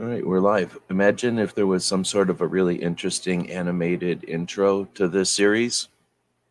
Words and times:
All 0.00 0.06
right, 0.06 0.24
we're 0.24 0.38
live. 0.38 0.78
Imagine 0.90 1.40
if 1.40 1.56
there 1.56 1.66
was 1.66 1.84
some 1.84 2.04
sort 2.04 2.30
of 2.30 2.40
a 2.40 2.46
really 2.46 2.76
interesting 2.76 3.50
animated 3.50 4.22
intro 4.28 4.84
to 4.94 5.08
this 5.08 5.28
series, 5.28 5.88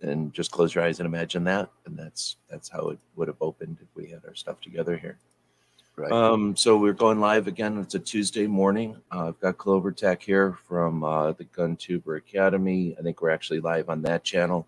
and 0.01 0.33
just 0.33 0.51
close 0.51 0.75
your 0.75 0.83
eyes 0.83 0.99
and 0.99 1.07
imagine 1.07 1.45
that, 1.45 1.69
and 1.85 1.97
that's 1.97 2.35
that's 2.49 2.67
how 2.67 2.89
it 2.89 2.99
would 3.15 3.29
have 3.29 3.37
opened 3.39 3.77
if 3.81 3.87
we 3.95 4.09
had 4.09 4.19
our 4.27 4.35
stuff 4.35 4.59
together 4.59 4.97
here. 4.97 5.17
Right. 5.95 6.11
Um, 6.11 6.57
so 6.57 6.77
we're 6.77 6.91
going 6.91 7.21
live 7.21 7.47
again. 7.47 7.77
It's 7.77 7.95
a 7.95 7.99
Tuesday 7.99 8.47
morning. 8.47 8.97
Uh, 9.13 9.29
I've 9.29 9.39
got 9.39 9.57
Clover 9.57 9.93
Tech 9.93 10.21
here 10.21 10.57
from 10.67 11.05
uh, 11.05 11.31
the 11.31 11.45
Gun 11.45 11.77
Tuber 11.77 12.17
Academy. 12.17 12.97
I 12.99 13.01
think 13.01 13.21
we're 13.21 13.29
actually 13.29 13.61
live 13.61 13.89
on 13.89 14.01
that 14.01 14.25
channel, 14.25 14.67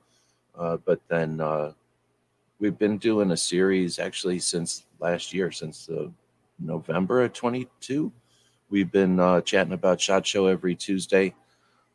uh, 0.58 0.78
but 0.78 1.02
then 1.10 1.42
uh, 1.42 1.74
we've 2.60 2.80
been 2.80 2.98
doing 2.98 3.32
a 3.32 3.38
series 3.38 4.00
actually 4.00 4.40
since 4.40 4.86
last 5.02 5.34
year, 5.34 5.52
since 5.52 5.90
uh, 5.90 6.08
November 6.62 7.24
of 7.24 7.34
22 7.34 8.14
We've 8.72 8.92
been 8.92 9.20
uh, 9.20 9.42
chatting 9.42 9.74
about 9.74 10.00
SHOT 10.00 10.28
Show 10.28 10.46
every 10.46 10.76
Tuesday. 10.76 11.34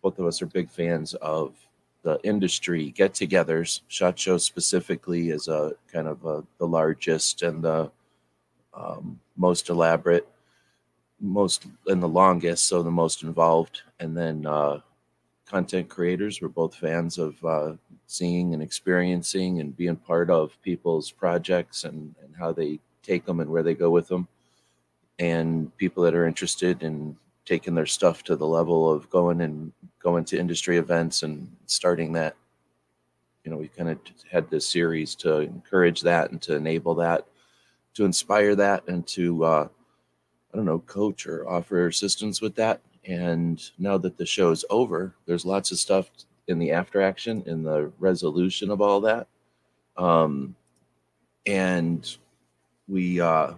Both 0.02 0.19
of 0.19 0.27
us 0.27 0.42
are 0.42 0.46
big 0.46 0.69
fans 0.69 1.14
of 1.14 1.55
the 2.02 2.19
industry 2.24 2.91
get 2.91 3.14
togethers. 3.14 3.80
SHOT 3.87 4.19
Show 4.19 4.38
specifically 4.38 5.30
is 5.30 5.47
a 5.47 5.74
kind 5.92 6.09
of 6.09 6.24
a, 6.24 6.42
the 6.59 6.66
largest 6.66 7.42
and 7.42 7.62
the 7.62 7.92
um, 8.74 9.20
most 9.37 9.69
elaborate, 9.69 10.27
most 11.20 11.66
and 11.87 12.02
the 12.02 12.09
longest, 12.09 12.66
so 12.66 12.83
the 12.83 12.91
most 12.91 13.22
involved. 13.22 13.83
And 14.00 14.16
then 14.16 14.45
uh, 14.45 14.80
content 15.47 15.88
creators, 15.88 16.42
we're 16.42 16.48
both 16.48 16.75
fans 16.75 17.19
of 17.19 17.42
uh, 17.45 17.75
seeing 18.09 18.52
and 18.52 18.61
experiencing 18.61 19.61
and 19.61 19.77
being 19.77 19.97
part 19.97 20.28
of 20.28 20.61
people's 20.62 21.12
projects 21.12 21.84
and, 21.84 22.16
and 22.20 22.34
how 22.36 22.52
they 22.52 22.80
take 23.05 23.25
them 23.25 23.38
and 23.38 23.48
where 23.48 23.62
they 23.62 23.75
go 23.75 23.91
with 23.91 24.09
them 24.09 24.27
and 25.18 25.77
people 25.77 26.02
that 26.02 26.14
are 26.14 26.27
interested 26.27 26.82
in 26.82 27.16
taking 27.45 27.74
their 27.74 27.86
stuff 27.86 28.22
to 28.24 28.36
the 28.36 28.46
level 28.46 28.91
of 28.91 29.09
going 29.10 29.41
and 29.42 29.72
going 30.02 30.25
to 30.25 30.39
industry 30.39 30.78
events 30.78 31.22
and 31.22 31.55
starting 31.66 32.12
that. 32.12 32.36
You 33.44 33.50
know 33.50 33.58
we 33.58 33.69
kind 33.69 33.91
of 33.91 33.98
had 34.30 34.48
this 34.48 34.66
series 34.66 35.14
to 35.16 35.41
encourage 35.41 36.00
that 36.00 36.30
and 36.30 36.41
to 36.42 36.56
enable 36.56 36.94
that 36.97 37.27
to 37.94 38.05
inspire 38.05 38.55
that 38.56 38.86
and 38.89 39.06
to 39.06 39.44
uh, 39.44 39.69
i 40.52 40.56
don't 40.56 40.66
know 40.66 40.80
coach 40.80 41.27
or 41.27 41.48
offer 41.48 41.86
assistance 41.86 42.41
with 42.41 42.55
that. 42.56 42.80
And 43.06 43.62
now 43.78 43.98
that 43.98 44.17
the 44.17 44.27
show 44.27 44.50
is 44.50 44.64
over 44.70 45.14
there's 45.27 45.44
lots 45.44 45.70
of 45.70 45.78
stuff 45.78 46.11
in 46.48 46.58
the 46.58 46.72
after 46.72 47.00
action 47.00 47.42
in 47.46 47.62
the 47.62 47.92
resolution 47.98 48.70
of 48.70 48.80
all 48.80 49.00
that. 49.02 49.27
Um, 49.96 50.56
and 51.46 52.17
we 52.89 53.20
uh, 53.20 53.52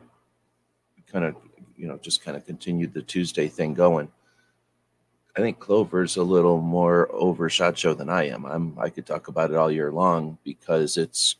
kind 1.10 1.24
of 1.24 1.36
you 1.76 1.86
know 1.86 1.98
just 1.98 2.24
kind 2.24 2.36
of 2.36 2.46
continued 2.46 2.92
the 2.92 3.02
Tuesday 3.02 3.48
thing 3.48 3.74
going. 3.74 4.08
I 5.36 5.40
think 5.40 5.58
Clover's 5.58 6.16
a 6.16 6.22
little 6.22 6.60
more 6.60 7.10
over 7.12 7.50
shot 7.50 7.76
show 7.76 7.92
than 7.92 8.08
I 8.08 8.28
am. 8.28 8.46
I'm 8.46 8.78
I 8.78 8.88
could 8.88 9.06
talk 9.06 9.28
about 9.28 9.50
it 9.50 9.56
all 9.56 9.70
year 9.70 9.92
long 9.92 10.38
because 10.44 10.96
it's 10.96 11.36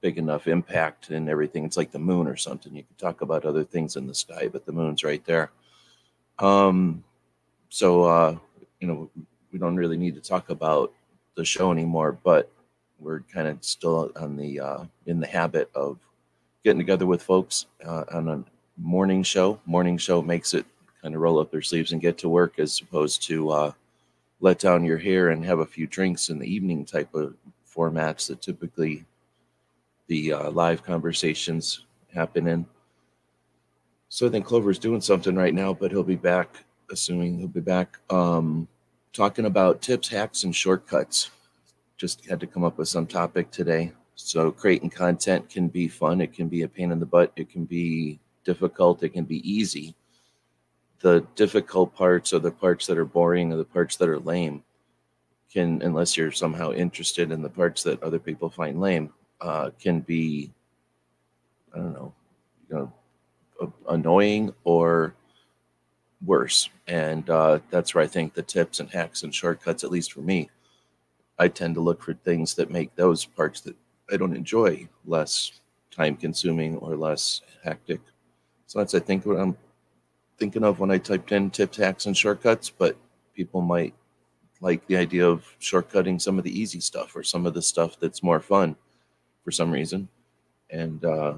big 0.00 0.18
enough 0.18 0.46
impact 0.46 1.10
and 1.10 1.28
everything. 1.28 1.64
It's 1.64 1.76
like 1.76 1.90
the 1.90 1.98
moon 1.98 2.26
or 2.26 2.36
something. 2.36 2.74
You 2.74 2.84
could 2.84 2.98
talk 2.98 3.20
about 3.20 3.44
other 3.44 3.64
things 3.64 3.96
in 3.96 4.06
the 4.06 4.14
sky, 4.14 4.48
but 4.48 4.64
the 4.64 4.72
moon's 4.72 5.04
right 5.04 5.24
there. 5.24 5.50
Um, 6.38 7.04
so 7.68 8.04
uh, 8.04 8.38
you 8.80 8.88
know, 8.88 9.10
we 9.52 9.58
don't 9.58 9.76
really 9.76 9.96
need 9.96 10.14
to 10.14 10.20
talk 10.20 10.50
about 10.50 10.92
the 11.34 11.44
show 11.44 11.72
anymore, 11.72 12.18
but 12.24 12.50
we're 12.98 13.20
kind 13.20 13.48
of 13.48 13.62
still 13.64 14.10
on 14.16 14.36
the 14.36 14.60
uh, 14.60 14.84
in 15.06 15.20
the 15.20 15.26
habit 15.26 15.70
of 15.74 15.98
getting 16.64 16.78
together 16.78 17.06
with 17.06 17.22
folks 17.22 17.66
uh, 17.84 18.04
on 18.12 18.28
an 18.28 18.44
morning 18.76 19.22
show. 19.22 19.58
Morning 19.66 19.98
show 19.98 20.22
makes 20.22 20.54
it 20.54 20.66
kind 21.02 21.14
of 21.14 21.20
roll 21.20 21.38
up 21.38 21.50
their 21.50 21.62
sleeves 21.62 21.92
and 21.92 22.00
get 22.00 22.18
to 22.18 22.28
work 22.28 22.58
as 22.58 22.80
opposed 22.80 23.22
to 23.24 23.50
uh, 23.50 23.72
let 24.40 24.58
down 24.58 24.84
your 24.84 24.98
hair 24.98 25.30
and 25.30 25.44
have 25.44 25.60
a 25.60 25.66
few 25.66 25.86
drinks 25.86 26.28
in 26.28 26.38
the 26.38 26.52
evening 26.52 26.84
type 26.84 27.14
of 27.14 27.34
formats 27.68 28.28
that 28.28 28.42
typically 28.42 29.04
the 30.08 30.32
uh, 30.32 30.50
live 30.50 30.82
conversations 30.82 31.84
happen 32.12 32.46
in. 32.46 32.66
So 34.08 34.26
I 34.26 34.30
think 34.30 34.46
Clover's 34.46 34.78
doing 34.78 35.00
something 35.00 35.34
right 35.34 35.54
now, 35.54 35.72
but 35.72 35.90
he'll 35.90 36.02
be 36.02 36.16
back, 36.16 36.64
assuming 36.90 37.38
he'll 37.38 37.48
be 37.48 37.60
back, 37.60 37.98
um, 38.10 38.68
talking 39.12 39.46
about 39.46 39.82
tips, 39.82 40.08
hacks, 40.08 40.44
and 40.44 40.54
shortcuts. 40.54 41.30
Just 41.96 42.24
had 42.26 42.40
to 42.40 42.46
come 42.46 42.62
up 42.62 42.78
with 42.78 42.88
some 42.88 43.06
topic 43.06 43.50
today. 43.50 43.92
So 44.14 44.50
creating 44.50 44.90
content 44.90 45.48
can 45.48 45.68
be 45.68 45.88
fun. 45.88 46.20
It 46.20 46.32
can 46.32 46.48
be 46.48 46.62
a 46.62 46.68
pain 46.68 46.92
in 46.92 47.00
the 47.00 47.06
butt. 47.06 47.32
It 47.36 47.50
can 47.50 47.64
be 47.64 48.20
difficult, 48.46 49.02
it 49.02 49.10
can 49.10 49.24
be 49.24 49.42
easy. 49.48 49.94
The 51.00 51.26
difficult 51.34 51.94
parts 51.94 52.32
or 52.32 52.38
the 52.38 52.50
parts 52.50 52.86
that 52.86 52.96
are 52.96 53.04
boring 53.04 53.52
or 53.52 53.56
the 53.56 53.64
parts 53.64 53.96
that 53.96 54.08
are 54.08 54.18
lame 54.18 54.62
can, 55.52 55.82
unless 55.82 56.16
you're 56.16 56.32
somehow 56.32 56.72
interested 56.72 57.30
in 57.30 57.42
the 57.42 57.50
parts 57.50 57.82
that 57.82 58.02
other 58.02 58.18
people 58.18 58.48
find 58.48 58.80
lame, 58.80 59.12
uh, 59.42 59.70
can 59.78 60.00
be, 60.00 60.50
I 61.74 61.78
don't 61.78 61.92
know, 61.92 62.14
you 62.70 62.76
know, 62.76 63.72
annoying 63.88 64.54
or 64.64 65.14
worse. 66.24 66.70
And 66.86 67.28
uh, 67.28 67.58
that's 67.70 67.94
where 67.94 68.04
I 68.04 68.06
think 68.06 68.32
the 68.32 68.42
tips 68.42 68.80
and 68.80 68.90
hacks 68.90 69.22
and 69.22 69.34
shortcuts, 69.34 69.84
at 69.84 69.90
least 69.90 70.12
for 70.12 70.20
me, 70.20 70.50
I 71.38 71.48
tend 71.48 71.74
to 71.74 71.82
look 71.82 72.02
for 72.02 72.14
things 72.14 72.54
that 72.54 72.70
make 72.70 72.94
those 72.94 73.26
parts 73.26 73.60
that 73.62 73.76
I 74.10 74.16
don't 74.16 74.36
enjoy 74.36 74.88
less 75.04 75.60
time 75.90 76.16
consuming 76.16 76.76
or 76.76 76.96
less 76.96 77.42
hectic 77.62 78.00
so 78.66 78.78
that's 78.78 78.94
I 78.94 79.00
think 79.00 79.24
what 79.24 79.38
I'm 79.38 79.56
thinking 80.38 80.64
of 80.64 80.80
when 80.80 80.90
I 80.90 80.98
typed 80.98 81.32
in 81.32 81.50
tips, 81.50 81.76
hacks, 81.76 82.06
and 82.06 82.16
shortcuts. 82.16 82.70
But 82.70 82.96
people 83.34 83.60
might 83.60 83.94
like 84.60 84.86
the 84.86 84.96
idea 84.96 85.26
of 85.28 85.44
shortcutting 85.60 86.20
some 86.20 86.38
of 86.38 86.44
the 86.44 86.58
easy 86.58 86.80
stuff 86.80 87.14
or 87.14 87.22
some 87.22 87.46
of 87.46 87.54
the 87.54 87.62
stuff 87.62 87.98
that's 88.00 88.22
more 88.22 88.40
fun 88.40 88.76
for 89.44 89.50
some 89.50 89.70
reason. 89.70 90.08
And 90.70 91.04
uh, 91.04 91.34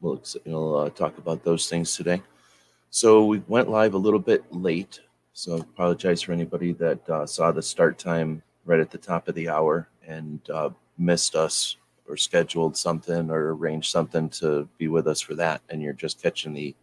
we'll, 0.00 0.22
we'll 0.44 0.76
uh, 0.76 0.90
talk 0.90 1.16
about 1.18 1.44
those 1.44 1.68
things 1.68 1.96
today. 1.96 2.22
So 2.90 3.24
we 3.24 3.42
went 3.48 3.70
live 3.70 3.94
a 3.94 3.98
little 3.98 4.18
bit 4.20 4.44
late. 4.52 5.00
So 5.32 5.56
apologize 5.56 6.22
for 6.22 6.32
anybody 6.32 6.72
that 6.74 7.08
uh, 7.08 7.26
saw 7.26 7.50
the 7.50 7.62
start 7.62 7.98
time 7.98 8.42
right 8.64 8.80
at 8.80 8.90
the 8.90 8.98
top 8.98 9.28
of 9.28 9.34
the 9.34 9.48
hour 9.48 9.88
and 10.06 10.40
uh, 10.50 10.70
missed 10.98 11.34
us 11.34 11.76
or 12.08 12.16
scheduled 12.16 12.76
something 12.76 13.30
or 13.30 13.54
arranged 13.54 13.90
something 13.90 14.28
to 14.28 14.68
be 14.78 14.88
with 14.88 15.06
us 15.06 15.20
for 15.20 15.34
that, 15.34 15.62
and 15.68 15.82
you're 15.82 15.92
just 15.92 16.22
catching 16.22 16.52
the 16.52 16.74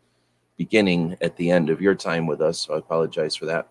beginning 0.58 1.18
at 1.22 1.36
the 1.38 1.50
end 1.50 1.70
of 1.70 1.82
your 1.82 1.96
time 1.96 2.28
with 2.28 2.42
us. 2.42 2.60
So 2.60 2.76
I 2.76 2.78
apologize 2.78 3.36
for 3.36 3.46
that. 3.48 3.68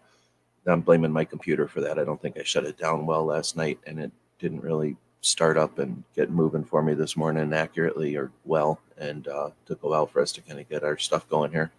I'm 0.66 0.83
blaming 0.83 1.12
my 1.12 1.25
computer 1.25 1.66
for 1.66 1.81
that. 1.81 1.99
I 1.99 2.05
don't 2.05 2.21
think 2.21 2.38
I 2.38 2.43
shut 2.43 2.65
it 2.65 2.77
down 2.78 3.06
well 3.06 3.25
last 3.25 3.56
night, 3.56 3.78
and 3.87 3.99
it 3.99 4.12
didn't 4.38 4.62
really 4.62 4.97
start 5.22 5.59
up 5.59 5.78
and 5.78 6.03
get 6.15 6.31
moving 6.31 6.65
for 6.65 6.83
me 6.83 6.94
this 6.94 7.16
morning 7.16 7.53
accurately 7.53 8.17
or 8.17 8.31
well, 8.44 8.81
and 8.99 9.28
uh, 9.28 9.50
took 9.67 9.82
a 9.82 9.88
while 9.88 10.06
for 10.06 10.21
us 10.21 10.32
to 10.32 10.41
kind 10.41 10.61
of 10.61 10.69
get 10.69 10.84
our 10.84 10.99
stuff 10.99 11.28
going 11.28 11.50
here. 11.50 11.71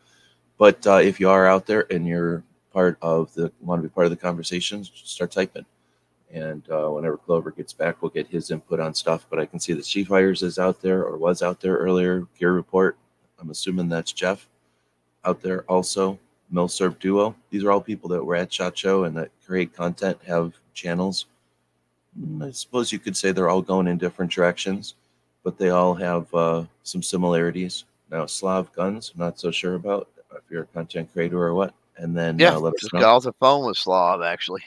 But 0.58 0.86
uh, 0.86 0.96
if 0.98 1.20
you 1.20 1.30
are 1.30 1.48
out 1.48 1.66
there 1.66 1.92
and 1.92 2.06
you're 2.06 2.44
part 2.72 2.98
of 3.02 3.34
the 3.34 3.52
want 3.62 3.82
to 3.82 3.88
be 3.88 3.94
part 3.94 4.06
of 4.06 4.12
the 4.12 4.18
conversation, 4.18 4.84
start 4.84 5.32
typing. 5.32 5.66
And 6.34 6.64
uh, 6.70 6.90
whenever 6.90 7.18
Clover 7.18 7.52
gets 7.52 7.74
back, 7.74 8.02
we'll 8.02 8.12
get 8.12 8.28
his 8.28 8.52
input 8.52 8.80
on 8.80 8.94
stuff. 8.94 9.26
But 9.30 9.40
I 9.40 9.46
can 9.46 9.60
see 9.60 9.74
that 9.74 9.84
Chief 9.84 10.08
Hires 10.08 10.44
is 10.44 10.58
out 10.58 10.82
there 10.82 11.04
or 11.04 11.18
was 11.18 11.42
out 11.42 11.60
there 11.60 11.76
earlier. 11.76 12.28
Gear 12.40 12.54
Report, 12.54 12.98
I'm 13.40 13.50
assuming 13.50 13.90
that's 13.90 14.12
Jeff 14.12 14.48
out 15.26 15.42
there 15.42 15.64
also. 15.64 16.20
Milsurp 16.54 17.00
Duo. 17.00 17.36
These 17.50 17.64
are 17.64 17.72
all 17.72 17.82
people 17.82 18.10
that 18.10 18.24
were 18.24 18.36
at 18.36 18.52
SHOT 18.52 18.78
Show 18.78 19.04
and 19.06 19.16
that 19.16 19.32
create 19.46 19.74
content, 19.74 20.18
have 20.28 20.54
channels. 20.74 21.26
Mm, 22.20 22.48
I 22.48 22.52
suppose 22.52 22.92
you 22.92 23.00
could 23.00 23.16
say 23.16 23.32
they're 23.32 23.50
all 23.50 23.62
going 23.62 23.88
in 23.88 23.98
different 23.98 24.32
directions, 24.32 24.96
but 25.44 25.58
they 25.58 25.70
all 25.70 25.94
have 25.94 26.34
uh, 26.34 26.66
some 26.84 27.02
similarities. 27.02 27.86
Now, 28.10 28.26
Slav 28.26 28.74
Guns, 28.74 29.12
I'm 29.14 29.22
not 29.22 29.40
so 29.40 29.52
sure 29.52 29.76
about 29.76 30.10
if 30.36 30.42
you're 30.50 30.64
a 30.64 30.68
content 30.68 31.12
creator 31.14 31.42
or 31.42 31.54
what. 31.54 31.74
And 31.98 32.16
then 32.18 32.40
yeah, 32.40 32.56
uh, 32.56 32.60
let 32.60 32.78
just 32.78 32.92
got 32.92 33.04
off 33.04 33.24
the 33.24 33.34
phone 33.34 33.66
with 33.66 33.78
Slav 33.78 34.22
actually. 34.22 34.62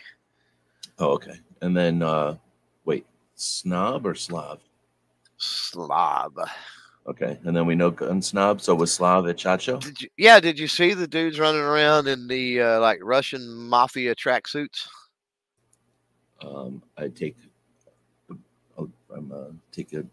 Oh, 0.98 1.08
okay. 1.14 1.34
And 1.64 1.74
then, 1.74 2.02
uh, 2.02 2.36
wait, 2.84 3.06
snob 3.36 4.06
or 4.06 4.14
Slav? 4.14 4.60
Slav. 5.38 6.36
Okay, 7.06 7.38
and 7.42 7.56
then 7.56 7.64
we 7.64 7.74
know 7.74 7.90
gun 7.90 8.20
snob. 8.20 8.60
So 8.60 8.74
was 8.74 8.92
Slav 8.92 9.26
at 9.28 9.40
SHOT 9.40 9.62
Show? 9.62 9.78
Did 9.78 10.02
you, 10.02 10.08
yeah, 10.18 10.40
did 10.40 10.58
you 10.58 10.68
see 10.68 10.92
the 10.92 11.08
dudes 11.08 11.38
running 11.38 11.62
around 11.62 12.06
in 12.06 12.28
the 12.28 12.60
uh, 12.60 12.80
like 12.80 12.98
Russian 13.02 13.48
mafia 13.48 14.14
tracksuits? 14.14 14.86
Um, 16.42 16.82
I 16.98 17.08
take, 17.08 17.38
I'm 18.78 19.32
uh, 19.32 19.44
take 19.72 19.94
a, 19.94 20.04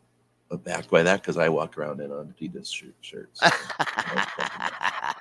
a 0.51 0.57
back 0.57 0.89
by 0.89 1.03
that 1.03 1.21
because 1.21 1.37
I 1.37 1.49
walk 1.49 1.77
around 1.77 1.99
in 1.99 2.13
an 2.13 2.33
Adidas 2.39 2.73
shirt, 2.73 2.95
shirts. 3.01 3.41
So 3.41 3.49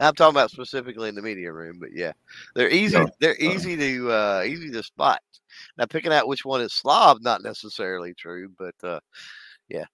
I'm 0.00 0.14
talking 0.14 0.34
about 0.34 0.50
specifically 0.50 1.08
in 1.08 1.14
the 1.14 1.22
media 1.22 1.50
room, 1.50 1.78
but 1.80 1.94
yeah, 1.94 2.12
they're 2.54 2.68
easy. 2.68 2.98
No. 2.98 3.08
They're 3.20 3.32
uh-huh. 3.32 3.54
easy 3.54 3.74
to 3.76 4.12
uh, 4.12 4.42
easy 4.46 4.70
to 4.70 4.82
spot. 4.82 5.22
Now, 5.78 5.86
picking 5.86 6.12
out 6.12 6.28
which 6.28 6.44
one 6.44 6.60
is 6.60 6.72
Slav, 6.72 7.22
not 7.22 7.42
necessarily 7.42 8.14
true, 8.14 8.50
but 8.58 8.74
uh, 8.82 9.00
yeah. 9.68 9.86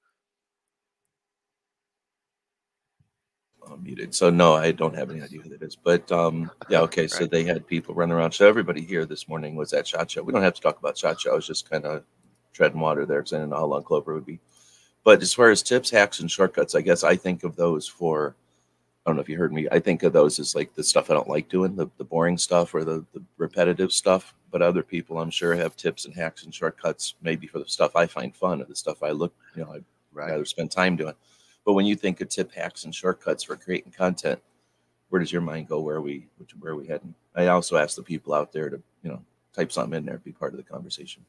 muted. 3.82 4.14
So 4.14 4.30
no, 4.30 4.54
I 4.54 4.72
don't 4.72 4.94
have 4.96 5.10
any 5.10 5.22
idea 5.22 5.40
who 5.40 5.48
that 5.50 5.62
is. 5.62 5.76
But 5.76 6.10
um, 6.12 6.50
yeah, 6.68 6.80
okay. 6.80 7.06
So 7.06 7.26
they 7.26 7.44
had 7.44 7.66
people 7.66 7.94
running 7.94 8.14
around. 8.14 8.32
So 8.32 8.48
everybody 8.48 8.82
here 8.82 9.06
this 9.06 9.28
morning 9.28 9.54
was 9.54 9.72
at 9.72 9.86
Shot 9.86 10.10
Show. 10.10 10.22
We 10.22 10.32
don't 10.32 10.42
have 10.42 10.54
to 10.54 10.60
talk 10.60 10.78
about 10.78 10.98
Shot 10.98 11.20
Show. 11.20 11.32
I 11.32 11.36
was 11.36 11.46
just 11.46 11.70
kind 11.70 11.84
of 11.84 12.04
treading 12.52 12.80
water 12.80 13.06
there, 13.06 13.24
saying 13.24 13.50
how 13.50 13.64
long 13.64 13.82
Clover 13.82 14.14
would 14.14 14.26
be. 14.26 14.40
But 15.04 15.22
as 15.22 15.32
far 15.32 15.50
as 15.50 15.62
tips, 15.62 15.90
hacks, 15.90 16.20
and 16.20 16.30
shortcuts, 16.30 16.74
I 16.74 16.80
guess 16.80 17.04
I 17.04 17.16
think 17.16 17.44
of 17.44 17.56
those 17.56 17.88
for. 17.88 18.36
I 19.04 19.10
don't 19.10 19.16
know 19.16 19.22
if 19.22 19.28
you 19.28 19.37
heard 19.37 19.52
me. 19.52 19.66
I 19.72 19.81
think 19.81 20.04
of 20.04 20.12
those 20.12 20.38
as 20.38 20.54
like 20.54 20.75
the 20.75 20.84
stuff 20.84 21.10
I 21.10 21.14
don't 21.14 21.28
like 21.28 21.49
doing, 21.49 21.75
the, 21.75 21.88
the 21.99 22.04
boring 22.04 22.38
stuff 22.38 22.72
or 22.75 22.84
the, 22.84 23.04
the 23.12 23.22
repetitive 23.37 23.93
stuff. 23.93 24.34
But 24.50 24.62
other 24.62 24.82
people, 24.82 25.19
I'm 25.19 25.31
sure, 25.31 25.54
have 25.54 25.76
tips 25.76 26.04
and 26.04 26.14
hacks 26.14 26.44
and 26.44 26.54
shortcuts, 26.54 27.14
maybe 27.22 27.46
for 27.49 27.58
the 27.58 27.66
stuff 27.69 27.96
I 27.96 28.06
find 28.06 28.34
fun 28.34 28.62
or 28.62 28.64
the 28.64 28.76
stuff 28.76 29.02
I 29.02 29.10
look, 29.10 29.34
you 29.56 29.64
know, 29.64 29.72
I 29.72 29.81
Right. 30.12 30.31
rather 30.31 30.44
spend 30.44 30.70
time 30.70 30.94
doing. 30.96 31.14
But 31.64 31.72
when 31.72 31.87
you 31.87 31.96
think 31.96 32.20
of 32.20 32.28
tip 32.28 32.52
hacks 32.52 32.84
and 32.84 32.94
shortcuts 32.94 33.43
for 33.44 33.56
creating 33.56 33.93
content, 33.93 34.40
where 35.08 35.20
does 35.20 35.32
your 35.32 35.43
mind 35.43 35.69
go? 35.69 35.81
Where 35.81 35.96
are 35.96 36.00
we 36.02 36.28
which, 36.38 36.52
where 36.60 36.76
we 36.76 36.87
heading? 36.87 37.14
I 37.34 37.46
also 37.48 37.76
ask 37.76 37.96
the 37.96 38.02
people 38.02 38.34
out 38.34 38.52
there 38.52 38.70
to, 38.70 38.82
you 39.02 39.10
know, 39.10 39.22
type 39.55 39.72
something 39.72 39.96
in 39.98 40.05
there, 40.06 40.19
be 40.19 40.32
part 40.32 40.52
of 40.52 40.58
the 40.58 40.64
conversation. 40.64 41.25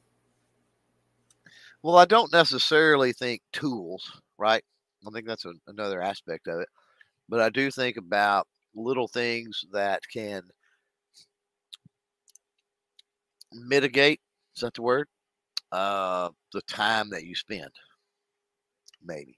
Well, 1.83 1.97
I 1.97 2.05
don't 2.05 2.31
necessarily 2.31 3.13
think 3.13 3.41
tools, 3.51 4.21
right? 4.37 4.63
I 5.05 5.09
think 5.11 5.27
that's 5.27 5.45
a, 5.45 5.53
another 5.67 6.01
aspect 6.01 6.47
of 6.47 6.61
it. 6.61 6.69
But 7.29 7.39
I 7.41 7.49
do 7.49 7.71
think 7.71 7.97
about 7.97 8.47
little 8.75 9.07
things 9.07 9.63
that 9.71 10.01
can 10.11 10.43
mitigate, 13.51 14.19
is 14.55 14.61
that 14.61 14.73
the 14.73 14.81
word? 14.81 15.07
Uh, 15.71 16.29
the 16.53 16.61
time 16.63 17.09
that 17.09 17.25
you 17.25 17.35
spend, 17.35 17.71
maybe. 19.03 19.37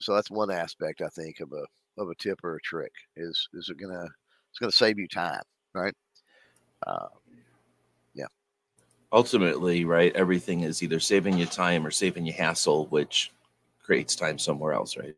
So 0.00 0.14
that's 0.14 0.30
one 0.30 0.50
aspect 0.50 1.02
I 1.02 1.08
think 1.08 1.40
of 1.40 1.52
a 1.52 1.64
of 2.00 2.08
a 2.10 2.14
tip 2.14 2.38
or 2.44 2.56
a 2.56 2.60
trick 2.60 2.92
is 3.16 3.48
is 3.54 3.68
it 3.68 3.78
gonna 3.78 4.06
it's 4.50 4.58
gonna 4.60 4.72
save 4.72 4.98
you 4.98 5.08
time, 5.08 5.42
right? 5.74 5.94
Uh, 6.86 7.08
yeah 8.14 8.26
Ultimately, 9.12 9.84
right, 9.84 10.14
everything 10.14 10.62
is 10.62 10.82
either 10.82 11.00
saving 11.00 11.38
you 11.38 11.46
time 11.46 11.86
or 11.86 11.90
saving 11.90 12.26
you 12.26 12.32
hassle, 12.32 12.86
which 12.86 13.32
creates 13.82 14.14
time 14.14 14.38
somewhere 14.38 14.72
else, 14.74 14.96
right? 14.96 15.16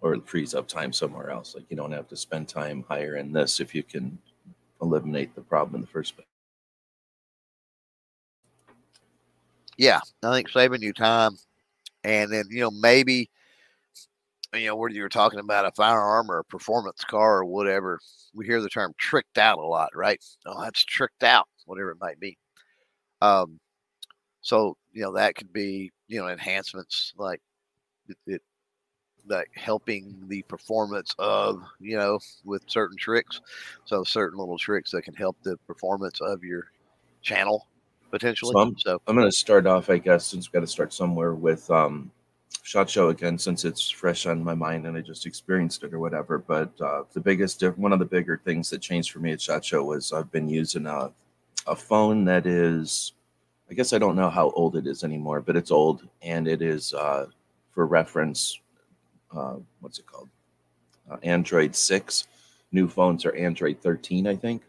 Or 0.00 0.14
it 0.14 0.28
frees 0.28 0.54
up 0.54 0.68
time 0.68 0.92
somewhere 0.92 1.30
else. 1.30 1.54
Like 1.54 1.64
you 1.68 1.76
don't 1.76 1.92
have 1.92 2.08
to 2.08 2.16
spend 2.16 2.48
time 2.48 2.84
hiring 2.88 3.32
this 3.32 3.60
if 3.60 3.74
you 3.74 3.82
can 3.82 4.18
eliminate 4.82 5.34
the 5.34 5.40
problem 5.40 5.76
in 5.76 5.80
the 5.80 5.86
first 5.86 6.14
place. 6.16 6.26
yeah, 9.76 10.00
I 10.22 10.32
think 10.32 10.48
saving 10.48 10.82
you 10.82 10.92
time, 10.92 11.36
and 12.04 12.32
then 12.32 12.44
you 12.50 12.60
know 12.60 12.70
maybe 12.70 13.30
you 14.54 14.66
know 14.66 14.76
whether 14.76 14.94
you're 14.94 15.08
talking 15.08 15.40
about 15.40 15.66
a 15.66 15.72
firearm 15.72 16.30
or 16.30 16.38
a 16.38 16.44
performance 16.44 17.04
car 17.04 17.38
or 17.38 17.44
whatever, 17.44 18.00
we 18.34 18.46
hear 18.46 18.60
the 18.60 18.68
term 18.68 18.92
tricked 18.98 19.38
out 19.38 19.58
a 19.58 19.66
lot, 19.66 19.90
right? 19.94 20.22
Oh, 20.46 20.62
that's 20.62 20.84
tricked 20.84 21.22
out, 21.22 21.46
whatever 21.66 21.90
it 21.90 22.00
might 22.00 22.20
be. 22.20 22.38
Um, 23.20 23.60
so 24.40 24.76
you 24.92 25.02
know 25.02 25.12
that 25.14 25.34
could 25.34 25.52
be 25.52 25.90
you 26.08 26.20
know 26.20 26.28
enhancements 26.28 27.12
like 27.18 27.40
it, 28.08 28.16
it 28.26 28.42
like 29.28 29.50
helping 29.54 30.16
the 30.28 30.42
performance 30.42 31.14
of 31.18 31.62
you 31.80 31.96
know 31.96 32.18
with 32.44 32.62
certain 32.66 32.96
tricks 32.96 33.40
so 33.84 34.04
certain 34.04 34.38
little 34.38 34.58
tricks 34.58 34.90
that 34.90 35.02
can 35.02 35.14
help 35.14 35.36
the 35.42 35.56
performance 35.66 36.20
of 36.20 36.44
your 36.44 36.70
channel 37.22 37.66
potentially 38.10 38.52
So 38.52 38.58
I'm- 38.60 38.76
so 38.78 39.00
I'm 39.08 39.16
going 39.16 39.28
to 39.28 39.36
start 39.36 39.66
off, 39.66 39.90
I 39.90 39.98
guess, 39.98 40.26
since 40.26 40.46
we've 40.46 40.52
got 40.52 40.60
to 40.60 40.66
start 40.66 40.92
somewhere 40.92 41.34
with 41.34 41.68
um, 41.70 42.10
Shot 42.62 42.88
Show 42.88 43.08
again, 43.08 43.36
since 43.36 43.64
it's 43.64 43.90
fresh 43.90 44.26
on 44.26 44.42
my 44.44 44.54
mind 44.54 44.86
and 44.86 44.96
I 44.96 45.00
just 45.00 45.26
experienced 45.26 45.82
it 45.82 45.92
or 45.92 45.98
whatever. 45.98 46.38
But 46.38 46.70
uh, 46.80 47.02
the 47.12 47.20
biggest, 47.20 47.58
diff- 47.60 47.76
one 47.76 47.92
of 47.92 47.98
the 47.98 48.04
bigger 48.04 48.40
things 48.44 48.70
that 48.70 48.80
changed 48.80 49.10
for 49.10 49.18
me 49.18 49.32
at 49.32 49.40
Shot 49.40 49.64
Show 49.64 49.82
was 49.82 50.12
I've 50.12 50.30
been 50.30 50.48
using 50.48 50.86
a, 50.86 51.10
a 51.66 51.74
phone 51.74 52.24
that 52.26 52.46
is, 52.46 53.12
I 53.70 53.74
guess 53.74 53.92
I 53.92 53.98
don't 53.98 54.14
know 54.16 54.30
how 54.30 54.50
old 54.50 54.76
it 54.76 54.86
is 54.86 55.02
anymore, 55.02 55.40
but 55.40 55.56
it's 55.56 55.72
old 55.72 56.08
and 56.22 56.46
it 56.46 56.62
is, 56.62 56.94
uh, 56.94 57.26
for 57.72 57.86
reference, 57.86 58.60
uh, 59.34 59.56
what's 59.80 59.98
it 59.98 60.06
called? 60.06 60.28
Uh, 61.10 61.16
Android 61.22 61.74
6. 61.74 62.26
New 62.72 62.88
phones 62.88 63.24
are 63.24 63.34
Android 63.34 63.80
13, 63.80 64.26
I 64.26 64.36
think. 64.36 64.62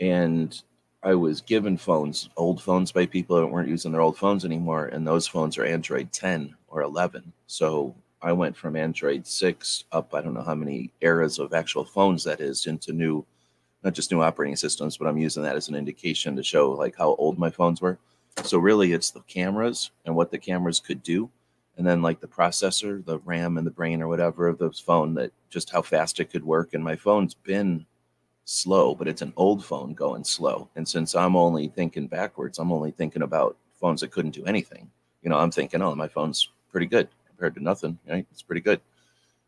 And 0.00 0.60
I 1.02 1.14
was 1.14 1.42
given 1.42 1.76
phones, 1.76 2.30
old 2.36 2.62
phones 2.62 2.90
by 2.90 3.04
people 3.04 3.36
that 3.36 3.46
weren't 3.46 3.68
using 3.68 3.92
their 3.92 4.00
old 4.00 4.16
phones 4.16 4.44
anymore, 4.44 4.86
and 4.86 5.06
those 5.06 5.26
phones 5.26 5.58
are 5.58 5.64
Android 5.64 6.12
10 6.12 6.54
or 6.68 6.80
11. 6.80 7.30
So 7.46 7.94
I 8.22 8.32
went 8.32 8.56
from 8.56 8.74
Android 8.74 9.26
6 9.26 9.84
up, 9.92 10.14
I 10.14 10.22
don't 10.22 10.32
know 10.32 10.42
how 10.42 10.54
many 10.54 10.90
eras 11.02 11.38
of 11.38 11.52
actual 11.52 11.84
phones 11.84 12.24
that 12.24 12.40
is, 12.40 12.66
into 12.66 12.94
new, 12.94 13.24
not 13.82 13.92
just 13.92 14.10
new 14.10 14.22
operating 14.22 14.56
systems, 14.56 14.96
but 14.96 15.06
I'm 15.06 15.18
using 15.18 15.42
that 15.42 15.56
as 15.56 15.68
an 15.68 15.74
indication 15.74 16.34
to 16.36 16.42
show 16.42 16.70
like 16.72 16.96
how 16.96 17.16
old 17.16 17.38
my 17.38 17.50
phones 17.50 17.82
were. 17.82 17.98
So 18.42 18.56
really, 18.56 18.94
it's 18.94 19.10
the 19.10 19.20
cameras 19.20 19.90
and 20.06 20.16
what 20.16 20.30
the 20.30 20.38
cameras 20.38 20.80
could 20.80 21.02
do, 21.02 21.28
and 21.76 21.86
then 21.86 22.02
like 22.02 22.20
the 22.20 22.28
processor, 22.28 23.04
the 23.04 23.18
RAM, 23.18 23.58
and 23.58 23.66
the 23.66 23.70
brain 23.70 24.00
or 24.00 24.08
whatever 24.08 24.46
of 24.46 24.58
this 24.58 24.78
phone 24.78 25.14
that 25.14 25.32
just 25.50 25.70
how 25.70 25.82
fast 25.82 26.20
it 26.20 26.30
could 26.30 26.44
work. 26.44 26.74
And 26.74 26.84
my 26.84 26.96
phone's 26.96 27.34
been 27.34 27.84
slow, 28.44 28.94
but 28.94 29.08
it's 29.08 29.22
an 29.22 29.32
old 29.36 29.64
phone 29.64 29.94
going 29.94 30.24
slow. 30.24 30.68
And 30.76 30.86
since 30.86 31.14
I'm 31.14 31.36
only 31.36 31.68
thinking 31.68 32.06
backwards, 32.06 32.58
I'm 32.58 32.72
only 32.72 32.90
thinking 32.90 33.22
about 33.22 33.56
phones 33.80 34.00
that 34.02 34.12
couldn't 34.12 34.32
do 34.32 34.44
anything. 34.44 34.90
You 35.22 35.30
know, 35.30 35.38
I'm 35.38 35.50
thinking, 35.50 35.82
oh, 35.82 35.94
my 35.94 36.08
phone's 36.08 36.48
pretty 36.70 36.86
good 36.86 37.08
compared 37.26 37.54
to 37.56 37.62
nothing. 37.62 37.98
Right? 38.08 38.26
It's 38.30 38.42
pretty 38.42 38.60
good. 38.60 38.80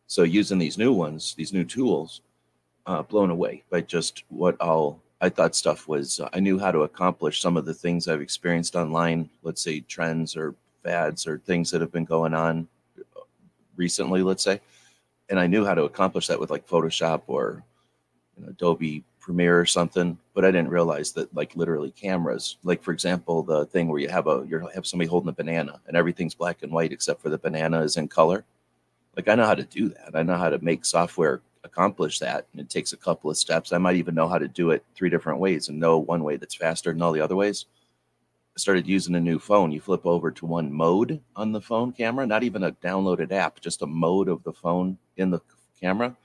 So 0.06 0.22
using 0.22 0.58
these 0.58 0.78
new 0.78 0.92
ones, 0.92 1.34
these 1.34 1.52
new 1.52 1.64
tools, 1.64 2.22
uh, 2.86 3.02
blown 3.02 3.30
away 3.30 3.64
by 3.70 3.80
just 3.80 4.24
what 4.28 4.56
I'll. 4.60 5.00
I 5.18 5.30
thought 5.30 5.56
stuff 5.56 5.88
was. 5.88 6.20
Uh, 6.20 6.28
I 6.34 6.40
knew 6.40 6.58
how 6.58 6.70
to 6.70 6.80
accomplish 6.80 7.40
some 7.40 7.56
of 7.56 7.64
the 7.64 7.72
things 7.72 8.06
I've 8.06 8.20
experienced 8.20 8.76
online. 8.76 9.30
Let's 9.42 9.62
say 9.62 9.80
trends 9.80 10.36
or 10.36 10.54
fads 10.86 11.26
or 11.26 11.38
things 11.38 11.70
that 11.70 11.80
have 11.80 11.92
been 11.92 12.04
going 12.04 12.32
on 12.32 12.68
recently. 13.76 14.22
Let's 14.22 14.44
say, 14.44 14.60
and 15.28 15.40
I 15.40 15.46
knew 15.46 15.64
how 15.64 15.74
to 15.74 15.84
accomplish 15.84 16.28
that 16.28 16.38
with 16.38 16.50
like 16.50 16.68
Photoshop 16.68 17.22
or 17.26 17.64
you 18.36 18.44
know, 18.44 18.50
Adobe 18.50 19.04
Premiere 19.18 19.58
or 19.58 19.66
something, 19.66 20.16
but 20.34 20.44
I 20.44 20.52
didn't 20.52 20.70
realize 20.70 21.10
that 21.12 21.34
like 21.34 21.56
literally 21.56 21.90
cameras, 21.90 22.58
like 22.62 22.82
for 22.82 22.92
example, 22.92 23.42
the 23.42 23.66
thing 23.66 23.88
where 23.88 24.00
you 24.00 24.08
have 24.08 24.28
a 24.28 24.46
you 24.48 24.68
have 24.72 24.86
somebody 24.86 25.08
holding 25.08 25.28
a 25.28 25.32
banana 25.32 25.80
and 25.88 25.96
everything's 25.96 26.34
black 26.34 26.62
and 26.62 26.70
white 26.70 26.92
except 26.92 27.20
for 27.20 27.28
the 27.28 27.38
banana 27.38 27.80
is 27.80 27.96
in 27.96 28.06
color. 28.06 28.44
Like 29.16 29.28
I 29.28 29.34
know 29.34 29.46
how 29.46 29.56
to 29.56 29.64
do 29.64 29.88
that. 29.88 30.14
I 30.14 30.22
know 30.22 30.36
how 30.36 30.50
to 30.50 30.58
make 30.62 30.84
software 30.84 31.40
accomplish 31.64 32.20
that. 32.20 32.46
And 32.52 32.60
it 32.60 32.70
takes 32.70 32.92
a 32.92 32.96
couple 32.96 33.28
of 33.28 33.36
steps. 33.36 33.72
I 33.72 33.78
might 33.78 33.96
even 33.96 34.14
know 34.14 34.28
how 34.28 34.38
to 34.38 34.46
do 34.46 34.70
it 34.70 34.84
three 34.94 35.10
different 35.10 35.40
ways 35.40 35.68
and 35.68 35.80
know 35.80 35.98
one 35.98 36.22
way 36.22 36.36
that's 36.36 36.54
faster 36.54 36.92
than 36.92 37.02
all 37.02 37.12
the 37.12 37.20
other 37.20 37.34
ways. 37.34 37.66
Started 38.56 38.86
using 38.86 39.14
a 39.14 39.20
new 39.20 39.38
phone. 39.38 39.70
You 39.70 39.80
flip 39.80 40.06
over 40.06 40.30
to 40.30 40.46
one 40.46 40.72
mode 40.72 41.20
on 41.36 41.52
the 41.52 41.60
phone 41.60 41.92
camera, 41.92 42.26
not 42.26 42.42
even 42.42 42.62
a 42.64 42.72
downloaded 42.72 43.30
app, 43.30 43.60
just 43.60 43.82
a 43.82 43.86
mode 43.86 44.28
of 44.28 44.42
the 44.44 44.52
phone 44.52 44.96
in 45.16 45.30
the 45.30 45.40
camera, 45.80 46.16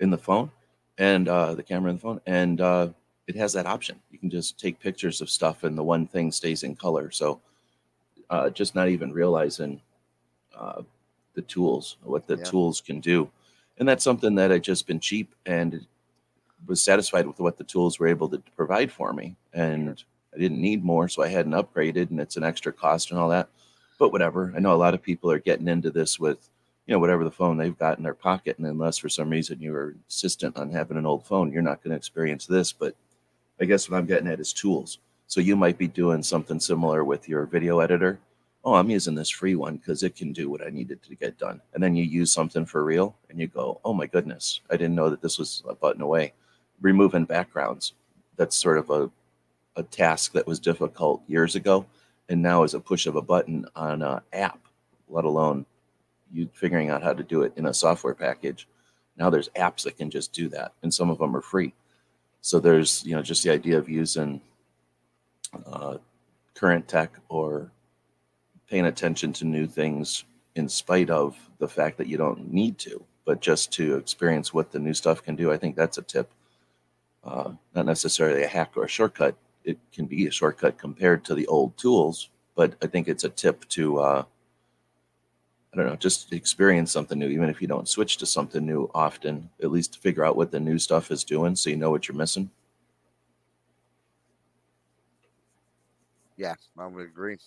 in 0.00 0.10
the 0.10 0.18
phone 0.18 0.50
and 0.98 1.28
uh, 1.28 1.54
the 1.54 1.62
camera 1.62 1.90
in 1.90 1.96
the 1.96 2.00
phone, 2.00 2.20
and 2.26 2.60
uh, 2.60 2.88
it 3.26 3.34
has 3.36 3.52
that 3.54 3.66
option. 3.66 3.98
You 4.10 4.18
can 4.18 4.30
just 4.30 4.58
take 4.58 4.78
pictures 4.80 5.20
of 5.20 5.30
stuff, 5.30 5.64
and 5.64 5.76
the 5.76 5.82
one 5.82 6.06
thing 6.06 6.30
stays 6.30 6.62
in 6.62 6.76
color. 6.76 7.10
So, 7.10 7.40
uh, 8.28 8.50
just 8.50 8.74
not 8.74 8.88
even 8.88 9.12
realizing 9.12 9.80
uh, 10.54 10.82
the 11.34 11.42
tools, 11.42 11.96
what 12.02 12.26
the 12.26 12.36
Yeah. 12.36 12.44
tools 12.44 12.80
can 12.80 13.00
do, 13.00 13.30
and 13.78 13.88
that's 13.88 14.04
something 14.04 14.34
that 14.36 14.50
had 14.50 14.62
just 14.62 14.86
been 14.86 15.00
cheap 15.00 15.34
and 15.46 15.86
was 16.66 16.82
satisfied 16.82 17.26
with 17.26 17.40
what 17.40 17.56
the 17.56 17.64
tools 17.64 17.98
were 17.98 18.08
able 18.08 18.28
to 18.28 18.38
provide 18.56 18.92
for 18.92 19.12
me, 19.12 19.36
and 19.54 20.04
I 20.34 20.38
didn't 20.38 20.60
need 20.60 20.84
more, 20.84 21.08
so 21.08 21.22
I 21.22 21.28
hadn't 21.28 21.52
upgraded, 21.52 22.10
and 22.10 22.20
it's 22.20 22.36
an 22.36 22.44
extra 22.44 22.72
cost 22.72 23.10
and 23.10 23.18
all 23.18 23.28
that. 23.30 23.48
But 23.98 24.12
whatever. 24.12 24.52
I 24.56 24.60
know 24.60 24.74
a 24.74 24.76
lot 24.76 24.94
of 24.94 25.02
people 25.02 25.30
are 25.30 25.38
getting 25.38 25.68
into 25.68 25.90
this 25.90 26.18
with 26.18 26.48
you 26.90 26.96
know, 26.96 26.98
whatever 26.98 27.22
the 27.22 27.30
phone 27.30 27.56
they've 27.56 27.78
got 27.78 27.98
in 27.98 28.02
their 28.02 28.14
pocket. 28.14 28.58
And 28.58 28.66
unless 28.66 28.98
for 28.98 29.08
some 29.08 29.30
reason 29.30 29.60
you 29.60 29.72
are 29.76 29.94
insistent 30.04 30.56
on 30.56 30.72
having 30.72 30.96
an 30.96 31.06
old 31.06 31.24
phone, 31.24 31.52
you're 31.52 31.62
not 31.62 31.84
going 31.84 31.92
to 31.92 31.96
experience 31.96 32.46
this. 32.46 32.72
But 32.72 32.96
I 33.60 33.64
guess 33.64 33.88
what 33.88 33.96
I'm 33.96 34.06
getting 34.06 34.26
at 34.26 34.40
is 34.40 34.52
tools. 34.52 34.98
So 35.28 35.40
you 35.40 35.54
might 35.54 35.78
be 35.78 35.86
doing 35.86 36.20
something 36.20 36.58
similar 36.58 37.04
with 37.04 37.28
your 37.28 37.46
video 37.46 37.78
editor. 37.78 38.18
Oh, 38.64 38.74
I'm 38.74 38.90
using 38.90 39.14
this 39.14 39.30
free 39.30 39.54
one 39.54 39.76
because 39.76 40.02
it 40.02 40.16
can 40.16 40.32
do 40.32 40.50
what 40.50 40.66
I 40.66 40.70
needed 40.70 41.00
to 41.04 41.14
get 41.14 41.38
done. 41.38 41.60
And 41.74 41.80
then 41.80 41.94
you 41.94 42.02
use 42.02 42.32
something 42.32 42.66
for 42.66 42.84
real 42.84 43.14
and 43.28 43.38
you 43.38 43.46
go, 43.46 43.80
oh 43.84 43.94
my 43.94 44.06
goodness, 44.08 44.60
I 44.68 44.76
didn't 44.76 44.96
know 44.96 45.10
that 45.10 45.22
this 45.22 45.38
was 45.38 45.62
a 45.68 45.76
button 45.76 46.02
away. 46.02 46.32
Removing 46.80 47.24
backgrounds. 47.24 47.92
That's 48.36 48.56
sort 48.56 48.78
of 48.78 48.90
a, 48.90 49.10
a 49.76 49.82
task 49.82 50.32
that 50.32 50.46
was 50.46 50.58
difficult 50.58 51.22
years 51.26 51.56
ago. 51.56 51.86
And 52.28 52.42
now 52.42 52.62
is 52.62 52.74
a 52.74 52.80
push 52.80 53.06
of 53.06 53.16
a 53.16 53.22
button 53.22 53.66
on 53.74 54.02
an 54.02 54.20
app, 54.32 54.60
let 55.08 55.24
alone 55.24 55.66
you 56.32 56.48
figuring 56.52 56.90
out 56.90 57.02
how 57.02 57.12
to 57.12 57.24
do 57.24 57.42
it 57.42 57.52
in 57.56 57.66
a 57.66 57.74
software 57.74 58.14
package. 58.14 58.68
Now 59.16 59.30
there's 59.30 59.48
apps 59.50 59.82
that 59.82 59.96
can 59.96 60.10
just 60.10 60.32
do 60.32 60.48
that, 60.50 60.72
and 60.82 60.92
some 60.92 61.10
of 61.10 61.18
them 61.18 61.36
are 61.36 61.42
free. 61.42 61.74
So 62.40 62.60
there's 62.60 63.04
you 63.04 63.14
know 63.14 63.22
just 63.22 63.42
the 63.42 63.50
idea 63.50 63.78
of 63.78 63.88
using 63.88 64.40
uh, 65.66 65.98
current 66.54 66.88
tech 66.88 67.18
or 67.28 67.70
paying 68.68 68.86
attention 68.86 69.32
to 69.34 69.44
new 69.44 69.66
things 69.66 70.24
in 70.54 70.68
spite 70.68 71.10
of 71.10 71.36
the 71.58 71.68
fact 71.68 71.98
that 71.98 72.06
you 72.06 72.16
don't 72.16 72.52
need 72.52 72.78
to, 72.78 73.04
but 73.24 73.40
just 73.40 73.72
to 73.72 73.96
experience 73.96 74.54
what 74.54 74.70
the 74.70 74.78
new 74.78 74.94
stuff 74.94 75.22
can 75.22 75.36
do. 75.36 75.52
I 75.52 75.56
think 75.56 75.76
that's 75.76 75.98
a 75.98 76.02
tip. 76.02 76.30
Uh, 77.22 77.52
not 77.74 77.86
necessarily 77.86 78.44
a 78.44 78.48
hack 78.48 78.72
or 78.76 78.84
a 78.84 78.88
shortcut. 78.88 79.36
It 79.64 79.78
can 79.92 80.06
be 80.06 80.26
a 80.26 80.30
shortcut 80.30 80.78
compared 80.78 81.24
to 81.26 81.34
the 81.34 81.46
old 81.46 81.76
tools, 81.76 82.30
but 82.56 82.74
I 82.82 82.86
think 82.86 83.08
it's 83.08 83.24
a 83.24 83.28
tip 83.28 83.66
to, 83.70 83.98
uh, 83.98 84.24
I 85.72 85.76
don't 85.76 85.86
know, 85.86 85.96
just 85.96 86.32
experience 86.32 86.90
something 86.92 87.18
new. 87.18 87.28
Even 87.28 87.48
if 87.48 87.60
you 87.62 87.68
don't 87.68 87.88
switch 87.88 88.16
to 88.18 88.26
something 88.26 88.64
new 88.66 88.90
often, 88.94 89.50
at 89.62 89.70
least 89.70 89.94
to 89.94 90.00
figure 90.00 90.24
out 90.24 90.36
what 90.36 90.50
the 90.50 90.60
new 90.60 90.78
stuff 90.78 91.10
is 91.10 91.24
doing 91.24 91.54
so 91.56 91.70
you 91.70 91.76
know 91.76 91.90
what 91.90 92.08
you're 92.08 92.16
missing. 92.16 92.50
Yeah, 96.36 96.54
I 96.78 96.86
would 96.86 97.04
agree. 97.06 97.38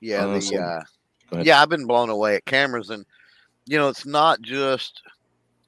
Yeah, 0.00 0.26
Uh, 0.26 0.38
the 0.38 0.56
uh, 0.58 0.84
yeah, 1.42 1.60
I've 1.60 1.68
been 1.68 1.86
blown 1.86 2.10
away 2.10 2.36
at 2.36 2.44
cameras, 2.46 2.90
and 2.90 3.04
you 3.66 3.78
know, 3.78 3.88
it's 3.88 4.06
not 4.06 4.40
just 4.42 5.02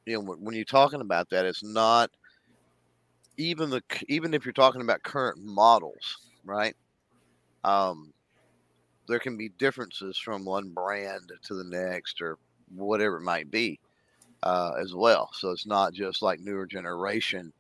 you 0.07 0.15
know 0.15 0.35
when 0.41 0.55
you're 0.55 0.65
talking 0.65 1.01
about 1.01 1.31
that, 1.31 1.47
it's 1.47 1.65
not 1.65 2.11
even 3.37 3.71
the 3.71 3.83
even 4.09 4.35
if 4.35 4.45
you're 4.45 4.53
talking 4.53 4.83
about 4.83 5.03
current 5.03 5.39
models, 5.43 6.19
right? 6.45 6.75
Um, 7.65 8.13
there 9.09 9.19
can 9.19 9.37
be 9.37 9.49
differences 9.51 10.19
from 10.19 10.45
one 10.45 10.71
brand 10.71 11.33
to 11.45 11.55
the 11.55 11.65
next, 11.65 12.21
or 12.21 12.39
whatever 12.75 13.17
it 13.17 13.23
might 13.23 13.51
be, 13.51 13.81
uh, 14.43 14.73
as 14.81 14.95
well. 14.95 15.31
So 15.33 15.51
it's 15.51 15.67
not 15.67 15.93
just 15.95 16.23
like 16.23 16.41
newer 16.41 16.67
generation 16.67 17.53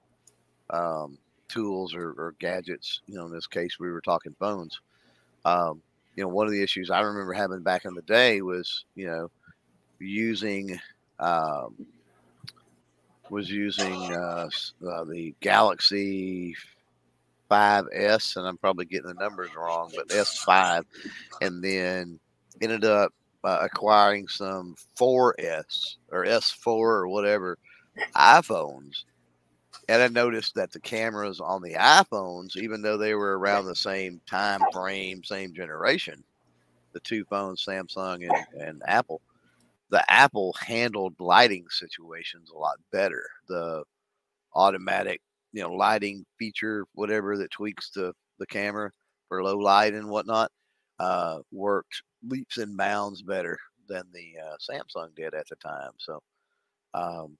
um, 0.70 1.18
tools 1.48 1.94
or, 1.94 2.10
or 2.10 2.34
gadgets. 2.38 3.00
You 3.06 3.16
know, 3.16 3.26
in 3.26 3.32
this 3.32 3.46
case, 3.46 3.78
we 3.80 3.90
were 3.90 4.00
talking 4.00 4.34
phones. 4.38 4.80
Um, 5.44 5.82
you 6.16 6.22
know, 6.22 6.28
one 6.28 6.46
of 6.46 6.52
the 6.52 6.62
issues 6.62 6.90
I 6.90 7.00
remember 7.00 7.32
having 7.32 7.62
back 7.62 7.84
in 7.84 7.94
the 7.94 8.02
day 8.02 8.42
was, 8.42 8.84
you 8.94 9.06
know, 9.06 9.30
using 9.98 10.78
um, 11.18 11.74
was 13.30 13.50
using 13.50 14.14
uh, 14.14 14.48
uh, 14.88 15.04
the 15.04 15.34
Galaxy 15.40 16.56
5S, 17.50 18.36
and 18.36 18.46
I'm 18.46 18.56
probably 18.56 18.84
getting 18.84 19.08
the 19.08 19.14
numbers 19.14 19.54
wrong, 19.56 19.90
but 19.94 20.08
S5, 20.08 20.84
and 21.40 21.62
then 21.62 22.18
ended 22.60 22.84
up 22.84 23.12
uh, 23.44 23.58
acquiring 23.62 24.28
some 24.28 24.76
4S 24.98 25.96
or 26.10 26.24
S4 26.24 26.66
or 26.66 27.08
whatever 27.08 27.58
iPhones. 28.14 29.04
And 29.88 30.02
I 30.02 30.08
noticed 30.08 30.54
that 30.56 30.70
the 30.70 30.80
cameras 30.80 31.40
on 31.40 31.62
the 31.62 31.74
iPhones, 31.74 32.56
even 32.56 32.82
though 32.82 32.98
they 32.98 33.14
were 33.14 33.38
around 33.38 33.64
the 33.64 33.74
same 33.74 34.20
time 34.26 34.60
frame, 34.72 35.24
same 35.24 35.54
generation, 35.54 36.22
the 36.92 37.00
two 37.00 37.24
phones, 37.24 37.64
Samsung 37.64 38.28
and, 38.28 38.60
and 38.60 38.82
Apple, 38.86 39.22
the 39.90 40.04
Apple 40.10 40.54
handled 40.60 41.14
lighting 41.18 41.66
situations 41.70 42.50
a 42.50 42.58
lot 42.58 42.78
better. 42.92 43.24
The 43.48 43.84
automatic, 44.54 45.20
you 45.52 45.62
know, 45.62 45.72
lighting 45.72 46.24
feature, 46.38 46.84
whatever 46.94 47.36
that 47.38 47.50
tweaks 47.50 47.90
the, 47.90 48.12
the 48.38 48.46
camera 48.46 48.90
for 49.28 49.42
low 49.42 49.56
light 49.58 49.94
and 49.94 50.08
whatnot, 50.08 50.50
uh, 51.00 51.38
worked 51.52 52.02
leaps 52.26 52.58
and 52.58 52.76
bounds 52.76 53.22
better 53.22 53.58
than 53.88 54.04
the 54.12 54.34
uh, 54.40 54.56
Samsung 54.58 55.14
did 55.16 55.34
at 55.34 55.46
the 55.48 55.56
time. 55.56 55.92
So, 55.98 56.20
um, 56.94 57.36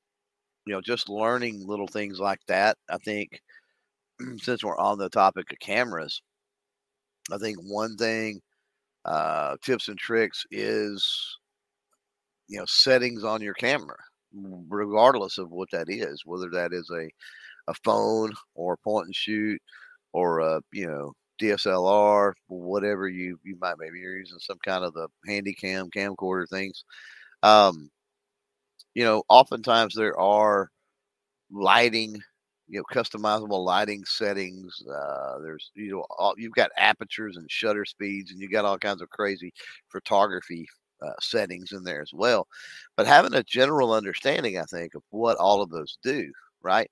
you 0.67 0.75
know, 0.75 0.81
just 0.81 1.09
learning 1.09 1.67
little 1.67 1.89
things 1.89 2.21
like 2.21 2.41
that. 2.49 2.77
I 2.91 2.99
think 2.99 3.41
since 4.39 4.65
we're 4.65 4.79
on 4.79 4.99
the 4.99 5.11
topic 5.11 5.53
of 5.53 5.59
cameras, 5.61 6.23
I 7.33 7.39
think 7.39 7.59
one 7.59 7.97
thing, 7.97 8.41
uh, 9.05 9.57
tips 9.63 9.89
and 9.89 9.99
tricks 9.99 10.45
is, 10.51 11.39
you 12.49 12.59
know, 12.59 12.65
settings 12.67 13.25
on 13.25 13.43
your 13.43 13.55
camera, 13.55 13.97
regardless 14.69 15.39
of 15.39 15.51
what 15.51 15.71
that 15.71 15.89
is, 15.89 16.23
whether 16.25 16.51
that 16.51 16.73
is 16.73 16.91
a, 16.91 17.09
a 17.71 17.75
phone 17.85 18.33
or 18.55 18.77
point 18.79 19.07
and 19.07 19.15
shoot 19.15 19.61
or 20.13 20.41
a, 20.41 20.61
you 20.73 20.87
know, 20.87 21.13
DSLR, 21.41 22.33
whatever 22.49 23.09
you, 23.09 23.39
you 23.45 23.57
might, 23.61 23.77
maybe 23.79 24.01
you're 24.01 24.17
using 24.17 24.39
some 24.41 24.59
kind 24.65 24.85
of 24.85 24.93
the 24.95 25.09
handy 25.27 25.55
cam 25.55 25.89
camcorder 25.91 26.49
things. 26.49 26.85
Um, 27.43 27.91
you 28.95 29.05
know, 29.05 29.23
oftentimes 29.29 29.95
there 29.95 30.19
are 30.19 30.71
lighting, 31.53 32.21
you 32.67 32.79
know, 32.79 32.85
customizable 32.93 33.65
lighting 33.65 34.05
settings. 34.05 34.83
Uh, 34.87 35.39
there's, 35.41 35.71
you 35.75 35.93
know, 35.93 36.05
all, 36.19 36.35
you've 36.37 36.55
got 36.55 36.71
apertures 36.77 37.37
and 37.37 37.51
shutter 37.51 37.85
speeds, 37.85 38.33
and 38.33 38.41
you 38.41 38.49
got 38.49 38.65
all 38.65 38.79
kinds 38.79 39.03
of 39.03 39.09
crazy 39.11 39.53
photography 39.93 40.67
uh, 41.03 41.13
settings 41.21 41.73
in 41.73 41.85
there 41.85 42.03
as 42.03 42.13
well. 42.13 42.47
But 42.97 43.07
having 43.07 43.35
a 43.35 43.43
general 43.43 43.93
understanding, 43.93 44.59
I 44.59 44.65
think, 44.65 44.95
of 44.95 45.03
what 45.11 45.37
all 45.39 45.63
of 45.63 45.71
those 45.71 45.99
do, 46.03 46.33
right, 46.63 46.91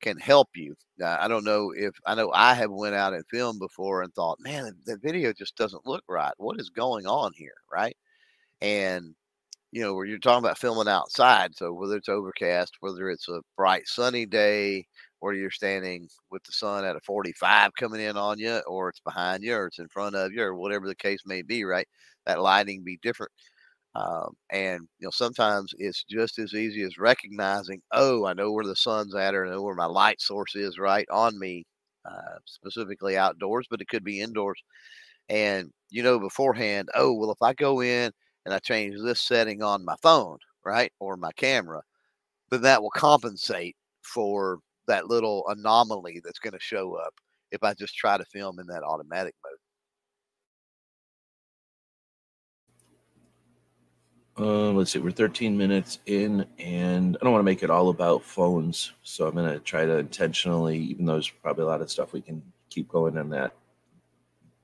can 0.00 0.18
help 0.18 0.48
you. 0.54 0.76
Uh, 1.02 1.16
I 1.20 1.28
don't 1.28 1.44
know 1.44 1.72
if 1.76 1.94
I 2.06 2.14
know 2.14 2.32
I 2.32 2.54
have 2.54 2.70
went 2.70 2.94
out 2.94 3.14
and 3.14 3.24
filmed 3.30 3.60
before 3.60 4.02
and 4.02 4.14
thought, 4.14 4.38
man, 4.40 4.76
the 4.86 4.96
video 4.98 5.32
just 5.32 5.56
doesn't 5.56 5.86
look 5.86 6.04
right. 6.08 6.32
What 6.38 6.60
is 6.60 6.70
going 6.70 7.06
on 7.06 7.32
here, 7.34 7.56
right? 7.72 7.96
And 8.60 9.14
you 9.72 9.82
know, 9.82 9.94
where 9.94 10.06
you're 10.06 10.18
talking 10.18 10.44
about 10.44 10.58
filming 10.58 10.88
outside. 10.88 11.54
So 11.54 11.72
whether 11.72 11.96
it's 11.96 12.08
overcast, 12.08 12.76
whether 12.80 13.10
it's 13.10 13.28
a 13.28 13.42
bright 13.56 13.86
sunny 13.86 14.24
day, 14.26 14.86
or 15.20 15.34
you're 15.34 15.50
standing 15.50 16.08
with 16.30 16.42
the 16.44 16.52
sun 16.52 16.84
at 16.84 16.96
a 16.96 17.00
45 17.00 17.72
coming 17.78 18.00
in 18.00 18.16
on 18.16 18.38
you, 18.38 18.58
or 18.66 18.88
it's 18.88 19.00
behind 19.00 19.42
you, 19.42 19.54
or 19.56 19.66
it's 19.66 19.78
in 19.78 19.88
front 19.88 20.14
of 20.16 20.32
you, 20.32 20.42
or 20.42 20.54
whatever 20.54 20.86
the 20.86 20.94
case 20.94 21.20
may 21.26 21.42
be, 21.42 21.64
right? 21.64 21.88
That 22.26 22.40
lighting 22.40 22.84
be 22.84 22.98
different. 23.02 23.32
Um, 23.94 24.34
and 24.50 24.82
you 25.00 25.06
know, 25.06 25.10
sometimes 25.10 25.72
it's 25.78 26.04
just 26.04 26.38
as 26.38 26.54
easy 26.54 26.82
as 26.82 26.98
recognizing, 26.98 27.80
oh, 27.92 28.26
I 28.26 28.34
know 28.34 28.52
where 28.52 28.64
the 28.64 28.76
sun's 28.76 29.14
at, 29.14 29.34
or 29.34 29.46
I 29.46 29.50
know 29.50 29.62
where 29.62 29.74
my 29.74 29.86
light 29.86 30.20
source 30.20 30.54
is 30.54 30.78
right 30.78 31.06
on 31.10 31.38
me, 31.38 31.64
uh, 32.04 32.38
specifically 32.44 33.16
outdoors, 33.16 33.66
but 33.70 33.80
it 33.80 33.88
could 33.88 34.04
be 34.04 34.20
indoors. 34.20 34.62
And 35.28 35.70
you 35.90 36.02
know 36.02 36.18
beforehand, 36.18 36.88
oh, 36.94 37.12
well, 37.14 37.30
if 37.32 37.42
I 37.42 37.54
go 37.54 37.80
in 37.82 38.12
and 38.44 38.54
I 38.54 38.58
change 38.60 38.96
this 39.02 39.22
setting 39.22 39.62
on 39.62 39.84
my 39.84 39.96
phone, 40.02 40.38
right, 40.64 40.92
or 41.00 41.16
my 41.16 41.32
camera, 41.32 41.82
then 42.50 42.62
that 42.62 42.82
will 42.82 42.90
compensate 42.90 43.76
for 44.02 44.58
that 44.88 45.06
little 45.08 45.44
anomaly 45.48 46.20
that's 46.24 46.38
going 46.40 46.52
to 46.54 46.60
show 46.60 46.94
up 46.94 47.14
if 47.52 47.62
I 47.62 47.72
just 47.74 47.94
try 47.96 48.18
to 48.18 48.24
film 48.26 48.58
in 48.58 48.66
that 48.66 48.82
automatic 48.82 49.34
mode. 49.44 49.54
Uh, 54.40 54.70
let's 54.72 54.92
see, 54.92 54.98
we're 55.00 55.10
13 55.10 55.56
minutes 55.56 55.98
in, 56.06 56.46
and 56.60 57.16
I 57.20 57.24
don't 57.24 57.32
want 57.32 57.40
to 57.40 57.44
make 57.44 57.62
it 57.64 57.70
all 57.70 57.88
about 57.88 58.22
phones. 58.22 58.92
So 59.02 59.26
I'm 59.26 59.34
going 59.34 59.50
to 59.52 59.58
try 59.58 59.84
to 59.84 59.98
intentionally, 59.98 60.78
even 60.78 61.06
though 61.06 61.14
there's 61.14 61.28
probably 61.28 61.64
a 61.64 61.66
lot 61.66 61.80
of 61.80 61.90
stuff 61.90 62.12
we 62.12 62.20
can 62.20 62.40
keep 62.70 62.88
going 62.88 63.16
in 63.16 63.30
that 63.30 63.52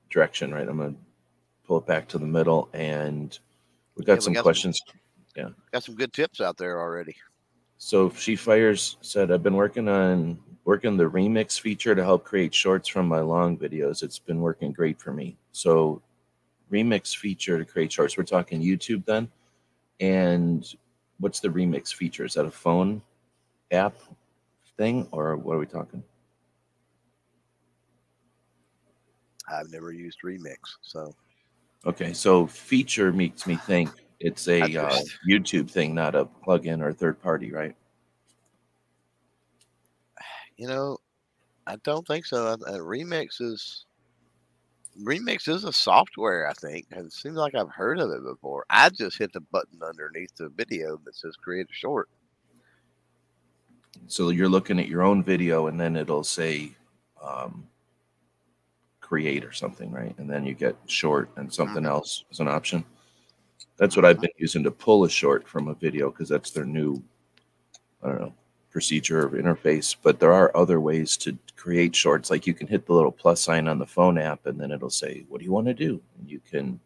direction, 0.09 0.53
right? 0.53 0.67
I'm 0.67 0.77
going 0.77 0.93
to 0.93 0.99
pull 1.67 1.77
it 1.79 1.85
back 1.85 2.07
to 2.09 2.17
the 2.17 2.25
middle, 2.25 2.69
and 2.71 3.37
we've 3.97 4.05
got 4.05 4.13
Yeah, 4.13 4.17
we 4.29 4.35
some 4.35 4.35
questions. 4.35 4.79
some- 4.85 4.99
questions. 5.35 5.55
Got 5.73 5.83
some 5.83 5.95
good 5.95 6.13
tips 6.13 6.39
out 6.39 6.55
there 6.55 6.79
already. 6.79 7.13
So 7.77 8.09
she 8.09 8.35
fires 8.35 8.97
said, 9.01 9.31
I've 9.31 9.43
been 9.43 9.55
working 9.55 9.87
on 9.87 10.39
working 10.63 10.97
the 10.97 11.09
remix 11.09 11.59
feature 11.59 11.93
to 11.93 12.03
help 12.03 12.23
create 12.23 12.53
shorts 12.53 12.87
from 12.87 13.07
my 13.07 13.19
long 13.19 13.57
videos. 13.57 14.01
It's 14.01 14.17
been 14.17 14.41
working 14.41 14.71
great 14.71 14.99
for 14.99 15.13
me. 15.13 15.37
So 15.51 16.01
remix 16.71 17.15
feature 17.15 17.59
to 17.59 17.65
create 17.65 17.91
shorts. 17.91 18.17
We're 18.17 18.23
talking 18.23 18.61
YouTube 18.61 19.05
then. 19.05 19.29
And 19.99 20.65
what's 21.19 21.39
the 21.39 21.49
remix 21.49 21.93
feature? 21.93 22.25
Is 22.25 22.33
that 22.33 22.45
a 22.45 22.51
phone 22.51 23.01
app 23.71 23.95
thing 24.77 25.07
or 25.11 25.35
what 25.37 25.55
are 25.55 25.59
we 25.59 25.67
talking? 25.67 26.03
I've 29.47 29.71
never 29.71 29.91
used 29.91 30.19
Remix, 30.25 30.57
so 30.81 31.13
Okay, 31.85 32.13
so 32.13 32.47
feature 32.47 33.11
makes 33.13 33.45
me 33.45 33.55
think 33.55 33.91
it's 34.19 34.47
a 34.47 34.75
uh, 34.75 34.99
YouTube 35.27 35.69
thing, 35.69 35.93
not 35.93 36.15
a 36.15 36.25
plugin 36.25 36.81
or 36.81 36.93
third 36.93 37.21
party, 37.21 37.51
right? 37.51 37.75
you 40.57 40.67
know, 40.67 40.97
I 41.67 41.77
don't 41.77 42.05
think 42.07 42.25
so. 42.25 42.47
Uh, 42.47 42.57
Remix 42.77 43.41
is 43.41 43.85
Remix 45.03 45.47
is 45.49 45.63
a 45.65 45.73
software, 45.73 46.47
I 46.47 46.53
think. 46.53 46.85
It 46.91 47.11
seems 47.11 47.35
like 47.35 47.55
I've 47.55 47.71
heard 47.71 47.99
of 47.99 48.11
it 48.11 48.23
before. 48.23 48.65
I 48.69 48.89
just 48.89 49.17
hit 49.17 49.33
the 49.33 49.41
button 49.41 49.79
underneath 49.83 50.33
the 50.37 50.49
video 50.49 50.99
that 51.03 51.15
says 51.15 51.35
create 51.35 51.67
a 51.69 51.73
short. 51.73 52.07
So 54.07 54.29
you're 54.29 54.49
looking 54.49 54.79
at 54.79 54.87
your 54.87 55.01
own 55.03 55.23
video 55.23 55.67
and 55.67 55.79
then 55.79 55.95
it'll 55.95 56.23
say 56.23 56.71
um, 57.21 57.67
create 59.01 59.43
or 59.43 59.51
something, 59.51 59.91
right? 59.91 60.15
And 60.17 60.29
then 60.29 60.45
you 60.45 60.53
get 60.53 60.75
short 60.85 61.29
and 61.35 61.51
something 61.51 61.83
Mhm. 61.83 61.89
else 61.89 62.23
as 62.31 62.39
an 62.39 62.47
option. 62.47 62.85
That's 63.77 63.95
what 63.95 64.05
I've 64.05 64.21
been 64.21 64.31
using 64.37 64.63
to 64.63 64.71
pull 64.71 65.03
a 65.03 65.09
short 65.09 65.47
from 65.47 65.67
a 65.67 65.73
video 65.75 66.09
because 66.09 66.29
that's 66.29 66.51
their 66.51 66.65
new, 66.65 67.03
I 68.01 68.09
don't 68.09 68.21
know, 68.21 68.33
procedure 68.71 69.25
or 69.25 69.29
interface, 69.31 69.95
but 70.01 70.19
there 70.19 70.33
are 70.33 70.55
other 70.55 70.79
ways 70.79 71.15
to 71.17 71.37
create 71.55 71.95
shorts. 71.95 72.29
Like 72.29 72.45
you 72.45 72.53
can 72.53 72.67
hit 72.67 72.85
the 72.85 72.93
little 72.93 73.11
plus 73.11 73.41
sign 73.41 73.67
on 73.67 73.79
the 73.79 73.85
phone 73.85 74.17
app, 74.17 74.45
and 74.45 74.59
then 74.59 74.71
it'll 74.71 74.89
say, 74.89 75.25
"What 75.29 75.39
do 75.39 75.45
you 75.45 75.51
want 75.51 75.67
to 75.67 75.73
do?" 75.73 76.01
And 76.19 76.29
you 76.29 76.39
can 76.39 76.79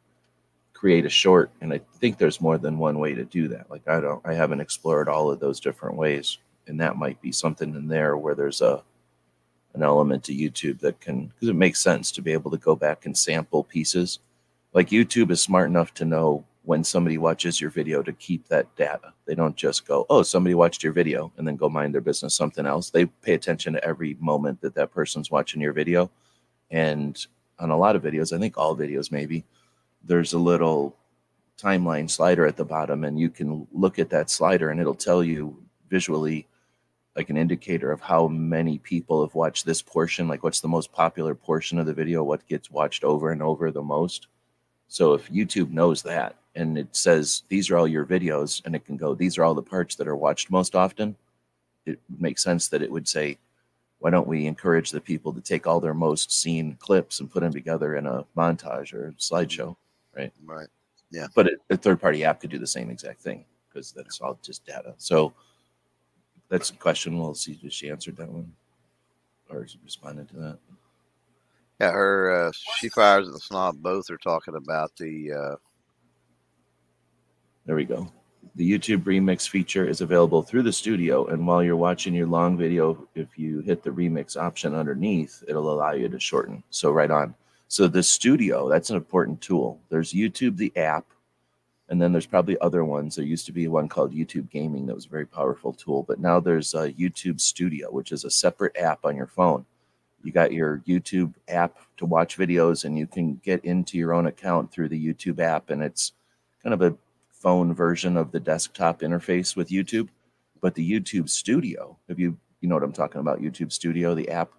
create 0.74 1.06
a 1.06 1.10
short. 1.10 1.52
And 1.62 1.74
I 1.74 1.82
think 1.96 2.18
there's 2.18 2.40
more 2.40 2.58
than 2.58 2.78
one 2.78 3.00
way 3.00 3.14
to 3.14 3.26
do 3.26 3.48
that. 3.50 3.70
Like 3.70 3.88
I 3.88 4.00
don't, 4.00 4.26
I 4.26 4.34
haven't 4.34 4.62
explored 4.62 5.10
all 5.10 5.30
of 5.30 5.40
those 5.40 5.60
different 5.60 5.98
ways, 5.98 6.38
and 6.68 6.80
that 6.80 6.96
might 6.96 7.22
be 7.22 7.32
something 7.32 7.76
in 7.76 7.88
there 7.88 8.18
where 8.18 8.36
there's 8.36 8.62
a 8.62 8.84
an 9.76 9.84
element 9.84 10.24
to 10.24 10.34
YouTube 10.34 10.80
that 10.80 11.00
can 11.00 11.28
because 11.28 11.50
it 11.50 11.56
makes 11.56 11.80
sense 11.80 12.12
to 12.12 12.22
be 12.22 12.34
able 12.34 12.52
to 12.52 12.58
go 12.58 12.76
back 12.76 13.06
and 13.06 13.18
sample 13.18 13.64
pieces. 13.64 14.20
Like 14.74 14.90
YouTube 14.90 15.32
is 15.32 15.42
smart 15.42 15.70
enough 15.70 15.94
to 15.96 16.06
know 16.06 16.46
when 16.70 16.84
somebody 16.84 17.18
watches 17.18 17.60
your 17.60 17.72
video 17.72 18.04
to 18.04 18.14
keep 18.14 18.48
that 18.48 18.68
data. 18.76 19.12
They 19.26 19.34
don't 19.34 19.56
just 19.56 19.88
go, 19.88 20.06
oh, 20.08 20.22
somebody 20.22 20.54
watched 20.54 20.84
your 20.84 20.94
video 20.94 21.32
and 21.36 21.48
then 21.48 21.56
go 21.56 21.68
mind 21.68 21.96
their 21.96 22.00
business 22.00 22.36
something 22.36 22.68
else. 22.68 22.92
They 22.92 23.08
pay 23.08 23.34
attention 23.34 23.74
to 23.74 23.84
every 23.84 24.16
moment 24.20 24.62
that 24.62 24.76
that 24.76 24.92
person's 24.92 25.32
watching 25.32 25.62
your 25.62 25.74
video. 25.74 26.12
And 26.70 27.18
on 27.58 27.72
a 27.72 27.78
lot 27.78 27.96
of 27.96 28.04
videos, 28.04 28.32
I 28.32 28.38
think 28.38 28.56
all 28.56 28.78
videos 28.78 29.12
maybe, 29.12 29.46
there's 30.04 30.34
a 30.34 30.38
little 30.38 30.96
timeline 31.58 32.08
slider 32.08 32.46
at 32.46 32.56
the 32.56 32.66
bottom 32.66 33.04
and 33.04 33.20
you 33.20 33.32
can 33.32 33.66
look 33.74 33.98
at 33.98 34.12
that 34.12 34.30
slider 34.30 34.70
and 34.70 34.80
it'll 34.80 34.94
tell 34.94 35.24
you 35.24 35.58
visually 35.90 36.48
like 37.16 37.32
an 37.32 37.38
indicator 37.38 37.92
of 37.92 38.00
how 38.00 38.28
many 38.28 38.78
people 38.78 39.26
have 39.26 39.34
watched 39.34 39.66
this 39.66 39.82
portion 39.82 40.28
like 40.28 40.44
what's 40.44 40.62
the 40.62 40.68
most 40.68 40.92
popular 40.94 41.34
portion 41.34 41.80
of 41.80 41.88
the 41.88 41.94
video 41.94 42.24
what 42.24 42.48
gets 42.48 42.72
watched 42.72 43.04
over 43.04 43.32
and 43.32 43.42
over 43.42 43.72
the 43.72 43.82
most 43.82 44.28
so 44.88 45.14
if 45.14 45.30
youtube 45.30 45.72
knows 45.72 46.02
that 46.02 46.38
and 46.60 46.78
it 46.78 46.96
says 46.96 47.44
these 47.50 47.70
are 47.70 47.78
all 47.78 47.88
your 47.88 48.06
videos 48.06 48.62
and 48.66 48.76
it 48.76 48.86
can 48.86 48.98
go 48.98 49.16
these 49.16 49.38
are 49.38 49.44
all 49.44 49.56
the 49.56 49.62
parts 49.62 49.96
that 49.96 50.08
are 50.08 50.16
watched 50.16 50.52
most 50.52 50.76
often. 50.76 51.16
It 51.86 52.00
makes 52.20 52.44
sense 52.44 52.68
that 52.68 52.82
it 52.82 52.92
would 52.92 53.08
say 53.08 53.38
why 54.00 54.10
don't 54.12 54.28
we 54.28 54.46
encourage 54.46 54.92
the 54.92 55.02
people 55.02 55.34
to 55.34 55.42
take 55.42 55.68
all 55.68 55.80
their 55.80 55.94
most 55.94 56.32
seen 56.32 56.78
clips 56.80 57.20
and 57.20 57.32
put 57.32 57.42
them 57.42 57.52
together 57.52 57.96
in 57.96 58.06
a 58.06 58.26
montage 58.38 58.94
or 58.94 59.14
slideshow 59.18 59.76
right? 60.16 60.34
Right. 60.46 60.68
Yeah. 61.12 61.28
but 61.34 61.48
it, 61.48 61.60
a 61.70 61.78
third 61.78 62.00
party 62.00 62.24
app 62.24 62.40
could 62.40 62.52
do 62.52 62.60
the 62.60 62.68
same 62.68 62.90
exact 62.90 63.22
thing 63.22 63.46
because 63.68 63.92
that's 63.92 64.22
all 64.22 64.38
just 64.44 64.66
data. 64.66 64.94
So 64.98 65.34
that's 66.50 66.70
a 66.70 66.74
question. 66.74 67.18
We'll 67.18 67.34
see 67.34 67.60
if 67.64 67.74
she 67.74 67.90
answered 67.90 68.18
that 68.18 68.30
one 68.30 68.52
or 69.50 69.66
responded 69.84 70.30
to 70.30 70.36
that. 70.38 70.60
Yeah, 71.80 71.92
her 71.92 72.48
uh, 72.48 72.52
she 72.78 72.90
fires 72.90 73.28
and 73.28 73.36
the 73.36 73.40
snob. 73.40 73.82
Both 73.82 74.10
are 74.12 74.18
talking 74.18 74.56
about 74.56 74.96
the 74.98 75.32
uh, 75.32 75.56
There 77.70 77.76
we 77.76 77.86
go. 77.86 78.12
The 78.56 78.68
YouTube 78.68 79.04
remix 79.04 79.48
feature 79.48 79.88
is 79.88 80.02
available 80.02 80.42
through 80.42 80.64
the 80.64 80.74
studio. 80.74 81.28
And 81.28 81.46
while 81.46 81.62
you're 81.62 81.76
watching 81.76 82.16
your 82.16 82.26
long 82.26 82.58
video, 82.58 83.08
if 83.14 83.38
you 83.38 83.60
hit 83.60 83.84
the 83.84 83.92
remix 83.92 84.36
option 84.36 84.74
underneath, 84.74 85.44
it'll 85.48 85.72
allow 85.72 85.92
you 85.92 86.10
to 86.10 86.20
shorten. 86.20 86.64
So, 86.72 86.90
right 86.90 87.12
on. 87.12 87.36
So, 87.68 87.88
the 87.88 88.02
studio, 88.02 88.70
that's 88.70 88.90
an 88.90 88.96
important 88.96 89.42
tool. 89.42 89.80
There's 89.90 90.14
YouTube, 90.14 90.58
the 90.58 90.76
app, 90.76 91.06
and 91.90 92.02
then 92.02 92.12
there's 92.12 92.26
probably 92.26 92.60
other 92.60 92.84
ones. 92.84 93.16
There 93.16 93.24
used 93.24 93.46
to 93.46 93.52
be 93.52 93.68
one 93.68 93.88
called 93.88 94.16
YouTube 94.16 94.50
Gaming 94.50 94.88
that 94.88 94.96
was 94.96 95.06
a 95.06 95.10
very 95.10 95.28
powerful 95.28 95.72
tool. 95.72 96.02
But 96.02 96.20
now 96.20 96.40
there's 96.40 96.74
a 96.74 96.92
YouTube 96.94 97.40
Studio, 97.40 97.92
which 97.92 98.12
is 98.12 98.24
a 98.24 98.32
separate 98.32 98.78
app 98.78 99.06
on 99.06 99.16
your 99.16 99.28
phone. 99.28 99.64
You 100.24 100.32
got 100.32 100.54
your 100.54 100.80
YouTube 100.88 101.36
app 101.48 101.78
to 101.98 102.08
watch 102.08 102.36
videos, 102.36 102.86
and 102.86 102.98
you 102.98 103.06
can 103.06 103.40
get 103.44 103.64
into 103.64 103.96
your 104.00 104.16
own 104.16 104.26
account 104.26 104.72
through 104.72 104.90
the 104.90 105.14
YouTube 105.14 105.40
app. 105.40 105.70
And 105.70 105.84
it's 105.84 106.14
kind 106.64 106.74
of 106.74 106.82
a 106.82 106.98
phone 107.40 107.74
version 107.74 108.18
of 108.18 108.32
the 108.32 108.40
desktop 108.40 109.02
interface 109.02 109.56
with 109.56 109.70
YouTube, 109.70 110.10
but 110.62 110.76
the 110.76 110.90
YouTube 110.90 111.30
Studio, 111.30 111.98
have 112.08 112.20
you 112.20 112.38
you 112.62 112.68
know 112.68 112.76
what 112.76 112.84
I'm 112.84 112.94
talking 112.94 113.22
about? 113.22 113.40
YouTube 113.40 113.72
Studio, 113.72 114.14
the 114.14 114.30
app. 114.30 114.52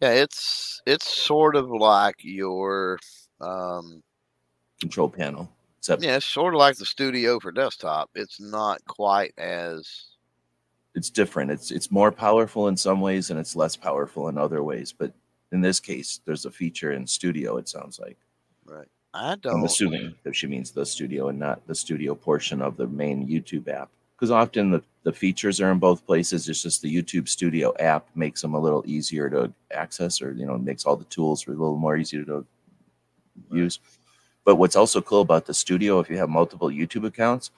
yeah, 0.00 0.10
it's 0.10 0.82
it's 0.86 1.12
sort 1.12 1.56
of 1.56 1.70
like 1.70 2.16
your 2.18 2.98
um, 3.40 4.02
control 4.80 5.08
panel. 5.08 5.50
Except 5.78 6.02
yeah, 6.02 6.16
it's 6.16 6.26
sort 6.26 6.54
of 6.54 6.58
like 6.58 6.76
the 6.76 6.86
studio 6.86 7.38
for 7.40 7.52
desktop. 7.52 8.10
It's 8.14 8.40
not 8.40 8.84
quite 8.86 9.34
as 9.38 10.14
it's 10.94 11.10
different. 11.10 11.50
It's 11.50 11.70
it's 11.70 11.90
more 11.90 12.12
powerful 12.12 12.68
in 12.68 12.76
some 12.76 13.00
ways 13.00 13.30
and 13.30 13.38
it's 13.38 13.56
less 13.56 13.76
powerful 13.76 14.28
in 14.28 14.38
other 14.38 14.62
ways. 14.62 14.92
But 14.92 15.12
in 15.52 15.60
this 15.60 15.80
case, 15.80 16.20
there's 16.24 16.46
a 16.46 16.50
feature 16.50 16.92
in 16.92 17.06
Studio. 17.06 17.56
It 17.56 17.68
sounds 17.68 17.98
like 17.98 18.16
right. 18.64 18.88
I 19.14 19.36
don't. 19.36 19.58
I'm 19.58 19.64
assuming 19.64 20.16
that 20.24 20.34
she 20.34 20.48
means 20.48 20.72
the 20.72 20.84
studio 20.84 21.28
and 21.28 21.38
not 21.38 21.64
the 21.68 21.74
studio 21.74 22.16
portion 22.16 22.60
of 22.60 22.76
the 22.76 22.88
main 22.88 23.28
YouTube 23.28 23.68
app. 23.68 23.88
Because 24.16 24.32
often 24.32 24.72
the, 24.72 24.82
the 25.04 25.12
features 25.12 25.60
are 25.60 25.70
in 25.70 25.78
both 25.78 26.04
places. 26.04 26.48
It's 26.48 26.62
just 26.62 26.82
the 26.82 26.94
YouTube 26.94 27.28
Studio 27.28 27.72
app 27.78 28.08
makes 28.14 28.42
them 28.42 28.54
a 28.54 28.60
little 28.60 28.82
easier 28.86 29.30
to 29.30 29.52
access, 29.72 30.20
or 30.20 30.32
you 30.32 30.46
know, 30.46 30.58
makes 30.58 30.84
all 30.84 30.96
the 30.96 31.04
tools 31.04 31.46
a 31.46 31.50
little 31.50 31.76
more 31.76 31.96
easy 31.96 32.24
to 32.24 32.44
use. 33.52 33.78
But 34.44 34.56
what's 34.56 34.76
also 34.76 35.00
cool 35.00 35.20
about 35.20 35.46
the 35.46 35.54
studio, 35.54 36.00
if 36.00 36.10
you 36.10 36.18
have 36.18 36.28
multiple 36.28 36.68
YouTube 36.68 37.06
accounts, 37.06 37.50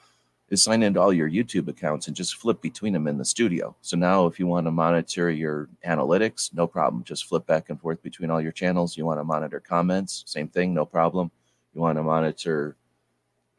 is 0.51 0.63
sign 0.63 0.83
into 0.83 1.01
all 1.01 1.13
your 1.13 1.29
YouTube 1.29 1.69
accounts 1.69 2.07
and 2.07 2.17
just 2.17 2.37
flip 2.37 2.61
between 2.61 2.93
them 2.93 3.07
in 3.07 3.19
the 3.19 3.25
studio. 3.25 3.75
So 3.81 3.97
now, 3.97 4.27
if 4.27 4.39
you 4.39 4.47
want 4.47 4.67
to 4.67 4.71
monitor 4.71 5.31
your 5.31 5.69
analytics, 5.87 6.55
no 6.55 6.67
problem. 6.67 7.03
Just 7.05 7.27
flip 7.27 7.47
back 7.47 7.71
and 7.71 7.81
forth 7.81 8.03
between 8.03 8.31
all 8.31 8.41
your 8.41 8.53
channels. 8.53 8.97
You 8.97 9.07
want 9.07 9.21
to 9.21 9.25
monitor 9.25 9.61
comments, 9.61 10.23
same 10.27 10.49
thing, 10.49 10.75
no 10.75 10.85
problem 10.85 11.31
you 11.77 11.83
want 11.83 11.99
to 11.99 12.03
monitor 12.03 12.75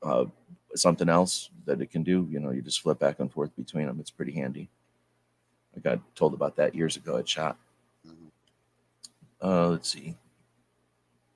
uh, 0.02 0.26
something 0.74 1.08
else 1.08 1.52
that 1.66 1.82
it 1.82 1.92
can 1.92 2.02
do, 2.02 2.28
you 2.32 2.40
know, 2.40 2.50
you 2.50 2.64
just 2.64 2.82
flip 2.82 2.98
back 2.98 3.20
and 3.20 3.32
forth 3.32 3.56
between 3.56 3.86
them. 3.86 4.00
It's 4.00 4.10
pretty 4.10 4.32
handy. 4.32 4.70
I 5.76 5.80
got 5.80 6.00
told 6.16 6.34
about 6.34 6.56
that 6.56 6.74
years 6.74 6.98
ago 6.98 7.18
at 7.18 7.30
Shot. 7.30 7.58
Mhm. 8.06 8.32
Uh, 9.40 9.70
let's 9.70 9.90
see. 9.90 10.16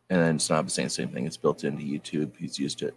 And 0.10 0.20
then 0.20 0.40
Snob 0.40 0.68
is 0.68 0.74
saying 0.74 0.88
the 0.88 0.94
same 0.94 1.10
thing. 1.10 1.28
It's 1.28 1.38
built 1.38 1.64
into 1.64 1.84
YouTube. 1.84 2.36
He's 2.36 2.58
used 2.58 2.82
it. 2.82 2.96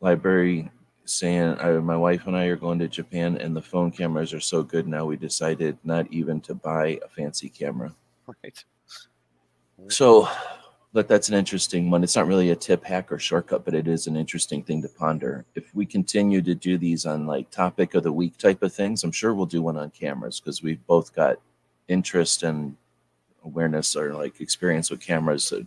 Library 0.00 0.70
saying, 1.06 1.56
I, 1.58 1.72
my 1.78 1.96
wife 1.96 2.26
and 2.26 2.36
I 2.36 2.44
are 2.46 2.56
going 2.56 2.78
to 2.80 2.88
Japan, 2.88 3.38
and 3.38 3.56
the 3.56 3.62
phone 3.62 3.90
cameras 3.90 4.34
are 4.34 4.40
so 4.40 4.62
good 4.62 4.86
now. 4.86 5.06
We 5.06 5.16
decided 5.16 5.78
not 5.84 6.06
even 6.12 6.42
to 6.42 6.54
buy 6.54 7.00
a 7.02 7.08
fancy 7.08 7.48
camera. 7.48 7.94
Right. 8.26 8.62
So, 9.88 10.28
but 10.92 11.06
that's 11.06 11.28
an 11.28 11.34
interesting 11.34 11.90
one. 11.90 12.02
It's 12.02 12.16
not 12.16 12.26
really 12.26 12.50
a 12.50 12.56
tip, 12.56 12.84
hack, 12.84 13.12
or 13.12 13.18
shortcut, 13.18 13.64
but 13.64 13.74
it 13.74 13.86
is 13.86 14.06
an 14.06 14.16
interesting 14.16 14.62
thing 14.62 14.80
to 14.82 14.88
ponder. 14.88 15.44
If 15.54 15.74
we 15.74 15.84
continue 15.84 16.40
to 16.42 16.54
do 16.54 16.78
these 16.78 17.04
on 17.04 17.26
like 17.26 17.50
topic 17.50 17.94
of 17.94 18.04
the 18.04 18.12
week 18.12 18.38
type 18.38 18.62
of 18.62 18.72
things, 18.72 19.04
I'm 19.04 19.12
sure 19.12 19.34
we'll 19.34 19.46
do 19.46 19.62
one 19.62 19.76
on 19.76 19.90
cameras 19.90 20.40
because 20.40 20.62
we've 20.62 20.84
both 20.86 21.14
got 21.14 21.38
interest 21.88 22.42
and 22.42 22.76
awareness 23.44 23.96
or 23.96 24.14
like 24.14 24.40
experience 24.40 24.90
with 24.90 25.00
cameras. 25.00 25.50
That 25.50 25.66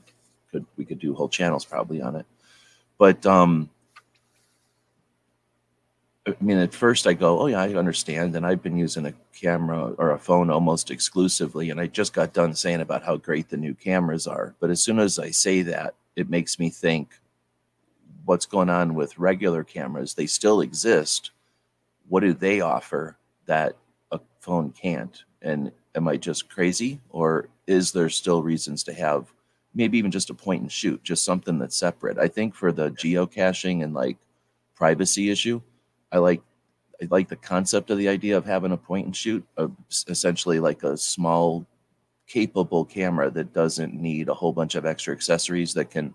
could 0.52 0.66
we 0.76 0.86
could 0.86 1.00
do 1.00 1.14
whole 1.14 1.30
channels 1.30 1.66
probably 1.66 2.02
on 2.02 2.16
it. 2.16 2.26
But 2.98 3.26
um, 3.26 3.70
I 6.28 6.36
mean, 6.40 6.58
at 6.58 6.74
first 6.74 7.08
I 7.08 7.14
go, 7.14 7.40
oh 7.40 7.48
yeah, 7.48 7.62
I 7.62 7.74
understand. 7.74 8.36
And 8.36 8.46
I've 8.46 8.62
been 8.62 8.78
using 8.78 9.08
a 9.08 9.14
camera 9.34 9.94
or 9.98 10.12
a 10.12 10.20
phone 10.20 10.52
almost 10.52 10.92
exclusively. 10.92 11.72
And 11.72 11.80
I 11.80 11.88
just 11.88 12.14
got 12.14 12.34
done 12.34 12.54
saying 12.54 12.82
about 12.82 13.04
how 13.04 13.18
great 13.18 13.50
the 13.50 13.58
new 13.58 13.74
cameras 13.74 14.28
are. 14.28 14.54
But 14.60 14.70
as 14.70 14.84
soon 14.84 15.00
as 15.00 15.18
I 15.18 15.32
say 15.32 15.64
that, 15.64 15.96
it 16.16 16.30
makes 16.30 16.60
me 16.60 16.70
think 16.70 17.10
what's 18.26 18.46
going 18.46 18.70
on 18.70 18.94
with 18.94 19.18
regular 19.18 19.64
cameras. 19.64 20.14
They 20.14 20.28
still 20.28 20.62
exist. 20.62 21.32
What 22.08 22.20
do 22.20 22.34
they 22.34 22.62
offer 22.62 23.18
that 23.48 23.76
a 24.12 24.20
phone 24.42 24.72
can't? 24.72 25.24
And 25.42 25.72
am 25.96 26.08
I 26.08 26.18
just 26.18 26.50
crazy? 26.50 27.00
Or 27.10 27.50
is 27.66 27.94
there 27.94 28.10
still 28.10 28.44
reasons 28.44 28.84
to 28.84 28.94
have 28.94 29.34
maybe 29.74 29.98
even 29.98 30.12
just 30.12 30.30
a 30.30 30.36
point 30.36 30.62
and 30.62 30.72
shoot, 30.72 31.04
just 31.04 31.26
something 31.26 31.58
that's 31.58 31.76
separate? 31.76 32.20
I 32.20 32.28
think 32.28 32.54
for 32.54 32.72
the 32.72 32.92
geocaching 32.92 33.84
and 33.84 33.96
like 33.96 34.18
privacy 34.76 35.32
issue, 35.32 35.62
I 36.12 36.18
like 36.18 36.42
I 37.02 37.08
like 37.10 37.30
the 37.30 37.36
concept 37.36 37.90
of 37.90 37.98
the 37.98 38.10
idea 38.10 38.38
of 38.38 38.46
having 38.46 38.72
a 38.72 38.78
point 38.78 39.08
and 39.08 39.16
shoot, 39.16 39.46
uh, 39.58 39.64
of 39.64 39.72
essentially 40.08 40.60
like 40.60 40.84
a 40.84 40.96
small, 40.96 41.66
capable 42.28 42.86
camera 42.86 43.32
that 43.32 43.54
doesn't 43.54 43.94
need 43.94 44.30
a 44.30 44.34
whole 44.34 44.54
bunch 44.54 44.76
of 44.76 44.86
extra 44.86 45.14
accessories 45.14 45.74
that 45.74 45.90
can 45.90 46.14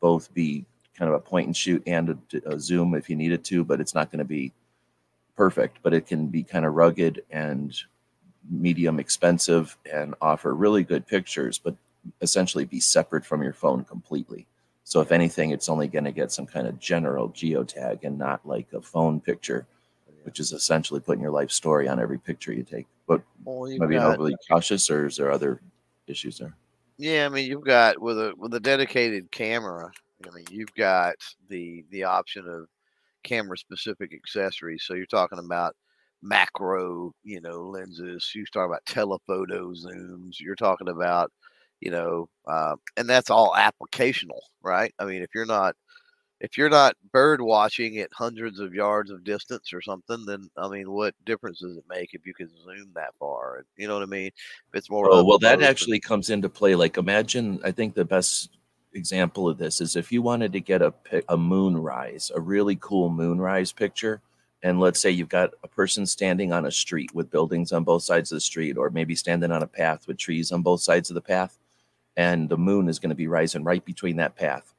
both 0.00 0.32
be 0.32 0.64
kind 0.96 1.08
of 1.08 1.14
a 1.14 1.20
point 1.20 1.46
and 1.46 1.56
shoot 1.56 1.82
and 1.86 2.10
a, 2.10 2.50
a 2.50 2.60
zoom 2.60 2.94
if 2.94 3.10
you 3.10 3.16
need 3.16 3.32
it 3.32 3.44
to, 3.44 3.64
but 3.64 3.80
it's 3.80 3.94
not 3.94 4.10
going 4.10 4.20
to 4.20 4.24
be 4.24 4.52
perfect. 5.36 5.78
But 5.82 5.92
it 5.92 6.06
can 6.06 6.28
be 6.28 6.42
kind 6.42 6.64
of 6.64 6.74
rugged 6.74 7.22
and 7.30 7.74
medium 8.48 9.00
expensive 9.00 9.76
and 9.92 10.14
offer 10.20 10.54
really 10.54 10.84
good 10.84 11.06
pictures, 11.06 11.58
but 11.58 11.74
essentially 12.20 12.64
be 12.64 12.80
separate 12.80 13.24
from 13.24 13.42
your 13.42 13.52
phone 13.52 13.84
completely. 13.84 14.46
So 14.92 15.00
if 15.00 15.10
anything, 15.10 15.52
it's 15.52 15.70
only 15.70 15.88
going 15.88 16.04
to 16.04 16.12
get 16.12 16.32
some 16.32 16.44
kind 16.44 16.66
of 16.66 16.78
general 16.78 17.30
geotag 17.30 18.04
and 18.04 18.18
not 18.18 18.46
like 18.46 18.70
a 18.74 18.82
phone 18.82 19.22
picture, 19.22 19.66
which 20.24 20.38
is 20.38 20.52
essentially 20.52 21.00
putting 21.00 21.22
your 21.22 21.30
life 21.30 21.50
story 21.50 21.88
on 21.88 21.98
every 21.98 22.18
picture 22.18 22.52
you 22.52 22.62
take. 22.62 22.86
But 23.06 23.22
Well, 23.42 23.70
maybe 23.78 23.94
got- 23.94 24.12
overly 24.12 24.36
cautious, 24.50 24.90
or 24.90 25.06
is 25.06 25.16
there 25.16 25.32
other 25.32 25.62
issues 26.08 26.36
there? 26.36 26.54
Yeah, 26.98 27.24
I 27.24 27.30
mean, 27.30 27.48
you've 27.48 27.64
got 27.64 28.02
with 28.02 28.18
a 28.18 28.34
with 28.36 28.52
a 28.52 28.60
dedicated 28.60 29.30
camera. 29.30 29.90
I 30.26 30.30
mean, 30.34 30.44
you've 30.50 30.74
got 30.74 31.14
the 31.48 31.86
the 31.88 32.04
option 32.04 32.46
of 32.46 32.68
camera 33.22 33.56
specific 33.56 34.12
accessories. 34.12 34.82
So 34.84 34.92
you're 34.92 35.06
talking 35.06 35.38
about 35.38 35.74
macro, 36.20 37.14
you 37.24 37.40
know, 37.40 37.62
lenses. 37.62 38.30
You're 38.34 38.44
talking 38.52 38.70
about 38.70 38.84
telephoto 38.84 39.72
zooms. 39.72 40.38
You're 40.38 40.54
talking 40.54 40.88
about, 40.90 41.32
you 41.82 41.90
know, 41.90 42.28
uh, 42.46 42.76
and 42.96 43.08
that's 43.10 43.28
all 43.28 43.54
applicational, 43.56 44.40
right? 44.62 44.94
I 45.00 45.04
mean, 45.04 45.20
if 45.22 45.30
you're 45.34 45.44
not 45.44 45.74
if 46.40 46.56
you're 46.56 46.70
not 46.70 46.96
bird 47.12 47.40
watching 47.40 47.98
at 47.98 48.12
hundreds 48.12 48.58
of 48.58 48.74
yards 48.74 49.10
of 49.10 49.24
distance 49.24 49.72
or 49.72 49.82
something, 49.82 50.24
then 50.26 50.48
I 50.56 50.68
mean, 50.68 50.90
what 50.90 51.14
difference 51.24 51.58
does 51.60 51.76
it 51.76 51.84
make 51.88 52.14
if 52.14 52.24
you 52.24 52.34
can 52.34 52.50
zoom 52.64 52.90
that 52.94 53.14
far? 53.18 53.64
You 53.76 53.88
know 53.88 53.94
what 53.94 54.02
I 54.04 54.06
mean? 54.06 54.28
If 54.28 54.74
it's 54.74 54.90
more. 54.90 55.08
Oh 55.10 55.24
well, 55.24 55.38
that 55.38 55.62
actually 55.62 55.96
and, 55.96 56.04
comes 56.04 56.30
into 56.30 56.48
play. 56.48 56.76
Like, 56.76 56.98
imagine. 56.98 57.60
I 57.64 57.72
think 57.72 57.94
the 57.94 58.04
best 58.04 58.50
example 58.92 59.48
of 59.48 59.58
this 59.58 59.80
is 59.80 59.96
if 59.96 60.12
you 60.12 60.22
wanted 60.22 60.52
to 60.52 60.60
get 60.60 60.82
a 60.82 60.94
a 61.28 61.36
moonrise, 61.36 62.30
a 62.32 62.40
really 62.40 62.76
cool 62.80 63.08
moonrise 63.08 63.72
picture, 63.72 64.20
and 64.62 64.78
let's 64.78 65.00
say 65.00 65.10
you've 65.10 65.28
got 65.28 65.50
a 65.64 65.68
person 65.68 66.06
standing 66.06 66.52
on 66.52 66.66
a 66.66 66.70
street 66.70 67.12
with 67.12 67.30
buildings 67.30 67.72
on 67.72 67.82
both 67.82 68.02
sides 68.02 68.30
of 68.30 68.36
the 68.36 68.40
street, 68.40 68.76
or 68.76 68.90
maybe 68.90 69.16
standing 69.16 69.50
on 69.50 69.62
a 69.62 69.66
path 69.66 70.06
with 70.06 70.18
trees 70.18 70.52
on 70.52 70.62
both 70.62 70.80
sides 70.80 71.10
of 71.10 71.14
the 71.14 71.20
path, 71.20 71.58
and 72.16 72.48
the 72.48 72.58
moon 72.58 72.88
is 72.88 72.98
going 72.98 73.10
to 73.10 73.16
be 73.16 73.26
rising 73.26 73.64
right 73.64 73.84
between 73.84 74.16
that 74.16 74.36
path 74.36 74.74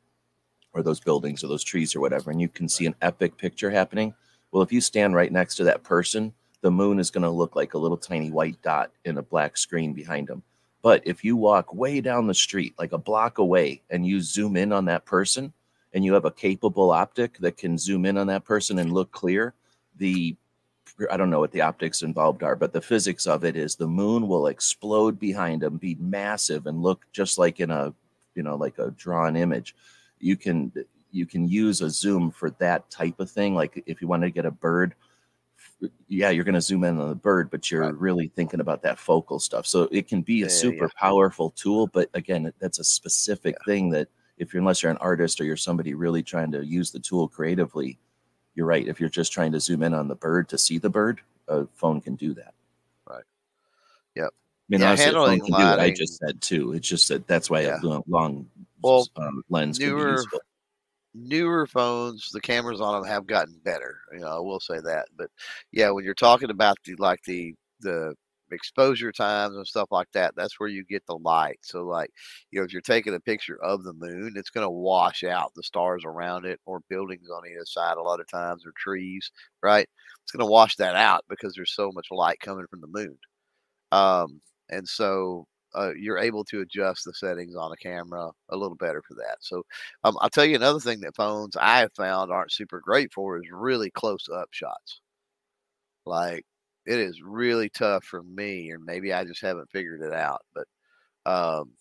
or 0.73 0.83
those 0.83 0.99
buildings 0.99 1.43
or 1.43 1.47
those 1.47 1.63
trees 1.63 1.95
or 1.95 1.99
whatever, 1.99 2.31
and 2.31 2.41
you 2.41 2.49
can 2.49 2.67
see 2.67 2.85
an 2.85 2.95
epic 3.01 3.37
picture 3.37 3.69
happening. 3.69 4.13
Well, 4.51 4.63
if 4.63 4.71
you 4.71 4.81
stand 4.81 5.15
right 5.15 5.31
next 5.31 5.55
to 5.55 5.63
that 5.65 5.83
person, 5.83 6.33
the 6.61 6.71
moon 6.71 6.99
is 6.99 7.11
going 7.11 7.23
to 7.23 7.29
look 7.29 7.55
like 7.55 7.73
a 7.73 7.77
little 7.77 7.97
tiny 7.97 8.31
white 8.31 8.61
dot 8.61 8.91
in 9.05 9.17
a 9.17 9.23
black 9.23 9.57
screen 9.57 9.93
behind 9.93 10.27
them. 10.27 10.43
But 10.81 11.01
if 11.05 11.23
you 11.23 11.35
walk 11.35 11.73
way 11.73 12.01
down 12.01 12.27
the 12.27 12.33
street, 12.33 12.73
like 12.77 12.91
a 12.91 12.97
block 12.97 13.37
away, 13.37 13.81
and 13.89 14.05
you 14.05 14.21
zoom 14.21 14.57
in 14.57 14.71
on 14.71 14.85
that 14.85 15.05
person, 15.05 15.53
and 15.93 16.03
you 16.03 16.13
have 16.13 16.25
a 16.25 16.31
capable 16.31 16.91
optic 16.91 17.37
that 17.39 17.57
can 17.57 17.77
zoom 17.77 18.05
in 18.05 18.17
on 18.17 18.27
that 18.27 18.45
person 18.45 18.79
and 18.79 18.93
look 18.93 19.11
clear, 19.11 19.53
the 19.97 20.35
I 21.11 21.17
don't 21.17 21.29
know 21.29 21.39
what 21.39 21.51
the 21.51 21.61
optics 21.61 22.01
involved 22.01 22.43
are, 22.43 22.55
but 22.55 22.73
the 22.73 22.81
physics 22.81 23.25
of 23.27 23.43
it 23.43 23.55
is 23.55 23.75
the 23.75 23.87
moon 23.87 24.27
will 24.27 24.47
explode 24.47 25.19
behind 25.19 25.61
them, 25.61 25.77
be 25.77 25.95
massive, 25.99 26.67
and 26.67 26.81
look 26.81 27.05
just 27.11 27.37
like 27.37 27.59
in 27.59 27.71
a 27.71 27.93
you 28.35 28.43
know 28.43 28.55
like 28.55 28.79
a 28.79 28.91
drawn 28.91 29.35
image 29.35 29.75
you 30.23 30.37
can 30.37 30.71
you 31.11 31.25
can 31.25 31.47
use 31.47 31.81
a 31.81 31.89
zoom 31.89 32.31
for 32.31 32.49
that 32.51 32.89
type 32.89 33.19
of 33.19 33.29
thing. 33.29 33.53
Like 33.53 33.83
if 33.85 34.01
you 34.01 34.07
want 34.07 34.23
to 34.23 34.31
get 34.31 34.45
a 34.45 34.51
bird, 34.51 34.95
yeah, 36.07 36.29
you're 36.29 36.45
going 36.45 36.55
to 36.55 36.61
zoom 36.61 36.83
in 36.85 36.99
on 36.99 37.09
the 37.09 37.15
bird, 37.15 37.51
but 37.51 37.69
you're 37.69 37.81
right. 37.81 37.93
really 37.93 38.29
thinking 38.35 38.61
about 38.61 38.81
that 38.81 38.97
focal 38.97 39.39
stuff. 39.39 39.67
So 39.67 39.83
it 39.91 40.07
can 40.07 40.21
be 40.21 40.41
a 40.41 40.45
yeah, 40.45 40.51
super 40.51 40.85
yeah. 40.85 40.99
powerful 40.99 41.51
tool, 41.51 41.87
but 41.87 42.09
again, 42.13 42.51
that's 42.59 42.79
a 42.79 42.83
specific 42.83 43.55
yeah. 43.59 43.65
thing 43.71 43.89
that 43.91 44.07
if 44.37 44.53
you're 44.53 44.61
unless 44.61 44.81
you're 44.81 44.91
an 44.91 44.97
artist 44.97 45.39
or 45.39 45.43
you're 45.43 45.57
somebody 45.57 45.93
really 45.93 46.23
trying 46.23 46.51
to 46.53 46.65
use 46.65 46.89
the 46.89 46.99
tool 46.99 47.27
creatively, 47.27 47.99
you're 48.55 48.65
right. 48.65 48.87
If 48.87 48.99
you're 48.99 49.09
just 49.09 49.31
trying 49.31 49.51
to 49.53 49.59
zoom 49.59 49.83
in 49.83 49.93
on 49.93 50.07
the 50.07 50.15
bird 50.15 50.49
to 50.49 50.57
see 50.57 50.77
the 50.77 50.89
bird, 50.89 51.21
a 51.47 51.65
phone 51.73 52.01
can 52.01 52.15
do 52.15 52.33
that. 52.35 52.53
Right. 53.07 53.23
Yep. 54.15 54.27
I 54.27 54.31
mean, 54.69 54.81
yeah, 54.81 54.87
honestly, 54.89 55.11
phone 55.11 55.39
can 55.39 55.45
do 55.47 55.51
what 55.53 55.79
I 55.79 55.91
just 55.91 56.17
said 56.17 56.41
too. 56.41 56.73
It's 56.73 56.87
just 56.87 57.07
that 57.09 57.27
that's 57.27 57.49
why 57.49 57.61
yeah. 57.61 57.79
Have 57.81 58.03
long 58.07 58.47
well, 58.81 59.07
um, 59.15 59.43
lens 59.49 59.79
newer, 59.79 60.23
newer 61.13 61.67
phones, 61.67 62.29
the 62.31 62.41
cameras 62.41 62.81
on 62.81 62.93
them 62.93 63.09
have 63.09 63.27
gotten 63.27 63.59
better. 63.63 63.97
You 64.11 64.19
know, 64.19 64.27
I 64.27 64.39
will 64.39 64.59
say 64.59 64.79
that. 64.83 65.07
But 65.17 65.29
yeah, 65.71 65.89
when 65.91 66.03
you're 66.03 66.13
talking 66.13 66.49
about 66.49 66.77
the 66.85 66.95
like 66.95 67.21
the 67.25 67.53
the 67.79 68.15
exposure 68.53 69.11
times 69.11 69.55
and 69.55 69.67
stuff 69.67 69.89
like 69.91 70.07
that, 70.13 70.35
that's 70.35 70.59
where 70.59 70.69
you 70.69 70.83
get 70.85 71.05
the 71.07 71.17
light. 71.17 71.59
So, 71.61 71.83
like, 71.83 72.11
you 72.51 72.59
know, 72.59 72.65
if 72.65 72.73
you're 72.73 72.81
taking 72.81 73.13
a 73.15 73.19
picture 73.19 73.61
of 73.63 73.83
the 73.83 73.93
moon, 73.93 74.33
it's 74.35 74.49
going 74.49 74.65
to 74.65 74.69
wash 74.71 75.23
out 75.23 75.51
the 75.55 75.63
stars 75.63 76.03
around 76.05 76.45
it 76.45 76.59
or 76.65 76.81
buildings 76.89 77.29
on 77.29 77.43
either 77.49 77.65
side 77.65 77.97
a 77.97 78.01
lot 78.01 78.19
of 78.21 78.27
times 78.27 78.65
or 78.65 78.73
trees, 78.77 79.31
right? 79.61 79.87
It's 80.23 80.31
going 80.31 80.45
to 80.45 80.51
wash 80.51 80.75
that 80.77 80.95
out 80.95 81.25
because 81.29 81.53
there's 81.55 81.75
so 81.75 81.91
much 81.91 82.07
light 82.11 82.39
coming 82.39 82.67
from 82.69 82.81
the 82.81 82.87
moon. 82.87 83.17
Um, 83.91 84.41
and 84.69 84.87
so 84.87 85.47
uh, 85.75 85.91
you're 85.97 86.17
able 86.19 86.43
to 86.45 86.61
adjust 86.61 87.05
the 87.05 87.13
settings 87.13 87.55
on 87.55 87.71
a 87.71 87.77
camera 87.77 88.31
a 88.49 88.57
little 88.57 88.77
better 88.77 89.01
for 89.07 89.15
that. 89.15 89.37
So 89.41 89.63
um, 90.03 90.17
I'll 90.21 90.29
tell 90.29 90.45
you 90.45 90.55
another 90.55 90.79
thing 90.79 90.99
that 91.01 91.15
phones 91.15 91.55
I 91.57 91.79
have 91.79 91.93
found 91.93 92.31
aren't 92.31 92.51
super 92.51 92.79
great 92.79 93.11
for 93.13 93.37
is 93.37 93.49
really 93.51 93.89
close 93.91 94.27
up 94.33 94.49
shots. 94.51 95.01
Like 96.05 96.45
it 96.85 96.99
is 96.99 97.21
really 97.21 97.69
tough 97.69 98.03
for 98.03 98.23
me, 98.23 98.71
or 98.71 98.79
maybe 98.79 99.13
I 99.13 99.23
just 99.23 99.41
haven't 99.41 99.71
figured 99.71 100.01
it 100.01 100.13
out. 100.13 100.41
But 100.53 100.67
um, 101.25 101.71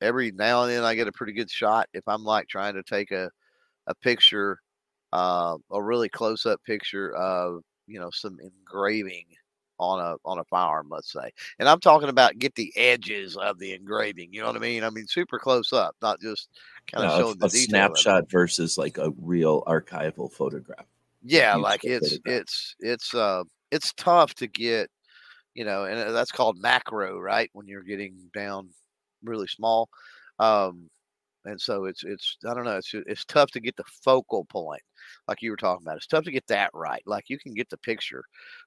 every 0.00 0.32
now 0.32 0.62
and 0.62 0.72
then 0.72 0.84
I 0.84 0.94
get 0.94 1.08
a 1.08 1.12
pretty 1.12 1.32
good 1.32 1.50
shot 1.50 1.88
if 1.92 2.06
I'm 2.06 2.24
like 2.24 2.48
trying 2.48 2.74
to 2.74 2.82
take 2.82 3.10
a 3.10 3.30
a 3.86 3.94
picture, 3.94 4.58
uh, 5.12 5.56
a 5.70 5.82
really 5.82 6.08
close 6.08 6.46
up 6.46 6.60
picture 6.64 7.14
of 7.14 7.62
you 7.86 7.98
know 7.98 8.10
some 8.12 8.38
engraving 8.40 9.26
on 9.78 9.98
a 9.98 10.16
on 10.24 10.38
a 10.38 10.44
firearm, 10.44 10.88
let's 10.90 11.12
say. 11.12 11.32
And 11.58 11.68
I'm 11.68 11.80
talking 11.80 12.10
about 12.10 12.38
get 12.38 12.54
the 12.54 12.72
edges 12.76 13.36
of 13.36 13.58
the 13.58 13.72
engraving. 13.72 14.32
You 14.32 14.42
know 14.42 14.48
what 14.48 14.56
I 14.56 14.60
mean? 14.60 14.84
I 14.84 14.90
mean 14.90 15.06
super 15.06 15.38
close 15.38 15.72
up, 15.72 15.96
not 16.02 16.20
just 16.20 16.50
kind 16.86 17.06
of 17.06 17.18
showing 17.18 17.38
a, 17.40 17.46
a 17.46 17.50
snapshot 17.50 18.30
versus 18.30 18.76
like 18.76 18.98
a 18.98 19.10
real 19.18 19.64
archival 19.64 20.30
photograph. 20.30 20.86
Yeah, 21.22 21.56
like 21.56 21.84
it's 21.84 22.18
it's 22.24 22.76
it's 22.78 23.14
uh 23.14 23.44
it's 23.70 23.92
tough 23.94 24.34
to 24.34 24.46
get, 24.46 24.90
you 25.54 25.64
know, 25.64 25.84
and 25.84 25.98
uh, 25.98 26.12
that's 26.12 26.32
called 26.32 26.58
macro, 26.60 27.18
right? 27.18 27.50
When 27.52 27.66
you're 27.66 27.82
getting 27.82 28.30
down 28.34 28.70
really 29.22 29.46
small. 29.46 29.88
Um, 30.38 30.88
and 31.44 31.60
so 31.60 31.86
it's 31.86 32.04
it's 32.04 32.36
I 32.46 32.54
don't 32.54 32.64
know 32.64 32.76
it's 32.76 32.92
it's 32.92 33.24
tough 33.24 33.50
to 33.52 33.60
get 33.60 33.76
the 33.76 33.84
focal 34.04 34.44
point 34.44 34.82
like 35.26 35.40
you 35.40 35.50
were 35.50 35.56
talking 35.56 35.84
about. 35.86 35.96
It's 35.96 36.06
tough 36.06 36.24
to 36.24 36.30
get 36.30 36.46
that 36.48 36.70
right. 36.74 37.02
Like 37.06 37.24
you 37.28 37.38
can 37.38 37.54
get 37.54 37.68
the 37.70 37.78
picture 37.78 38.24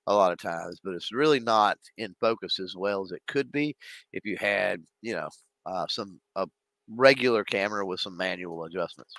a 0.07 0.13
lot 0.13 0.31
of 0.31 0.39
times, 0.39 0.79
but 0.83 0.93
it's 0.95 1.11
really 1.11 1.39
not 1.39 1.77
in 1.97 2.15
focus 2.19 2.59
as 2.59 2.75
well 2.75 3.03
as 3.03 3.11
it 3.11 3.21
could 3.27 3.51
be 3.51 3.75
if 4.11 4.25
you 4.25 4.37
had 4.37 4.81
you 5.01 5.13
know 5.13 5.29
uh, 5.65 5.85
some 5.87 6.19
a 6.35 6.47
regular 6.89 7.43
camera 7.43 7.85
with 7.85 7.99
some 7.99 8.17
manual 8.17 8.63
adjustments. 8.63 9.13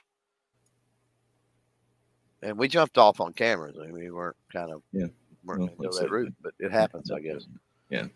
And 2.43 2.59
we 2.59 2.69
jumped 2.69 2.99
off 2.99 3.21
on 3.21 3.33
cameras. 3.33 3.77
I 3.81 3.87
mean, 3.87 3.95
we 3.95 4.11
weren't 4.11 4.37
kind 4.53 4.73
of 4.73 4.83
yeah 4.93 5.07
weren't 5.45 5.79
well, 5.79 5.91
go 5.91 5.99
that 5.99 6.11
route, 6.11 6.35
but 6.43 6.53
it 6.59 6.73
happens, 6.73 7.11
I 7.11 7.21
guess. 7.21 7.47
Yeah. 7.91 8.07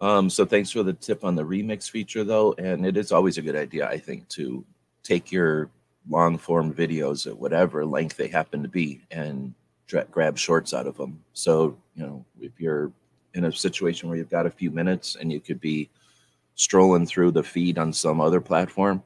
Um, 0.00 0.28
so 0.28 0.44
thanks 0.44 0.70
for 0.70 0.82
the 0.82 0.92
tip 0.92 1.24
on 1.24 1.34
the 1.34 1.42
remix 1.42 1.90
feature, 1.90 2.24
though, 2.24 2.54
and 2.58 2.84
it 2.84 2.96
is 2.96 3.12
always 3.12 3.38
a 3.38 3.42
good 3.42 3.56
idea, 3.56 3.88
I 3.88 3.98
think, 3.98 4.28
to 4.30 4.64
take 5.02 5.32
your 5.32 5.70
long 6.08 6.38
form 6.38 6.72
videos 6.72 7.26
at 7.26 7.36
whatever 7.36 7.84
length 7.84 8.16
they 8.16 8.28
happen 8.28 8.62
to 8.62 8.68
be 8.68 9.00
and 9.10 9.54
dra- 9.86 10.06
grab 10.10 10.38
shorts 10.38 10.74
out 10.74 10.86
of 10.86 10.96
them. 10.96 11.22
So 11.32 11.76
you 11.94 12.02
know, 12.06 12.24
if 12.40 12.60
you're 12.60 12.92
in 13.34 13.44
a 13.44 13.52
situation 13.52 14.08
where 14.08 14.18
you've 14.18 14.30
got 14.30 14.46
a 14.46 14.50
few 14.50 14.70
minutes 14.70 15.16
and 15.16 15.32
you 15.32 15.40
could 15.40 15.60
be 15.60 15.90
strolling 16.54 17.06
through 17.06 17.32
the 17.32 17.42
feed 17.42 17.78
on 17.78 17.92
some 17.92 18.20
other 18.20 18.40
platform, 18.40 19.02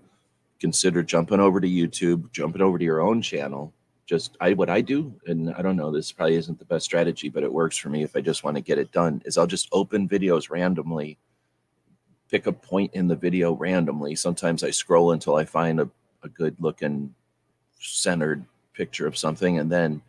consider 0.60 1.02
jumping 1.02 1.40
over 1.40 1.60
to 1.60 1.68
YouTube, 1.68 2.30
jumping 2.32 2.62
over 2.62 2.78
to 2.78 2.84
your 2.84 3.00
own 3.00 3.22
channel, 3.22 3.72
just 4.10 4.36
I 4.40 4.54
what 4.54 4.68
I 4.68 4.80
do, 4.80 5.14
and 5.26 5.54
I 5.54 5.62
don't 5.62 5.76
know, 5.76 5.92
this 5.92 6.10
probably 6.10 6.34
isn't 6.34 6.58
the 6.58 6.64
best 6.64 6.84
strategy, 6.84 7.28
but 7.28 7.44
it 7.44 7.52
works 7.52 7.76
for 7.76 7.90
me 7.90 8.02
if 8.02 8.16
I 8.16 8.20
just 8.20 8.42
want 8.42 8.56
to 8.56 8.60
get 8.60 8.76
it 8.76 8.90
done, 8.90 9.22
is 9.24 9.38
I'll 9.38 9.46
just 9.46 9.68
open 9.70 10.08
videos 10.08 10.50
randomly, 10.50 11.16
pick 12.28 12.48
a 12.48 12.52
point 12.52 12.92
in 12.94 13.06
the 13.06 13.14
video 13.14 13.52
randomly. 13.52 14.16
Sometimes 14.16 14.64
I 14.64 14.72
scroll 14.72 15.12
until 15.12 15.36
I 15.36 15.44
find 15.44 15.78
a, 15.78 15.88
a 16.24 16.28
good 16.28 16.56
looking 16.58 17.14
centered 17.78 18.44
picture 18.72 19.06
of 19.06 19.16
something 19.16 19.60
and 19.60 19.70
then 19.70 20.02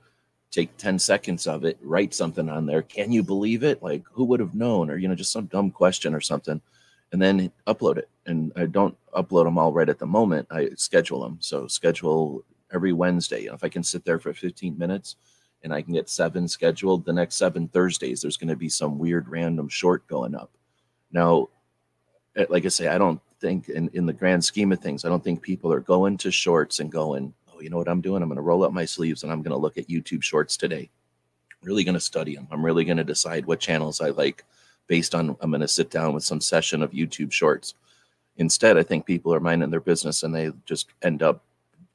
take 0.50 0.76
10 0.78 0.98
seconds 0.98 1.46
of 1.46 1.64
it, 1.64 1.78
write 1.80 2.16
something 2.16 2.50
on 2.50 2.66
there. 2.66 2.82
Can 2.82 3.12
you 3.12 3.22
believe 3.22 3.62
it? 3.62 3.84
Like 3.84 4.02
who 4.12 4.24
would 4.26 4.40
have 4.40 4.56
known? 4.56 4.90
Or, 4.90 4.98
you 4.98 5.10
know, 5.10 5.16
just 5.16 5.32
some 5.32 5.46
dumb 5.46 5.70
question 5.70 6.16
or 6.16 6.22
something. 6.22 6.60
And 7.12 7.22
then 7.22 7.52
upload 7.68 7.98
it. 8.00 8.10
And 8.26 8.52
I 8.56 8.66
don't 8.66 8.98
upload 9.14 9.46
them 9.46 9.60
all 9.60 9.72
right 9.72 9.90
at 9.90 10.00
the 10.00 10.08
moment. 10.08 10.48
I 10.50 10.70
schedule 10.76 11.22
them. 11.22 11.38
So 11.40 11.68
schedule 11.68 12.44
every 12.74 12.94
Wednesday. 12.94 13.46
If 13.46 13.64
I 13.64 13.70
can 13.70 13.84
sit 13.84 14.06
there 14.06 14.20
for 14.20 14.34
15 14.34 14.78
minutes 14.78 15.16
and 15.64 15.74
I 15.74 15.82
can 15.82 15.94
get 15.94 16.10
seven 16.10 16.48
scheduled, 16.48 17.06
the 17.06 17.14
next 17.14 17.36
seven 17.36 17.68
Thursdays, 17.68 18.22
there's 18.22 18.38
going 18.38 18.50
to 18.50 18.56
be 18.56 18.70
some 18.70 18.98
weird 18.98 19.28
random 19.30 19.70
short 19.70 20.08
going 20.08 20.36
up. 20.36 20.52
Now, 21.12 21.50
eh, 22.36 22.46
like 22.50 22.66
I 22.66 22.70
say, 22.70 22.88
I 22.88 22.98
don't 22.98 23.22
think 23.40 23.70
in, 23.70 23.90
in 23.94 24.06
the 24.06 24.14
grand 24.14 24.44
scheme 24.44 24.72
of 24.72 24.80
things, 24.80 25.06
I 25.06 25.10
don't 25.10 25.24
think 25.24 25.42
people 25.42 25.72
are 25.72 25.80
going 25.80 26.18
to 26.18 26.32
shorts 26.32 26.80
and 26.80 26.92
going, 26.92 27.34
oh, 27.54 27.62
you 27.62 27.70
know 27.70 27.78
what 27.78 27.90
I'm 27.90 28.02
doing? 28.02 28.22
I'm 28.22 28.30
going 28.30 28.38
to 28.38 28.42
roll 28.42 28.64
up 28.64 28.74
my 28.74 28.86
sleeves 28.86 29.24
and 29.24 29.32
I'm 29.32 29.42
going 29.42 29.52
to 29.52 29.58
look 29.58 29.78
at 29.78 29.88
YouTube 29.88 30.24
shorts 30.24 30.58
today. 30.58 30.90
I'm 31.62 31.68
really 31.68 31.84
going 31.84 31.96
to 31.96 32.00
study 32.00 32.36
them. 32.36 32.48
I'm 32.52 32.66
really 32.66 32.86
going 32.86 32.98
to 32.98 33.04
decide 33.04 33.46
what 33.46 33.60
channels 33.60 34.02
I 34.02 34.10
like 34.10 34.46
based 34.88 35.14
on, 35.16 35.38
I'm 35.42 35.52
going 35.52 35.62
to 35.62 35.68
sit 35.68 35.90
down 35.90 36.14
with 36.14 36.24
some 36.24 36.42
session 36.42 36.82
of 36.82 36.92
YouTube 36.92 37.32
shorts. 37.32 37.76
Instead, 38.38 38.78
I 38.78 38.84
think 38.84 39.06
people 39.06 39.34
are 39.34 39.40
minding 39.40 39.70
their 39.70 39.80
business 39.80 40.24
and 40.24 40.34
they 40.34 40.52
just 40.66 40.88
end 41.04 41.22
up 41.22 41.44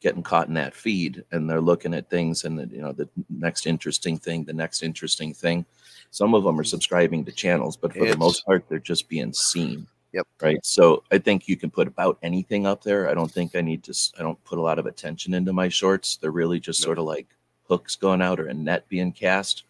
getting 0.07 0.23
caught 0.23 0.47
in 0.47 0.55
that 0.55 0.73
feed 0.73 1.25
and 1.33 1.51
they're 1.51 1.61
looking 1.61 1.93
at 1.93 2.09
things 2.09 2.45
and 2.45 2.57
the, 2.57 2.67
you 2.73 2.81
know 2.81 2.93
the 2.93 3.09
next 3.29 3.67
interesting 3.67 4.17
thing 4.17 4.45
the 4.45 4.53
next 4.53 4.85
interesting 4.85 5.35
thing 5.35 5.67
some 6.13 6.33
of 6.33 6.45
them 6.45 6.61
are 6.61 6.71
subscribing 6.75 7.25
to 7.25 7.33
channels 7.33 7.77
but 7.77 7.93
for 7.93 8.05
it's, 8.05 8.13
the 8.13 8.17
most 8.17 8.47
part 8.47 8.65
they're 8.69 8.79
just 8.79 9.09
being 9.09 9.33
seen 9.33 9.85
yep 10.13 10.25
right 10.41 10.65
so 10.65 11.03
i 11.11 11.19
think 11.19 11.49
you 11.49 11.57
can 11.57 11.71
put 11.71 11.89
about 11.89 12.19
anything 12.23 12.69
up 12.69 12.85
there 12.85 13.11
i 13.11 13.15
don't 13.15 13.33
think 13.33 13.57
i 13.57 13.61
need 13.61 13.83
to 13.83 13.93
i 14.17 14.23
don't 14.23 14.43
put 14.45 14.61
a 14.61 14.63
lot 14.63 14.79
of 14.79 14.87
attention 14.87 15.35
into 15.35 15.53
my 15.53 15.69
shorts 15.69 16.19
they're 16.19 16.31
really 16.31 16.61
just 16.61 16.81
sort 16.81 16.99
of 16.99 17.05
like 17.05 17.27
hooks 17.69 17.97
going 17.97 18.23
out 18.23 18.39
or 18.39 18.47
a 18.47 18.55
net 18.55 18.89
being 18.89 19.11
cast 19.11 19.65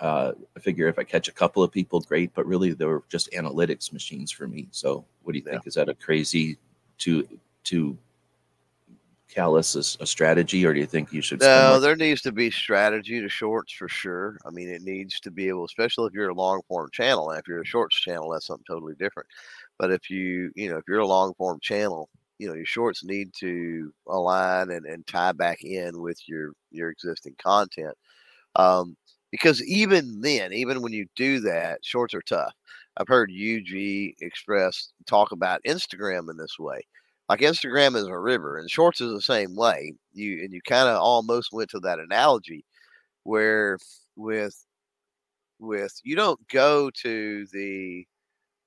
Uh, 0.00 0.32
I 0.56 0.60
figure 0.60 0.88
if 0.88 0.98
I 0.98 1.04
catch 1.04 1.28
a 1.28 1.32
couple 1.32 1.62
of 1.62 1.70
people, 1.70 2.00
great. 2.00 2.34
But 2.34 2.46
really, 2.46 2.74
they're 2.74 3.02
just 3.08 3.30
analytics 3.30 3.92
machines 3.92 4.32
for 4.32 4.48
me. 4.48 4.66
So, 4.72 5.04
what 5.22 5.32
do 5.32 5.38
you 5.38 5.44
think? 5.44 5.62
Yeah. 5.62 5.68
Is 5.68 5.74
that 5.74 5.88
a 5.88 5.94
crazy 5.94 6.58
to 7.04 7.22
to 7.70 7.96
callous 9.34 9.74
a, 9.74 10.02
a, 10.02 10.06
strategy, 10.06 10.64
or 10.64 10.72
do 10.72 10.80
you 10.80 10.86
think 10.86 11.12
you 11.12 11.20
should? 11.20 11.40
No, 11.40 11.80
there 11.80 11.96
needs 11.96 12.22
to 12.22 12.32
be 12.32 12.50
strategy 12.50 13.20
to 13.20 13.28
shorts 13.28 13.72
for 13.72 13.88
sure. 13.88 14.38
I 14.46 14.50
mean, 14.50 14.68
it 14.68 14.82
needs 14.82 15.18
to 15.20 15.30
be 15.30 15.48
able, 15.48 15.64
especially 15.64 16.06
if 16.06 16.12
you're 16.12 16.28
a 16.28 16.34
long 16.34 16.60
form 16.68 16.90
channel. 16.92 17.30
And 17.30 17.40
if 17.40 17.48
you're 17.48 17.62
a 17.62 17.66
shorts 17.66 17.96
channel, 17.96 18.30
that's 18.30 18.46
something 18.46 18.64
totally 18.68 18.94
different. 18.94 19.28
But 19.78 19.90
if 19.90 20.08
you, 20.08 20.52
you 20.54 20.70
know, 20.70 20.76
if 20.76 20.84
you're 20.86 21.00
a 21.00 21.06
long 21.06 21.34
form 21.34 21.58
channel, 21.60 22.08
you 22.38 22.48
know, 22.48 22.54
your 22.54 22.66
shorts 22.66 23.04
need 23.04 23.32
to 23.40 23.92
align 24.08 24.70
and, 24.70 24.86
and 24.86 25.06
tie 25.06 25.32
back 25.32 25.62
in 25.64 26.00
with 26.00 26.20
your 26.26 26.52
your 26.70 26.90
existing 26.90 27.34
content. 27.42 27.96
Um, 28.56 28.96
because 29.30 29.62
even 29.64 30.20
then, 30.20 30.52
even 30.52 30.80
when 30.80 30.92
you 30.92 31.06
do 31.16 31.40
that, 31.40 31.84
shorts 31.84 32.14
are 32.14 32.22
tough. 32.22 32.52
I've 32.96 33.08
heard 33.08 33.32
UG 33.32 34.14
Express 34.20 34.92
talk 35.06 35.32
about 35.32 35.64
Instagram 35.64 36.30
in 36.30 36.36
this 36.36 36.56
way 36.58 36.86
like 37.28 37.40
Instagram 37.40 37.96
is 37.96 38.04
a 38.04 38.18
river 38.18 38.58
and 38.58 38.70
shorts 38.70 39.00
is 39.00 39.12
the 39.12 39.20
same 39.20 39.54
way. 39.54 39.94
You 40.12 40.42
and 40.42 40.52
you 40.52 40.60
kind 40.62 40.88
of 40.88 41.00
almost 41.00 41.52
went 41.52 41.70
to 41.70 41.80
that 41.80 41.98
analogy 41.98 42.64
where 43.22 43.78
with 44.16 44.54
with 45.58 45.98
you 46.04 46.16
don't 46.16 46.40
go 46.48 46.90
to 47.02 47.46
the 47.52 48.06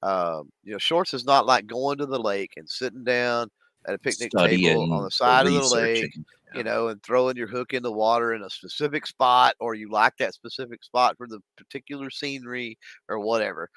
um, 0.03 0.49
you 0.63 0.71
know 0.71 0.77
shorts 0.77 1.13
is 1.13 1.25
not 1.25 1.45
like 1.45 1.67
going 1.67 1.97
to 1.99 2.05
the 2.05 2.19
lake 2.19 2.53
and 2.57 2.69
sitting 2.69 3.03
down 3.03 3.49
at 3.87 3.95
a 3.95 3.99
picnic 3.99 4.31
table 4.31 4.93
on 4.93 5.03
the 5.03 5.11
side 5.11 5.47
of 5.47 5.53
the 5.53 5.63
lake, 5.63 6.13
yeah. 6.15 6.57
you 6.57 6.63
know, 6.63 6.89
and 6.89 7.01
throwing 7.03 7.37
your 7.37 7.47
hook 7.47 7.73
in 7.73 7.83
the 7.83 7.91
water 7.91 8.33
in 8.33 8.43
a 8.43 8.49
specific 8.49 9.07
spot, 9.07 9.55
or 9.59 9.75
you 9.75 9.89
like 9.89 10.13
that 10.17 10.33
specific 10.33 10.83
spot 10.83 11.15
for 11.17 11.25
the 11.27 11.39
particular 11.57 12.09
scenery 12.09 12.77
or 13.07 13.19
whatever. 13.19 13.69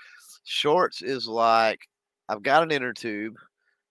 Shorts 0.45 1.01
is 1.03 1.29
like 1.29 1.81
I've 2.29 2.43
got 2.43 2.63
an 2.63 2.71
inner 2.71 2.93
tube 2.93 3.37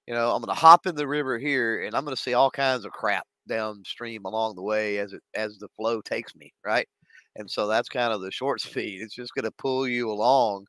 you 0.09 0.15
know, 0.15 0.33
I'm 0.35 0.41
going 0.41 0.55
to 0.55 0.59
hop 0.59 0.87
in 0.87 0.95
the 0.95 1.07
river 1.07 1.39
here 1.39 1.83
and 1.85 1.95
I'm 1.95 2.03
going 2.05 2.17
to 2.17 2.21
see 2.21 2.33
all 2.33 2.51
kinds 2.51 2.85
of 2.85 2.91
crap 2.93 3.27
downstream 3.47 4.25
along 4.25 4.55
the 4.55 4.63
way 4.63 4.97
as 4.97 5.13
it 5.13 5.21
as 5.35 5.59
the 5.59 5.69
flow 5.77 6.01
takes 6.01 6.35
me, 6.35 6.51
right? 6.65 6.87
And 7.35 7.49
so 7.49 7.67
that's 7.67 7.89
kind 7.89 8.11
of 8.11 8.21
the 8.21 8.31
short 8.31 8.61
speed. 8.61 9.01
It's 9.03 9.15
just 9.15 9.35
going 9.35 9.45
to 9.45 9.51
pull 9.51 9.87
you 9.87 10.11
along, 10.11 10.65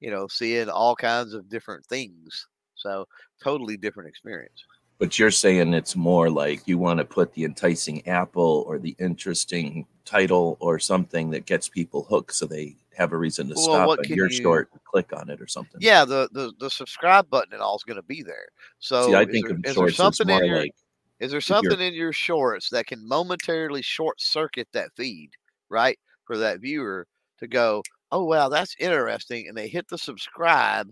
you 0.00 0.10
know, 0.12 0.28
seeing 0.28 0.70
all 0.70 0.96
kinds 0.96 1.34
of 1.34 1.48
different 1.50 1.86
things. 1.86 2.46
So 2.76 3.06
totally 3.42 3.76
different 3.76 4.08
experience. 4.10 4.64
But 4.98 5.18
you're 5.18 5.30
saying 5.30 5.74
it's 5.74 5.94
more 5.94 6.30
like 6.30 6.66
you 6.66 6.78
want 6.78 6.98
to 6.98 7.04
put 7.04 7.34
the 7.34 7.44
enticing 7.44 8.06
apple 8.08 8.64
or 8.66 8.78
the 8.78 8.96
interesting 8.98 9.86
title 10.04 10.56
or 10.60 10.78
something 10.78 11.30
that 11.30 11.44
gets 11.44 11.68
people 11.68 12.04
hooked 12.04 12.34
so 12.34 12.46
they 12.46 12.76
have 12.96 13.12
a 13.12 13.16
reason 13.16 13.48
to 13.48 13.54
well, 13.54 13.64
stop 13.64 13.98
and 13.98 14.08
you're 14.08 14.30
you, 14.30 14.42
short, 14.42 14.70
click 14.84 15.12
on 15.12 15.28
it 15.28 15.40
or 15.40 15.46
something. 15.46 15.80
Yeah, 15.80 16.04
the 16.04 16.28
the, 16.32 16.52
the 16.58 16.70
subscribe 16.70 17.28
button 17.28 17.52
and 17.52 17.62
all 17.62 17.76
is 17.76 17.82
going 17.82 17.96
to 17.96 18.02
be 18.02 18.22
there. 18.22 18.46
So 18.78 19.08
See, 19.08 19.14
I 19.14 19.26
think 19.26 19.48
there, 19.48 19.56
of 19.72 19.74
shorts 19.74 19.96
something 19.96 20.30
in 20.30 20.44
your, 20.44 20.60
like 20.60 20.74
is 21.20 21.30
there 21.30 21.40
something 21.40 21.80
in 21.80 21.94
your 21.94 22.12
shorts 22.12 22.70
that 22.70 22.86
can 22.86 23.06
momentarily 23.06 23.82
short 23.82 24.20
circuit 24.20 24.68
that 24.72 24.90
feed, 24.96 25.30
right, 25.68 25.98
for 26.24 26.36
that 26.38 26.60
viewer 26.60 27.06
to 27.38 27.46
go, 27.46 27.82
oh 28.12 28.24
wow, 28.24 28.48
that's 28.48 28.76
interesting, 28.78 29.48
and 29.48 29.56
they 29.56 29.68
hit 29.68 29.88
the 29.88 29.98
subscribe 29.98 30.90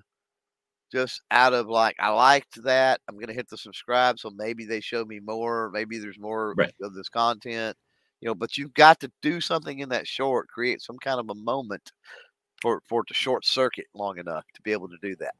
just 0.94 1.20
out 1.30 1.52
of 1.52 1.66
like 1.66 1.96
I 1.98 2.10
liked 2.10 2.62
that. 2.64 3.00
I'm 3.08 3.16
going 3.16 3.28
to 3.28 3.34
hit 3.34 3.48
the 3.48 3.56
subscribe, 3.56 4.18
so 4.18 4.30
maybe 4.30 4.64
they 4.64 4.80
show 4.80 5.04
me 5.04 5.20
more. 5.20 5.70
Maybe 5.72 5.98
there's 5.98 6.18
more 6.18 6.54
right. 6.56 6.74
of 6.82 6.94
this 6.94 7.08
content 7.08 7.76
you 8.24 8.30
know, 8.30 8.34
but 8.34 8.56
you've 8.56 8.72
got 8.72 8.98
to 9.00 9.12
do 9.20 9.38
something 9.38 9.80
in 9.80 9.90
that 9.90 10.08
short, 10.08 10.48
create 10.48 10.80
some 10.80 10.96
kind 10.98 11.20
of 11.20 11.28
a 11.28 11.34
moment 11.34 11.92
for, 12.62 12.82
for 12.88 13.02
it 13.02 13.08
to 13.08 13.14
short 13.14 13.44
circuit 13.44 13.84
long 13.94 14.16
enough 14.16 14.44
to 14.54 14.62
be 14.62 14.72
able 14.72 14.88
to 14.88 14.96
do 15.02 15.14
that. 15.16 15.34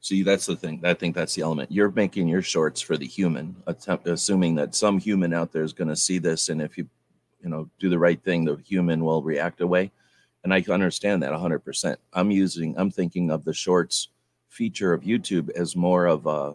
See, 0.00 0.24
that's 0.24 0.44
the 0.44 0.56
thing. 0.56 0.80
I 0.82 0.94
think 0.94 1.14
that's 1.14 1.34
the 1.34 1.42
element. 1.42 1.70
You're 1.70 1.92
making 1.92 2.26
your 2.26 2.42
shorts 2.42 2.80
for 2.80 2.96
the 2.96 3.06
human, 3.06 3.54
attempt, 3.68 4.08
assuming 4.08 4.56
that 4.56 4.74
some 4.74 4.98
human 4.98 5.32
out 5.32 5.52
there 5.52 5.62
is 5.62 5.72
going 5.72 5.88
to 5.88 5.94
see 5.96 6.18
this, 6.18 6.48
and 6.48 6.60
if 6.60 6.76
you, 6.76 6.88
you 7.40 7.48
know, 7.48 7.70
do 7.78 7.88
the 7.88 8.00
right 8.00 8.20
thing, 8.20 8.44
the 8.44 8.56
human 8.66 9.04
will 9.04 9.22
react 9.22 9.60
away. 9.60 9.92
And 10.42 10.52
I 10.52 10.60
can 10.60 10.72
understand 10.72 11.22
that 11.22 11.32
100%. 11.32 11.96
I'm 12.12 12.32
using, 12.32 12.74
I'm 12.76 12.90
thinking 12.90 13.30
of 13.30 13.44
the 13.44 13.54
shorts 13.54 14.08
feature 14.54 14.92
of 14.92 15.02
YouTube 15.02 15.50
as 15.50 15.74
more 15.74 16.06
of 16.06 16.26
a 16.26 16.54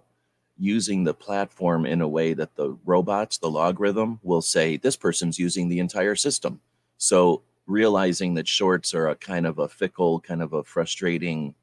using 0.58 1.04
the 1.04 1.14
platform 1.14 1.86
in 1.86 2.02
a 2.02 2.08
way 2.08 2.34
that 2.34 2.56
the 2.56 2.78
robots, 2.86 3.38
the 3.38 3.50
logarithm, 3.50 4.20
will 4.24 4.42
say 4.42 4.78
this 4.78 4.96
person's 4.96 5.40
using 5.40 5.70
the 5.70 5.80
entire 5.80 6.16
system. 6.16 6.60
So 6.98 7.44
realizing 7.68 8.34
that 8.34 8.48
shorts 8.48 8.94
are 8.94 9.10
a 9.10 9.16
kind 9.16 9.46
of 9.46 9.60
a 9.60 9.68
fickle, 9.68 10.20
kind 10.20 10.42
of 10.42 10.54
a 10.54 10.64
frustrating 10.64 11.56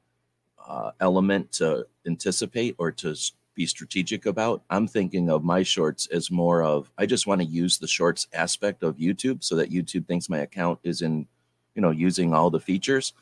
uh, 0.67 0.91
element 0.99 1.51
to 1.53 1.85
anticipate 2.05 2.75
or 2.77 2.91
to 2.91 3.15
be 3.55 3.65
strategic 3.65 4.25
about. 4.25 4.63
I'm 4.69 4.87
thinking 4.87 5.29
of 5.29 5.43
my 5.43 5.63
shorts 5.63 6.07
as 6.07 6.29
more 6.29 6.63
of 6.63 6.91
I 6.97 7.05
just 7.05 7.27
want 7.27 7.41
to 7.41 7.47
use 7.47 7.77
the 7.77 7.87
shorts 7.87 8.27
aspect 8.33 8.83
of 8.83 8.97
YouTube 8.97 9.43
so 9.43 9.55
that 9.55 9.71
YouTube 9.71 10.05
thinks 10.07 10.29
my 10.29 10.39
account 10.39 10.79
is 10.83 11.01
in, 11.01 11.27
you 11.75 11.81
know, 11.81 11.91
using 11.91 12.33
all 12.33 12.49
the 12.49 12.59
features 12.59 13.13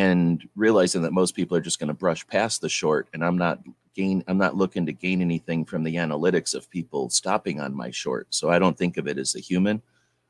and 0.00 0.48
realizing 0.56 1.02
that 1.02 1.12
most 1.12 1.36
people 1.36 1.54
are 1.54 1.60
just 1.60 1.78
going 1.78 1.88
to 1.88 1.94
brush 1.94 2.26
past 2.26 2.62
the 2.62 2.70
short 2.70 3.06
and 3.12 3.22
I'm 3.22 3.36
not 3.36 3.58
gain 3.94 4.22
i'm 4.28 4.38
not 4.38 4.56
looking 4.56 4.86
to 4.86 4.92
gain 4.92 5.20
anything 5.20 5.64
from 5.64 5.82
the 5.82 5.96
analytics 5.96 6.54
of 6.54 6.70
people 6.70 7.10
stopping 7.10 7.60
on 7.60 7.74
my 7.74 7.90
short. 7.90 8.26
So 8.30 8.48
i 8.48 8.58
don't 8.58 8.78
think 8.78 8.96
of 8.96 9.06
it 9.06 9.18
as 9.18 9.34
a 9.34 9.40
human. 9.40 9.82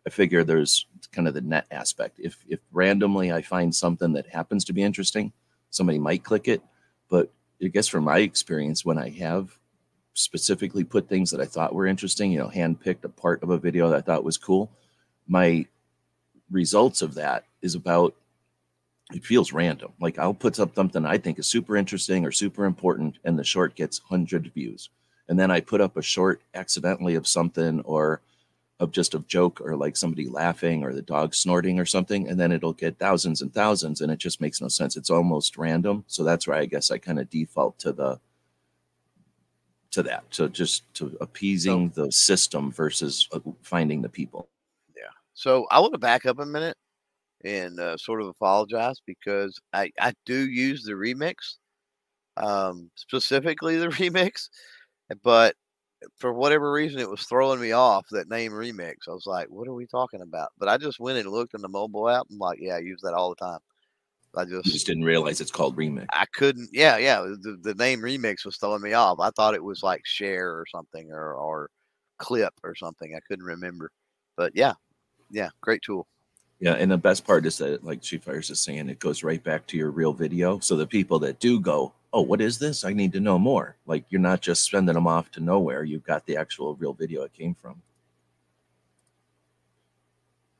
I 0.06 0.10
figure 0.10 0.42
there's 0.42 0.86
kind 1.12 1.28
of 1.28 1.34
the 1.34 1.42
net 1.42 1.66
aspect. 1.70 2.18
If 2.18 2.42
if 2.48 2.60
randomly 2.72 3.30
i 3.32 3.42
find 3.42 3.72
something 3.74 4.12
that 4.14 4.26
happens 4.26 4.64
to 4.64 4.72
be 4.72 4.82
interesting 4.82 5.32
somebody 5.70 6.00
might 6.00 6.24
click 6.24 6.48
it. 6.48 6.62
But 7.08 7.30
i 7.62 7.68
guess 7.68 7.86
from 7.86 8.04
my 8.04 8.18
experience 8.18 8.84
when 8.84 8.98
i 8.98 9.10
have 9.10 9.56
specifically 10.14 10.84
put 10.84 11.08
things 11.08 11.30
that 11.30 11.40
i 11.40 11.50
thought 11.52 11.74
were 11.74 11.86
interesting 11.86 12.32
you 12.32 12.40
know 12.40 12.48
handpicked 12.48 13.04
a 13.04 13.08
part 13.08 13.42
of 13.44 13.50
a 13.50 13.58
video 13.66 13.88
that 13.88 13.98
i 13.98 14.06
thought 14.06 14.24
was 14.24 14.36
cool 14.36 14.68
my 15.28 15.64
results 16.50 17.00
of 17.02 17.14
that 17.14 17.44
is 17.62 17.76
about 17.76 18.14
it 19.12 19.24
feels 19.24 19.52
random. 19.52 19.92
Like 20.00 20.18
I'll 20.18 20.34
put 20.34 20.58
up 20.60 20.74
something 20.74 21.04
I 21.04 21.18
think 21.18 21.38
is 21.38 21.46
super 21.46 21.76
interesting 21.76 22.24
or 22.24 22.32
super 22.32 22.64
important, 22.64 23.18
and 23.24 23.38
the 23.38 23.44
short 23.44 23.74
gets 23.74 24.00
100 24.00 24.52
views. 24.52 24.90
And 25.28 25.38
then 25.38 25.50
I 25.50 25.60
put 25.60 25.80
up 25.80 25.96
a 25.96 26.02
short 26.02 26.42
accidentally 26.54 27.14
of 27.14 27.26
something 27.26 27.80
or 27.82 28.20
of 28.80 28.90
just 28.90 29.14
a 29.14 29.18
joke 29.20 29.60
or 29.60 29.76
like 29.76 29.96
somebody 29.96 30.26
laughing 30.26 30.82
or 30.82 30.94
the 30.94 31.02
dog 31.02 31.34
snorting 31.34 31.78
or 31.78 31.84
something, 31.84 32.28
and 32.28 32.40
then 32.40 32.50
it'll 32.50 32.72
get 32.72 32.98
thousands 32.98 33.42
and 33.42 33.52
thousands, 33.52 34.00
and 34.00 34.10
it 34.10 34.18
just 34.18 34.40
makes 34.40 34.60
no 34.60 34.68
sense. 34.68 34.96
It's 34.96 35.10
almost 35.10 35.58
random. 35.58 36.04
So 36.06 36.24
that's 36.24 36.48
why 36.48 36.58
I 36.58 36.66
guess 36.66 36.90
I 36.90 36.98
kind 36.98 37.20
of 37.20 37.28
default 37.28 37.78
to 37.80 37.92
the 37.92 38.20
to 39.90 40.02
that, 40.04 40.30
to 40.30 40.48
just 40.48 40.92
to 40.94 41.16
appeasing 41.20 41.92
so, 41.92 42.04
the 42.04 42.12
system 42.12 42.70
versus 42.70 43.28
uh, 43.32 43.40
finding 43.60 44.02
the 44.02 44.08
people. 44.08 44.48
Yeah. 44.96 45.10
So 45.34 45.66
I 45.70 45.80
want 45.80 45.92
to 45.92 45.98
back 45.98 46.26
up 46.26 46.38
a 46.38 46.46
minute 46.46 46.76
and 47.44 47.78
uh, 47.80 47.96
sort 47.96 48.20
of 48.20 48.28
apologize 48.28 49.00
because 49.06 49.58
I, 49.72 49.90
I 50.00 50.12
do 50.26 50.48
use 50.48 50.84
the 50.84 50.92
remix, 50.92 51.56
um, 52.36 52.90
specifically 52.96 53.76
the 53.76 53.86
remix, 53.88 54.48
but 55.22 55.54
for 56.16 56.32
whatever 56.32 56.72
reason, 56.72 57.00
it 57.00 57.10
was 57.10 57.24
throwing 57.24 57.60
me 57.60 57.72
off 57.72 58.06
that 58.10 58.30
name 58.30 58.52
remix. 58.52 59.08
I 59.08 59.12
was 59.12 59.26
like, 59.26 59.48
what 59.48 59.68
are 59.68 59.74
we 59.74 59.86
talking 59.86 60.22
about? 60.22 60.48
But 60.58 60.68
I 60.68 60.78
just 60.78 61.00
went 61.00 61.18
and 61.18 61.30
looked 61.30 61.54
in 61.54 61.60
the 61.60 61.68
mobile 61.68 62.08
app. 62.08 62.26
I'm 62.30 62.38
like, 62.38 62.58
yeah, 62.60 62.76
I 62.76 62.78
use 62.78 63.00
that 63.02 63.14
all 63.14 63.30
the 63.30 63.36
time. 63.36 63.60
I 64.36 64.44
just, 64.44 64.66
just 64.66 64.86
didn't 64.86 65.04
realize 65.04 65.40
it's 65.40 65.50
called 65.50 65.76
remix. 65.76 66.06
I 66.12 66.24
couldn't. 66.34 66.70
Yeah, 66.72 66.98
yeah. 66.98 67.20
The, 67.20 67.58
the 67.62 67.74
name 67.74 68.00
remix 68.00 68.44
was 68.44 68.56
throwing 68.56 68.82
me 68.82 68.92
off. 68.92 69.18
I 69.18 69.30
thought 69.30 69.54
it 69.54 69.64
was 69.64 69.82
like 69.82 70.02
share 70.04 70.52
or 70.52 70.64
something 70.70 71.10
or 71.10 71.34
or 71.34 71.68
clip 72.18 72.54
or 72.62 72.76
something. 72.76 73.14
I 73.16 73.20
couldn't 73.26 73.44
remember. 73.44 73.90
But 74.36 74.52
yeah, 74.54 74.74
yeah, 75.30 75.48
great 75.60 75.82
tool. 75.82 76.06
Yeah, 76.60 76.74
and 76.74 76.90
the 76.90 76.98
best 76.98 77.26
part 77.26 77.46
is 77.46 77.56
that, 77.58 77.84
like 77.84 78.02
Chief 78.02 78.22
Fires 78.22 78.50
is 78.50 78.60
saying, 78.60 78.90
it 78.90 78.98
goes 78.98 79.22
right 79.22 79.42
back 79.42 79.66
to 79.68 79.78
your 79.78 79.90
real 79.90 80.12
video. 80.12 80.58
So 80.58 80.76
the 80.76 80.86
people 80.86 81.18
that 81.20 81.40
do 81.40 81.58
go, 81.58 81.94
oh, 82.12 82.20
what 82.20 82.42
is 82.42 82.58
this? 82.58 82.84
I 82.84 82.92
need 82.92 83.12
to 83.14 83.20
know 83.20 83.38
more. 83.38 83.76
Like 83.86 84.04
you're 84.10 84.20
not 84.20 84.42
just 84.42 84.68
sending 84.68 84.94
them 84.94 85.06
off 85.06 85.30
to 85.32 85.40
nowhere. 85.40 85.84
You've 85.84 86.04
got 86.04 86.26
the 86.26 86.36
actual 86.36 86.74
real 86.74 86.92
video 86.92 87.22
it 87.22 87.32
came 87.32 87.54
from. 87.54 87.80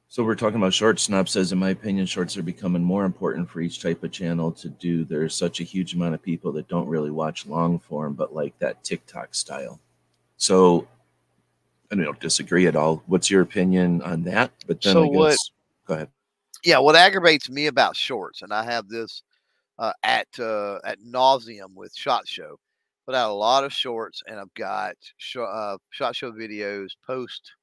So 0.08 0.24
we're 0.24 0.34
talking 0.34 0.56
about 0.56 0.74
shorts. 0.74 1.04
Snob 1.04 1.28
says, 1.28 1.52
in 1.52 1.58
my 1.58 1.70
opinion, 1.70 2.06
shorts 2.06 2.36
are 2.36 2.42
becoming 2.42 2.82
more 2.82 3.04
important 3.04 3.48
for 3.48 3.60
each 3.60 3.80
type 3.80 4.02
of 4.02 4.10
channel 4.10 4.50
to 4.52 4.68
do. 4.68 5.04
There's 5.04 5.36
such 5.36 5.60
a 5.60 5.64
huge 5.64 5.94
amount 5.94 6.14
of 6.14 6.22
people 6.22 6.50
that 6.52 6.66
don't 6.66 6.88
really 6.88 7.12
watch 7.12 7.46
long 7.46 7.78
form, 7.78 8.14
but 8.14 8.34
like 8.34 8.58
that 8.58 8.82
TikTok 8.82 9.34
style. 9.36 9.78
So 10.36 10.88
I 11.92 11.94
don't 11.94 12.18
disagree 12.18 12.66
at 12.66 12.74
all. 12.74 13.04
What's 13.06 13.30
your 13.30 13.42
opinion 13.42 14.02
on 14.02 14.24
that? 14.24 14.50
But 14.66 14.80
then 14.80 14.94
so 14.94 15.04
guess, 15.06 15.14
what 15.14 15.38
Go 15.90 15.96
ahead. 15.96 16.10
Yeah, 16.62 16.78
what 16.78 16.94
aggravates 16.94 17.50
me 17.50 17.66
about 17.66 17.96
shorts, 17.96 18.42
and 18.42 18.52
I 18.52 18.62
have 18.62 18.88
this 18.88 19.24
uh, 19.76 19.92
at 20.04 20.28
uh, 20.38 20.78
at 20.84 21.00
nauseum 21.00 21.74
with 21.74 21.92
Shot 21.96 22.28
Show, 22.28 22.60
put 23.06 23.16
out 23.16 23.32
a 23.32 23.34
lot 23.34 23.64
of 23.64 23.72
shorts, 23.72 24.22
and 24.28 24.38
I've 24.38 24.54
got 24.54 24.94
sh- 25.16 25.38
uh, 25.38 25.78
Shot 25.90 26.14
Show 26.14 26.30
videos 26.30 26.90
post, 27.04 27.54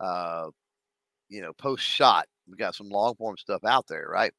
uh, 0.00 0.48
you 1.28 1.42
know, 1.42 1.52
post 1.52 1.84
shot 1.84 2.26
we 2.50 2.56
got 2.56 2.74
some 2.74 2.88
long 2.88 3.14
form 3.14 3.36
stuff 3.36 3.62
out 3.64 3.86
there, 3.86 4.08
right? 4.10 4.32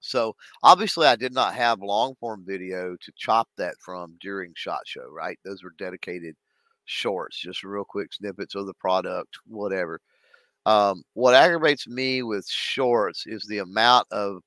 So 0.00 0.34
obviously, 0.62 1.06
I 1.06 1.16
did 1.16 1.34
not 1.34 1.54
have 1.54 1.82
long 1.82 2.14
form 2.20 2.42
video 2.46 2.96
to 3.02 3.12
chop 3.16 3.50
that 3.58 3.74
from 3.80 4.16
during 4.18 4.54
Shot 4.56 4.80
Show, 4.86 5.10
right? 5.10 5.38
Those 5.44 5.62
were 5.62 5.74
dedicated 5.76 6.36
shorts, 6.86 7.38
just 7.38 7.64
real 7.64 7.84
quick 7.84 8.14
snippets 8.14 8.54
of 8.54 8.64
the 8.64 8.72
product, 8.72 9.36
whatever. 9.46 10.00
Um, 10.66 11.02
what 11.14 11.34
aggravates 11.34 11.86
me 11.88 12.22
with 12.22 12.46
shorts 12.48 13.24
is 13.26 13.44
the 13.44 13.58
amount 13.58 14.06
of 14.10 14.42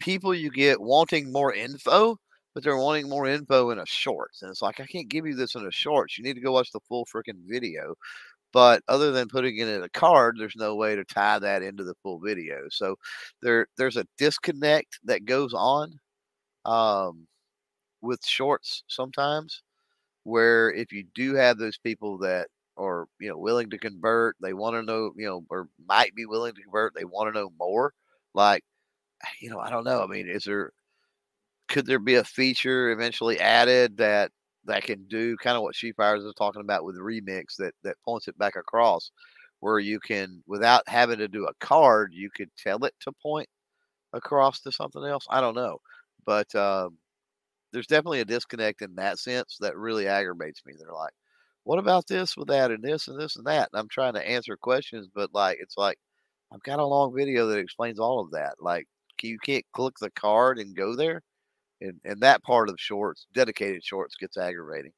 people 0.00 0.34
you 0.34 0.50
get 0.50 0.80
wanting 0.80 1.32
more 1.32 1.52
info, 1.54 2.16
but 2.54 2.62
they're 2.64 2.76
wanting 2.78 3.08
more 3.08 3.26
info 3.26 3.70
in 3.70 3.78
a 3.78 3.86
shorts. 3.86 4.42
And 4.42 4.50
it's 4.50 4.62
like, 4.62 4.80
I 4.80 4.86
can't 4.86 5.08
give 5.08 5.26
you 5.26 5.34
this 5.34 5.54
in 5.56 5.66
a 5.66 5.70
shorts. 5.72 6.18
You 6.18 6.24
need 6.24 6.34
to 6.34 6.40
go 6.40 6.52
watch 6.52 6.70
the 6.72 6.80
full 6.88 7.06
freaking 7.06 7.40
video. 7.46 7.94
But 8.52 8.82
other 8.88 9.12
than 9.12 9.28
putting 9.28 9.58
it 9.58 9.68
in 9.68 9.82
a 9.82 9.88
card, 9.90 10.36
there's 10.38 10.56
no 10.56 10.76
way 10.76 10.96
to 10.96 11.04
tie 11.04 11.38
that 11.40 11.62
into 11.62 11.84
the 11.84 11.94
full 12.02 12.18
video. 12.20 12.62
So 12.70 12.96
there 13.42 13.66
there's 13.76 13.96
a 13.98 14.06
disconnect 14.18 15.00
that 15.04 15.26
goes 15.26 15.52
on 15.54 15.98
um, 16.64 17.26
with 18.02 18.24
shorts 18.24 18.84
sometimes, 18.88 19.62
where 20.24 20.72
if 20.72 20.92
you 20.92 21.04
do 21.14 21.34
have 21.34 21.58
those 21.58 21.78
people 21.78 22.18
that 22.18 22.48
are 22.78 23.06
you 23.20 23.28
know 23.30 23.38
willing 23.38 23.70
to 23.70 23.78
convert, 23.78 24.36
they 24.40 24.52
want 24.54 24.76
to 24.76 24.82
know 24.82 25.12
you 25.16 25.26
know 25.26 25.44
or 25.50 25.68
might 25.88 26.14
be 26.14 26.26
willing 26.26 26.54
to 26.54 26.62
convert, 26.62 26.94
they 26.94 27.04
want 27.04 27.32
to 27.32 27.40
know 27.40 27.50
more. 27.58 27.92
Like 28.34 28.64
you 29.40 29.50
know, 29.50 29.60
I 29.60 29.70
don't 29.70 29.84
know. 29.84 30.02
I 30.02 30.06
mean, 30.06 30.28
is 30.28 30.44
there 30.44 30.72
could 31.68 31.86
there 31.86 31.98
be 31.98 32.16
a 32.16 32.24
feature 32.24 32.90
eventually 32.90 33.40
added 33.40 33.96
that 33.98 34.30
that 34.64 34.84
can 34.84 35.04
do 35.08 35.36
kind 35.36 35.56
of 35.56 35.62
what 35.62 35.74
Sheepfires 35.74 36.26
is 36.26 36.34
talking 36.36 36.60
about 36.62 36.84
with 36.84 36.96
remix 36.96 37.56
that 37.58 37.74
that 37.84 37.96
points 38.04 38.28
it 38.28 38.38
back 38.38 38.56
across, 38.56 39.10
where 39.60 39.78
you 39.78 40.00
can 40.00 40.42
without 40.46 40.82
having 40.88 41.18
to 41.18 41.28
do 41.28 41.46
a 41.46 41.54
card, 41.60 42.12
you 42.14 42.30
could 42.34 42.50
tell 42.56 42.84
it 42.84 42.94
to 43.00 43.12
point 43.22 43.48
across 44.12 44.60
to 44.62 44.72
something 44.72 45.04
else. 45.04 45.26
I 45.30 45.40
don't 45.40 45.54
know, 45.54 45.78
but 46.26 46.54
um, 46.54 46.98
there's 47.72 47.86
definitely 47.86 48.20
a 48.20 48.24
disconnect 48.24 48.82
in 48.82 48.94
that 48.96 49.18
sense 49.18 49.58
that 49.60 49.76
really 49.76 50.08
aggravates 50.08 50.62
me. 50.66 50.74
They're 50.78 50.92
like, 50.92 51.12
"What 51.66 51.78
about 51.80 52.06
this 52.06 52.36
with 52.36 52.48
that 52.48 52.70
and 52.70 52.82
this 52.82 53.08
and 53.08 53.20
this 53.20 53.36
and 53.36 53.46
that?" 53.46 53.70
And 53.72 53.80
I'm 53.80 53.88
trying 53.88 54.14
to 54.14 54.28
answer 54.28 54.56
questions, 54.56 55.08
but 55.14 55.34
like 55.34 55.58
it's 55.60 55.76
like 55.76 55.98
I've 56.52 56.62
got 56.62 56.78
a 56.80 56.86
long 56.86 57.14
video 57.14 57.48
that 57.48 57.58
explains 57.58 57.98
all 57.98 58.20
of 58.20 58.30
that. 58.32 58.54
Like 58.60 58.86
you 59.22 59.38
can't 59.38 59.64
click 59.72 59.94
the 60.00 60.10
card 60.10 60.58
and 60.58 60.76
go 60.76 60.94
there 60.96 61.22
and 61.80 62.00
and 62.04 62.20
that 62.20 62.42
part 62.44 62.68
of 62.68 62.76
shorts, 62.78 63.26
dedicated 63.34 63.84
shorts, 63.84 64.16
gets 64.16 64.36
aggravating. 64.36 64.92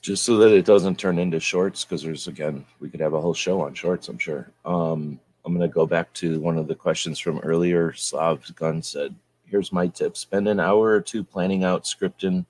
Just 0.00 0.24
so 0.24 0.36
that 0.38 0.52
it 0.52 0.64
doesn't 0.64 0.98
turn 0.98 1.18
into 1.18 1.38
shorts, 1.38 1.84
because 1.84 2.02
there's 2.02 2.26
again, 2.26 2.64
we 2.80 2.90
could 2.90 3.00
have 3.00 3.14
a 3.14 3.20
whole 3.20 3.34
show 3.34 3.60
on 3.60 3.74
shorts. 3.74 4.08
I'm 4.08 4.18
sure. 4.18 4.50
Um, 4.64 5.20
I'm 5.44 5.56
going 5.56 5.68
to 5.68 5.72
go 5.72 5.86
back 5.86 6.12
to 6.14 6.40
one 6.40 6.58
of 6.58 6.66
the 6.68 6.74
questions 6.74 7.18
from 7.18 7.38
earlier. 7.40 7.92
Slav 7.94 8.54
Gun 8.56 8.82
said, 8.82 9.14
"Here's 9.52 9.72
my 9.72 9.86
tip: 9.86 10.16
spend 10.16 10.48
an 10.48 10.58
hour 10.58 10.88
or 10.88 11.00
two 11.00 11.22
planning 11.22 11.62
out, 11.62 11.84
scripting 11.84 12.44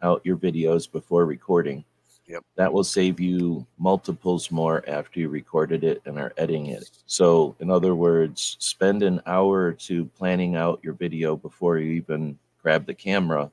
out 0.00 0.24
your 0.24 0.36
videos 0.36 0.90
before 0.90 1.26
recording." 1.26 1.84
Yep. 2.26 2.42
That 2.56 2.72
will 2.72 2.84
save 2.84 3.20
you 3.20 3.66
multiples 3.78 4.50
more 4.50 4.82
after 4.88 5.20
you 5.20 5.28
recorded 5.28 5.84
it 5.84 6.00
and 6.06 6.18
are 6.18 6.32
editing 6.38 6.66
it. 6.66 6.90
So, 7.06 7.54
in 7.60 7.70
other 7.70 7.94
words, 7.94 8.56
spend 8.60 9.02
an 9.02 9.20
hour 9.26 9.64
or 9.64 9.72
two 9.72 10.06
planning 10.06 10.56
out 10.56 10.80
your 10.82 10.94
video 10.94 11.36
before 11.36 11.78
you 11.78 11.92
even 11.92 12.38
grab 12.62 12.86
the 12.86 12.94
camera 12.94 13.50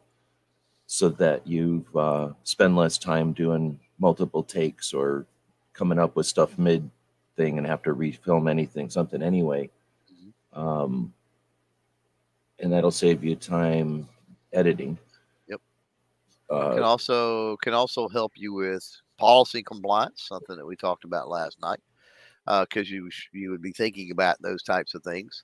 so 0.86 1.10
that 1.10 1.46
you 1.46 1.86
uh, 1.96 2.30
spend 2.44 2.76
less 2.76 2.98
time 2.98 3.34
doing 3.34 3.80
multiple 4.00 4.44
takes 4.44 4.94
or 4.94 5.26
coming 5.74 6.00
up 6.00 6.16
with 6.16 6.26
stuff 6.26 6.58
mid 6.58 6.90
thing 7.36 7.58
and 7.58 7.68
have 7.68 7.82
to 7.84 7.94
refilm 7.94 8.50
anything, 8.50 8.90
something 8.90 9.22
anyway. 9.22 9.70
Mm-hmm. 10.14 10.60
Um, 10.60 11.14
and 12.62 12.72
that'll 12.72 12.92
save 12.92 13.24
you 13.24 13.36
time 13.36 14.08
editing. 14.54 14.98
Yep. 15.48 15.62
Uh, 16.50 16.74
can 16.76 16.84
also 16.84 17.58
can 17.58 17.74
also 17.74 18.08
help 18.08 18.34
you 18.36 18.54
with 18.54 18.86
policy 19.18 19.64
compliance, 19.64 20.26
something 20.28 20.56
that 20.56 20.66
we 20.66 20.76
talked 20.76 21.04
about 21.04 21.30
last 21.30 21.60
night, 21.62 21.80
because 22.46 22.88
uh, 22.88 22.94
you 22.94 23.10
you 23.34 23.52
would 23.52 23.62
be 23.62 23.72
thinking 23.72 24.12
about 24.12 24.42
those 24.42 24.64
types 24.64 24.94
of 24.94 25.04
things. 25.04 25.44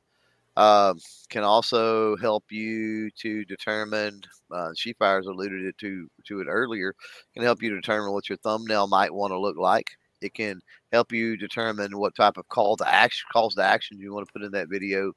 Uh, 0.56 0.96
can 1.30 1.44
also 1.44 2.18
help 2.18 2.44
you 2.50 3.12
to 3.12 3.46
determine. 3.46 4.22
Uh, 4.52 4.70
Sheepfires 4.70 5.28
alluded 5.28 5.64
it 5.66 5.78
to 5.80 6.10
to 6.26 6.42
it 6.42 6.48
earlier. 6.48 6.96
Can 7.34 7.44
help 7.44 7.62
you 7.62 7.74
determine 7.74 8.12
what 8.12 8.30
your 8.30 8.40
thumbnail 8.40 8.88
might 8.88 9.14
want 9.14 9.32
to 9.32 9.40
look 9.40 9.58
like. 9.58 9.88
It 10.22 10.34
can 10.34 10.62
help 10.92 11.12
you 11.12 11.38
determine 11.38 11.98
what 11.98 12.16
type 12.16 12.38
of 12.38 12.48
call 12.50 12.76
to 12.78 12.88
action 12.88 13.28
calls 13.32 13.56
to 13.56 13.64
action 13.64 14.00
you 14.00 14.14
want 14.14 14.28
to 14.28 14.34
put 14.34 14.44
in 14.44 14.52
that 14.52 14.70
video. 14.70 15.12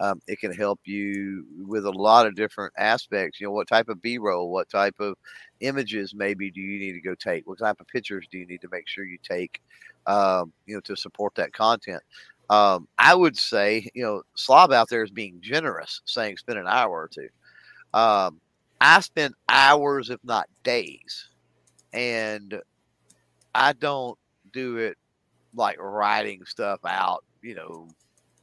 Um, 0.00 0.20
it 0.26 0.38
can 0.40 0.52
help 0.52 0.80
you 0.84 1.44
with 1.66 1.84
a 1.84 1.90
lot 1.90 2.26
of 2.26 2.34
different 2.34 2.72
aspects. 2.78 3.40
You 3.40 3.48
know, 3.48 3.52
what 3.52 3.68
type 3.68 3.88
of 3.88 4.00
B-roll, 4.00 4.50
what 4.50 4.68
type 4.68 4.96
of 5.00 5.16
images 5.60 6.14
maybe 6.14 6.50
do 6.50 6.60
you 6.60 6.78
need 6.78 6.92
to 6.92 7.00
go 7.00 7.14
take? 7.14 7.46
What 7.46 7.58
type 7.58 7.80
of 7.80 7.86
pictures 7.88 8.26
do 8.30 8.38
you 8.38 8.46
need 8.46 8.62
to 8.62 8.68
make 8.70 8.88
sure 8.88 9.04
you 9.04 9.18
take? 9.22 9.60
Um, 10.06 10.52
you 10.66 10.74
know, 10.74 10.80
to 10.82 10.96
support 10.96 11.34
that 11.34 11.52
content. 11.52 12.02
Um, 12.48 12.86
I 12.96 13.14
would 13.14 13.36
say, 13.36 13.88
you 13.92 14.04
know, 14.04 14.22
Slob 14.36 14.72
out 14.72 14.88
there 14.88 15.02
is 15.02 15.10
being 15.10 15.40
generous, 15.40 16.00
saying 16.04 16.36
spend 16.36 16.58
an 16.58 16.68
hour 16.68 16.92
or 16.92 17.08
two. 17.08 17.28
Um, 17.92 18.40
I 18.80 19.00
spend 19.00 19.34
hours, 19.48 20.10
if 20.10 20.20
not 20.22 20.46
days, 20.62 21.28
and 21.92 22.60
I 23.54 23.72
don't 23.72 24.16
do 24.56 24.78
it 24.78 24.96
like 25.54 25.76
writing 25.78 26.42
stuff 26.46 26.80
out, 26.86 27.22
you 27.42 27.54
know, 27.54 27.88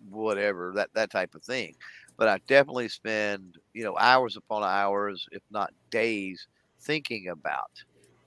whatever 0.10 0.71
that 0.76 0.89
that 0.93 1.10
type 1.10 1.34
of 1.34 1.41
thing. 1.41 1.76
But 2.17 2.28
I 2.28 2.39
definitely 2.47 2.89
spend 2.89 3.58
you 3.73 3.84
know 3.84 3.97
hours 3.97 4.38
upon 4.38 4.63
hours, 4.63 5.28
if 5.32 5.41
not 5.49 5.73
days, 5.89 6.47
thinking 6.82 7.30
about 7.30 7.71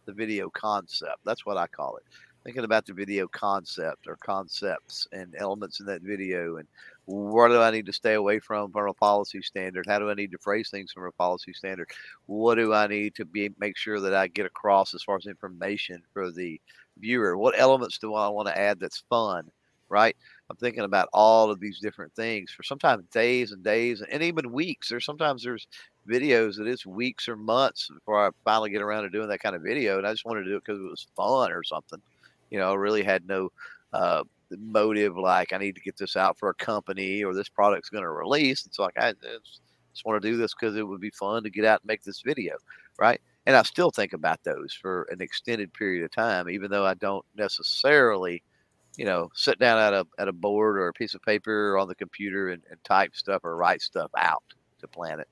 the 0.05 0.12
video 0.12 0.51
concept. 0.51 1.18
That's 1.25 1.46
what 1.46 1.57
I 1.57 1.68
call 1.68 1.96
it. 1.96 2.03
Thinking 2.42 2.64
about 2.64 2.87
the 2.87 2.92
video 2.92 3.29
concept 3.29 4.07
or 4.09 4.16
concepts 4.16 5.07
and 5.12 5.35
elements 5.38 5.81
in 5.81 5.87
that 5.87 6.03
video 6.03 6.57
and 6.57 6.68
what 7.07 7.49
do 7.49 7.61
I 7.61 7.70
need 7.70 7.87
to 7.87 7.92
stay 7.92 8.14
away 8.14 8.40
from 8.40 8.72
from 8.72 8.88
a 8.88 8.94
policy 8.94 9.40
standard? 9.40 9.87
How 9.87 10.01
do 10.01 10.11
I 10.11 10.14
need 10.14 10.33
to 10.33 10.38
phrase 10.38 10.70
things 10.70 10.92
from 10.92 11.05
a 11.05 11.12
policy 11.12 11.53
standard? 11.53 11.88
What 12.27 12.57
do 12.57 12.75
I 12.75 12.88
need 12.88 13.14
to 13.16 13.25
be 13.25 13.51
make 13.59 13.77
sure 13.77 14.01
that 14.01 14.14
I 14.14 14.27
get 14.27 14.46
across 14.46 14.92
as 14.92 15.05
far 15.05 15.16
as 15.16 15.27
information 15.27 16.03
for 16.12 16.33
the 16.33 16.61
viewer? 16.99 17.37
What 17.37 17.59
elements 17.59 17.99
do 17.99 18.15
I 18.15 18.29
want 18.29 18.49
to 18.49 18.59
add 18.59 18.81
that's 18.81 19.05
fun? 19.09 19.51
Right? 19.89 20.17
I'm 20.51 20.57
thinking 20.57 20.83
about 20.83 21.09
all 21.13 21.51
of 21.51 21.61
these 21.61 21.79
different 21.81 22.13
things 22.15 22.51
for 22.51 22.63
sometimes 22.63 23.05
days 23.13 23.53
and 23.53 23.63
days 23.63 24.03
and 24.03 24.23
even 24.23 24.53
weeks. 24.53 24.89
There's 24.89 25.05
sometimes 25.05 25.43
there's 25.43 25.67
videos 26.09 26.57
that 26.57 26.67
it's 26.67 26.87
weeks 26.87 27.29
or 27.29 27.37
months 27.37 27.89
before 27.93 28.27
I 28.27 28.31
finally 28.45 28.71
get 28.71 28.83
around 28.83 29.05
to 29.05 29.11
doing 29.11 29.29
that 29.29 29.41
kind 29.41 29.57
of 29.57 29.63
video, 29.63 29.99
and 29.99 30.07
I 30.07 30.13
just 30.13 30.25
wanted 30.25 30.43
to 30.45 30.51
do 30.51 30.57
it 30.57 30.65
because 30.65 30.81
it 30.81 30.91
was 30.91 31.07
fun 31.17 31.53
or 31.53 31.63
something. 31.63 32.01
You 32.51 32.59
know, 32.59 32.73
I 32.73 32.75
really 32.75 33.03
had 33.03 33.27
no 33.27 33.51
uh, 33.93 34.23
motive 34.51 35.17
like 35.17 35.53
I 35.53 35.59
need 35.59 35.75
to 35.75 35.81
get 35.81 35.97
this 35.97 36.17
out 36.17 36.39
for 36.39 36.49
a 36.49 36.55
company 36.55 37.25
or 37.25 37.35
this 37.35 37.49
product's 37.49 37.89
going 37.89 38.05
to 38.05 38.11
release. 38.11 38.67
It's 38.67 38.79
like 38.79 38.95
I 38.99 39.13
just, 39.13 39.61
just 39.93 40.05
want 40.05 40.21
to 40.23 40.29
do 40.29 40.37
this 40.37 40.55
because 40.55 40.77
it 40.77 40.87
would 40.87 41.01
be 41.01 41.11
fun 41.11 41.43
to 41.43 41.51
get 41.51 41.65
out 41.65 41.81
and 41.81 41.89
make 41.89 42.03
this 42.03 42.23
video, 42.23 42.57
right? 42.99 43.21
And 43.47 43.57
I 43.57 43.63
still 43.63 43.91
think 43.91 44.13
about 44.13 44.43
those 44.43 44.73
for 44.73 45.05
an 45.11 45.21
extended 45.21 45.73
period 45.73 46.05
of 46.05 46.11
time, 46.11 46.51
even 46.51 46.71
though 46.71 46.85
I 46.85 46.95
don't 46.95 47.25
necessarily, 47.37 48.43
you 48.97 49.05
know, 49.05 49.31
sit 49.35 49.59
down 49.61 49.79
at 49.79 49.95
a 49.95 50.07
at 50.19 50.29
a 50.29 50.33
board 50.33 50.77
or 50.77 50.89
a 50.89 50.93
piece 50.93 51.15
of 51.15 51.23
paper 51.23 51.73
or 51.73 51.79
on 51.79 51.87
the 51.89 51.95
computer 51.95 52.51
and, 52.51 52.63
and 52.71 52.83
type 52.83 53.15
stuff 53.15 53.45
or 53.45 53.57
write 53.57 53.83
stuff 53.83 54.11
out 54.19 54.43
to 54.81 54.89
plan 54.89 55.21
it. 55.21 55.29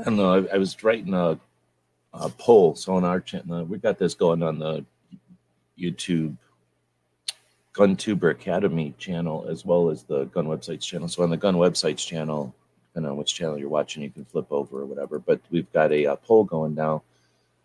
I 0.00 0.04
don't 0.04 0.16
know. 0.16 0.34
I, 0.34 0.54
I 0.54 0.58
was 0.58 0.82
writing 0.84 1.14
a, 1.14 1.38
a 2.12 2.28
poll. 2.30 2.74
So 2.74 2.94
on 2.94 3.04
our 3.04 3.20
channel, 3.20 3.60
uh, 3.60 3.62
we 3.62 3.78
got 3.78 3.98
this 3.98 4.14
going 4.14 4.42
on 4.42 4.58
the 4.58 4.84
YouTube 5.78 6.36
GunTuber 7.78 8.32
Academy 8.32 8.92
channel 8.98 9.46
as 9.48 9.64
well 9.64 9.88
as 9.88 10.02
the 10.02 10.24
Gun 10.24 10.46
Websites 10.46 10.80
channel. 10.80 11.06
So 11.06 11.22
on 11.22 11.30
the 11.30 11.36
Gun 11.36 11.54
Websites 11.54 12.04
channel, 12.04 12.52
depending 12.88 13.12
on 13.12 13.16
which 13.16 13.32
channel 13.32 13.56
you're 13.56 13.68
watching, 13.68 14.02
you 14.02 14.10
can 14.10 14.24
flip 14.24 14.48
over 14.50 14.80
or 14.80 14.86
whatever. 14.86 15.20
But 15.20 15.40
we've 15.52 15.70
got 15.72 15.92
a, 15.92 16.06
a 16.06 16.16
poll 16.16 16.42
going 16.42 16.74
now. 16.74 17.04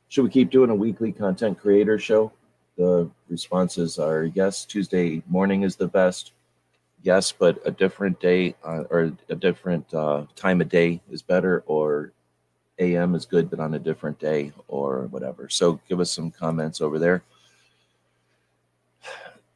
Should 0.09 0.24
we 0.24 0.30
keep 0.30 0.51
doing 0.51 0.70
a 0.70 0.76
weekly 0.76 1.11
content 1.11 1.59
creator 1.59 1.97
show? 1.97 2.32
The 2.78 3.09
responses 3.28 3.97
are 3.97 4.26
yes. 4.26 4.66
Tuesday 4.66 5.24
morning 5.28 5.64
is 5.64 5.76
the 5.76 5.88
best. 5.88 6.34
Yes, 7.01 7.32
but 7.32 7.59
a 7.66 7.72
different 7.72 8.20
day 8.20 8.55
uh, 8.64 8.84
or 8.91 9.14
a 9.30 9.36
different 9.36 9.91
uh, 9.95 10.26
time 10.36 10.61
of 10.61 10.70
day 10.70 11.01
is 11.09 11.24
better, 11.24 11.64
or 11.66 12.14
AM 12.78 13.16
is 13.16 13.26
good, 13.26 13.49
but 13.49 13.59
on 13.59 13.74
a 13.74 13.80
different 13.80 14.20
day 14.20 14.51
or 14.68 15.07
whatever. 15.07 15.49
So 15.49 15.80
give 15.89 15.99
us 15.99 16.11
some 16.11 16.30
comments 16.30 16.82
over 16.82 16.99
there 16.99 17.24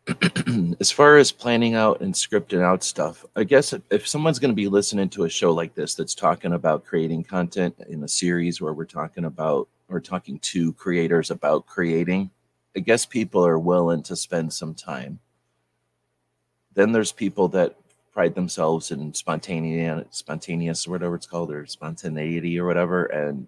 as 0.80 0.90
far 0.90 1.18
as 1.18 1.32
planning 1.32 1.76
out 1.76 2.00
and 2.00 2.14
scripting 2.14 2.62
out 2.62 2.84
stuff, 2.84 3.26
I 3.36 3.44
guess 3.44 3.74
if 3.90 4.08
someone's 4.08 4.40
going 4.40 4.52
to 4.52 4.56
be 4.56 4.70
listening 4.70 5.10
to 5.10 5.26
a 5.26 5.30
show 5.30 5.52
like 5.52 5.76
this 5.76 5.96
that's 5.96 6.16
talking 6.16 6.54
about 6.54 6.86
creating 6.86 7.26
content 7.26 7.76
in 7.90 8.04
a 8.04 8.08
series 8.08 8.62
where 8.62 8.74
we're 8.74 8.86
talking 8.86 9.26
about 9.26 9.68
or 9.90 10.00
talking 10.00 10.40
to 10.40 10.72
creators 10.74 11.30
about 11.30 11.66
creating, 11.66 12.30
I 12.76 12.80
guess 12.80 13.06
people 13.06 13.46
are 13.46 13.60
willing 13.60 14.02
to 14.04 14.16
spend 14.16 14.54
some 14.54 14.74
time. 14.74 15.20
Then 16.74 16.92
there's 16.92 17.12
people 17.12 17.50
that 17.50 17.76
pride 18.14 18.34
themselves 18.34 18.92
in 18.92 19.14
spontaneous, 19.14 20.06
spontaneous 20.12 20.88
or 20.88 20.92
whatever 20.92 21.16
it's 21.16 21.28
called, 21.28 21.52
or 21.52 21.66
spontaneity 21.66 22.58
or 22.60 22.66
whatever, 22.66 23.06
and 23.06 23.48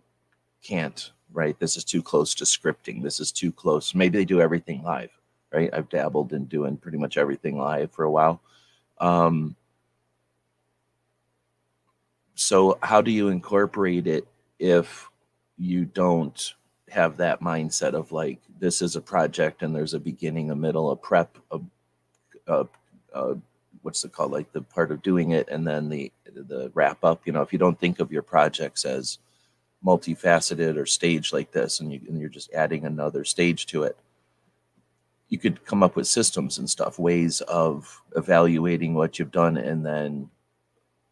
can't. 0.63 1.11
Right? 1.31 1.57
This 1.59 1.77
is 1.77 1.83
too 1.83 2.01
close 2.01 2.33
to 2.35 2.43
scripting. 2.43 3.03
This 3.03 3.19
is 3.19 3.31
too 3.31 3.51
close. 3.51 3.93
Maybe 3.93 4.17
they 4.17 4.25
do 4.25 4.41
everything 4.41 4.81
live 4.81 5.18
right? 5.51 5.69
I've 5.73 5.89
dabbled 5.89 6.33
in 6.33 6.45
doing 6.45 6.77
pretty 6.77 6.97
much 6.97 7.17
everything 7.17 7.57
live 7.57 7.91
for 7.91 8.03
a 8.03 8.11
while. 8.11 8.41
Um, 8.99 9.55
so, 12.35 12.77
how 12.81 13.01
do 13.01 13.11
you 13.11 13.29
incorporate 13.29 14.07
it 14.07 14.27
if 14.59 15.09
you 15.57 15.85
don't 15.85 16.53
have 16.89 17.17
that 17.17 17.41
mindset 17.41 17.93
of 17.93 18.11
like 18.11 18.39
this 18.59 18.81
is 18.81 18.95
a 18.95 19.01
project 19.01 19.61
and 19.61 19.75
there's 19.75 19.93
a 19.93 19.99
beginning, 19.99 20.51
a 20.51 20.55
middle, 20.55 20.91
a 20.91 20.95
prep, 20.95 21.37
a, 21.51 21.59
a, 22.47 22.65
a 23.13 23.35
what's 23.81 24.03
it 24.03 24.11
called, 24.11 24.31
like 24.31 24.51
the 24.51 24.61
part 24.61 24.91
of 24.91 25.01
doing 25.01 25.31
it, 25.31 25.47
and 25.49 25.67
then 25.67 25.89
the 25.89 26.11
the 26.33 26.71
wrap 26.73 27.03
up. 27.03 27.25
You 27.25 27.33
know, 27.33 27.41
if 27.41 27.51
you 27.53 27.59
don't 27.59 27.79
think 27.79 27.99
of 27.99 28.11
your 28.11 28.21
projects 28.21 28.85
as 28.85 29.19
multifaceted 29.85 30.77
or 30.77 30.85
staged 30.85 31.33
like 31.33 31.51
this, 31.51 31.79
and, 31.79 31.91
you, 31.91 32.01
and 32.07 32.19
you're 32.19 32.29
just 32.29 32.53
adding 32.53 32.85
another 32.85 33.23
stage 33.23 33.65
to 33.67 33.83
it, 33.83 33.97
you 35.29 35.37
could 35.37 35.63
come 35.65 35.83
up 35.83 35.95
with 35.95 36.07
systems 36.07 36.57
and 36.57 36.69
stuff, 36.69 36.99
ways 36.99 37.41
of 37.41 38.01
evaluating 38.15 38.95
what 38.95 39.19
you've 39.19 39.31
done, 39.31 39.57
and 39.57 39.85
then, 39.85 40.29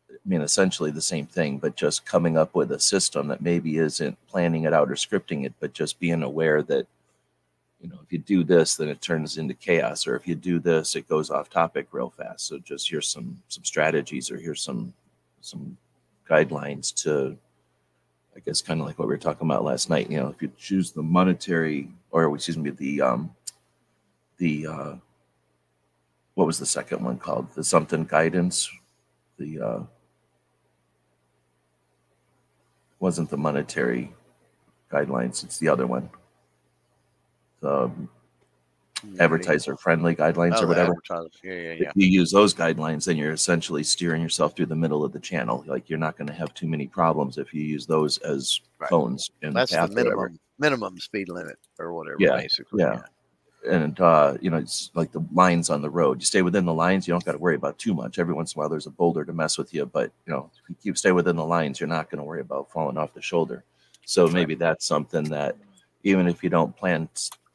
I 0.10 0.16
mean, 0.26 0.42
essentially 0.42 0.92
the 0.92 1.02
same 1.02 1.28
thing, 1.28 1.60
but 1.60 1.76
just 1.76 2.06
coming 2.06 2.38
up 2.38 2.56
with 2.56 2.72
a 2.72 2.80
system 2.80 3.28
that 3.28 3.42
maybe 3.42 3.78
isn't 3.78 4.18
planning 4.28 4.64
it 4.64 4.74
out 4.74 4.90
or 4.90 4.96
scripting 4.96 5.46
it, 5.46 5.54
but 5.60 5.74
just 5.74 6.00
being 6.00 6.24
aware 6.24 6.64
that, 6.64 6.88
you 7.80 7.90
know, 7.90 8.00
if 8.04 8.12
you 8.12 8.18
do 8.18 8.44
this, 8.44 8.76
then 8.76 8.90
it 8.90 9.02
turns 9.02 9.38
into 9.38 9.54
chaos, 9.54 10.08
or 10.08 10.16
if 10.16 10.28
you 10.28 10.34
do 10.34 10.60
this, 10.60 10.96
it 10.96 11.08
goes 11.08 11.30
off 11.30 11.50
topic 11.50 11.88
real 11.92 12.10
fast. 12.10 12.48
So 12.48 12.58
just 12.58 12.90
here's 12.90 13.08
some 13.08 13.40
some 13.50 13.64
strategies, 13.64 14.32
or 14.32 14.38
here's 14.38 14.64
some 14.64 14.94
some 15.42 15.78
guidelines 16.28 16.92
to 17.04 17.38
I 18.36 18.40
guess 18.40 18.64
kind 18.64 18.82
of 18.82 18.88
like 18.88 18.98
what 18.98 19.08
we 19.08 19.14
were 19.14 19.20
talking 19.20 19.48
about 19.48 19.64
last 19.64 19.92
night. 19.92 20.10
You 20.10 20.18
know, 20.18 20.30
if 20.30 20.42
you 20.42 20.52
choose 20.58 20.92
the 20.92 21.04
monetary 21.04 21.90
or 22.10 22.34
excuse 22.34 22.58
me, 22.58 22.72
the 22.72 23.02
um, 23.02 23.36
the 24.38 24.68
uh, 24.68 24.96
what 26.36 26.48
was 26.48 26.60
the 26.60 26.66
second 26.66 27.04
one 27.04 27.18
called? 27.18 27.52
The 27.54 27.64
something 27.64 28.06
guidance. 28.06 28.70
The 29.38 29.60
uh, 29.60 29.80
wasn't 33.00 33.30
the 33.30 33.38
monetary 33.38 34.14
guidelines. 34.92 35.44
It's 35.44 35.58
the 35.58 35.70
other 35.70 35.88
one. 35.88 36.10
The 37.62 37.92
advertiser 39.20 39.78
friendly 39.78 40.16
guidelines 40.16 40.56
oh, 40.58 40.64
or 40.64 40.68
whatever. 40.68 40.96
Yeah, 41.10 41.22
yeah, 41.44 41.54
yeah. 41.54 41.90
If 41.90 41.92
you 41.96 42.08
use 42.08 42.32
those 42.32 42.54
guidelines, 42.54 43.06
then 43.06 43.18
you're 43.18 43.34
essentially 43.34 43.84
steering 43.84 44.22
yourself 44.22 44.56
through 44.56 44.68
the 44.68 44.76
middle 44.76 45.04
of 45.04 45.12
the 45.12 45.20
channel. 45.20 45.64
Like 45.68 45.90
you're 45.90 46.00
not 46.00 46.18
going 46.18 46.28
to 46.28 46.34
have 46.34 46.54
too 46.54 46.68
many 46.68 46.88
problems 46.88 47.38
if 47.38 47.54
you 47.54 47.62
use 47.62 47.86
those 47.86 48.18
as 48.20 48.62
right. 48.80 48.90
phones. 48.90 49.30
In 49.42 49.54
That's 49.54 49.72
the, 49.72 49.78
path, 49.78 49.90
the 49.90 49.96
minimum 50.04 50.40
minimum 50.60 51.00
speed 51.00 51.30
limit 51.30 51.58
or 51.80 51.94
whatever. 51.94 52.18
Yeah, 52.20 52.38
basically. 52.38 52.84
Yeah 52.84 53.02
and 53.66 54.00
uh, 54.00 54.38
you 54.42 54.50
know 54.50 54.58
it's 54.58 54.92
like 54.94 55.12
the 55.12 55.26
lines 55.34 55.70
on 55.70 55.82
the 55.82 55.90
road. 55.90 56.20
You 56.20 56.26
stay 56.26 56.42
within 56.42 56.66
the 56.66 56.74
lines, 56.74 57.08
you 57.08 57.14
don't 57.14 57.24
got 57.24 57.34
to 57.34 57.38
worry 57.38 57.56
about 57.56 57.78
too 57.78 57.94
much. 57.94 58.20
Every 58.20 58.34
once 58.34 58.54
in 58.54 58.60
a 58.60 58.62
while, 58.62 58.70
there's 58.70 58.88
a 58.88 58.92
boulder 58.92 59.26
to 59.26 59.34
mess 59.34 59.58
with 59.58 59.74
you, 59.74 59.86
but 59.86 60.12
you 60.26 60.34
know 60.34 60.50
if 60.54 60.70
you 60.70 60.76
keep 60.82 60.98
stay 60.98 61.12
within 61.12 61.36
the 61.36 61.46
lines, 61.46 61.80
you're 61.80 61.88
not 61.88 62.10
going 62.10 62.20
to 62.20 62.24
worry 62.24 62.42
about 62.42 62.72
falling 62.72 62.98
off 62.98 63.14
the 63.14 63.22
shoulder. 63.22 63.64
So 64.06 64.28
maybe 64.28 64.56
that's 64.56 64.86
something 64.86 65.26
that 65.26 65.56
even 66.04 66.28
if 66.28 66.44
you 66.44 66.50
don't 66.50 66.76
plan 66.76 67.10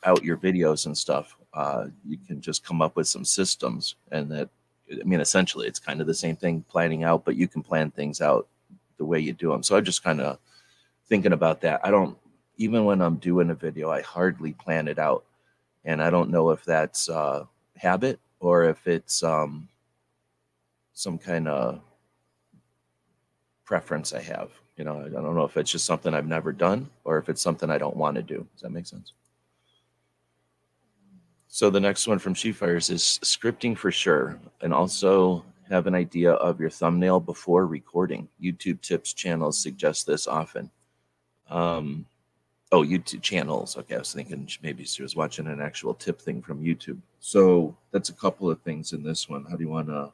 out 0.05 0.25
your 0.25 0.37
videos 0.37 0.87
and 0.87 0.97
stuff, 0.97 1.37
uh, 1.55 1.87
you 2.07 2.19
can 2.27 2.41
just 2.41 2.65
come 2.65 2.83
up 2.83 2.97
with 2.97 3.09
some 3.09 3.25
systems, 3.25 3.97
and 4.11 4.31
that 4.31 4.49
I 4.91 5.05
mean 5.05 5.21
essentially 5.21 5.67
it's 5.67 5.79
kind 5.79 6.01
of 6.01 6.07
the 6.07 6.15
same 6.15 6.37
thing 6.37 6.65
planning 6.69 7.05
out, 7.05 7.25
but 7.25 7.37
you 7.37 7.49
can 7.49 7.63
plan 7.63 7.91
things 7.91 8.21
out 8.21 8.49
the 8.99 9.05
way 9.05 9.19
you 9.21 9.33
do 9.33 9.51
them. 9.51 9.63
So 9.63 9.77
I'm 9.77 9.85
just 9.85 10.05
kind 10.05 10.21
of 10.21 10.39
thinking 11.09 11.33
about 11.33 11.61
that. 11.63 11.81
I 11.85 11.91
don't 11.91 12.17
even 12.59 12.85
when 12.85 13.01
I'm 13.01 13.17
doing 13.17 13.51
a 13.51 13.55
video, 13.55 13.91
I 13.91 14.03
hardly 14.03 14.53
plan 14.53 14.89
it 14.89 14.99
out 14.99 15.25
and 15.85 16.03
I 16.03 16.11
don't 16.11 16.31
know 16.31 16.51
if 16.51 16.65
that's 16.65 17.09
uh, 17.09 17.45
habit 17.77 18.21
or 18.41 18.65
if 18.65 18.87
it's 18.87 19.23
um, 19.23 19.69
some 20.93 21.19
kind 21.19 21.49
of 21.49 21.81
preference 23.65 24.13
I 24.13 24.21
have. 24.23 24.51
You 24.77 24.85
know, 24.85 25.05
I 25.05 25.09
don't 25.09 25.35
know 25.35 25.45
if 25.45 25.57
it's 25.57 25.71
just 25.71 25.85
something 25.85 26.15
I've 26.15 26.27
never 26.27 26.53
done 26.53 26.89
or 27.05 27.19
if 27.19 27.29
it's 27.29 27.43
something 27.43 27.71
I 27.71 27.79
don't 27.79 27.97
want 27.97 28.17
to 28.17 28.23
do. 28.23 28.47
Does 28.55 28.63
that 28.63 28.71
make 28.71 28.87
sense? 28.87 29.13
So 31.49 31.69
the 31.69 31.81
next 31.81 32.07
one 32.07 32.19
from 32.19 32.35
Fires 32.35 32.89
is 32.89 33.21
scripting 33.23 33.77
for 33.77 33.91
sure, 33.91 34.41
and 34.63 34.73
also 34.73 35.45
have 35.69 35.87
an 35.87 35.95
idea 35.95 36.33
of 36.33 36.59
your 36.59 36.71
thumbnail 36.71 37.21
before 37.21 37.67
recording. 37.67 38.27
YouTube 38.43 38.81
tips 38.81 39.13
channels 39.13 39.59
suggest 39.59 40.07
this 40.07 40.27
often. 40.27 40.71
Um, 41.51 42.07
Oh, 42.75 42.83
YouTube 42.83 43.21
channels. 43.21 43.77
Okay, 43.77 43.97
I 43.97 43.99
was 43.99 44.15
thinking 44.15 44.49
maybe 44.63 44.85
she 44.85 45.03
was 45.03 45.15
watching 45.15 45.47
an 45.47 45.61
actual 45.61 45.93
tip 45.93 46.19
thing 46.19 46.41
from 46.41 46.65
YouTube. 46.65 46.99
So 47.21 47.77
that's 47.91 48.09
a 48.09 48.15
couple 48.15 48.51
of 48.51 48.63
things 48.63 48.95
in 48.95 49.03
this 49.03 49.29
one. 49.29 49.45
How 49.45 49.57
do 49.57 49.63
you 49.63 49.69
want 49.69 49.89
to 49.89 50.11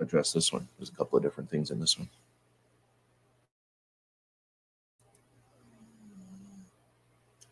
address 0.00 0.32
this 0.32 0.52
one? 0.52 0.66
There's 0.76 0.88
a 0.88 0.96
couple 0.96 1.16
of 1.16 1.22
different 1.22 1.48
things 1.48 1.70
in 1.70 1.78
this 1.78 1.96
one. 1.96 2.08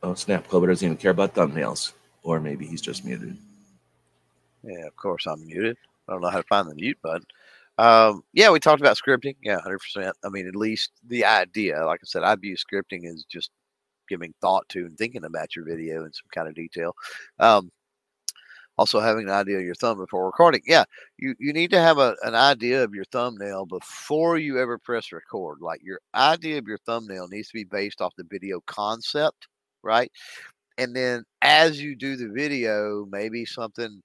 Oh, 0.02 0.14
snap. 0.14 0.48
Clover 0.48 0.66
doesn't 0.66 0.84
even 0.84 0.98
care 0.98 1.12
about 1.12 1.34
thumbnails. 1.34 1.92
Or 2.24 2.40
maybe 2.40 2.66
he's 2.66 2.80
just 2.80 3.04
muted. 3.04 3.36
Yeah, 4.64 4.86
of 4.86 4.96
course 4.96 5.26
I'm 5.26 5.46
muted. 5.46 5.76
I 6.08 6.12
don't 6.12 6.20
know 6.20 6.30
how 6.30 6.38
to 6.38 6.46
find 6.48 6.68
the 6.68 6.74
mute 6.74 6.98
button. 7.00 7.24
Um, 7.78 8.24
yeah, 8.32 8.50
we 8.50 8.58
talked 8.58 8.80
about 8.80 8.96
scripting. 8.96 9.36
Yeah, 9.40 9.58
100%. 9.64 10.12
I 10.24 10.28
mean, 10.30 10.48
at 10.48 10.56
least 10.56 10.90
the 11.06 11.24
idea, 11.24 11.84
like 11.86 12.00
I 12.02 12.06
said, 12.06 12.24
I 12.24 12.34
view 12.34 12.56
scripting 12.56 13.06
as 13.06 13.24
just 13.30 13.52
giving 14.08 14.34
thought 14.40 14.68
to 14.70 14.80
and 14.86 14.96
thinking 14.96 15.24
about 15.24 15.54
your 15.56 15.64
video 15.64 16.04
in 16.04 16.12
some 16.12 16.28
kind 16.34 16.48
of 16.48 16.54
detail. 16.54 16.94
Um, 17.38 17.70
also 18.78 19.00
having 19.00 19.28
an 19.28 19.34
idea 19.34 19.58
of 19.58 19.64
your 19.64 19.74
thumb 19.74 19.98
before 19.98 20.24
recording. 20.26 20.62
Yeah, 20.66 20.84
you, 21.18 21.34
you 21.38 21.52
need 21.52 21.70
to 21.72 21.80
have 21.80 21.98
a, 21.98 22.16
an 22.22 22.34
idea 22.34 22.82
of 22.82 22.94
your 22.94 23.04
thumbnail 23.04 23.66
before 23.66 24.38
you 24.38 24.58
ever 24.58 24.78
press 24.78 25.12
record. 25.12 25.58
Like 25.60 25.80
your 25.82 26.00
idea 26.14 26.58
of 26.58 26.66
your 26.66 26.78
thumbnail 26.78 27.28
needs 27.28 27.48
to 27.48 27.54
be 27.54 27.64
based 27.64 28.00
off 28.00 28.14
the 28.16 28.24
video 28.30 28.60
concept, 28.66 29.48
right? 29.82 30.10
And 30.78 30.96
then 30.96 31.24
as 31.42 31.80
you 31.82 31.94
do 31.94 32.16
the 32.16 32.28
video, 32.28 33.06
maybe 33.10 33.44
something 33.44 34.02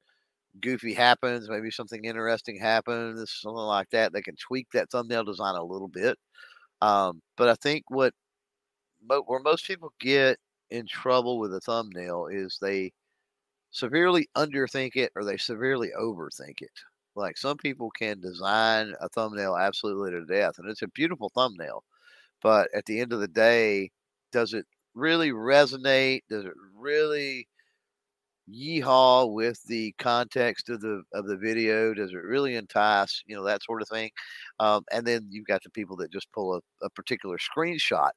goofy 0.61 0.93
happens, 0.93 1.49
maybe 1.49 1.71
something 1.71 2.03
interesting 2.03 2.59
happens, 2.59 3.31
something 3.31 3.57
like 3.57 3.89
that. 3.91 4.11
They 4.11 4.21
can 4.21 4.35
tweak 4.35 4.67
that 4.73 4.89
thumbnail 4.91 5.23
design 5.23 5.55
a 5.55 5.63
little 5.63 5.87
bit. 5.87 6.17
Um, 6.81 7.21
but 7.37 7.49
I 7.49 7.55
think 7.55 7.85
what 7.89 8.13
but 9.07 9.29
where 9.29 9.39
most 9.39 9.65
people 9.65 9.93
get 9.99 10.37
in 10.69 10.85
trouble 10.87 11.39
with 11.39 11.53
a 11.53 11.61
thumbnail 11.61 12.27
is 12.27 12.57
they 12.61 12.91
severely 13.71 14.27
underthink 14.35 14.95
it 14.95 15.11
or 15.15 15.23
they 15.23 15.37
severely 15.37 15.91
overthink 15.99 16.61
it. 16.61 16.71
Like 17.15 17.37
some 17.37 17.57
people 17.57 17.89
can 17.91 18.21
design 18.21 18.93
a 19.01 19.09
thumbnail 19.09 19.57
absolutely 19.57 20.11
to 20.11 20.25
death, 20.25 20.55
and 20.59 20.69
it's 20.69 20.83
a 20.83 20.87
beautiful 20.89 21.29
thumbnail. 21.29 21.83
But 22.43 22.69
at 22.75 22.85
the 22.85 22.99
end 23.01 23.13
of 23.13 23.19
the 23.21 23.27
day, 23.27 23.91
does 24.31 24.53
it 24.53 24.65
really 24.95 25.31
resonate? 25.31 26.21
Does 26.29 26.45
it 26.45 26.53
really 26.75 27.47
yeehaw 28.49 29.31
with 29.33 29.61
the 29.63 29.93
context 29.99 30.69
of 30.69 30.81
the 30.81 31.03
of 31.13 31.27
the 31.27 31.37
video? 31.37 31.93
Does 31.93 32.11
it 32.11 32.23
really 32.23 32.55
entice? 32.55 33.23
You 33.25 33.35
know 33.35 33.43
that 33.43 33.63
sort 33.63 33.81
of 33.81 33.89
thing. 33.89 34.11
Um, 34.59 34.83
and 34.91 35.05
then 35.05 35.27
you've 35.29 35.47
got 35.47 35.63
the 35.63 35.69
people 35.71 35.95
that 35.97 36.11
just 36.11 36.31
pull 36.31 36.55
a, 36.55 36.85
a 36.85 36.89
particular 36.91 37.37
screenshot, 37.37 38.11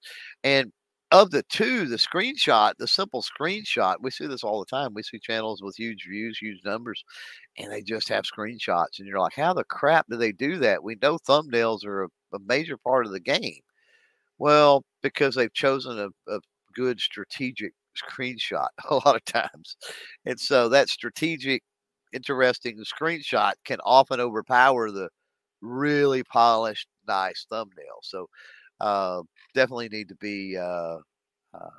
and 0.44 0.72
of 1.12 1.30
the 1.30 1.42
two, 1.44 1.86
the 1.86 1.96
screenshot, 1.96 2.74
the 2.78 2.86
simple 2.86 3.22
screenshot, 3.22 3.96
we 4.00 4.10
see 4.10 4.26
this 4.26 4.44
all 4.44 4.60
the 4.60 4.66
time. 4.66 4.94
We 4.94 5.02
see 5.02 5.18
channels 5.18 5.62
with 5.62 5.76
huge 5.76 6.06
views, 6.08 6.38
huge 6.38 6.60
numbers, 6.64 7.02
and 7.58 7.72
they 7.72 7.82
just 7.82 8.08
have 8.10 8.24
screenshots. 8.24 8.98
And 8.98 9.08
you're 9.08 9.20
like, 9.20 9.34
how 9.34 9.54
the 9.54 9.64
crap 9.64 10.06
do 10.10 10.16
they 10.16 10.32
do 10.32 10.58
that? 10.58 10.84
We 10.84 10.96
know 11.02 11.18
thumbnails 11.18 11.84
are 11.86 12.04
a, 12.04 12.08
a 12.34 12.38
major 12.46 12.76
part 12.78 13.06
of 13.06 13.12
the 13.12 13.20
game. 13.20 13.60
Well, 14.38 14.84
because 15.02 15.34
they've 15.34 15.52
chosen 15.52 15.98
a, 15.98 16.32
a 16.34 16.40
good 16.74 17.00
strategic 17.00 17.72
screenshot 17.96 18.68
a 18.90 18.94
lot 18.94 19.16
of 19.16 19.24
times. 19.24 19.76
And 20.26 20.38
so 20.38 20.68
that 20.70 20.88
strategic, 20.88 21.62
interesting 22.12 22.82
screenshot 22.84 23.52
can 23.64 23.78
often 23.84 24.20
overpower 24.20 24.90
the 24.90 25.08
really 25.62 26.24
polished, 26.24 26.88
nice 27.06 27.46
thumbnail. 27.50 28.00
So, 28.02 28.28
uh, 28.80 29.22
definitely 29.54 29.88
need 29.88 30.08
to 30.08 30.16
be 30.16 30.56
uh, 30.56 30.98
uh, 31.54 31.70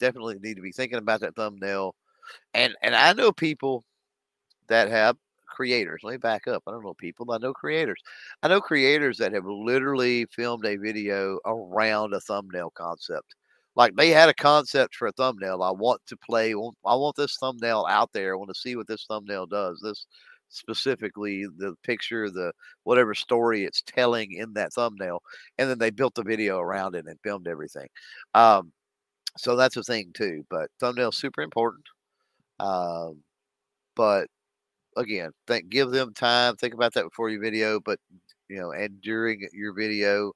definitely 0.00 0.38
need 0.40 0.54
to 0.54 0.62
be 0.62 0.72
thinking 0.72 0.98
about 0.98 1.20
that 1.20 1.36
thumbnail. 1.36 1.94
And 2.54 2.74
and 2.82 2.94
I 2.94 3.12
know 3.12 3.32
people 3.32 3.84
that 4.68 4.88
have 4.88 5.16
creators. 5.46 6.02
Let 6.02 6.12
me 6.12 6.18
back 6.18 6.46
up. 6.48 6.62
I 6.66 6.70
don't 6.70 6.84
know 6.84 6.94
people. 6.94 7.30
I 7.32 7.38
know 7.38 7.52
creators. 7.52 8.02
I 8.42 8.48
know 8.48 8.60
creators 8.60 9.16
that 9.18 9.32
have 9.32 9.46
literally 9.46 10.26
filmed 10.26 10.66
a 10.66 10.76
video 10.76 11.38
around 11.46 12.12
a 12.12 12.20
thumbnail 12.20 12.70
concept. 12.70 13.34
Like 13.74 13.94
they 13.96 14.10
had 14.10 14.28
a 14.28 14.34
concept 14.34 14.94
for 14.94 15.08
a 15.08 15.12
thumbnail. 15.12 15.62
I 15.62 15.70
want 15.70 16.00
to 16.08 16.16
play. 16.16 16.52
I 16.52 16.94
want 16.96 17.16
this 17.16 17.36
thumbnail 17.36 17.86
out 17.88 18.12
there. 18.12 18.32
I 18.32 18.36
want 18.36 18.50
to 18.50 18.60
see 18.60 18.76
what 18.76 18.86
this 18.86 19.04
thumbnail 19.06 19.46
does. 19.46 19.80
This 19.82 20.06
specifically 20.48 21.46
the 21.58 21.74
picture, 21.82 22.30
the 22.30 22.52
whatever 22.84 23.14
story 23.14 23.64
it's 23.64 23.82
telling 23.82 24.32
in 24.32 24.52
that 24.54 24.72
thumbnail, 24.72 25.22
and 25.58 25.68
then 25.68 25.78
they 25.78 25.90
built 25.90 26.14
the 26.14 26.22
video 26.22 26.58
around 26.58 26.94
it 26.94 27.06
and 27.06 27.18
filmed 27.22 27.48
everything. 27.48 27.88
Um, 28.34 28.72
so 29.36 29.56
that's 29.56 29.76
a 29.76 29.82
thing 29.82 30.12
too. 30.14 30.44
But 30.50 30.70
thumbnail 30.80 31.12
super 31.12 31.42
important. 31.42 31.84
Um, 32.60 33.22
but 33.96 34.28
again, 34.96 35.30
think 35.46 35.68
give 35.70 35.90
them 35.90 36.14
time. 36.14 36.56
Think 36.56 36.74
about 36.74 36.94
that 36.94 37.04
before 37.04 37.30
your 37.30 37.42
video, 37.42 37.80
but 37.80 37.98
you 38.48 38.58
know, 38.58 38.72
and 38.72 39.00
during 39.00 39.46
your 39.52 39.74
video. 39.74 40.32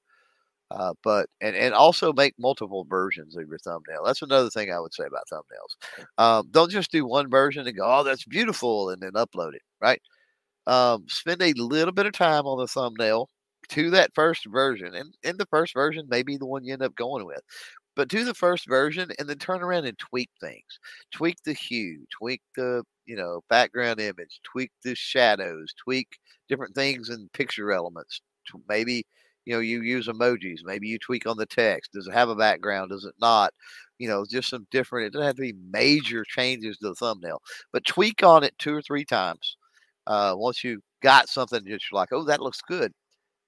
Uh, 0.71 0.93
but 1.03 1.27
and 1.41 1.55
and 1.55 1.73
also 1.73 2.13
make 2.13 2.33
multiple 2.39 2.85
versions 2.89 3.35
of 3.35 3.47
your 3.49 3.57
thumbnail. 3.59 4.03
That's 4.05 4.21
another 4.21 4.49
thing 4.49 4.71
I 4.71 4.79
would 4.79 4.93
say 4.93 5.05
about 5.05 5.25
thumbnails. 5.31 6.05
Um, 6.17 6.47
don't 6.51 6.71
just 6.71 6.91
do 6.91 7.05
one 7.05 7.29
version 7.29 7.67
and 7.67 7.77
go, 7.77 7.83
"Oh, 7.85 8.03
that's 8.03 8.25
beautiful," 8.25 8.89
and 8.89 9.01
then 9.01 9.11
upload 9.13 9.55
it. 9.55 9.63
Right? 9.81 10.01
Um, 10.67 11.05
spend 11.09 11.41
a 11.41 11.53
little 11.53 11.93
bit 11.93 12.05
of 12.05 12.13
time 12.13 12.45
on 12.45 12.59
the 12.59 12.67
thumbnail 12.67 13.29
to 13.69 13.89
that 13.91 14.11
first 14.15 14.45
version, 14.47 14.95
and 14.95 15.15
in 15.23 15.37
the 15.37 15.47
first 15.47 15.73
version, 15.73 16.07
may 16.09 16.23
be 16.23 16.37
the 16.37 16.45
one 16.45 16.63
you 16.63 16.73
end 16.73 16.83
up 16.83 16.95
going 16.95 17.25
with. 17.25 17.41
But 17.95 18.07
do 18.09 18.23
the 18.25 18.33
first 18.33 18.67
version 18.67 19.11
and 19.19 19.29
then 19.29 19.37
turn 19.39 19.61
around 19.63 19.85
and 19.85 19.97
tweak 19.99 20.29
things. 20.41 20.79
Tweak 21.13 21.37
the 21.45 21.53
hue, 21.53 22.05
tweak 22.11 22.41
the 22.55 22.83
you 23.05 23.15
know 23.17 23.41
background 23.49 23.99
image, 24.01 24.39
tweak 24.43 24.71
the 24.83 24.95
shadows, 24.95 25.73
tweak 25.83 26.07
different 26.49 26.75
things 26.75 27.09
and 27.09 27.31
picture 27.33 27.71
elements. 27.71 28.21
Maybe 28.67 29.05
you 29.45 29.53
know 29.53 29.59
you 29.59 29.81
use 29.81 30.07
emojis. 30.07 30.59
Maybe 30.63 30.87
you 30.87 30.99
tweak 30.99 31.27
on 31.27 31.37
the 31.37 31.45
text. 31.45 31.93
Does 31.93 32.07
it 32.07 32.13
have 32.13 32.29
a 32.29 32.35
background? 32.35 32.91
Does 32.91 33.05
it 33.05 33.15
not? 33.21 33.53
You 33.99 34.07
know, 34.07 34.25
just 34.29 34.49
some 34.49 34.67
different. 34.71 35.07
It 35.07 35.13
doesn't 35.13 35.27
have 35.27 35.35
to 35.35 35.41
be 35.41 35.53
major 35.71 36.23
changes 36.25 36.77
to 36.77 36.89
the 36.89 36.95
thumbnail, 36.95 37.41
but 37.73 37.85
tweak 37.85 38.23
on 38.23 38.43
it 38.43 38.57
two 38.59 38.73
or 38.75 38.81
three 38.81 39.05
times. 39.05 39.57
Uh, 40.07 40.33
once 40.35 40.63
you 40.63 40.81
got 41.03 41.29
something 41.29 41.63
that 41.63 41.69
you're 41.69 41.79
like, 41.93 42.09
oh, 42.11 42.23
that 42.25 42.41
looks 42.41 42.61
good, 42.67 42.91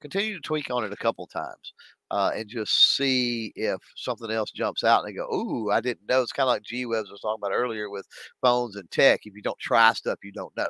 continue 0.01 0.35
to 0.35 0.41
tweak 0.41 0.69
on 0.71 0.83
it 0.83 0.93
a 0.93 0.97
couple 0.97 1.27
times 1.27 1.73
uh, 2.13 2.31
and 2.35 2.47
just 2.47 2.95
see 2.95 3.51
if 3.55 3.79
something 3.95 4.29
else 4.29 4.51
jumps 4.51 4.83
out 4.83 5.03
and 5.03 5.07
they 5.09 5.17
go, 5.17 5.25
"Ooh, 5.33 5.71
I 5.71 5.81
didn't 5.81 6.07
know." 6.07 6.21
It's 6.21 6.31
kind 6.31 6.47
of 6.47 6.53
like 6.53 6.61
G 6.61 6.85
Webs 6.85 7.09
was 7.09 7.21
talking 7.21 7.39
about 7.41 7.55
earlier 7.55 7.89
with 7.89 8.05
phones 8.39 8.75
and 8.75 8.89
tech. 8.91 9.21
If 9.25 9.35
you 9.35 9.41
don't 9.41 9.57
try 9.59 9.93
stuff, 9.93 10.19
you 10.23 10.31
don't 10.31 10.55
know, 10.55 10.67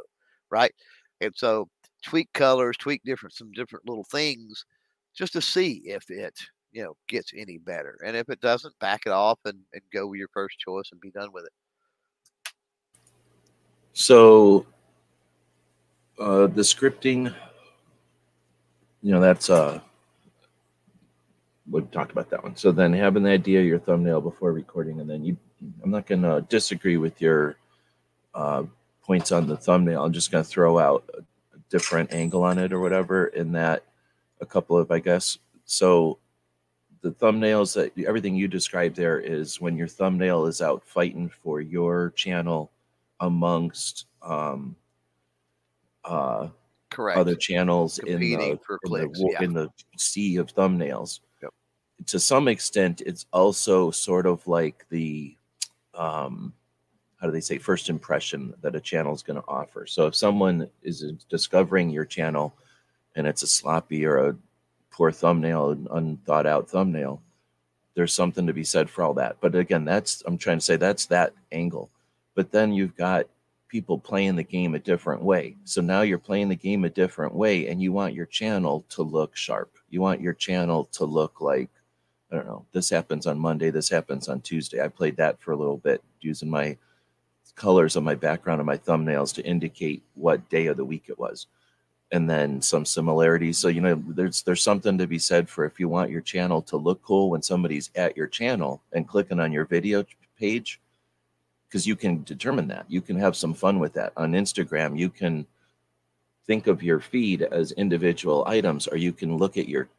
right? 0.50 0.72
And 1.22 1.34
so 1.36 1.68
tweak 2.04 2.32
colors, 2.34 2.78
tweak 2.78 3.02
different 3.04 3.34
some 3.36 3.52
different 3.52 3.86
little 3.88 4.06
things, 4.10 4.66
just 5.16 5.34
to 5.34 5.42
see 5.42 5.82
if 5.86 6.10
it 6.10 6.38
you 6.72 6.84
know 6.84 6.96
gets 7.08 7.32
any 7.36 7.58
better. 7.58 7.98
And 8.06 8.16
if 8.18 8.30
it 8.30 8.42
doesn't, 8.42 8.78
back 8.80 9.02
it 9.06 9.12
off 9.12 9.40
and, 9.46 9.60
and 9.74 9.82
go 9.94 10.08
with 10.08 10.20
your 10.20 10.30
first 10.34 10.58
choice 10.60 10.90
and 10.92 11.02
be 11.02 11.12
done 11.12 11.32
with 11.32 11.46
it. 11.46 11.52
So 13.94 14.66
uh, 16.20 16.48
the 16.48 16.62
scripting, 16.62 17.34
you 19.02 19.12
know, 19.12 19.20
that's 19.20 19.50
uh 19.50 19.80
we 21.70 21.82
talked 21.82 22.12
about 22.12 22.30
that 22.30 22.44
one. 22.44 22.56
So 22.56 22.72
then 22.72 22.94
having 22.94 23.24
the 23.24 23.32
idea 23.32 23.62
your 23.62 23.80
thumbnail 23.80 24.22
before 24.22 24.52
recording, 24.52 25.00
and 25.00 25.10
then 25.10 25.24
you, 25.24 25.38
I'm 25.84 25.92
not 25.92 26.08
to 26.24 26.46
disagree 26.50 26.98
with 26.98 27.22
your 27.22 27.58
uh, 28.36 28.64
points 29.02 29.32
on 29.32 29.48
the 29.48 29.58
thumbnail. 29.58 30.04
I'm 30.04 30.14
just 30.14 30.32
to 30.44 30.50
throw 30.50 30.78
out 30.78 31.10
a 31.18 31.22
different 31.70 32.14
angle 32.14 32.44
on 32.44 32.58
it 32.58 32.74
or 32.74 32.80
whatever. 32.80 33.28
In 33.28 33.54
that, 33.54 33.84
a 34.44 34.46
couple 34.46 34.78
of 34.78 34.92
I 34.92 35.00
guess 35.00 35.38
so. 35.66 36.20
The 37.02 37.12
thumbnails 37.12 37.74
that 37.76 37.92
everything 38.08 38.34
you 38.34 38.48
described 38.48 38.96
there 38.96 39.20
is 39.20 39.60
when 39.60 39.76
your 39.76 39.90
thumbnail 39.90 40.46
is 40.46 40.62
out 40.62 40.86
fighting 40.86 41.28
for 41.28 41.60
your 41.60 42.12
channel 42.12 42.72
amongst 43.20 44.06
um, 44.22 44.78
uh, 46.06 46.48
correct 46.90 47.18
other 47.18 47.36
channels 47.36 48.00
Competing 48.00 48.40
in 48.40 48.52
the, 48.52 48.60
for 48.66 48.80
in, 48.84 48.90
clicks, 48.90 49.20
the, 49.20 49.30
yeah. 49.34 49.44
in 49.44 49.52
the 49.52 49.68
sea 49.98 50.38
of 50.38 50.48
thumbnails 50.56 51.20
to 52.08 52.20
some 52.20 52.48
extent, 52.48 53.02
it's 53.06 53.26
also 53.32 53.92
sort 53.92 54.26
of 54.26 54.46
like 54.48 54.86
the 54.90 55.36
um, 55.94 56.54
how 57.20 57.28
do 57.28 57.32
they 57.32 57.42
say 57.42 57.58
first 57.58 57.90
impression 57.90 58.54
that 58.62 58.76
a 58.76 58.82
channel 58.82 59.14
is 59.14 59.24
going 59.24 59.40
to 59.40 59.48
offer. 59.48 59.86
So 59.86 60.08
if 60.08 60.16
someone 60.16 60.70
is 60.82 61.06
discovering 61.30 61.90
your 61.90 62.06
channel 62.06 62.56
and 63.16 63.28
it's 63.28 63.44
a 63.44 63.48
sloppy 63.48 64.06
or 64.06 64.30
a 64.30 64.36
poor 64.92 65.12
thumbnail, 65.12 65.72
an 65.72 65.88
unthought 65.92 66.46
out 66.46 66.70
thumbnail, 66.70 67.22
there's 67.96 68.14
something 68.14 68.48
to 68.48 68.54
be 68.54 68.64
said 68.64 68.90
for 68.90 69.04
all 69.04 69.14
that. 69.16 69.38
But 69.40 69.56
again, 69.56 69.86
that's 69.86 70.24
I'm 70.26 70.38
trying 70.38 70.60
to 70.60 70.66
say 70.66 70.76
that's 70.76 71.06
that 71.08 71.34
angle. 71.52 71.90
But 72.36 72.52
then 72.52 72.74
you've 72.74 72.96
got 72.96 73.28
people 73.68 73.98
playing 73.98 74.36
the 74.36 74.44
game 74.44 74.76
a 74.76 74.80
different 74.80 75.24
way. 75.24 75.56
So 75.64 75.82
now 75.82 76.02
you're 76.02 76.20
playing 76.20 76.50
the 76.50 76.56
game 76.56 76.86
a 76.86 76.90
different 76.90 77.34
way 77.34 77.68
and 77.68 77.82
you 77.82 77.92
want 77.92 78.14
your 78.14 78.26
channel 78.26 78.86
to 78.90 79.04
look 79.04 79.36
sharp. 79.36 79.72
You 79.90 80.02
want 80.02 80.22
your 80.22 80.34
channel 80.34 80.86
to 80.94 81.06
look 81.06 81.42
like 81.42 81.70
I 82.32 82.38
don't 82.38 82.48
know, 82.48 82.66
this 82.72 82.90
happens 82.90 83.28
on 83.28 83.38
Monday, 83.38 83.70
this 83.70 83.90
happens 83.90 84.28
on 84.28 84.42
Tuesday. 84.42 84.82
I 84.82 84.88
played 84.88 85.18
that 85.18 85.40
for 85.40 85.52
a 85.52 85.56
little 85.56 85.78
bit 85.78 86.04
using 86.20 86.50
my 86.50 86.78
colors 87.54 87.96
on 87.96 88.04
my 88.04 88.16
background 88.16 88.60
and 88.60 88.66
my 88.66 88.78
thumbnails 88.78 89.36
to 89.36 89.46
indicate 89.46 90.02
what 90.16 90.50
day 90.50 90.66
of 90.66 90.78
the 90.78 90.86
week 90.86 91.06
it 91.10 91.20
was. 91.20 91.46
And 92.14 92.30
then 92.30 92.62
some 92.62 92.86
similarities. 92.86 93.58
So, 93.58 93.70
you 93.70 93.82
know, 93.82 94.02
there's 94.08 94.44
there's 94.44 94.62
something 94.62 95.00
to 95.00 95.08
be 95.08 95.18
said 95.18 95.50
for 95.50 95.66
if 95.66 95.80
you 95.80 95.90
want 95.90 96.12
your 96.12 96.22
channel 96.22 96.62
to 96.62 96.78
look 96.78 97.02
cool 97.02 97.32
when 97.32 97.42
somebody's 97.42 97.90
at 97.96 98.16
your 98.16 98.28
channel 98.28 98.84
and 98.94 99.08
clicking 99.08 99.40
on 99.40 99.52
your 99.52 99.66
video 99.66 100.06
page, 100.38 100.80
because 101.68 101.88
you 101.88 101.96
can 101.96 102.24
determine 102.24 102.68
that. 102.68 102.86
You 102.88 103.02
can 103.02 103.18
have 103.18 103.36
some 103.36 103.56
fun 103.56 103.80
with 103.80 103.94
that. 103.94 104.14
On 104.16 104.34
Instagram, 104.34 104.96
you 104.98 105.10
can 105.10 105.48
think 106.46 106.68
of 106.68 106.84
your 106.84 107.00
feed 107.00 107.42
as 107.42 107.72
individual 107.72 108.44
items, 108.46 108.88
or 108.88 108.98
you 108.98 109.12
can 109.12 109.38
look 109.38 109.58
at 109.58 109.68
your 109.68 109.90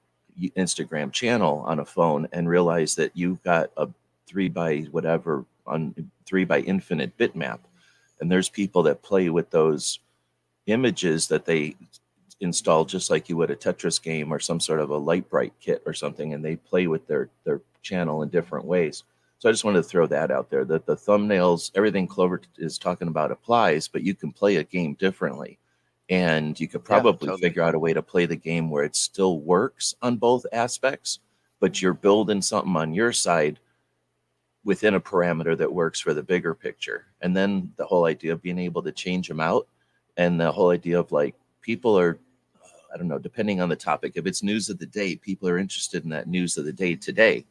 Instagram 0.56 1.10
channel 1.10 1.64
on 1.66 1.80
a 1.80 1.84
phone 1.84 2.28
and 2.32 2.48
realize 2.48 2.94
that 2.94 3.10
you've 3.14 3.42
got 3.42 3.70
a 3.76 3.88
three 4.28 4.48
by 4.48 4.82
whatever 4.92 5.44
on 5.66 6.10
three 6.26 6.44
by 6.44 6.60
infinite 6.60 7.18
bitmap. 7.18 7.58
And 8.20 8.30
there's 8.30 8.48
people 8.48 8.84
that 8.84 9.02
play 9.02 9.30
with 9.30 9.50
those 9.50 9.98
images 10.66 11.26
that 11.28 11.44
they 11.44 11.74
install 12.40 12.84
just 12.84 13.10
like 13.10 13.28
you 13.28 13.36
would 13.36 13.50
a 13.50 13.56
Tetris 13.56 14.02
game 14.02 14.32
or 14.32 14.38
some 14.38 14.60
sort 14.60 14.80
of 14.80 14.90
a 14.90 14.96
Lite-Brite 14.96 15.54
kit 15.60 15.82
or 15.86 15.92
something, 15.92 16.34
and 16.34 16.44
they 16.44 16.56
play 16.56 16.86
with 16.86 17.06
their 17.06 17.30
their 17.44 17.60
channel 17.82 18.22
in 18.22 18.28
different 18.28 18.64
ways. 18.64 19.04
So 19.38 19.48
I 19.48 19.52
just 19.52 19.64
wanted 19.64 19.82
to 19.82 19.88
throw 19.88 20.06
that 20.06 20.30
out 20.30 20.48
there 20.48 20.64
that 20.64 20.86
the 20.86 20.96
thumbnails, 20.96 21.70
everything 21.74 22.06
Clover 22.06 22.40
is 22.56 22.78
talking 22.78 23.08
about 23.08 23.30
applies, 23.30 23.88
but 23.88 24.02
you 24.02 24.14
can 24.14 24.32
play 24.32 24.56
a 24.56 24.64
game 24.64 24.94
differently 24.94 25.58
and 26.10 26.58
you 26.60 26.68
could 26.68 26.84
probably 26.84 27.26
yeah, 27.26 27.32
totally. 27.32 27.40
figure 27.40 27.62
out 27.62 27.74
a 27.74 27.78
way 27.78 27.92
to 27.92 28.02
play 28.02 28.26
the 28.26 28.36
game 28.36 28.70
where 28.70 28.84
it 28.84 28.96
still 28.96 29.40
works 29.40 29.94
on 30.02 30.16
both 30.16 30.44
aspects 30.52 31.20
but 31.60 31.80
you're 31.80 31.94
building 31.94 32.42
something 32.42 32.76
on 32.76 32.92
your 32.92 33.12
side 33.12 33.58
within 34.64 34.94
a 34.94 35.00
parameter 35.00 35.56
that 35.56 35.72
works 35.72 36.00
for 36.00 36.12
the 36.12 36.22
bigger 36.22 36.54
picture 36.54 37.06
and 37.22 37.34
then 37.36 37.72
the 37.76 37.86
whole 37.86 38.04
idea 38.04 38.32
of 38.32 38.42
being 38.42 38.58
able 38.58 38.82
to 38.82 38.92
change 38.92 39.28
them 39.28 39.40
out 39.40 39.66
and 40.16 40.38
the 40.38 40.52
whole 40.52 40.70
idea 40.70 40.98
of 40.98 41.10
like 41.10 41.34
people 41.64 41.98
are 41.98 42.20
i 42.92 42.96
don't 42.96 43.08
know 43.08 43.18
depending 43.18 43.60
on 43.60 43.68
the 43.68 43.76
topic 43.76 44.12
if 44.14 44.26
it's 44.26 44.42
news 44.42 44.68
of 44.68 44.78
the 44.78 44.86
day 44.86 45.16
people 45.16 45.48
are 45.48 45.58
interested 45.58 46.04
in 46.04 46.10
that 46.10 46.28
news 46.28 46.56
of 46.58 46.64
the 46.64 46.72
day 46.72 46.94
today 46.94 47.44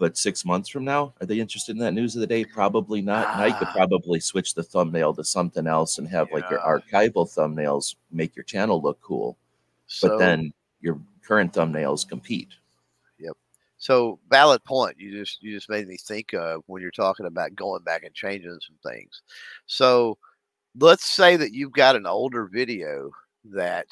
but 0.00 0.16
six 0.16 0.46
months 0.46 0.70
from 0.70 0.84
now, 0.84 1.12
are 1.20 1.26
they 1.26 1.38
interested 1.38 1.72
in 1.72 1.82
that 1.82 1.92
news 1.92 2.16
of 2.16 2.20
the 2.20 2.26
day? 2.26 2.42
Probably 2.42 3.02
not. 3.02 3.26
Ah. 3.28 3.44
You 3.44 3.54
could 3.54 3.68
probably 3.68 4.18
switch 4.18 4.54
the 4.54 4.62
thumbnail 4.62 5.12
to 5.14 5.22
something 5.22 5.66
else 5.66 5.98
and 5.98 6.08
have 6.08 6.28
yeah. 6.30 6.36
like 6.36 6.50
your 6.50 6.60
archival 6.60 7.28
thumbnails 7.28 7.96
make 8.10 8.34
your 8.34 8.44
channel 8.44 8.80
look 8.80 8.98
cool. 9.02 9.36
So, 9.88 10.08
but 10.08 10.18
then 10.18 10.54
your 10.80 10.98
current 11.22 11.52
thumbnails 11.52 12.08
compete. 12.08 12.48
Yep. 13.18 13.36
So 13.76 14.18
valid 14.30 14.64
point. 14.64 14.98
You 14.98 15.12
just 15.12 15.42
you 15.42 15.54
just 15.54 15.68
made 15.68 15.86
me 15.86 15.98
think 15.98 16.32
of 16.32 16.62
when 16.66 16.80
you're 16.80 16.90
talking 16.90 17.26
about 17.26 17.54
going 17.54 17.82
back 17.82 18.02
and 18.02 18.14
changing 18.14 18.58
some 18.66 18.92
things. 18.92 19.20
So 19.66 20.16
let's 20.78 21.04
say 21.04 21.36
that 21.36 21.52
you've 21.52 21.72
got 21.72 21.94
an 21.94 22.06
older 22.06 22.46
video 22.46 23.10
that 23.44 23.86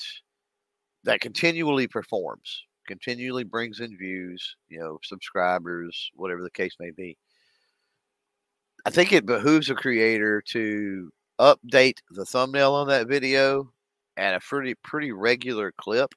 that 1.05 1.20
continually 1.20 1.86
performs 1.86 2.64
continually 2.88 3.44
brings 3.44 3.80
in 3.80 3.96
views, 3.96 4.57
you 4.68 4.80
know, 4.80 4.99
subscribers, 5.05 6.11
whatever 6.14 6.42
the 6.42 6.51
case 6.51 6.74
may 6.80 6.90
be. 6.90 7.16
I 8.86 8.90
think 8.90 9.12
it 9.12 9.26
behooves 9.26 9.70
a 9.70 9.74
creator 9.74 10.42
to 10.49 11.11
update 11.38 11.99
the 12.11 12.24
thumbnail 12.24 12.74
on 12.74 12.88
that 12.88 13.07
video 13.07 13.70
and 14.16 14.34
a 14.34 14.40
pretty 14.40 14.74
pretty 14.82 15.12
regular 15.12 15.72
clip 15.78 16.12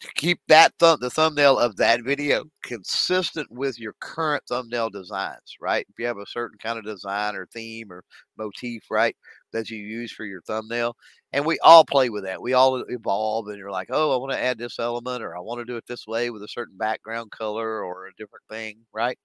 to 0.00 0.08
keep 0.14 0.40
that 0.48 0.72
thumb 0.78 0.98
the 1.00 1.10
thumbnail 1.10 1.58
of 1.58 1.76
that 1.76 2.02
video 2.02 2.44
consistent 2.62 3.50
with 3.50 3.78
your 3.78 3.94
current 4.00 4.42
thumbnail 4.48 4.90
designs, 4.90 5.56
right? 5.60 5.86
If 5.88 5.98
you 5.98 6.06
have 6.06 6.18
a 6.18 6.26
certain 6.26 6.58
kind 6.58 6.78
of 6.78 6.84
design 6.84 7.36
or 7.36 7.46
theme 7.46 7.92
or 7.92 8.02
motif, 8.36 8.82
right, 8.90 9.16
that 9.52 9.70
you 9.70 9.78
use 9.78 10.10
for 10.12 10.24
your 10.24 10.42
thumbnail, 10.42 10.96
And 11.32 11.46
we 11.46 11.58
all 11.60 11.84
play 11.84 12.10
with 12.10 12.24
that. 12.24 12.42
We 12.42 12.54
all 12.54 12.84
evolve, 12.88 13.48
and 13.48 13.56
you're 13.58 13.70
like, 13.70 13.88
oh, 13.90 14.12
I 14.12 14.16
want 14.16 14.32
to 14.32 14.42
add 14.42 14.58
this 14.58 14.78
element, 14.80 15.22
or 15.22 15.36
I 15.36 15.40
want 15.40 15.60
to 15.60 15.64
do 15.64 15.76
it 15.76 15.84
this 15.86 16.06
way 16.06 16.30
with 16.30 16.42
a 16.42 16.48
certain 16.48 16.76
background 16.76 17.30
color 17.30 17.84
or 17.84 18.06
a 18.06 18.14
different 18.18 18.44
thing, 18.50 18.78
right? 18.92 19.18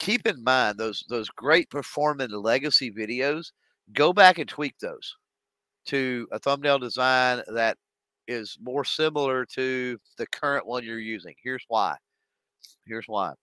Keep 0.00 0.26
in 0.26 0.42
mind 0.42 0.78
those 0.78 1.04
those 1.08 1.28
great 1.30 1.70
performing 1.70 2.30
legacy 2.30 2.90
videos. 2.90 3.52
Go 3.92 4.12
back 4.12 4.38
and 4.38 4.48
tweak 4.48 4.74
those 4.80 5.16
to 5.86 6.26
a 6.32 6.38
thumbnail 6.38 6.78
design 6.78 7.42
that 7.54 7.76
is 8.28 8.58
more 8.62 8.84
similar 8.84 9.44
to 9.46 9.98
the 10.18 10.26
current 10.28 10.66
one 10.66 10.84
you're 10.84 10.98
using. 10.98 11.34
Here's 11.42 11.64
why. 11.68 11.96
Here's 12.86 13.06
why. 13.06 13.34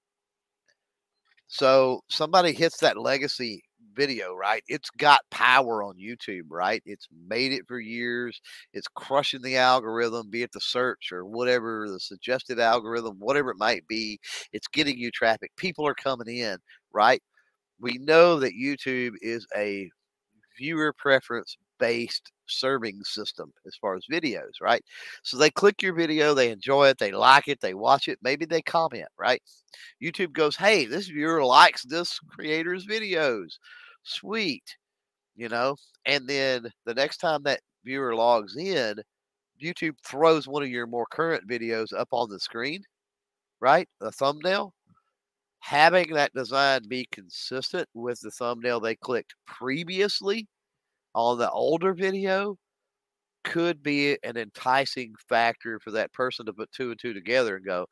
So 1.48 2.02
somebody 2.10 2.54
hits 2.54 2.80
that 2.80 2.98
legacy 2.98 3.64
video, 3.96 4.34
right? 4.36 4.64
It's 4.68 4.90
got 4.92 5.22
power 5.30 5.84
on 5.84 5.96
YouTube, 5.96 6.46
right? 6.50 6.82
It's 6.86 7.08
made 7.28 7.52
it 7.52 7.68
for 7.68 7.80
years. 7.80 8.40
It's 8.74 8.88
crushing 8.88 9.42
the 9.42 9.58
algorithm, 9.58 10.30
be 10.30 10.44
it 10.44 10.52
the 10.52 10.62
search 10.62 11.12
or 11.12 11.26
whatever, 11.26 11.90
the 11.90 12.00
suggested 12.00 12.60
algorithm, 12.60 13.18
whatever 13.20 13.52
it 13.52 13.58
might 13.58 13.88
be. 13.88 14.20
It's 14.54 14.68
getting 14.68 14.98
you 14.98 15.12
traffic. 15.12 15.52
People 15.58 15.88
are 15.88 15.96
coming 15.96 16.28
in, 16.28 16.58
right? 16.94 17.22
We 17.80 17.98
know 18.00 18.40
that 18.40 18.54
YouTube 18.54 19.14
is 19.22 19.46
a 19.56 19.90
viewer 20.58 20.94
preference 20.98 21.58
based 21.80 22.32
serving 22.52 23.04
system 23.04 23.52
as 23.66 23.76
far 23.76 23.96
as 23.96 24.06
videos, 24.12 24.62
right? 24.62 24.84
So 25.24 25.38
they 25.38 25.50
click 25.50 25.82
your 25.82 25.94
video, 25.94 26.34
they 26.34 26.52
enjoy 26.52 26.90
it, 26.90 26.98
they 26.98 27.12
like 27.12 27.48
it, 27.48 27.60
they 27.62 27.74
watch 27.74 28.08
it, 28.08 28.20
maybe 28.22 28.46
they 28.46 28.62
comment, 28.62 29.08
right? 29.18 29.42
YouTube 30.02 30.34
goes, 30.34 30.56
hey, 30.56 30.86
this 30.86 31.08
viewer 31.08 31.44
likes 31.44 31.84
this 31.84 32.20
creator's 32.28 32.86
videos. 32.86 33.58
Sweet, 34.04 34.78
you 35.36 35.50
know? 35.50 35.76
And 36.06 36.28
then 36.28 36.68
the 36.86 36.94
next 36.94 37.18
time 37.18 37.44
that 37.44 37.62
viewer 37.86 38.16
logs 38.16 38.58
in, 38.58 38.96
YouTube 39.62 39.96
throws 40.04 40.48
one 40.48 40.64
of 40.64 40.70
your 40.70 40.88
more 40.88 41.06
current 41.12 41.48
videos 41.48 41.94
up 41.94 42.10
on 42.12 42.30
the 42.30 42.40
screen, 42.40 42.84
right? 43.60 43.88
A 44.02 44.12
thumbnail. 44.12 44.74
Having 45.60 46.14
that 46.14 46.34
design 46.34 46.82
be 46.88 47.08
consistent 47.12 47.88
with 47.94 48.20
the 48.22 48.32
thumbnail 48.32 48.80
they 48.80 48.96
clicked 48.96 49.36
previously 49.46 50.48
on 51.14 51.38
the 51.38 51.50
older 51.50 51.94
video 51.94 52.58
could 53.44 53.82
be 53.82 54.18
an 54.24 54.38
enticing 54.38 55.14
factor 55.28 55.80
for 55.80 55.92
that 55.92 56.14
person 56.14 56.46
to 56.46 56.54
put 56.54 56.72
two 56.72 56.92
and 56.92 57.00
two 57.00 57.14
together 57.14 57.56
and 57.56 57.66
go, 57.66 57.88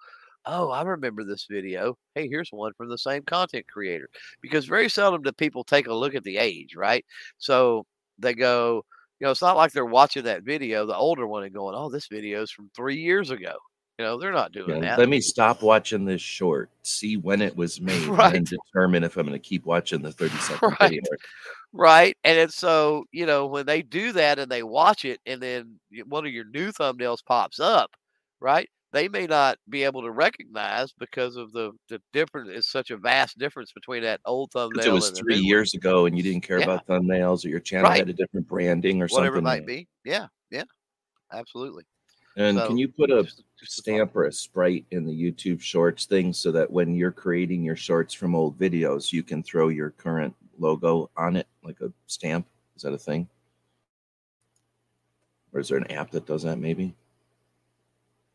oh, 0.45 0.69
I 0.69 0.83
remember 0.83 1.23
this 1.23 1.47
video. 1.49 1.97
Hey, 2.15 2.27
here's 2.27 2.49
one 2.51 2.73
from 2.73 2.89
the 2.89 2.97
same 2.97 3.23
content 3.23 3.67
creator. 3.67 4.09
Because 4.41 4.65
very 4.65 4.89
seldom 4.89 5.21
do 5.21 5.31
people 5.31 5.63
take 5.63 5.87
a 5.87 5.93
look 5.93 6.15
at 6.15 6.23
the 6.23 6.37
age, 6.37 6.75
right? 6.75 7.05
So 7.37 7.85
they 8.17 8.33
go, 8.33 8.85
you 9.19 9.25
know, 9.25 9.31
it's 9.31 9.41
not 9.41 9.57
like 9.57 9.71
they're 9.71 9.85
watching 9.85 10.23
that 10.23 10.43
video, 10.43 10.85
the 10.85 10.95
older 10.95 11.27
one, 11.27 11.43
and 11.43 11.53
going, 11.53 11.75
oh, 11.75 11.89
this 11.89 12.07
video 12.07 12.41
is 12.41 12.51
from 12.51 12.69
three 12.75 12.97
years 12.97 13.31
ago. 13.31 13.55
You 13.97 14.05
know, 14.05 14.17
they're 14.17 14.31
not 14.31 14.53
doing 14.53 14.81
yeah, 14.81 14.91
that. 14.91 14.99
Let 14.99 15.09
me 15.09 15.19
stop 15.19 15.61
watching 15.61 16.05
this 16.05 16.21
short, 16.21 16.69
see 16.83 17.17
when 17.17 17.41
it 17.41 17.55
was 17.57 17.81
made, 17.81 18.07
right. 18.07 18.33
and 18.33 18.47
determine 18.47 19.03
if 19.03 19.17
I'm 19.17 19.27
going 19.27 19.39
to 19.39 19.45
keep 19.45 19.65
watching 19.65 20.01
the 20.01 20.13
30 20.13 20.35
second 20.37 20.69
right. 20.79 20.89
video. 20.89 21.01
Right. 21.71 22.17
And 22.23 22.37
it's 22.37 22.55
so, 22.55 23.05
you 23.11 23.25
know, 23.25 23.45
when 23.45 23.65
they 23.65 23.81
do 23.81 24.11
that 24.13 24.39
and 24.39 24.51
they 24.51 24.63
watch 24.63 25.05
it, 25.05 25.19
and 25.25 25.41
then 25.41 25.79
one 26.05 26.25
of 26.25 26.31
your 26.31 26.45
new 26.45 26.71
thumbnails 26.71 27.23
pops 27.23 27.59
up, 27.59 27.91
right? 28.39 28.67
They 28.91 29.07
may 29.07 29.27
not 29.27 29.57
be 29.69 29.83
able 29.83 30.01
to 30.01 30.09
recognize 30.09 30.91
because 30.93 31.35
of 31.35 31.51
the 31.51 31.71
the 31.89 32.01
difference. 32.11 32.49
It's 32.51 32.71
such 32.71 32.89
a 32.89 32.97
vast 32.97 33.37
difference 33.37 33.71
between 33.71 34.01
that 34.01 34.19
old 34.25 34.51
thumbnail. 34.51 34.83
It 34.83 34.91
was 34.91 35.11
three 35.11 35.37
years 35.37 35.73
one. 35.73 35.77
ago, 35.79 36.05
and 36.07 36.17
you 36.17 36.23
didn't 36.23 36.41
care 36.41 36.57
yeah. 36.57 36.63
about 36.63 36.87
thumbnails, 36.87 37.45
or 37.45 37.49
your 37.49 37.59
channel 37.59 37.87
right. 37.87 37.99
had 37.99 38.09
a 38.09 38.13
different 38.13 38.47
branding, 38.47 38.99
or 38.99 39.07
whatever 39.07 39.37
something. 39.37 39.37
it 39.37 39.59
might 39.59 39.67
be. 39.67 39.87
Yeah, 40.05 40.25
yeah, 40.49 40.63
absolutely. 41.31 41.83
And 42.35 42.57
so, 42.57 42.65
can 42.65 42.77
you 42.79 42.87
put 42.87 43.11
a 43.11 43.23
just, 43.23 43.43
just 43.59 43.73
stamp 43.73 44.15
or 44.15 44.25
a 44.25 44.31
sprite 44.31 44.85
in 44.89 45.05
the 45.05 45.13
YouTube 45.13 45.61
Shorts 45.61 46.05
thing 46.05 46.33
so 46.33 46.51
that 46.51 46.71
when 46.71 46.95
you're 46.95 47.11
creating 47.11 47.63
your 47.63 47.75
shorts 47.75 48.15
from 48.15 48.33
old 48.33 48.57
videos, 48.57 49.11
you 49.13 49.21
can 49.21 49.43
throw 49.43 49.67
your 49.67 49.91
current 49.91 50.33
logo 50.59 51.09
on 51.17 51.35
it, 51.35 51.47
like 51.63 51.81
a 51.81 51.91
stamp? 52.07 52.47
Is 52.75 52.83
that 52.83 52.93
a 52.93 52.97
thing? 52.97 53.27
Or 55.53 55.59
is 55.59 55.69
there 55.69 55.77
an 55.77 55.91
app 55.91 56.11
that 56.11 56.25
does 56.25 56.43
that? 56.43 56.59
Maybe. 56.59 56.93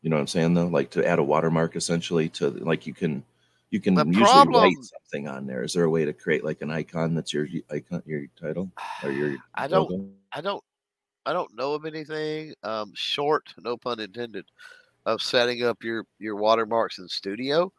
You 0.01 0.09
know 0.09 0.17
what 0.17 0.21
I'm 0.21 0.27
saying 0.27 0.53
though? 0.53 0.67
Like 0.67 0.89
to 0.91 1.07
add 1.07 1.19
a 1.19 1.23
watermark 1.23 1.75
essentially 1.75 2.29
to 2.29 2.49
like 2.49 2.85
you 2.85 2.93
can 2.93 3.23
you 3.71 3.79
can 3.79 3.95
the 3.95 4.05
usually 4.05 4.25
problem, 4.25 4.63
write 4.63 4.75
something 4.81 5.27
on 5.27 5.47
there. 5.47 5.63
Is 5.63 5.73
there 5.73 5.85
a 5.85 5.89
way 5.89 6.05
to 6.05 6.13
create 6.13 6.43
like 6.43 6.61
an 6.61 6.69
icon 6.69 7.15
that's 7.15 7.33
your 7.33 7.47
icon, 7.71 8.03
your 8.05 8.25
title 8.39 8.69
or 9.03 9.11
your? 9.11 9.37
I 9.55 9.67
don't. 9.67 9.89
Logo? 9.89 10.09
I 10.31 10.41
don't 10.41 10.63
I 11.25 11.33
don't 11.33 11.55
know 11.55 11.73
of 11.73 11.85
anything 11.85 12.53
um, 12.63 12.91
short, 12.93 13.53
no 13.63 13.77
pun 13.77 13.99
intended, 13.99 14.45
of 15.05 15.21
setting 15.21 15.63
up 15.63 15.83
your 15.83 16.05
your 16.19 16.35
watermarks 16.35 16.99
in 16.99 17.07
studio. 17.07 17.71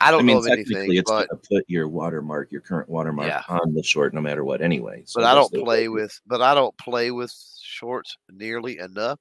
I 0.00 0.10
don't 0.10 0.20
I 0.20 0.22
mean, 0.22 0.36
know 0.36 0.40
of 0.42 0.46
anything. 0.48 0.94
It's 0.94 1.10
but, 1.10 1.28
gonna 1.28 1.40
put 1.50 1.64
your 1.68 1.88
watermark, 1.88 2.52
your 2.52 2.60
current 2.60 2.88
watermark, 2.88 3.28
yeah. 3.28 3.42
on 3.48 3.74
the 3.74 3.82
short, 3.82 4.14
no 4.14 4.20
matter 4.20 4.44
what, 4.44 4.60
anyway. 4.60 5.02
So 5.06 5.20
but 5.20 5.26
I 5.26 5.34
don't 5.34 5.52
play 5.52 5.88
with, 5.88 6.18
but 6.26 6.40
I 6.40 6.54
don't 6.54 6.76
play 6.78 7.10
with 7.10 7.34
shorts 7.62 8.16
nearly 8.30 8.78
enough. 8.78 9.18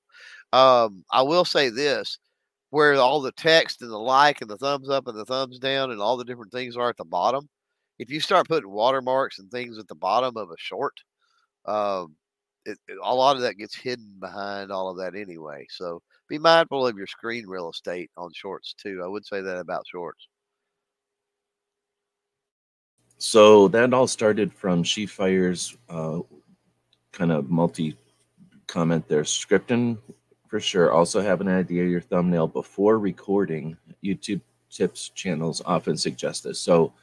Um, 0.53 1.03
I 1.11 1.23
will 1.23 1.45
say 1.45 1.69
this: 1.69 2.19
where 2.69 2.95
all 2.95 3.21
the 3.21 3.32
text 3.32 3.82
and 3.82 3.91
the 3.91 3.97
like 3.97 4.41
and 4.41 4.49
the 4.49 4.57
thumbs 4.57 4.89
up 4.89 5.07
and 5.07 5.17
the 5.17 5.25
thumbs 5.25 5.59
down 5.59 5.91
and 5.91 6.01
all 6.01 6.17
the 6.17 6.25
different 6.25 6.51
things 6.51 6.75
are 6.75 6.89
at 6.89 6.97
the 6.97 7.05
bottom. 7.05 7.47
If 7.99 8.11
you 8.11 8.19
start 8.19 8.47
putting 8.47 8.69
watermarks 8.69 9.39
and 9.39 9.49
things 9.49 9.78
at 9.78 9.88
the 9.88 9.95
bottom 9.95 10.38
of 10.38 10.51
a 10.51 10.57
short, 10.57 10.93
um, 11.65 12.15
it, 12.65 12.78
it, 12.88 12.97
a 13.01 13.15
lot 13.15 13.36
of 13.36 13.41
that 13.41 13.57
gets 13.57 13.75
hidden 13.75 14.17
behind 14.19 14.71
all 14.71 14.89
of 14.89 14.97
that 14.97 15.19
anyway. 15.19 15.65
So 15.69 16.01
be 16.30 16.38
mindful 16.38 16.86
of 16.86 16.97
your 16.97 17.07
screen 17.07 17.47
real 17.47 17.69
estate 17.69 18.11
on 18.17 18.30
shorts 18.34 18.75
too. 18.78 19.01
I 19.03 19.07
would 19.07 19.25
say 19.25 19.41
that 19.41 19.57
about 19.57 19.86
shorts. 19.88 20.28
So 23.18 23.68
that 23.70 23.93
all 23.93 24.07
started 24.07 24.53
from 24.53 24.84
She 24.84 25.05
Fire's 25.05 25.76
uh, 25.89 26.20
kind 27.11 27.32
of 27.32 27.49
multi 27.49 27.97
comment 28.68 29.07
there. 29.07 29.24
Scripting 29.24 29.97
for 30.47 30.59
sure. 30.59 30.91
Also 30.91 31.22
have 31.22 31.41
an 31.41 31.47
idea 31.47 31.84
of 31.84 31.89
your 31.89 32.01
thumbnail 32.01 32.47
before 32.47 32.99
recording. 32.99 33.78
YouTube 34.03 34.41
tips 34.70 35.09
channels 35.09 35.61
often 35.65 35.97
suggest 35.97 36.43
this. 36.43 36.59
So 36.59 36.93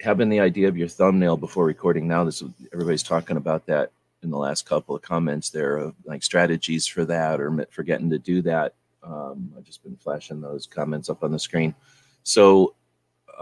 having 0.00 0.28
the 0.28 0.40
idea 0.40 0.68
of 0.68 0.76
your 0.76 0.88
thumbnail 0.88 1.36
before 1.36 1.64
recording 1.64 2.08
now, 2.08 2.24
this 2.24 2.42
everybody's 2.72 3.02
talking 3.02 3.36
about 3.36 3.66
that 3.66 3.90
in 4.22 4.30
the 4.30 4.38
last 4.38 4.66
couple 4.66 4.94
of 4.94 5.02
comments 5.02 5.50
there 5.50 5.76
of 5.76 5.94
like 6.04 6.22
strategies 6.22 6.86
for 6.86 7.04
that 7.04 7.40
or 7.40 7.66
forgetting 7.70 8.10
to 8.10 8.18
do 8.18 8.42
that. 8.42 8.74
Um, 9.02 9.52
I've 9.56 9.64
just 9.64 9.82
been 9.82 9.96
flashing 9.96 10.40
those 10.40 10.66
comments 10.66 11.10
up 11.10 11.24
on 11.24 11.32
the 11.32 11.38
screen. 11.38 11.74
So, 12.22 12.74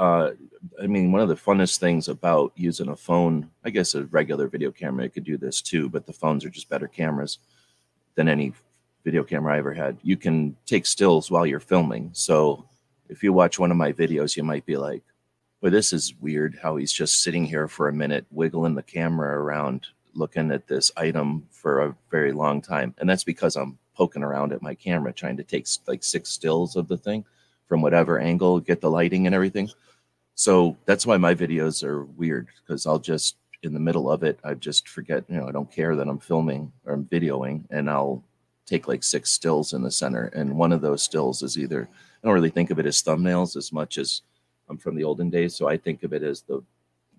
uh, 0.00 0.32
I 0.82 0.86
mean, 0.86 1.12
one 1.12 1.20
of 1.20 1.28
the 1.28 1.34
funnest 1.34 1.76
things 1.76 2.08
about 2.08 2.52
using 2.56 2.88
a 2.88 2.96
phone, 2.96 3.50
I 3.66 3.70
guess 3.70 3.94
a 3.94 4.04
regular 4.06 4.48
video 4.48 4.70
camera 4.70 5.10
could 5.10 5.24
do 5.24 5.36
this 5.36 5.60
too, 5.60 5.90
but 5.90 6.06
the 6.06 6.12
phones 6.14 6.42
are 6.42 6.50
just 6.50 6.70
better 6.70 6.88
cameras 6.88 7.38
than 8.14 8.26
any 8.26 8.54
video 9.04 9.22
camera 9.22 9.54
I 9.54 9.58
ever 9.58 9.74
had. 9.74 9.98
You 10.02 10.16
can 10.16 10.56
take 10.64 10.86
stills 10.86 11.30
while 11.30 11.44
you're 11.44 11.60
filming. 11.60 12.10
So, 12.14 12.64
if 13.10 13.22
you 13.22 13.34
watch 13.34 13.58
one 13.58 13.70
of 13.70 13.76
my 13.76 13.92
videos, 13.92 14.36
you 14.36 14.42
might 14.42 14.64
be 14.64 14.78
like, 14.78 15.02
well, 15.60 15.70
this 15.70 15.92
is 15.92 16.14
weird 16.18 16.58
how 16.62 16.76
he's 16.76 16.92
just 16.92 17.22
sitting 17.22 17.44
here 17.44 17.68
for 17.68 17.88
a 17.88 17.92
minute, 17.92 18.24
wiggling 18.30 18.76
the 18.76 18.82
camera 18.82 19.38
around 19.38 19.88
looking 20.14 20.50
at 20.50 20.66
this 20.66 20.90
item 20.96 21.46
for 21.50 21.80
a 21.80 21.96
very 22.10 22.32
long 22.32 22.62
time. 22.62 22.94
And 22.98 23.10
that's 23.10 23.24
because 23.24 23.54
I'm 23.54 23.78
poking 23.94 24.22
around 24.22 24.54
at 24.54 24.62
my 24.62 24.74
camera 24.74 25.12
trying 25.12 25.36
to 25.36 25.44
take 25.44 25.66
like 25.86 26.02
six 26.02 26.30
stills 26.30 26.76
of 26.76 26.88
the 26.88 26.96
thing 26.96 27.26
from 27.70 27.82
whatever 27.82 28.18
angle, 28.18 28.58
get 28.58 28.80
the 28.80 28.90
lighting 28.90 29.26
and 29.26 29.34
everything. 29.34 29.70
So 30.34 30.76
that's 30.86 31.06
why 31.06 31.18
my 31.18 31.36
videos 31.36 31.84
are 31.84 32.04
weird 32.04 32.48
because 32.60 32.84
I'll 32.84 32.98
just 32.98 33.36
in 33.62 33.72
the 33.72 33.78
middle 33.78 34.10
of 34.10 34.24
it, 34.24 34.40
I 34.42 34.54
just 34.54 34.88
forget, 34.88 35.22
you 35.28 35.36
know, 35.36 35.46
I 35.46 35.52
don't 35.52 35.70
care 35.70 35.94
that 35.94 36.08
I'm 36.08 36.18
filming 36.18 36.72
or 36.84 36.94
I'm 36.94 37.04
videoing 37.04 37.62
and 37.70 37.88
I'll 37.88 38.24
take 38.66 38.88
like 38.88 39.04
six 39.04 39.30
stills 39.30 39.72
in 39.72 39.82
the 39.82 39.90
center. 39.90 40.24
And 40.34 40.56
one 40.56 40.72
of 40.72 40.80
those 40.80 41.04
stills 41.04 41.42
is 41.42 41.56
either, 41.56 41.88
I 41.92 42.26
don't 42.26 42.34
really 42.34 42.50
think 42.50 42.70
of 42.70 42.80
it 42.80 42.86
as 42.86 43.02
thumbnails 43.02 43.56
as 43.56 43.72
much 43.72 43.98
as 43.98 44.22
I'm 44.68 44.78
from 44.78 44.96
the 44.96 45.04
olden 45.04 45.30
days. 45.30 45.54
So 45.54 45.68
I 45.68 45.76
think 45.76 46.02
of 46.02 46.12
it 46.12 46.24
as 46.24 46.42
the 46.42 46.62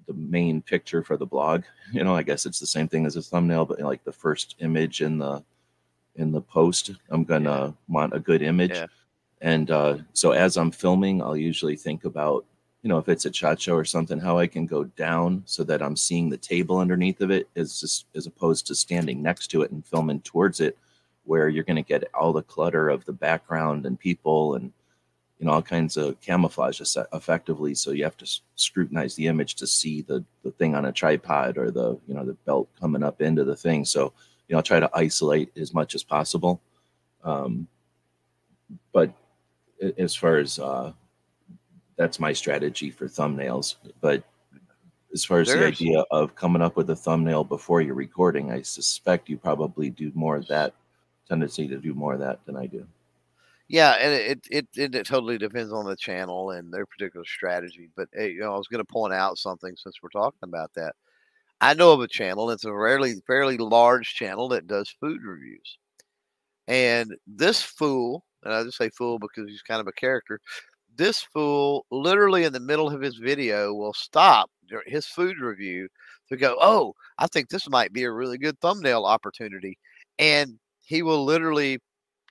the 0.07 0.13
main 0.15 0.61
picture 0.61 1.01
for 1.01 1.15
the 1.15 1.25
blog. 1.25 1.63
You 1.93 2.03
know, 2.03 2.15
I 2.15 2.23
guess 2.23 2.45
it's 2.45 2.59
the 2.59 2.67
same 2.67 2.87
thing 2.89 3.05
as 3.05 3.15
a 3.15 3.21
thumbnail, 3.21 3.65
but 3.65 3.79
like 3.79 4.03
the 4.03 4.11
first 4.11 4.55
image 4.59 5.01
in 5.01 5.17
the 5.17 5.43
in 6.15 6.31
the 6.31 6.41
post, 6.41 6.91
I'm 7.09 7.23
gonna 7.23 7.67
yeah. 7.67 7.71
want 7.87 8.13
a 8.13 8.19
good 8.19 8.41
image. 8.41 8.71
Yeah. 8.71 8.87
And 9.41 9.71
uh, 9.71 9.97
so 10.13 10.31
as 10.31 10.57
I'm 10.57 10.71
filming, 10.71 11.21
I'll 11.21 11.37
usually 11.37 11.75
think 11.75 12.05
about, 12.05 12.45
you 12.83 12.89
know, 12.89 12.97
if 12.97 13.09
it's 13.09 13.25
a 13.25 13.31
chat 13.31 13.59
show 13.59 13.75
or 13.75 13.85
something, 13.85 14.19
how 14.19 14.37
I 14.37 14.47
can 14.47 14.65
go 14.65 14.83
down 14.83 15.43
so 15.45 15.63
that 15.63 15.81
I'm 15.81 15.95
seeing 15.95 16.29
the 16.29 16.37
table 16.37 16.77
underneath 16.77 17.21
of 17.21 17.31
it, 17.31 17.49
as 17.55 18.05
as 18.15 18.27
opposed 18.27 18.67
to 18.67 18.75
standing 18.75 19.21
next 19.21 19.47
to 19.47 19.61
it 19.63 19.71
and 19.71 19.85
filming 19.85 20.21
towards 20.21 20.59
it, 20.59 20.77
where 21.23 21.49
you're 21.49 21.63
going 21.63 21.75
to 21.75 21.81
get 21.81 22.09
all 22.13 22.33
the 22.33 22.43
clutter 22.43 22.89
of 22.89 23.05
the 23.05 23.13
background 23.13 23.85
and 23.85 23.99
people 23.99 24.55
and 24.55 24.71
you 25.39 25.47
know 25.47 25.53
all 25.53 25.61
kinds 25.61 25.97
of 25.97 26.21
camouflage 26.21 26.79
effectively 27.13 27.73
so 27.73 27.89
you 27.89 28.03
have 28.03 28.17
to 28.17 28.27
scrutinize 28.55 29.15
the 29.15 29.25
image 29.25 29.55
to 29.55 29.65
see 29.65 30.03
the 30.03 30.23
the 30.43 30.51
thing 30.51 30.75
on 30.75 30.85
a 30.85 30.91
tripod 30.91 31.57
or 31.57 31.71
the 31.71 31.97
you 32.07 32.13
know 32.13 32.23
the 32.23 32.35
belt 32.45 32.69
coming 32.79 33.01
up 33.01 33.23
into 33.23 33.43
the 33.43 33.55
thing 33.55 33.83
so 33.83 34.13
you 34.51 34.55
know, 34.55 34.57
I'll 34.57 34.63
try 34.63 34.81
to 34.81 34.91
isolate 34.93 35.57
as 35.57 35.73
much 35.73 35.95
as 35.95 36.03
possible. 36.03 36.61
Um, 37.23 37.69
but 38.91 39.13
as 39.97 40.15
far 40.15 40.37
as 40.37 40.59
uh, 40.59 40.93
that's 41.97 42.19
my 42.19 42.33
strategy 42.33 42.89
for 42.89 43.07
thumbnails. 43.07 43.75
But 44.01 44.23
as 45.13 45.25
far 45.25 45.39
as 45.39 45.47
There's... 45.47 45.59
the 45.59 45.85
idea 45.85 46.03
of 46.11 46.35
coming 46.35 46.61
up 46.61 46.75
with 46.75 46.89
a 46.89 46.95
thumbnail 46.95 47.43
before 47.43 47.81
you're 47.81 47.95
recording, 47.95 48.51
I 48.51 48.61
suspect 48.61 49.29
you 49.29 49.37
probably 49.37 49.89
do 49.89 50.11
more 50.15 50.35
of 50.35 50.47
that 50.47 50.73
tendency 51.27 51.67
to 51.67 51.77
do 51.77 51.93
more 51.93 52.13
of 52.13 52.19
that 52.19 52.45
than 52.45 52.55
I 52.57 52.65
do. 52.65 52.85
Yeah, 53.67 53.91
and 53.91 54.13
it 54.13 54.47
it, 54.51 54.67
it, 54.75 54.95
it 54.95 55.05
totally 55.05 55.37
depends 55.37 55.71
on 55.71 55.85
the 55.85 55.95
channel 55.95 56.51
and 56.51 56.73
their 56.73 56.85
particular 56.85 57.25
strategy. 57.25 57.89
But 57.95 58.09
hey, 58.13 58.31
you 58.31 58.41
know, 58.41 58.53
I 58.53 58.57
was 58.57 58.67
going 58.67 58.83
to 58.83 58.93
point 58.93 59.13
out 59.13 59.37
something 59.37 59.75
since 59.77 59.95
we're 60.03 60.09
talking 60.09 60.43
about 60.43 60.73
that. 60.75 60.93
I 61.61 61.73
know 61.73 61.93
of 61.93 62.01
a 62.01 62.07
channel. 62.07 62.49
It's 62.51 62.65
a 62.65 62.69
fairly 62.69 63.21
fairly 63.25 63.57
large 63.57 64.13
channel 64.13 64.49
that 64.49 64.67
does 64.67 64.89
food 64.89 65.21
reviews, 65.23 65.77
and 66.67 67.15
this 67.25 67.61
fool, 67.61 68.25
and 68.43 68.53
I 68.53 68.63
just 68.63 68.77
say 68.77 68.89
fool 68.89 69.19
because 69.19 69.49
he's 69.49 69.61
kind 69.61 69.81
of 69.81 69.87
a 69.87 69.93
character. 69.93 70.39
This 70.95 71.21
fool, 71.21 71.85
literally 71.91 72.43
in 72.43 72.53
the 72.53 72.59
middle 72.59 72.89
of 72.93 73.01
his 73.01 73.15
video, 73.15 73.73
will 73.73 73.93
stop 73.93 74.49
his 74.85 75.05
food 75.05 75.39
review 75.39 75.87
to 76.29 76.37
go, 76.37 76.57
"Oh, 76.61 76.93
I 77.17 77.27
think 77.27 77.49
this 77.49 77.69
might 77.69 77.93
be 77.93 78.03
a 78.03 78.11
really 78.11 78.37
good 78.37 78.59
thumbnail 78.59 79.05
opportunity," 79.05 79.77
and 80.19 80.59
he 80.83 81.01
will 81.01 81.23
literally 81.23 81.79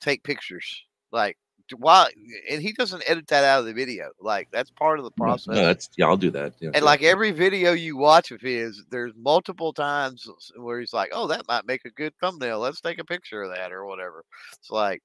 take 0.00 0.22
pictures 0.22 0.84
like 1.12 1.36
why 1.76 2.11
and 2.50 2.61
he 2.61 2.72
doesn't 2.72 3.02
edit 3.06 3.26
that 3.28 3.44
out 3.44 3.61
of 3.61 3.66
the 3.66 3.72
video 3.72 4.11
like 4.20 4.48
that's 4.50 4.70
part 4.70 4.98
of 4.98 5.04
the 5.04 5.11
process 5.12 5.54
no, 5.54 5.66
that's 5.66 5.88
yeah 5.96 6.06
i'll 6.06 6.16
do 6.16 6.30
that 6.30 6.52
yeah, 6.61 6.70
and 6.74 6.84
like 6.84 7.02
every 7.02 7.30
video 7.30 7.72
you 7.72 7.96
watch 7.96 8.30
of 8.32 8.40
his 8.40 8.82
there's 8.90 9.12
multiple 9.16 9.72
times 9.72 10.28
where 10.56 10.80
he's 10.80 10.92
like 10.92 11.11
oh 11.12 11.26
that 11.26 11.46
might 11.48 11.66
make 11.66 11.84
a 11.84 11.90
good 11.90 12.12
thumbnail 12.20 12.58
let's 12.58 12.80
take 12.80 12.98
a 12.98 13.04
picture 13.04 13.42
of 13.42 13.54
that 13.54 13.72
or 13.72 13.86
whatever. 13.86 14.24
It's 14.58 14.70
like 14.70 15.02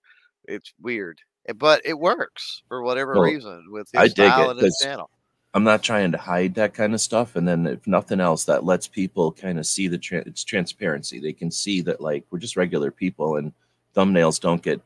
it's 0.47 0.73
weird 0.81 1.19
eh, 1.47 1.53
but 1.53 1.81
it 1.85 1.97
works 1.97 2.63
for 2.67 2.81
whatever 2.81 3.13
well, 3.13 3.23
reason 3.23 3.65
with 3.69 3.89
his 3.91 4.01
I 4.01 4.07
style 4.07 4.49
and 4.49 4.59
his 4.59 4.79
channel. 4.81 5.09
I'm 5.53 5.63
not 5.63 5.83
trying 5.83 6.11
to 6.11 6.17
hide 6.17 6.53
that 6.55 6.73
kind 6.73 6.93
of 6.93 6.99
stuff 6.99 7.35
and 7.35 7.47
then 7.47 7.65
if 7.65 7.87
nothing 7.87 8.19
else 8.19 8.43
that 8.45 8.65
lets 8.65 8.87
people 8.87 9.31
kind 9.31 9.57
of 9.57 9.65
see 9.65 9.87
the 9.87 9.97
tra- 9.97 10.23
it's 10.25 10.43
transparency. 10.43 11.19
They 11.19 11.33
can 11.33 11.49
see 11.49 11.81
that 11.81 12.01
like 12.01 12.25
we're 12.29 12.39
just 12.39 12.57
regular 12.57 12.91
people 12.91 13.37
and 13.37 13.53
thumbnails 13.95 14.39
don't 14.39 14.61
get 14.61 14.81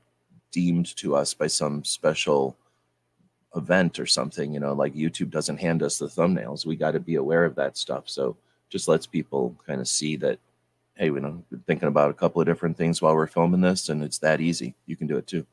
deemed 0.52 0.96
to 0.98 1.16
us 1.16 1.34
by 1.34 1.48
some 1.48 1.84
special 1.84 2.56
event 3.56 4.00
or 4.00 4.06
something 4.06 4.54
you 4.54 4.60
know 4.60 4.74
like 4.74 4.94
youtube 4.94 5.32
doesn't 5.32 5.58
hand 5.58 5.82
us 5.82 5.98
the 5.98 6.06
thumbnails. 6.06 6.66
We 6.66 6.76
got 6.76 6.92
to 6.92 7.00
be 7.00 7.16
aware 7.16 7.46
of 7.46 7.56
that 7.56 7.78
stuff 7.78 8.04
so 8.08 8.38
just 8.70 8.88
lets 8.88 9.08
people 9.08 9.56
kind 9.66 9.82
of 9.82 9.88
see 9.88 10.16
that 10.18 10.40
hey 11.00 11.10
we 11.10 11.20
know 11.20 11.44
thinking 11.66 11.88
about 11.88 12.12
a 12.12 12.14
couple 12.14 12.42
of 12.42 12.48
different 12.48 12.78
things 12.78 13.02
while 13.02 13.16
we're 13.16 13.26
filming 13.26 13.62
this 13.62 13.90
and 13.90 14.04
it's 14.04 14.20
that 14.20 14.42
easy. 14.42 14.76
You 14.86 14.96
can 14.96 15.08
do 15.08 15.18
it 15.18 15.26
too. 15.26 15.48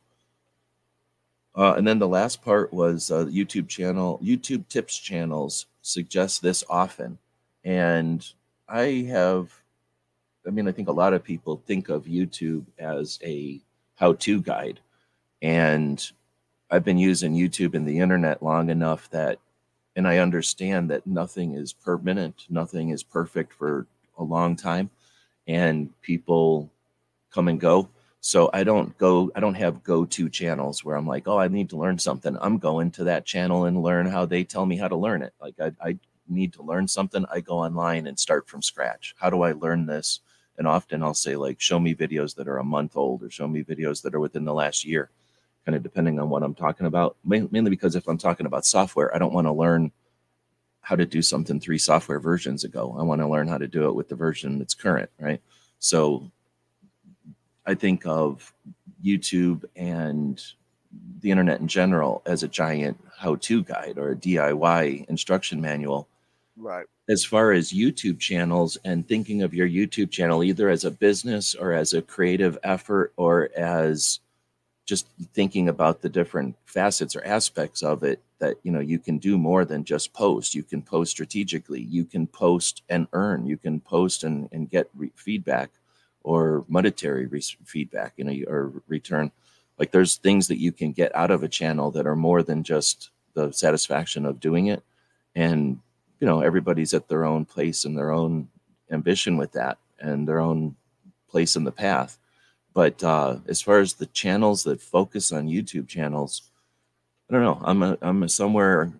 Uh, 1.55 1.75
and 1.79 1.87
then 1.87 1.99
the 1.99 2.09
last 2.09 2.43
part 2.43 2.73
was 2.73 3.11
uh, 3.11 3.25
youtube 3.25 3.69
channel 3.69 4.21
youtube 4.23 4.69
tips 4.69 4.99
channels 4.99 5.67
suggest 5.81 6.43
this 6.43 6.63
often. 6.69 7.19
And 7.65 8.27
i 8.69 9.07
have 9.09 9.53
i 10.47 10.51
mean 10.51 10.69
i 10.69 10.73
think 10.73 10.89
a 10.89 10.93
lot 10.93 11.15
of 11.15 11.23
people 11.23 11.63
think 11.65 11.89
of 11.89 12.05
youtube 12.05 12.65
as 12.79 13.19
a 13.25 13.61
how-to 13.97 14.41
guide. 14.41 14.81
And 15.43 16.05
I've 16.71 16.85
been 16.85 16.99
using 16.99 17.35
YouTube 17.35 17.75
and 17.75 17.87
the 17.87 17.99
internet 17.99 18.43
long 18.43 18.71
enough 18.71 19.11
that, 19.11 19.39
and 19.95 20.07
I 20.07 20.19
understand 20.19 20.91
that 20.91 21.07
nothing 21.07 21.55
is 21.55 21.73
permanent, 21.73 22.47
nothing 22.49 22.91
is 22.91 23.03
perfect 23.03 23.53
for 23.53 23.87
a 24.19 24.25
long 24.25 24.57
time, 24.57 24.91
and 25.47 25.91
people 26.03 26.71
come 27.31 27.49
and 27.49 27.61
go. 27.61 27.89
So 28.21 28.51
I 28.53 28.65
don't 28.65 28.97
go, 28.99 29.31
I 29.37 29.41
don't 29.41 29.55
have 29.55 29.85
go 29.85 30.05
to 30.05 30.29
channels 30.29 30.85
where 30.85 30.97
I'm 30.97 31.07
like, 31.07 31.29
oh, 31.29 31.39
I 31.39 31.49
need 31.49 31.71
to 31.71 31.77
learn 31.77 31.99
something. 31.99 32.37
I'm 32.41 32.59
going 32.59 32.91
to 32.93 33.05
that 33.05 33.25
channel 33.25 33.67
and 33.67 33.83
learn 33.83 34.07
how 34.07 34.27
they 34.27 34.43
tell 34.43 34.67
me 34.67 34.77
how 34.77 34.89
to 34.89 34.97
learn 34.97 35.23
it. 35.23 35.33
Like 35.41 35.55
I, 35.61 35.73
I 35.81 35.99
need 36.29 36.53
to 36.55 36.63
learn 36.63 36.89
something, 36.89 37.25
I 37.31 37.41
go 37.41 37.59
online 37.59 38.07
and 38.09 38.19
start 38.19 38.49
from 38.49 38.63
scratch. 38.63 39.15
How 39.19 39.31
do 39.31 39.43
I 39.43 39.53
learn 39.53 39.87
this? 39.87 40.21
And 40.59 40.67
often 40.67 41.03
I'll 41.03 41.15
say, 41.15 41.37
like, 41.37 41.61
show 41.61 41.79
me 41.79 41.95
videos 41.95 42.35
that 42.37 42.49
are 42.49 42.59
a 42.59 42.65
month 42.65 42.97
old 42.97 43.23
or 43.23 43.31
show 43.31 43.47
me 43.47 43.63
videos 43.63 44.03
that 44.03 44.15
are 44.15 44.21
within 44.21 44.45
the 44.45 44.55
last 44.55 44.85
year 44.85 45.11
kind 45.67 45.75
of 45.75 45.83
depending 45.83 46.21
on 46.21 46.31
what 46.31 46.45
I'm 46.45 46.55
talking 46.55 46.87
about. 46.87 47.17
Mainly 47.25 47.71
because 47.71 47.97
if 47.97 48.07
I'm 48.07 48.19
talking 48.19 48.47
about 48.47 48.65
software, 48.65 49.15
I 49.15 49.19
don't 49.19 49.33
want 49.33 49.49
to 49.49 49.53
learn 49.53 49.91
how 50.87 50.95
to 50.95 51.05
do 51.05 51.21
something 51.21 51.59
three 51.59 51.79
software 51.79 52.21
versions 52.21 52.63
ago. 52.63 52.95
I 52.97 53.03
want 53.03 53.21
to 53.21 53.27
learn 53.27 53.49
how 53.49 53.59
to 53.59 53.67
do 53.67 53.89
it 53.89 53.97
with 53.97 54.09
the 54.09 54.15
version 54.15 54.61
that's 54.61 54.73
current, 54.73 55.11
right? 55.19 55.43
So 55.81 56.31
I 57.67 57.75
think 57.75 58.07
of 58.07 58.53
YouTube 59.05 59.65
and 59.75 60.41
the 61.23 61.33
internet 61.33 61.59
in 61.59 61.67
general 61.67 62.23
as 62.25 62.45
a 62.45 62.49
giant 62.49 63.05
how-to 63.19 63.65
guide 63.65 63.99
or 63.99 64.13
a 64.13 64.17
DIY 64.17 65.09
instruction 65.09 65.61
manual. 65.61 66.07
Right. 66.57 66.87
As 67.09 67.25
far 67.25 67.51
as 67.51 67.73
YouTube 67.73 68.21
channels 68.21 68.79
and 68.85 69.09
thinking 69.09 69.43
of 69.43 69.55
your 69.55 69.69
YouTube 69.69 70.13
channel 70.13 70.45
either 70.45 70.69
as 70.69 70.85
a 70.85 70.91
business 70.93 71.57
or 71.57 71.73
as 71.73 71.95
a 71.95 72.01
creative 72.01 72.59
effort 72.63 73.13
or 73.17 73.51
as 73.57 74.21
just 74.85 75.09
thinking 75.35 75.69
about 75.69 76.03
the 76.03 76.09
different 76.09 76.55
facets 76.65 77.17
or 77.17 77.25
aspects 77.25 77.83
of 77.83 78.05
it 78.05 78.23
that 78.39 78.57
you 78.63 78.71
know 78.71 78.81
you 78.81 78.99
can 78.99 79.19
do 79.19 79.39
more 79.39 79.65
than 79.65 79.85
just 79.85 80.13
post. 80.13 80.55
You 80.55 80.63
can 80.63 80.83
post 80.83 81.11
strategically. 81.11 81.81
You 81.81 82.05
can 82.05 82.27
post 82.27 82.83
and 82.89 83.07
earn. 83.13 83.47
You 83.47 83.57
can 83.57 83.81
post 83.81 84.25
and, 84.25 84.49
and 84.53 84.69
get 84.69 84.91
re- 84.95 85.13
feedback 85.15 85.71
or 86.23 86.65
monetary 86.69 87.27
re- 87.27 87.41
feedback 87.65 88.15
you 88.17 88.25
know 88.25 88.51
or 88.51 88.83
return. 88.89 89.31
Like 89.79 89.91
there's 89.91 90.17
things 90.17 90.49
that 90.49 90.61
you 90.61 90.73
can 90.73 90.93
get 90.93 91.15
out 91.15 91.31
of 91.31 91.43
a 91.43 91.49
channel 91.49 91.91
that 91.93 92.07
are 92.07 92.17
more 92.17 92.43
than 92.43 92.63
just 92.63 93.11
the 93.35 93.53
satisfaction 93.53 94.25
of 94.25 94.41
doing 94.41 94.67
it. 94.67 94.83
And 95.35 95.81
you 96.21 96.27
know 96.27 96.41
everybody's 96.41 96.95
at 96.95 97.09
their 97.09 97.25
own 97.25 97.45
place 97.45 97.85
and 97.85 97.97
their 97.97 98.13
own 98.13 98.49
ambition 98.91 99.37
with 99.37 99.53
that 99.53 99.79
and 99.99 100.29
their 100.29 100.41
own 100.41 100.77
place 101.29 101.57
in 101.57 101.65
the 101.65 101.73
path. 101.73 102.19
But 102.75 103.03
uh, 103.03 103.39
as 103.49 103.63
far 103.63 103.81
as 103.81 103.95
the 103.95 104.07
channels 104.07 104.65
that 104.65 104.83
focus 104.83 105.33
on 105.33 105.49
YouTube 105.49 105.89
channels, 105.89 106.51
I 107.29 107.33
don't 107.35 107.43
know. 107.43 107.61
I'm 107.63 107.83
a, 107.83 107.99
I'm 108.03 108.23
a 108.23 108.29
somewhere 108.29 108.93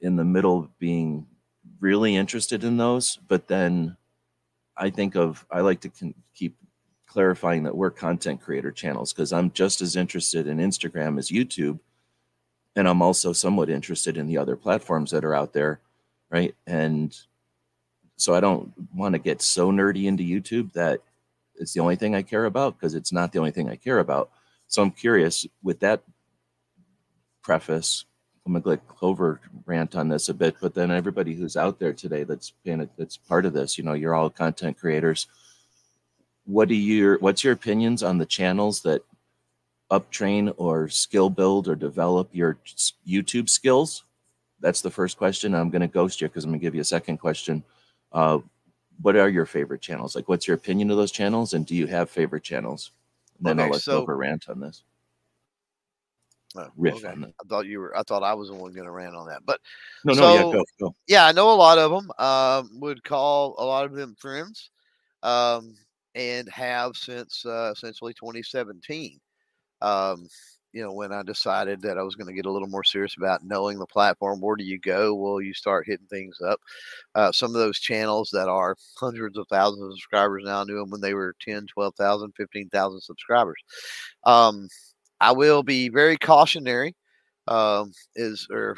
in 0.00 0.16
the 0.16 0.24
middle 0.24 0.58
of 0.58 0.78
being 0.78 1.26
really 1.80 2.14
interested 2.16 2.64
in 2.64 2.76
those, 2.76 3.18
but 3.28 3.48
then 3.48 3.96
I 4.76 4.90
think 4.90 5.14
of 5.14 5.44
I 5.50 5.60
like 5.60 5.80
to 5.80 5.88
con- 5.88 6.14
keep 6.34 6.56
clarifying 7.06 7.64
that 7.64 7.76
we're 7.76 7.90
content 7.90 8.40
creator 8.40 8.70
channels 8.70 9.12
because 9.12 9.32
I'm 9.32 9.50
just 9.50 9.80
as 9.80 9.96
interested 9.96 10.46
in 10.46 10.58
Instagram 10.58 11.18
as 11.18 11.30
YouTube, 11.30 11.80
and 12.76 12.86
I'm 12.86 13.02
also 13.02 13.32
somewhat 13.32 13.70
interested 13.70 14.16
in 14.16 14.26
the 14.26 14.38
other 14.38 14.56
platforms 14.56 15.10
that 15.10 15.24
are 15.24 15.34
out 15.34 15.52
there, 15.52 15.80
right? 16.30 16.54
And 16.66 17.16
so 18.16 18.34
I 18.34 18.40
don't 18.40 18.72
want 18.94 19.14
to 19.14 19.18
get 19.18 19.40
so 19.40 19.72
nerdy 19.72 20.04
into 20.04 20.22
YouTube 20.22 20.72
that 20.74 21.00
it's 21.56 21.72
the 21.72 21.80
only 21.80 21.96
thing 21.96 22.14
I 22.14 22.22
care 22.22 22.44
about 22.44 22.78
because 22.78 22.94
it's 22.94 23.12
not 23.12 23.32
the 23.32 23.38
only 23.38 23.50
thing 23.50 23.70
I 23.70 23.76
care 23.76 23.98
about. 23.98 24.30
So 24.68 24.82
I'm 24.82 24.90
curious 24.90 25.46
with 25.62 25.80
that 25.80 26.02
preface. 27.42 28.04
I'm 28.46 28.52
gonna 28.52 28.66
let 28.66 28.88
Clover 28.88 29.40
rant 29.66 29.96
on 29.96 30.08
this 30.08 30.28
a 30.28 30.34
bit, 30.34 30.56
but 30.60 30.74
then 30.74 30.90
everybody 30.90 31.34
who's 31.34 31.56
out 31.56 31.78
there 31.78 31.92
today 31.92 32.24
that's 32.24 32.52
been 32.64 32.88
that's 32.96 33.16
part 33.16 33.46
of 33.46 33.52
this, 33.52 33.76
you 33.76 33.84
know, 33.84 33.92
you're 33.92 34.14
all 34.14 34.30
content 34.30 34.78
creators. 34.78 35.26
What 36.44 36.68
do 36.68 36.74
your 36.74 37.18
what's 37.18 37.44
your 37.44 37.52
opinions 37.52 38.02
on 38.02 38.18
the 38.18 38.26
channels 38.26 38.82
that 38.82 39.02
uptrain 39.90 40.54
or 40.56 40.88
skill 40.88 41.28
build 41.28 41.68
or 41.68 41.74
develop 41.74 42.28
your 42.32 42.58
YouTube 43.06 43.48
skills? 43.48 44.04
That's 44.60 44.80
the 44.80 44.90
first 44.90 45.16
question. 45.16 45.54
I'm 45.54 45.70
going 45.70 45.80
to 45.80 45.88
ghost 45.88 46.20
you 46.20 46.28
because 46.28 46.44
I'm 46.44 46.50
going 46.50 46.60
to 46.60 46.64
give 46.64 46.74
you 46.74 46.82
a 46.82 46.84
second 46.84 47.18
question. 47.18 47.64
Uh, 48.12 48.38
what 49.02 49.16
are 49.16 49.28
your 49.28 49.46
favorite 49.46 49.80
channels? 49.80 50.14
Like, 50.14 50.28
what's 50.28 50.46
your 50.46 50.54
opinion 50.56 50.90
of 50.90 50.96
those 50.96 51.12
channels, 51.12 51.54
and 51.54 51.64
do 51.64 51.74
you 51.74 51.86
have 51.86 52.10
favorite 52.10 52.42
channels? 52.42 52.92
And 53.38 53.46
then 53.46 53.58
okay, 53.58 53.66
I'll 53.66 53.72
let 53.72 53.80
so, 53.80 54.02
over 54.02 54.16
rant 54.16 54.48
on 54.48 54.60
this. 54.60 54.82
Uh, 56.56 56.66
riff 56.76 57.04
okay. 57.04 57.08
I 57.08 57.48
thought 57.48 57.66
you 57.66 57.78
were. 57.78 57.96
I 57.96 58.02
thought 58.02 58.24
I 58.24 58.34
was 58.34 58.48
the 58.48 58.54
one 58.54 58.72
going 58.72 58.86
to 58.86 58.90
rant 58.90 59.14
on 59.14 59.28
that, 59.28 59.42
but 59.46 59.60
no, 60.04 60.14
so, 60.14 60.20
no, 60.20 60.34
yeah, 60.34 60.42
go, 60.42 60.64
go. 60.80 60.94
Yeah, 61.06 61.26
I 61.26 61.32
know 61.32 61.52
a 61.52 61.54
lot 61.54 61.78
of 61.78 61.92
them. 61.92 62.10
Um, 62.18 62.80
would 62.80 63.04
call 63.04 63.54
a 63.58 63.64
lot 63.64 63.84
of 63.84 63.92
them 63.92 64.16
friends, 64.18 64.70
um, 65.22 65.76
and 66.16 66.48
have 66.48 66.96
since 66.96 67.46
uh, 67.46 67.70
essentially 67.72 68.14
2017. 68.14 69.20
Um, 69.80 70.26
you 70.72 70.82
know, 70.82 70.92
when 70.92 71.12
I 71.12 71.22
decided 71.22 71.82
that 71.82 71.98
I 71.98 72.02
was 72.02 72.14
going 72.14 72.28
to 72.28 72.32
get 72.32 72.46
a 72.46 72.50
little 72.50 72.68
more 72.68 72.84
serious 72.84 73.16
about 73.16 73.44
knowing 73.44 73.78
the 73.78 73.86
platform, 73.86 74.40
where 74.40 74.56
do 74.56 74.64
you 74.64 74.78
go? 74.78 75.14
Well, 75.14 75.40
you 75.40 75.52
start 75.52 75.86
hitting 75.86 76.06
things 76.06 76.40
up. 76.40 76.60
Uh, 77.14 77.32
some 77.32 77.50
of 77.50 77.60
those 77.60 77.80
channels 77.80 78.30
that 78.32 78.48
are 78.48 78.76
hundreds 78.96 79.36
of 79.36 79.46
thousands 79.48 79.82
of 79.82 79.92
subscribers 79.92 80.44
now 80.44 80.62
knew 80.64 80.78
them 80.78 80.90
when 80.90 81.00
they 81.00 81.14
were 81.14 81.34
10, 81.40 81.66
12,000, 81.66 82.32
15,000 82.36 83.00
subscribers. 83.00 83.60
Um, 84.24 84.68
I 85.20 85.32
will 85.32 85.62
be 85.62 85.88
very 85.88 86.16
cautionary, 86.18 86.94
um, 87.48 87.92
is, 88.16 88.46
or 88.50 88.76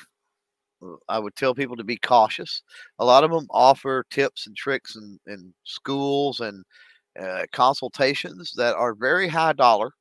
uh, 0.82 0.96
I 1.08 1.18
would 1.18 1.36
tell 1.36 1.54
people 1.54 1.76
to 1.76 1.84
be 1.84 1.96
cautious. 1.98 2.62
A 2.98 3.04
lot 3.04 3.24
of 3.24 3.30
them 3.30 3.46
offer 3.50 4.04
tips 4.10 4.46
and 4.46 4.56
tricks 4.56 4.96
and, 4.96 5.18
and 5.26 5.52
schools 5.64 6.40
and 6.40 6.64
uh, 7.20 7.44
consultations 7.52 8.52
that 8.56 8.74
are 8.76 8.94
very 8.94 9.28
high 9.28 9.52
dollar. 9.54 9.92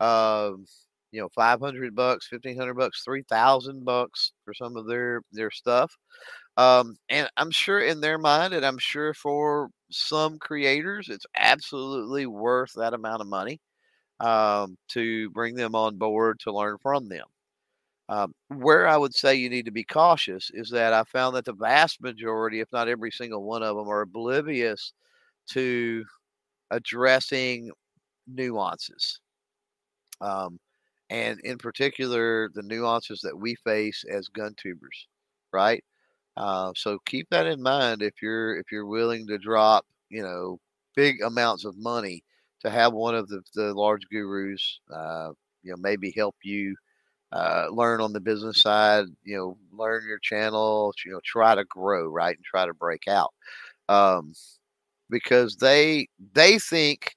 Um, 0.00 0.66
you 1.12 1.20
know, 1.20 1.28
500 1.34 1.94
bucks, 1.94 2.30
1500 2.30 2.74
bucks, 2.74 3.02
3000 3.04 3.84
bucks 3.84 4.32
for 4.44 4.54
some 4.54 4.76
of 4.76 4.86
their, 4.86 5.22
their 5.32 5.50
stuff. 5.50 5.92
Um, 6.56 6.96
and 7.08 7.28
I'm 7.36 7.50
sure 7.50 7.80
in 7.80 8.00
their 8.00 8.18
mind, 8.18 8.54
and 8.54 8.66
I'm 8.66 8.78
sure 8.78 9.14
for 9.14 9.70
some 9.90 10.38
creators, 10.38 11.08
it's 11.08 11.26
absolutely 11.36 12.26
worth 12.26 12.72
that 12.76 12.94
amount 12.94 13.22
of 13.22 13.28
money 13.28 13.60
um, 14.20 14.76
to 14.88 15.30
bring 15.30 15.54
them 15.54 15.74
on 15.74 15.96
board 15.96 16.40
to 16.40 16.52
learn 16.52 16.76
from 16.82 17.08
them. 17.08 17.26
Um, 18.10 18.32
where 18.48 18.86
I 18.88 18.96
would 18.96 19.14
say 19.14 19.34
you 19.34 19.50
need 19.50 19.66
to 19.66 19.70
be 19.70 19.84
cautious 19.84 20.50
is 20.54 20.70
that 20.70 20.94
I 20.94 21.04
found 21.04 21.36
that 21.36 21.44
the 21.44 21.52
vast 21.52 22.00
majority, 22.00 22.60
if 22.60 22.68
not 22.72 22.88
every 22.88 23.10
single 23.10 23.42
one 23.44 23.62
of 23.62 23.76
them, 23.76 23.88
are 23.88 24.00
oblivious 24.00 24.94
to 25.50 26.04
addressing 26.70 27.70
nuances. 28.26 29.20
Um, 30.20 30.58
and 31.10 31.40
in 31.40 31.58
particular, 31.58 32.50
the 32.54 32.62
nuances 32.62 33.20
that 33.22 33.36
we 33.36 33.54
face 33.56 34.04
as 34.10 34.28
gun 34.28 34.54
tubers, 34.56 35.06
right? 35.52 35.84
Uh, 36.36 36.72
so 36.76 36.98
keep 37.06 37.28
that 37.30 37.46
in 37.46 37.62
mind 37.62 38.02
if 38.02 38.22
you're 38.22 38.56
if 38.56 38.70
you're 38.70 38.86
willing 38.86 39.26
to 39.26 39.38
drop, 39.38 39.84
you 40.10 40.22
know, 40.22 40.58
big 40.94 41.20
amounts 41.22 41.64
of 41.64 41.76
money 41.76 42.22
to 42.60 42.70
have 42.70 42.92
one 42.92 43.14
of 43.14 43.28
the, 43.28 43.42
the 43.54 43.72
large 43.74 44.02
gurus, 44.10 44.80
uh, 44.92 45.30
you 45.62 45.70
know, 45.70 45.76
maybe 45.78 46.12
help 46.16 46.36
you 46.42 46.74
uh, 47.32 47.66
learn 47.70 48.00
on 48.00 48.12
the 48.12 48.20
business 48.20 48.62
side, 48.62 49.04
you 49.22 49.36
know, 49.36 49.58
learn 49.72 50.06
your 50.06 50.18
channel, 50.18 50.92
you 51.04 51.12
know, 51.12 51.20
try 51.24 51.54
to 51.54 51.64
grow, 51.64 52.06
right, 52.08 52.36
and 52.36 52.44
try 52.44 52.66
to 52.66 52.74
break 52.74 53.06
out, 53.08 53.32
um, 53.88 54.32
because 55.10 55.56
they 55.56 56.08
they 56.32 56.58
think 56.58 57.14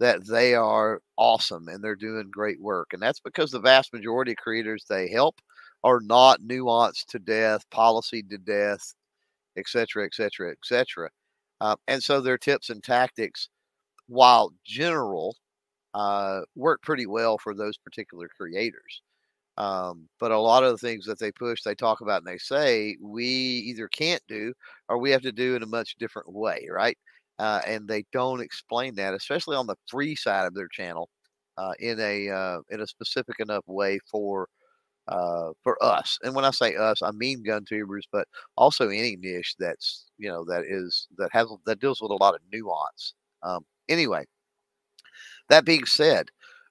that 0.00 0.26
they 0.26 0.54
are 0.54 1.00
awesome 1.16 1.68
and 1.68 1.82
they're 1.84 1.94
doing 1.94 2.30
great 2.30 2.60
work, 2.60 2.88
and 2.92 3.02
that's 3.02 3.20
because 3.20 3.50
the 3.50 3.60
vast 3.60 3.92
majority 3.92 4.32
of 4.32 4.38
creators 4.38 4.84
they 4.88 5.10
help 5.10 5.36
are 5.84 6.00
not 6.00 6.40
nuanced 6.40 7.06
to 7.06 7.18
death, 7.18 7.68
policy 7.70 8.22
to 8.22 8.38
death, 8.38 8.94
et 9.56 9.68
cetera, 9.68 10.04
et 10.04 10.06
etc., 10.06 10.50
etc., 10.52 11.08
etc. 11.60 11.78
And 11.88 12.02
so 12.02 12.20
their 12.20 12.38
tips 12.38 12.70
and 12.70 12.82
tactics, 12.82 13.48
while 14.08 14.52
general, 14.64 15.36
uh, 15.94 16.42
work 16.56 16.82
pretty 16.82 17.06
well 17.06 17.38
for 17.38 17.54
those 17.54 17.78
particular 17.78 18.28
creators. 18.38 19.02
Um, 19.58 20.08
but 20.20 20.32
a 20.32 20.38
lot 20.38 20.64
of 20.64 20.72
the 20.72 20.78
things 20.78 21.04
that 21.06 21.18
they 21.18 21.30
push, 21.32 21.62
they 21.62 21.74
talk 21.74 22.00
about, 22.00 22.22
and 22.22 22.26
they 22.26 22.38
say 22.38 22.96
we 23.02 23.26
either 23.26 23.88
can't 23.88 24.22
do 24.28 24.54
or 24.88 24.98
we 24.98 25.10
have 25.10 25.22
to 25.22 25.32
do 25.32 25.56
in 25.56 25.62
a 25.62 25.66
much 25.66 25.96
different 25.98 26.32
way, 26.32 26.66
right? 26.70 26.96
Uh, 27.38 27.60
and 27.66 27.86
they 27.88 28.04
don't 28.12 28.40
explain 28.40 28.94
that, 28.96 29.14
especially 29.14 29.56
on 29.56 29.66
the 29.66 29.76
free 29.90 30.14
side 30.16 30.46
of 30.46 30.54
their 30.54 30.68
channel, 30.68 31.08
uh, 31.58 31.72
in 31.80 32.00
a 32.00 32.30
uh, 32.30 32.58
in 32.70 32.80
a 32.80 32.86
specific 32.86 33.40
enough 33.40 33.64
way 33.66 33.98
for 34.10 34.48
uh, 35.08 35.50
for 35.62 35.82
us. 35.84 36.18
And 36.22 36.34
when 36.34 36.44
I 36.44 36.50
say 36.50 36.76
us, 36.76 37.02
I 37.02 37.10
mean 37.12 37.42
gun 37.42 37.64
tubers, 37.64 38.06
but 38.12 38.28
also 38.56 38.88
any 38.88 39.16
niche 39.16 39.54
that's 39.58 40.06
you 40.18 40.28
know 40.28 40.44
that 40.44 40.64
is 40.68 41.08
that 41.18 41.30
has 41.32 41.48
that 41.66 41.80
deals 41.80 42.00
with 42.00 42.10
a 42.12 42.16
lot 42.22 42.34
of 42.34 42.40
nuance. 42.52 43.14
Um, 43.42 43.64
anyway, 43.92 44.24
that 45.48 45.64
being 45.64 45.86
said, 45.86 46.28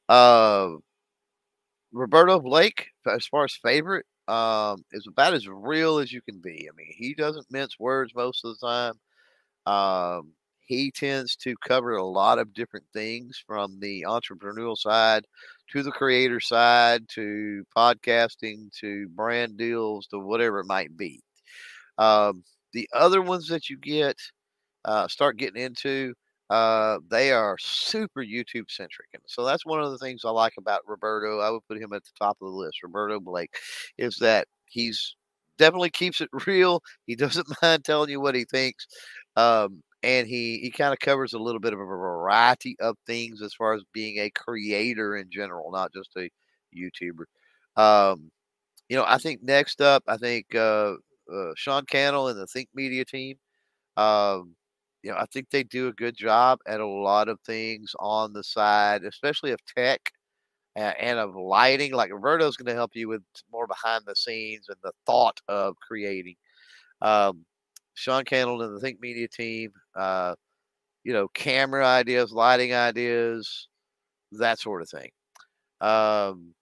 uh, 0.10 0.70
Roberto 1.92 2.40
Blake, 2.40 2.88
as 3.06 3.26
far 3.28 3.44
as 3.46 3.54
favorite, 3.54 4.06
um, 4.28 4.84
is 4.92 5.08
about 5.08 5.34
as 5.34 5.48
real 5.48 5.98
as 6.00 6.12
you 6.12 6.22
can 6.22 6.40
be. 6.40 6.70
I 6.72 6.76
mean, 6.76 6.94
he 6.96 7.14
doesn't 7.14 7.52
mince 7.52 7.78
words 7.80 8.14
most 8.16 8.46
of 8.46 8.58
the 8.58 8.68
time. 8.68 8.94
Um, 9.66 10.34
he 10.62 10.92
tends 10.92 11.36
to 11.38 11.56
cover 11.68 11.96
a 11.98 12.06
lot 12.06 12.40
of 12.40 12.54
different 12.54 12.86
things 12.94 13.44
from 13.46 13.80
the 13.80 14.04
entrepreneurial 14.08 14.78
side 14.78 15.26
to 15.72 15.84
the 15.84 15.92
creator 15.92 16.40
side 16.40 17.04
to 17.10 17.66
podcasting 17.76 18.72
to 18.80 19.10
brand 19.10 19.58
deals 19.58 20.08
to 20.08 20.20
whatever 20.20 20.60
it 20.60 20.68
might 20.68 20.96
be. 20.96 21.22
Um, 21.98 22.44
the 22.74 22.88
other 22.94 23.22
ones 23.22 23.48
that 23.50 23.70
you 23.70 23.78
get, 23.78 24.18
uh, 24.86 25.08
start 25.10 25.38
getting 25.38 25.62
into, 25.62 26.14
uh, 26.52 27.00
they 27.10 27.32
are 27.32 27.56
super 27.60 28.22
YouTube 28.22 28.70
centric. 28.70 29.08
And 29.14 29.24
so 29.26 29.46
that's 29.46 29.66
one 29.66 29.82
of 29.82 29.90
the 29.92 29.98
things 29.98 30.24
I 30.26 30.32
like 30.32 30.54
about 30.60 30.82
Roberto. 30.86 31.40
I 31.40 31.50
would 31.50 31.66
put 31.70 31.78
him 31.82 31.94
at 31.94 32.04
the 32.04 32.12
top 32.20 32.38
of 32.42 32.48
the 32.52 32.58
list, 32.58 32.84
Roberto 32.84 33.22
Blake, 33.22 33.56
is 33.98 34.18
that 34.18 34.50
he's 34.66 35.16
definitely 35.58 35.92
keeps 35.92 36.20
it 36.20 36.30
real. 36.46 36.84
He 37.06 37.16
doesn't 37.16 37.48
mind 37.62 37.86
telling 37.86 38.10
you 38.10 38.20
what 38.20 38.36
he 38.36 38.44
thinks. 38.44 38.86
Um, 39.38 39.82
and 40.04 40.28
he 40.28 40.60
he 40.60 40.72
kind 40.72 40.92
of 40.92 41.00
covers 41.00 41.34
a 41.34 41.40
little 41.40 41.62
bit 41.62 41.74
of 41.74 41.80
a 41.80 41.86
variety 41.86 42.76
of 42.82 42.98
things 43.08 43.42
as 43.42 43.54
far 43.54 43.74
as 43.74 43.84
being 43.94 44.18
a 44.20 44.30
creator 44.32 45.16
in 45.16 45.30
general, 45.32 45.72
not 45.72 45.94
just 45.94 46.10
a 46.18 46.30
YouTuber. 46.76 47.26
Um, 47.82 48.30
you 48.90 48.98
know, 48.98 49.06
I 49.08 49.18
think 49.20 49.44
next 49.44 49.82
up, 49.82 50.04
I 50.08 50.18
think 50.18 50.54
uh, 50.56 50.96
uh, 51.34 51.52
Sean 51.56 51.86
Cannell 51.86 52.28
and 52.30 52.40
the 52.40 52.48
Think 52.48 52.70
Media 52.76 53.06
team. 53.06 53.38
Um, 53.98 54.56
you 55.04 55.12
know, 55.12 55.18
I 55.18 55.26
think 55.26 55.50
they 55.50 55.64
do 55.64 55.88
a 55.88 55.94
good 55.94 56.16
job 56.16 56.60
at 56.68 56.80
a 56.80 56.88
lot 56.88 57.28
of 57.28 57.40
things 57.42 57.94
on 58.00 58.34
the 58.34 58.44
side, 58.44 59.04
especially 59.04 59.52
of 59.52 59.60
tech 59.66 60.12
and, 60.76 61.20
of 61.20 61.36
lighting. 61.36 61.94
Like 61.94 62.12
Roberto's 62.12 62.58
going 62.58 62.68
to 62.68 62.74
help 62.74 62.92
you 62.94 63.08
with 63.08 63.24
more 63.52 63.68
behind 63.68 64.04
the 64.06 64.16
scenes 64.16 64.68
and 64.70 64.78
the 64.84 64.92
thought 65.06 65.40
of 65.48 65.76
creating. 65.80 66.36
Um, 67.02 67.46
Sean 67.94 68.24
Cannell 68.24 68.62
and 68.62 68.76
the 68.76 68.80
Think 68.80 69.00
Media 69.02 69.28
team, 69.28 69.72
uh, 69.96 70.36
you 71.04 71.14
know, 71.14 71.28
camera 71.30 71.86
ideas, 71.86 72.32
lighting 72.32 72.74
ideas, 72.74 73.68
that 74.34 74.60
sort 74.60 74.82
of 74.82 74.90
thing. 74.90 75.10
Um, 75.82 76.54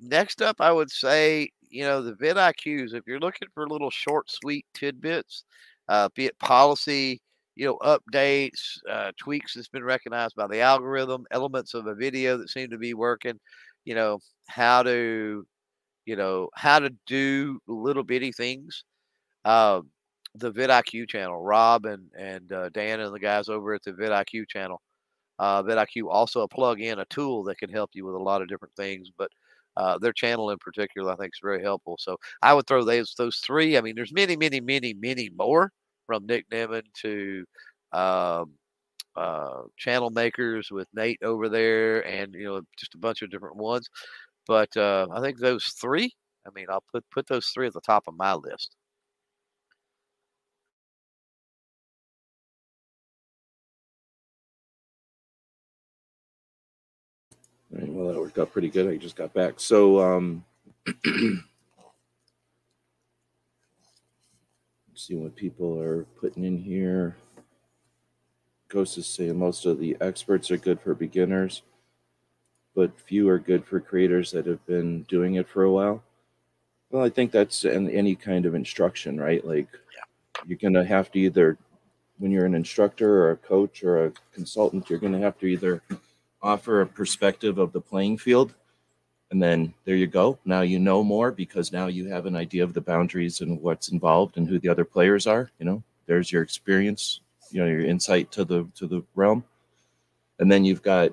next 0.00 0.42
up, 0.42 0.56
I 0.60 0.70
would 0.70 0.90
say, 0.90 1.50
you 1.68 1.84
know, 1.84 2.02
the 2.02 2.12
vidIQs. 2.12 2.94
If 2.94 3.04
you're 3.06 3.20
looking 3.20 3.48
for 3.54 3.68
little 3.68 3.90
short, 3.90 4.30
sweet 4.30 4.66
tidbits, 4.74 5.44
uh, 5.88 6.08
be 6.14 6.26
it 6.26 6.38
policy, 6.38 7.20
you 7.54 7.66
know, 7.66 7.78
updates, 7.78 8.78
uh, 8.90 9.12
tweaks 9.18 9.54
that's 9.54 9.68
been 9.68 9.84
recognized 9.84 10.34
by 10.36 10.46
the 10.46 10.60
algorithm, 10.60 11.24
elements 11.30 11.74
of 11.74 11.86
a 11.86 11.94
video 11.94 12.36
that 12.36 12.50
seem 12.50 12.70
to 12.70 12.78
be 12.78 12.94
working, 12.94 13.38
you 13.84 13.94
know, 13.94 14.18
how 14.48 14.82
to, 14.82 15.46
you 16.04 16.16
know, 16.16 16.48
how 16.54 16.78
to 16.78 16.90
do 17.06 17.58
little 17.66 18.04
bitty 18.04 18.32
things. 18.32 18.84
Um, 19.44 19.90
the 20.38 20.52
vidIQ 20.52 21.08
channel. 21.08 21.40
Rob 21.40 21.86
and 21.86 22.10
and 22.18 22.52
uh, 22.52 22.68
Dan 22.70 23.00
and 23.00 23.14
the 23.14 23.18
guys 23.18 23.48
over 23.48 23.74
at 23.74 23.82
the 23.82 23.92
vidIQ 23.92 24.48
channel. 24.48 24.80
Uh, 25.38 25.62
vidIQ 25.62 26.08
also 26.10 26.42
a 26.42 26.48
plug-in, 26.48 26.98
a 26.98 27.04
tool 27.06 27.44
that 27.44 27.58
can 27.58 27.70
help 27.70 27.90
you 27.94 28.04
with 28.06 28.14
a 28.14 28.18
lot 28.22 28.42
of 28.42 28.48
different 28.48 28.74
things, 28.76 29.10
but 29.16 29.30
uh, 29.76 29.98
their 29.98 30.12
channel 30.12 30.50
in 30.50 30.58
particular, 30.58 31.12
I 31.12 31.16
think, 31.16 31.32
is 31.34 31.40
very 31.42 31.62
helpful. 31.62 31.96
So 31.98 32.16
I 32.42 32.54
would 32.54 32.66
throw 32.66 32.84
those 32.84 33.14
those 33.16 33.36
three. 33.38 33.76
I 33.76 33.80
mean, 33.80 33.94
there's 33.96 34.12
many, 34.12 34.36
many, 34.36 34.60
many, 34.60 34.94
many 34.94 35.30
more 35.36 35.72
from 36.06 36.26
Nick 36.26 36.48
Nimmin 36.50 36.82
to 37.02 37.44
um, 37.92 38.52
uh, 39.16 39.62
channel 39.78 40.10
makers 40.10 40.70
with 40.70 40.88
Nate 40.94 41.20
over 41.22 41.48
there, 41.48 42.06
and 42.06 42.34
you 42.34 42.44
know, 42.44 42.62
just 42.78 42.94
a 42.94 42.98
bunch 42.98 43.22
of 43.22 43.30
different 43.30 43.56
ones. 43.56 43.88
But 44.46 44.76
uh, 44.76 45.08
I 45.12 45.20
think 45.20 45.38
those 45.38 45.66
three. 45.80 46.12
I 46.46 46.50
mean, 46.54 46.66
I'll 46.70 46.84
put 46.92 47.04
put 47.12 47.26
those 47.28 47.48
three 47.48 47.66
at 47.66 47.72
the 47.74 47.80
top 47.80 48.04
of 48.08 48.14
my 48.16 48.34
list. 48.34 48.76
Right, 57.76 57.92
well, 57.92 58.08
that 58.08 58.18
worked 58.18 58.38
out 58.38 58.52
pretty 58.52 58.70
good. 58.70 58.88
I 58.88 58.96
just 58.96 59.16
got 59.16 59.34
back. 59.34 59.54
So, 59.58 60.00
um, 60.00 60.44
see 64.94 65.14
what 65.14 65.36
people 65.36 65.78
are 65.80 66.04
putting 66.18 66.44
in 66.44 66.56
here. 66.56 67.16
Ghost 68.68 68.96
is 68.96 69.06
saying 69.06 69.38
most 69.38 69.66
of 69.66 69.78
the 69.78 69.94
experts 70.00 70.50
are 70.50 70.56
good 70.56 70.80
for 70.80 70.94
beginners, 70.94 71.62
but 72.74 72.98
few 72.98 73.28
are 73.28 73.38
good 73.38 73.66
for 73.66 73.78
creators 73.78 74.30
that 74.32 74.46
have 74.46 74.64
been 74.66 75.02
doing 75.02 75.34
it 75.34 75.46
for 75.46 75.64
a 75.64 75.70
while. 75.70 76.02
Well, 76.90 77.04
I 77.04 77.10
think 77.10 77.30
that's 77.30 77.64
in 77.64 77.90
any 77.90 78.14
kind 78.14 78.46
of 78.46 78.54
instruction, 78.54 79.20
right? 79.20 79.46
Like, 79.46 79.68
yeah. 79.72 80.44
you're 80.46 80.58
going 80.58 80.72
to 80.74 80.84
have 80.84 81.12
to 81.12 81.18
either, 81.18 81.58
when 82.18 82.30
you're 82.30 82.46
an 82.46 82.54
instructor 82.54 83.24
or 83.24 83.32
a 83.32 83.36
coach 83.36 83.84
or 83.84 84.06
a 84.06 84.12
consultant, 84.32 84.88
you're 84.88 84.98
going 84.98 85.12
to 85.12 85.18
have 85.18 85.38
to 85.40 85.46
either 85.46 85.82
offer 86.46 86.80
a 86.80 86.86
perspective 86.86 87.58
of 87.58 87.72
the 87.72 87.80
playing 87.80 88.18
field. 88.18 88.54
And 89.32 89.42
then 89.42 89.74
there 89.84 89.96
you 89.96 90.06
go. 90.06 90.38
Now 90.44 90.60
you 90.60 90.78
know 90.78 91.02
more 91.02 91.32
because 91.32 91.72
now 91.72 91.88
you 91.88 92.08
have 92.08 92.26
an 92.26 92.36
idea 92.36 92.62
of 92.62 92.72
the 92.72 92.80
boundaries 92.80 93.40
and 93.40 93.60
what's 93.60 93.88
involved 93.88 94.36
and 94.36 94.48
who 94.48 94.60
the 94.60 94.68
other 94.68 94.84
players 94.84 95.26
are. 95.26 95.50
You 95.58 95.66
know, 95.66 95.82
there's 96.06 96.30
your 96.30 96.42
experience, 96.42 97.20
you 97.50 97.60
know, 97.60 97.66
your 97.66 97.84
insight 97.84 98.30
to 98.32 98.44
the 98.44 98.68
to 98.76 98.86
the 98.86 99.02
realm. 99.16 99.42
And 100.38 100.50
then 100.50 100.64
you've 100.64 100.82
got 100.82 101.12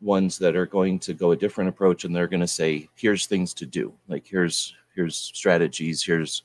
ones 0.00 0.38
that 0.38 0.56
are 0.56 0.64
going 0.64 0.98
to 1.00 1.12
go 1.12 1.32
a 1.32 1.36
different 1.36 1.68
approach 1.68 2.04
and 2.04 2.16
they're 2.16 2.26
going 2.26 2.40
to 2.40 2.46
say, 2.46 2.88
here's 2.94 3.26
things 3.26 3.52
to 3.54 3.66
do. 3.66 3.92
Like 4.08 4.26
here's 4.26 4.74
here's 4.94 5.16
strategies, 5.16 6.02
here's 6.02 6.44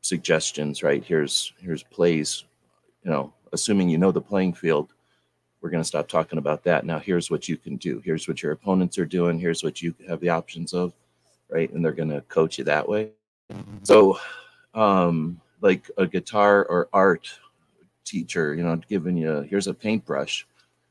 suggestions, 0.00 0.82
right? 0.82 1.04
Here's 1.04 1.52
here's 1.60 1.82
plays, 1.82 2.44
you 3.04 3.10
know, 3.10 3.34
assuming 3.52 3.90
you 3.90 3.98
know 3.98 4.12
the 4.12 4.22
playing 4.22 4.54
field, 4.54 4.94
we're 5.60 5.70
going 5.70 5.82
to 5.82 5.88
stop 5.88 6.08
talking 6.08 6.38
about 6.38 6.62
that. 6.64 6.84
Now, 6.84 6.98
here's 6.98 7.30
what 7.30 7.48
you 7.48 7.56
can 7.56 7.76
do. 7.76 8.00
Here's 8.04 8.28
what 8.28 8.42
your 8.42 8.52
opponents 8.52 8.98
are 8.98 9.06
doing. 9.06 9.38
Here's 9.38 9.62
what 9.62 9.82
you 9.82 9.94
have 10.08 10.20
the 10.20 10.28
options 10.28 10.72
of, 10.72 10.92
right? 11.48 11.70
And 11.72 11.84
they're 11.84 11.92
going 11.92 12.10
to 12.10 12.20
coach 12.22 12.58
you 12.58 12.64
that 12.64 12.88
way. 12.88 13.10
So, 13.82 14.18
um, 14.74 15.40
like 15.60 15.90
a 15.96 16.06
guitar 16.06 16.64
or 16.64 16.88
art 16.92 17.32
teacher, 18.04 18.54
you 18.54 18.62
know, 18.62 18.76
giving 18.88 19.16
you 19.16 19.40
here's 19.40 19.66
a 19.66 19.74
paintbrush, 19.74 20.46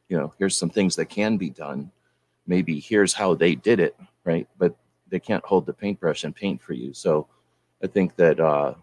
you 0.09 0.17
know, 0.17 0.33
here's 0.37 0.57
some 0.57 0.69
things 0.69 0.95
that 0.95 1.05
can 1.05 1.37
be 1.37 1.49
done. 1.49 1.91
Maybe 2.45 2.79
here's 2.79 3.13
how 3.13 3.35
they 3.35 3.55
did 3.55 3.79
it, 3.79 3.95
right? 4.23 4.47
But 4.57 4.75
they 5.07 5.19
can't 5.19 5.45
hold 5.45 5.65
the 5.65 5.73
paintbrush 5.73 6.23
and 6.23 6.35
paint 6.35 6.61
for 6.61 6.73
you. 6.73 6.93
So, 6.93 7.27
I 7.81 7.87
think 7.87 8.15
that 8.15 8.39
uh, 8.39 8.73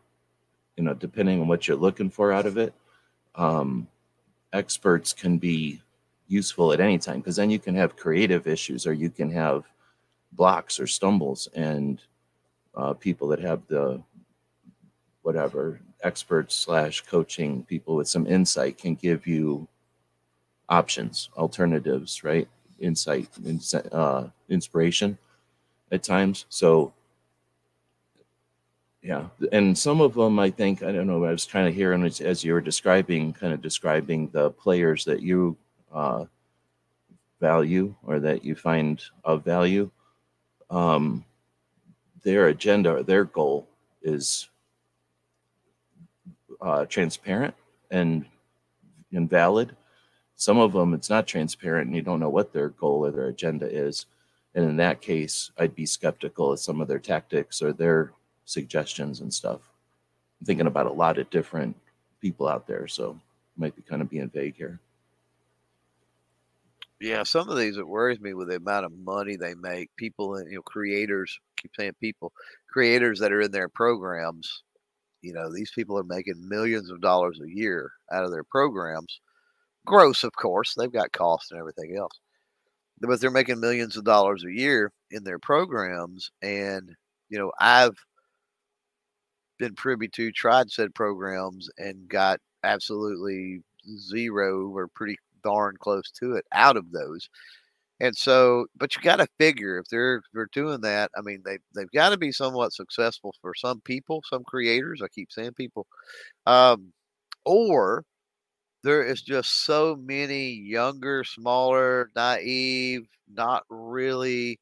you 0.76 0.84
know, 0.84 0.94
depending 0.94 1.40
on 1.40 1.48
what 1.48 1.66
you're 1.66 1.76
looking 1.76 2.10
for 2.10 2.32
out 2.32 2.46
of 2.46 2.56
it, 2.56 2.74
um, 3.34 3.88
experts 4.54 5.12
can 5.12 5.36
be 5.36 5.82
useful 6.28 6.72
at 6.72 6.80
any 6.80 6.98
time 6.98 7.18
because 7.18 7.36
then 7.36 7.50
you 7.50 7.58
can 7.58 7.74
have 7.74 7.96
creative 7.96 8.46
issues 8.46 8.86
or 8.86 8.92
you 8.92 9.10
can 9.10 9.30
have 9.30 9.64
blocks 10.32 10.80
or 10.80 10.86
stumbles 10.86 11.48
and 11.54 12.00
uh, 12.74 12.94
people 12.94 13.28
that 13.28 13.40
have 13.40 13.66
the 13.68 14.00
whatever 15.22 15.80
experts 16.02 16.54
slash 16.54 17.02
coaching 17.02 17.62
people 17.64 17.94
with 17.96 18.08
some 18.08 18.26
insight 18.26 18.78
can 18.78 18.94
give 18.94 19.26
you 19.26 19.66
options 20.68 21.28
alternatives 21.36 22.24
right? 22.24 22.48
Insight 22.80 23.28
uh, 23.92 24.24
inspiration 24.48 25.18
at 25.92 26.02
times. 26.02 26.46
So 26.48 26.92
yeah. 29.04 29.26
And 29.52 29.76
some 29.76 30.00
of 30.00 30.14
them 30.14 30.38
i 30.38 30.50
think 30.50 30.82
i 30.82 30.90
don't 30.90 31.06
know 31.06 31.22
i 31.24 31.30
was 31.30 31.44
kind 31.44 31.68
of 31.68 31.74
hear 31.74 31.92
and 31.92 32.04
as 32.04 32.42
you 32.42 32.52
were 32.54 32.60
describing 32.60 33.32
kind 33.32 33.52
of 33.52 33.60
describing 33.60 34.28
the 34.30 34.50
players 34.50 35.04
that 35.04 35.20
you 35.20 35.56
uh, 35.92 36.24
value 37.40 37.94
or 38.02 38.20
that 38.20 38.44
you 38.44 38.54
find 38.54 39.02
of 39.22 39.44
value. 39.44 39.90
Um, 40.70 41.24
their 42.22 42.48
agenda 42.48 42.90
or 42.96 43.02
their 43.02 43.24
goal 43.24 43.68
is 44.02 44.48
uh, 46.60 46.86
transparent 46.86 47.54
and 47.90 48.24
and 49.12 49.28
valid. 49.28 49.76
Some 50.36 50.58
of 50.58 50.72
them 50.72 50.94
it's 50.94 51.10
not 51.10 51.26
transparent 51.26 51.86
and 51.86 51.96
you 51.96 52.02
don't 52.02 52.20
know 52.20 52.30
what 52.30 52.52
their 52.52 52.70
goal 52.70 53.06
or 53.06 53.10
their 53.10 53.28
agenda 53.28 53.66
is. 53.70 54.06
And 54.54 54.64
in 54.70 54.76
that 54.76 55.00
case 55.00 55.50
i'd 55.58 55.74
be 55.74 55.84
skeptical 55.84 56.52
of 56.52 56.60
some 56.60 56.80
of 56.80 56.88
their 56.88 57.00
tactics 57.00 57.60
or 57.60 57.72
their 57.72 58.12
suggestions 58.44 59.20
and 59.20 59.32
stuff. 59.32 59.60
I'm 60.40 60.46
thinking 60.46 60.66
about 60.66 60.86
a 60.86 60.92
lot 60.92 61.18
of 61.18 61.30
different 61.30 61.76
people 62.20 62.48
out 62.48 62.66
there, 62.66 62.86
so 62.88 63.18
might 63.56 63.76
be 63.76 63.82
kind 63.82 64.02
of 64.02 64.10
being 64.10 64.28
vague 64.28 64.56
here. 64.56 64.80
Yeah, 67.00 67.22
some 67.22 67.48
of 67.48 67.58
these 67.58 67.76
it 67.76 67.86
worries 67.86 68.20
me 68.20 68.34
with 68.34 68.48
the 68.48 68.56
amount 68.56 68.86
of 68.86 68.92
money 68.92 69.36
they 69.36 69.54
make. 69.54 69.94
People, 69.96 70.36
and 70.36 70.50
you 70.50 70.56
know, 70.56 70.62
creators 70.62 71.38
keep 71.56 71.72
saying 71.76 71.92
people, 72.00 72.32
creators 72.68 73.18
that 73.20 73.32
are 73.32 73.42
in 73.42 73.50
their 73.50 73.68
programs. 73.68 74.62
You 75.20 75.32
know, 75.32 75.52
these 75.52 75.70
people 75.70 75.98
are 75.98 76.04
making 76.04 76.48
millions 76.48 76.90
of 76.90 77.00
dollars 77.00 77.40
a 77.42 77.50
year 77.50 77.92
out 78.12 78.24
of 78.24 78.30
their 78.30 78.44
programs. 78.44 79.20
Gross, 79.86 80.24
of 80.24 80.32
course. 80.32 80.74
They've 80.74 80.92
got 80.92 81.12
costs 81.12 81.50
and 81.50 81.60
everything 81.60 81.96
else, 81.96 82.18
but 83.00 83.20
they're 83.20 83.30
making 83.30 83.60
millions 83.60 83.96
of 83.96 84.04
dollars 84.04 84.44
a 84.44 84.52
year 84.52 84.92
in 85.10 85.24
their 85.24 85.38
programs. 85.38 86.30
And 86.42 86.94
you 87.28 87.38
know, 87.38 87.52
I've 87.60 87.96
been 89.58 89.74
privy 89.74 90.08
to, 90.08 90.32
tried 90.32 90.70
said 90.70 90.94
programs, 90.94 91.68
and 91.78 92.08
got 92.08 92.40
absolutely 92.64 93.62
zero 93.98 94.68
or 94.70 94.88
pretty 94.88 95.16
darn 95.42 95.76
close 95.80 96.10
to 96.12 96.34
it 96.34 96.44
out 96.52 96.76
of 96.76 96.90
those. 96.92 97.28
And 98.00 98.16
so, 98.16 98.66
but 98.76 98.96
you 98.96 99.02
got 99.02 99.16
to 99.16 99.28
figure 99.38 99.78
if 99.78 99.86
they're 99.88 100.22
they're 100.34 100.48
doing 100.52 100.80
that, 100.82 101.10
I 101.16 101.22
mean, 101.22 101.42
they 101.44 101.58
they've 101.74 101.90
got 101.92 102.10
to 102.10 102.18
be 102.18 102.32
somewhat 102.32 102.72
successful 102.72 103.34
for 103.40 103.54
some 103.54 103.80
people, 103.82 104.22
some 104.28 104.44
creators. 104.44 105.00
I 105.02 105.08
keep 105.08 105.30
saying 105.32 105.54
people, 105.54 105.86
um, 106.46 106.92
or 107.46 108.04
there 108.84 109.02
is 109.04 109.22
just 109.22 109.64
so 109.64 109.96
many 109.96 110.50
younger, 110.50 111.24
smaller, 111.24 112.10
naive, 112.16 113.06
not 113.32 113.64
really 113.70 114.58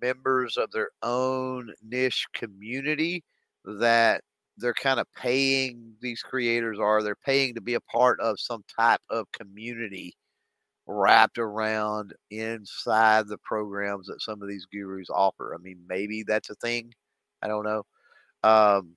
members 0.00 0.56
of 0.56 0.70
their 0.70 0.90
own 1.02 1.72
niche 1.82 2.26
community 2.32 3.24
that 3.64 4.22
they're 4.56 4.74
kind 4.74 5.00
of 5.00 5.06
paying 5.16 5.94
these 6.00 6.22
creators 6.22 6.78
are 6.80 7.02
they're 7.02 7.16
paying 7.16 7.54
to 7.54 7.60
be 7.60 7.74
a 7.74 7.80
part 7.80 8.20
of 8.20 8.40
some 8.40 8.64
type 8.76 9.00
of 9.10 9.30
community 9.32 10.14
wrapped 10.86 11.38
around 11.38 12.14
inside 12.30 13.28
the 13.28 13.38
programs 13.38 14.06
that 14.06 14.22
some 14.22 14.42
of 14.42 14.48
these 14.48 14.66
gurus 14.72 15.08
offer. 15.10 15.54
I 15.54 15.58
mean, 15.62 15.78
maybe 15.88 16.24
that's 16.26 16.50
a 16.50 16.54
thing. 16.56 16.92
I 17.42 17.48
don't 17.48 17.64
know. 17.64 17.84
Um, 18.42 18.96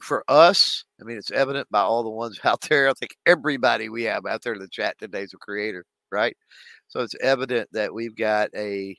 for 0.00 0.24
us, 0.28 0.84
I 1.00 1.04
mean, 1.04 1.16
it's 1.18 1.30
evident 1.30 1.68
by 1.70 1.80
all 1.80 2.02
the 2.02 2.10
ones 2.10 2.40
out 2.44 2.62
there. 2.62 2.88
I 2.88 2.92
think 2.94 3.16
everybody 3.26 3.88
we 3.88 4.04
have 4.04 4.26
out 4.26 4.42
there 4.42 4.54
in 4.54 4.60
the 4.60 4.68
chat 4.68 4.98
today 4.98 5.22
is 5.22 5.34
a 5.34 5.38
creator, 5.38 5.84
right? 6.10 6.36
So 6.88 7.00
it's 7.00 7.14
evident 7.20 7.68
that 7.72 7.92
we've 7.94 8.16
got 8.16 8.50
a 8.56 8.96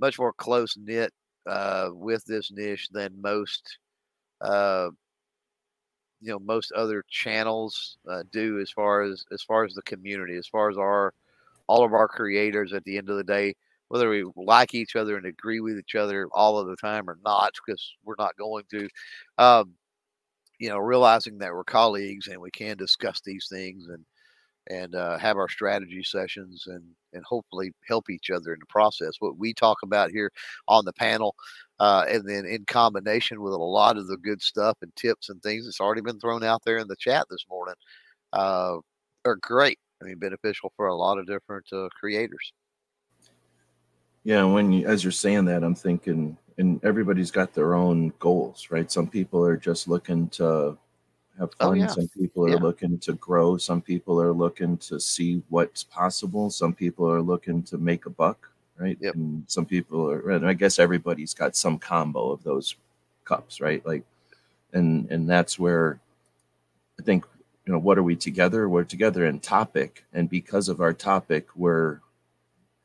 much 0.00 0.18
more 0.18 0.32
close 0.32 0.76
knit 0.78 1.12
uh, 1.46 1.90
with 1.92 2.24
this 2.26 2.50
niche 2.52 2.88
than 2.92 3.20
most 3.20 3.78
uh, 4.40 4.88
you 6.20 6.30
know 6.30 6.38
most 6.38 6.72
other 6.72 7.04
channels 7.08 7.98
uh, 8.08 8.22
do 8.32 8.60
as 8.60 8.70
far 8.70 9.02
as 9.02 9.24
as 9.32 9.42
far 9.42 9.64
as 9.64 9.74
the 9.74 9.82
community 9.82 10.36
as 10.36 10.46
far 10.46 10.70
as 10.70 10.76
our 10.78 11.12
all 11.66 11.84
of 11.84 11.94
our 11.94 12.08
creators 12.08 12.72
at 12.72 12.84
the 12.84 12.98
end 12.98 13.08
of 13.08 13.16
the 13.16 13.24
day 13.24 13.54
whether 13.88 14.08
we 14.08 14.24
like 14.36 14.74
each 14.74 14.96
other 14.96 15.16
and 15.16 15.26
agree 15.26 15.60
with 15.60 15.78
each 15.78 15.94
other 15.96 16.28
all 16.32 16.58
of 16.58 16.68
the 16.68 16.76
time 16.76 17.08
or 17.08 17.18
not 17.24 17.52
because 17.66 17.94
we're 18.04 18.14
not 18.18 18.36
going 18.36 18.64
to 18.70 18.88
um, 19.38 19.72
you 20.58 20.68
know 20.68 20.78
realizing 20.78 21.38
that 21.38 21.52
we're 21.52 21.64
colleagues 21.64 22.28
and 22.28 22.40
we 22.40 22.50
can 22.50 22.76
discuss 22.76 23.20
these 23.22 23.48
things 23.50 23.88
and 23.88 24.04
and 24.70 24.94
uh, 24.94 25.18
have 25.18 25.36
our 25.36 25.48
strategy 25.48 26.02
sessions 26.02 26.64
and 26.68 26.82
and 27.12 27.24
hopefully 27.24 27.72
help 27.86 28.08
each 28.08 28.30
other 28.30 28.54
in 28.54 28.60
the 28.60 28.66
process. 28.66 29.14
What 29.18 29.36
we 29.36 29.52
talk 29.52 29.78
about 29.82 30.12
here 30.12 30.30
on 30.68 30.84
the 30.84 30.92
panel, 30.92 31.34
uh, 31.80 32.04
and 32.08 32.26
then 32.26 32.46
in 32.46 32.64
combination 32.66 33.42
with 33.42 33.52
a 33.52 33.56
lot 33.56 33.98
of 33.98 34.06
the 34.06 34.16
good 34.16 34.40
stuff 34.40 34.78
and 34.80 34.94
tips 34.94 35.28
and 35.28 35.42
things 35.42 35.64
that's 35.64 35.80
already 35.80 36.02
been 36.02 36.20
thrown 36.20 36.44
out 36.44 36.62
there 36.64 36.78
in 36.78 36.86
the 36.86 36.96
chat 36.96 37.26
this 37.28 37.44
morning, 37.50 37.74
uh, 38.32 38.76
are 39.24 39.36
great. 39.42 39.78
I 40.00 40.06
mean, 40.06 40.18
beneficial 40.18 40.72
for 40.76 40.86
a 40.86 40.94
lot 40.94 41.18
of 41.18 41.26
different 41.26 41.66
uh, 41.72 41.88
creators. 41.98 42.52
Yeah, 44.22 44.44
when 44.44 44.72
you, 44.72 44.86
as 44.86 45.02
you're 45.02 45.10
saying 45.12 45.46
that, 45.46 45.64
I'm 45.64 45.74
thinking, 45.74 46.36
and 46.58 46.82
everybody's 46.84 47.30
got 47.30 47.54
their 47.54 47.74
own 47.74 48.12
goals, 48.18 48.68
right? 48.70 48.90
Some 48.90 49.08
people 49.08 49.44
are 49.44 49.56
just 49.56 49.88
looking 49.88 50.28
to 50.30 50.78
have 51.40 51.50
oh, 51.60 51.66
fun. 51.66 51.68
Oh, 51.68 51.80
yeah. 51.80 51.86
Some 51.88 52.08
people 52.08 52.44
are 52.46 52.50
yeah. 52.50 52.56
looking 52.56 52.98
to 53.00 53.14
grow. 53.14 53.56
Some 53.56 53.80
people 53.80 54.20
are 54.20 54.32
looking 54.32 54.76
to 54.78 55.00
see 55.00 55.42
what's 55.48 55.82
possible. 55.82 56.50
Some 56.50 56.74
people 56.74 57.10
are 57.10 57.22
looking 57.22 57.62
to 57.64 57.78
make 57.78 58.06
a 58.06 58.10
buck, 58.10 58.50
right? 58.76 58.98
Yep. 59.00 59.14
And 59.14 59.44
some 59.48 59.64
people 59.64 60.08
are, 60.08 60.30
and 60.30 60.46
I 60.46 60.52
guess 60.52 60.78
everybody's 60.78 61.34
got 61.34 61.56
some 61.56 61.78
combo 61.78 62.30
of 62.30 62.44
those 62.44 62.76
cups, 63.24 63.60
right? 63.60 63.84
Like, 63.84 64.04
and 64.72 65.10
and 65.10 65.28
that's 65.28 65.58
where 65.58 65.98
I 66.98 67.02
think 67.02 67.24
you 67.66 67.72
know 67.72 67.78
what 67.78 67.98
are 67.98 68.02
we 68.02 68.16
together? 68.16 68.68
We're 68.68 68.84
together 68.84 69.26
in 69.26 69.40
topic, 69.40 70.04
and 70.12 70.30
because 70.30 70.68
of 70.68 70.80
our 70.80 70.92
topic, 70.92 71.48
we're 71.56 72.00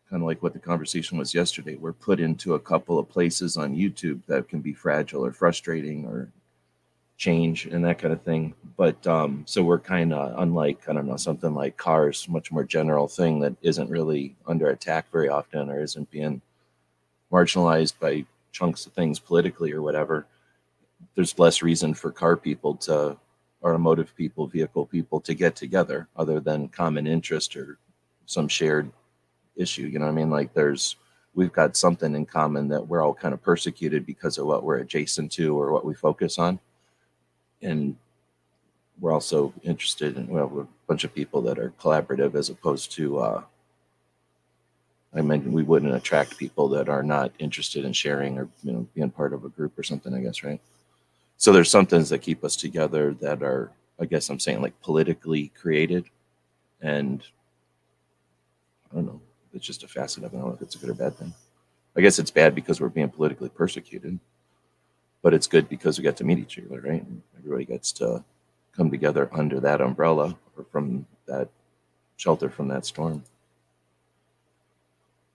kind 0.10 0.22
of 0.22 0.28
like 0.28 0.42
what 0.42 0.54
the 0.54 0.60
conversation 0.60 1.18
was 1.18 1.34
yesterday. 1.34 1.76
We're 1.76 1.94
put 1.94 2.20
into 2.20 2.54
a 2.54 2.60
couple 2.60 2.98
of 2.98 3.10
places 3.10 3.58
on 3.58 3.76
YouTube 3.76 4.22
that 4.28 4.48
can 4.48 4.62
be 4.62 4.74
fragile 4.74 5.26
or 5.26 5.32
frustrating 5.32 6.06
or 6.06 6.30
change 7.18 7.66
and 7.66 7.84
that 7.86 8.00
kind 8.00 8.14
of 8.14 8.22
thing. 8.22 8.54
But 8.78 9.06
um, 9.08 9.44
so 9.48 9.64
we're 9.64 9.80
kind 9.80 10.14
of 10.14 10.38
unlike, 10.40 10.90
I 10.90 10.94
don't 10.94 11.08
know, 11.08 11.18
something 11.18 11.54
like 11.54 11.78
cars, 11.78 12.28
much 12.28 12.52
more 12.52 12.64
general 12.64 13.08
thing 13.08 13.40
that 13.40 13.56
isn't 13.62 13.90
really 13.90 14.36
under 14.48 14.70
attack 14.70 15.12
very 15.12 15.30
often 15.30 15.70
or 15.70 15.82
isn't 15.82 16.12
being 16.12 16.42
marginalized 17.32 18.00
by 18.00 18.26
chunks 18.52 18.86
of 18.86 18.94
things 18.94 19.20
politically 19.20 19.72
or 19.72 19.82
whatever. 19.82 20.26
There's 21.16 21.40
less 21.40 21.62
reason 21.62 21.94
for 21.94 22.12
car 22.12 22.36
people 22.36 22.76
to, 22.76 23.18
automotive 23.64 24.16
people, 24.16 24.46
vehicle 24.46 24.86
people 24.86 25.20
to 25.22 25.34
get 25.34 25.56
together 25.56 26.08
other 26.16 26.40
than 26.40 26.68
common 26.68 27.08
interest 27.08 27.56
or 27.56 27.80
some 28.26 28.48
shared 28.48 28.92
issue. 29.56 29.88
You 29.88 30.00
know 30.00 30.06
what 30.06 30.12
I 30.12 30.16
mean? 30.16 30.30
Like 30.30 30.54
there's, 30.54 30.98
we've 31.34 31.52
got 31.52 31.76
something 31.76 32.14
in 32.14 32.26
common 32.26 32.68
that 32.68 32.88
we're 32.88 33.02
all 33.02 33.14
kind 33.14 33.34
of 33.34 33.42
persecuted 33.42 34.06
because 34.06 34.38
of 34.38 34.46
what 34.46 34.64
we're 34.64 34.78
adjacent 34.78 35.32
to 35.34 35.60
or 35.60 35.72
what 35.72 35.86
we 35.86 35.96
focus 35.96 36.38
on 36.38 36.60
and 37.62 37.96
we're 39.00 39.12
also 39.12 39.54
interested 39.64 40.18
in 40.18 40.28
well, 40.28 40.48
we're 40.48 40.62
a 40.64 40.68
bunch 40.88 41.04
of 41.04 41.14
people 41.14 41.42
that 41.44 41.60
are 41.60 41.74
collaborative 41.80 42.36
as 42.36 42.50
opposed 42.50 42.92
to 42.94 43.20
uh, 43.20 43.44
I 45.16 45.22
mean, 45.22 45.54
we 45.54 45.64
wouldn't 45.64 45.96
attract 45.96 46.38
people 46.38 46.68
that 46.70 46.90
are 46.90 47.04
not 47.04 47.32
interested 47.40 47.86
in 47.86 47.94
sharing 47.94 48.38
or 48.38 48.50
you 48.64 48.74
know 48.74 48.88
being 48.94 49.10
part 49.10 49.34
of 49.34 49.46
a 49.46 49.50
group 49.50 49.78
or 49.80 49.84
something. 49.84 50.14
I 50.14 50.20
guess 50.20 50.44
right. 50.44 50.60
So 51.38 51.52
there's 51.52 51.72
some 51.72 51.86
things 51.86 52.10
that 52.10 52.20
keep 52.20 52.44
us 52.44 52.56
together 52.56 53.14
that 53.22 53.42
are 53.42 53.72
I 54.00 54.06
guess 54.06 54.30
I'm 54.30 54.40
saying 54.40 54.62
like 54.62 54.80
politically 54.82 55.52
created, 55.60 56.06
and 56.82 57.24
I 58.92 58.96
don't 58.96 59.06
know. 59.06 59.22
It's 59.54 59.66
just 59.66 59.84
a 59.84 59.88
facet 59.88 60.24
of 60.26 60.34
it. 60.34 60.38
I 60.38 60.40
don't 60.40 60.50
know 60.50 60.56
if 60.56 60.62
it's 60.62 60.76
a 60.76 60.80
good 60.80 60.90
or 60.90 60.94
bad 60.94 61.16
thing. 61.18 61.34
I 61.96 62.02
guess 62.02 62.20
it's 62.20 62.32
bad 62.32 62.54
because 62.54 62.82
we're 62.82 62.90
being 62.90 63.10
politically 63.10 63.48
persecuted, 63.48 64.20
but 65.22 65.34
it's 65.34 65.48
good 65.48 65.70
because 65.70 65.98
we 65.98 66.04
get 66.04 66.18
to 66.18 66.26
meet 66.26 66.40
each 66.40 66.60
other, 66.60 66.82
right? 66.82 67.06
Everybody 67.46 67.66
gets 67.66 67.92
to 67.94 68.24
come 68.76 68.90
together 68.90 69.30
under 69.32 69.60
that 69.60 69.80
umbrella 69.80 70.36
or 70.58 70.66
from 70.72 71.06
that 71.28 71.48
shelter 72.18 72.50
from 72.50 72.68
that 72.70 72.86
storm. 72.86 73.24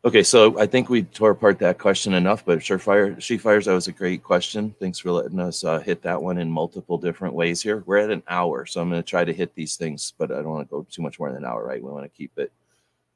Okay, 0.03 0.23
so 0.23 0.59
I 0.59 0.67
think 0.67 0.89
we 0.89 1.03
tore 1.03 1.33
apart 1.33 1.59
that 1.59 1.79
question 1.79 2.15
enough, 2.15 2.43
but 2.45 2.61
Surefire, 2.61 3.21
She 3.21 3.37
Fires, 3.37 3.67
that 3.67 3.75
was 3.75 3.87
a 3.87 3.93
great 3.93 4.23
question. 4.23 4.75
Thanks 4.81 4.99
for 4.99 5.13
letting 5.13 5.39
us 5.39 5.63
uh, 5.63 5.79
hit 5.79 6.01
that 6.03 6.21
one 6.21 6.39
in 6.39 6.51
multiple 6.51 6.97
different 6.97 7.35
ways 7.35 7.61
here. 7.61 7.85
We're 7.85 7.99
at 7.99 8.11
an 8.11 8.23
hour, 8.27 8.65
so 8.65 8.81
I'm 8.81 8.89
going 8.89 9.03
to 9.03 9.07
try 9.07 9.27
to 9.27 9.33
hit 9.33 9.55
these 9.55 9.77
things, 9.77 10.15
but 10.17 10.33
I 10.33 10.37
don't 10.37 10.49
want 10.49 10.67
to 10.67 10.75
go 10.75 10.87
too 10.91 11.03
much 11.03 11.19
more 11.19 11.29
than 11.29 11.45
an 11.45 11.45
hour, 11.45 11.67
right? 11.67 11.83
We 11.83 11.91
want 11.91 12.05
to 12.05 12.17
keep 12.17 12.33
it 12.39 12.51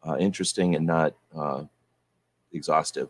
uh, 0.07 0.19
interesting 0.19 0.75
and 0.75 0.87
not 0.87 1.15
uh, 1.35 1.65
exhaustive. 2.53 3.09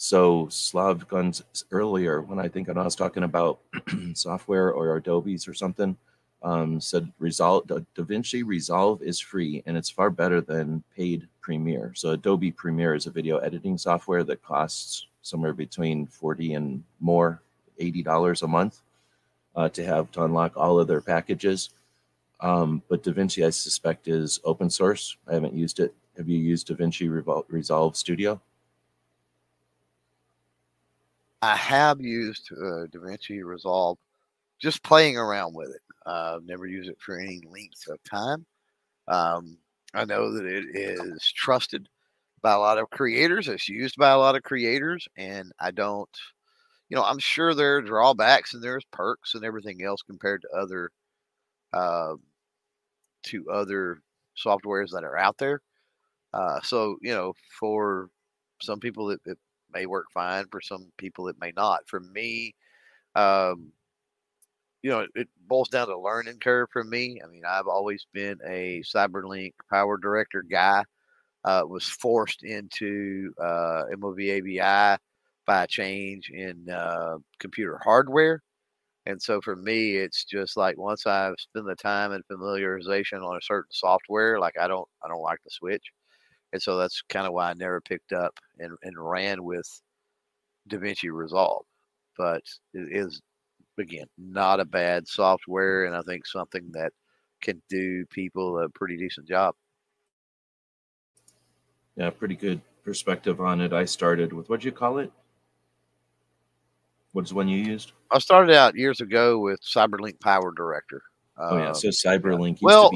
So 0.00 0.46
Slav 0.48 1.08
Guns 1.08 1.42
earlier, 1.72 2.22
when 2.22 2.38
I 2.38 2.46
think 2.46 2.68
I 2.68 2.72
was 2.72 2.94
talking 2.94 3.24
about 3.24 3.58
software 4.14 4.72
or 4.72 4.96
Adobe's 4.96 5.48
or 5.48 5.54
something, 5.54 5.96
um, 6.40 6.80
said 6.80 7.12
Resolve 7.18 7.66
DaVinci 7.66 8.46
Resolve 8.46 9.02
is 9.02 9.18
free 9.18 9.60
and 9.66 9.76
it's 9.76 9.90
far 9.90 10.10
better 10.10 10.40
than 10.40 10.84
paid 10.96 11.26
Premiere. 11.40 11.94
So 11.96 12.10
Adobe 12.10 12.52
Premiere 12.52 12.94
is 12.94 13.06
a 13.06 13.10
video 13.10 13.38
editing 13.38 13.76
software 13.76 14.22
that 14.22 14.40
costs 14.40 15.08
somewhere 15.22 15.52
between 15.52 16.06
40 16.06 16.54
and 16.54 16.84
more, 17.00 17.42
$80 17.80 18.42
a 18.42 18.46
month 18.46 18.82
uh, 19.56 19.68
to 19.70 19.84
have 19.84 20.12
to 20.12 20.22
unlock 20.22 20.56
all 20.56 20.78
of 20.78 20.86
their 20.86 21.00
packages. 21.00 21.70
Um, 22.38 22.84
but 22.88 23.02
DaVinci, 23.02 23.44
I 23.44 23.50
suspect, 23.50 24.06
is 24.06 24.38
open 24.44 24.70
source. 24.70 25.16
I 25.26 25.34
haven't 25.34 25.54
used 25.54 25.80
it. 25.80 25.92
Have 26.16 26.28
you 26.28 26.38
used 26.38 26.68
DaVinci 26.68 27.10
Revol- 27.10 27.46
Resolve 27.48 27.96
Studio? 27.96 28.40
I 31.42 31.56
have 31.56 32.00
used 32.00 32.50
uh, 32.52 32.86
DaVinci 32.86 33.44
Resolve, 33.44 33.98
just 34.60 34.82
playing 34.82 35.16
around 35.16 35.54
with 35.54 35.70
it. 35.70 35.82
Uh, 36.06 36.40
never 36.44 36.66
use 36.66 36.88
it 36.88 36.98
for 37.00 37.18
any 37.18 37.40
length 37.48 37.86
of 37.88 38.02
time. 38.04 38.44
Um, 39.08 39.58
I 39.94 40.04
know 40.04 40.32
that 40.32 40.44
it 40.46 40.64
is 40.74 41.32
trusted 41.32 41.88
by 42.42 42.52
a 42.52 42.58
lot 42.58 42.78
of 42.78 42.90
creators. 42.90 43.48
It's 43.48 43.68
used 43.68 43.96
by 43.96 44.10
a 44.10 44.18
lot 44.18 44.36
of 44.36 44.42
creators, 44.42 45.06
and 45.16 45.52
I 45.60 45.70
don't, 45.70 46.10
you 46.88 46.96
know, 46.96 47.04
I'm 47.04 47.18
sure 47.18 47.54
there 47.54 47.76
are 47.76 47.82
drawbacks 47.82 48.54
and 48.54 48.62
there's 48.62 48.84
perks 48.92 49.34
and 49.34 49.44
everything 49.44 49.82
else 49.82 50.02
compared 50.02 50.42
to 50.42 50.48
other, 50.58 50.90
uh, 51.72 52.14
to 53.24 53.50
other 53.50 54.00
softwares 54.36 54.90
that 54.92 55.04
are 55.04 55.18
out 55.18 55.38
there. 55.38 55.60
Uh, 56.32 56.60
so 56.62 56.96
you 57.02 57.12
know, 57.14 57.32
for 57.58 58.10
some 58.62 58.80
people 58.80 59.10
it, 59.10 59.20
it 59.26 59.38
may 59.72 59.86
work 59.86 60.06
fine. 60.12 60.46
For 60.50 60.60
some 60.60 60.90
people 60.96 61.28
it 61.28 61.36
may 61.40 61.52
not. 61.56 61.80
For 61.88 62.00
me, 62.00 62.54
um, 63.14 63.72
you 64.82 64.90
know, 64.90 65.00
it, 65.00 65.10
it 65.14 65.28
boils 65.46 65.68
down 65.68 65.88
to 65.88 65.98
learning 65.98 66.38
curve 66.40 66.68
for 66.72 66.84
me. 66.84 67.20
I 67.22 67.26
mean, 67.28 67.42
I've 67.48 67.66
always 67.66 68.06
been 68.12 68.38
a 68.46 68.82
CyberLink 68.82 69.54
Power 69.70 69.98
Director 69.98 70.42
guy. 70.42 70.84
Uh, 71.44 71.62
was 71.66 71.84
forced 71.86 72.42
into 72.42 73.32
uh, 73.40 73.84
MOV 73.96 74.98
by 75.46 75.64
a 75.64 75.66
change 75.66 76.30
in 76.30 76.68
uh, 76.68 77.16
computer 77.38 77.80
hardware. 77.82 78.42
And 79.06 79.20
so 79.22 79.40
for 79.40 79.56
me, 79.56 79.96
it's 79.96 80.24
just 80.24 80.56
like 80.56 80.76
once 80.76 81.06
I've 81.06 81.36
spent 81.38 81.66
the 81.66 81.76
time 81.76 82.12
and 82.12 82.24
familiarization 82.30 83.22
on 83.22 83.36
a 83.36 83.42
certain 83.42 83.72
software, 83.72 84.38
like 84.38 84.58
I 84.60 84.68
don't, 84.68 84.88
I 85.02 85.08
don't 85.08 85.22
like 85.22 85.38
the 85.44 85.50
switch. 85.50 85.84
And 86.52 86.62
so 86.62 86.76
that's 86.76 87.02
kind 87.08 87.26
of 87.26 87.32
why 87.32 87.50
I 87.50 87.54
never 87.54 87.80
picked 87.80 88.12
up 88.12 88.32
and, 88.58 88.76
and 88.82 88.94
ran 88.96 89.44
with 89.44 89.68
DaVinci 90.70 91.12
Resolve. 91.12 91.64
But 92.16 92.42
it 92.74 92.88
is 92.90 93.20
again, 93.78 94.06
not 94.18 94.60
a 94.60 94.64
bad 94.64 95.06
software, 95.06 95.84
and 95.84 95.94
I 95.94 96.02
think 96.02 96.26
something 96.26 96.70
that 96.72 96.92
can 97.40 97.62
do 97.68 98.04
people 98.06 98.58
a 98.58 98.68
pretty 98.68 98.96
decent 98.96 99.28
job. 99.28 99.54
Yeah, 101.96 102.10
pretty 102.10 102.36
good 102.36 102.60
perspective 102.84 103.40
on 103.40 103.60
it. 103.60 103.72
I 103.72 103.84
started 103.84 104.32
with 104.32 104.48
what'd 104.48 104.64
you 104.64 104.72
call 104.72 104.98
it? 104.98 105.12
What's 107.12 107.30
the 107.30 107.36
one 107.36 107.48
you 107.48 107.58
used? 107.58 107.92
I 108.10 108.18
started 108.18 108.54
out 108.54 108.76
years 108.76 109.00
ago 109.00 109.38
with 109.38 109.60
CyberLink 109.62 110.20
Power 110.20 110.52
Director. 110.54 111.02
Oh 111.36 111.56
yeah, 111.56 111.72
so 111.72 111.88
um, 111.88 111.92
CyberLink. 111.92 112.58
well, 112.60 112.90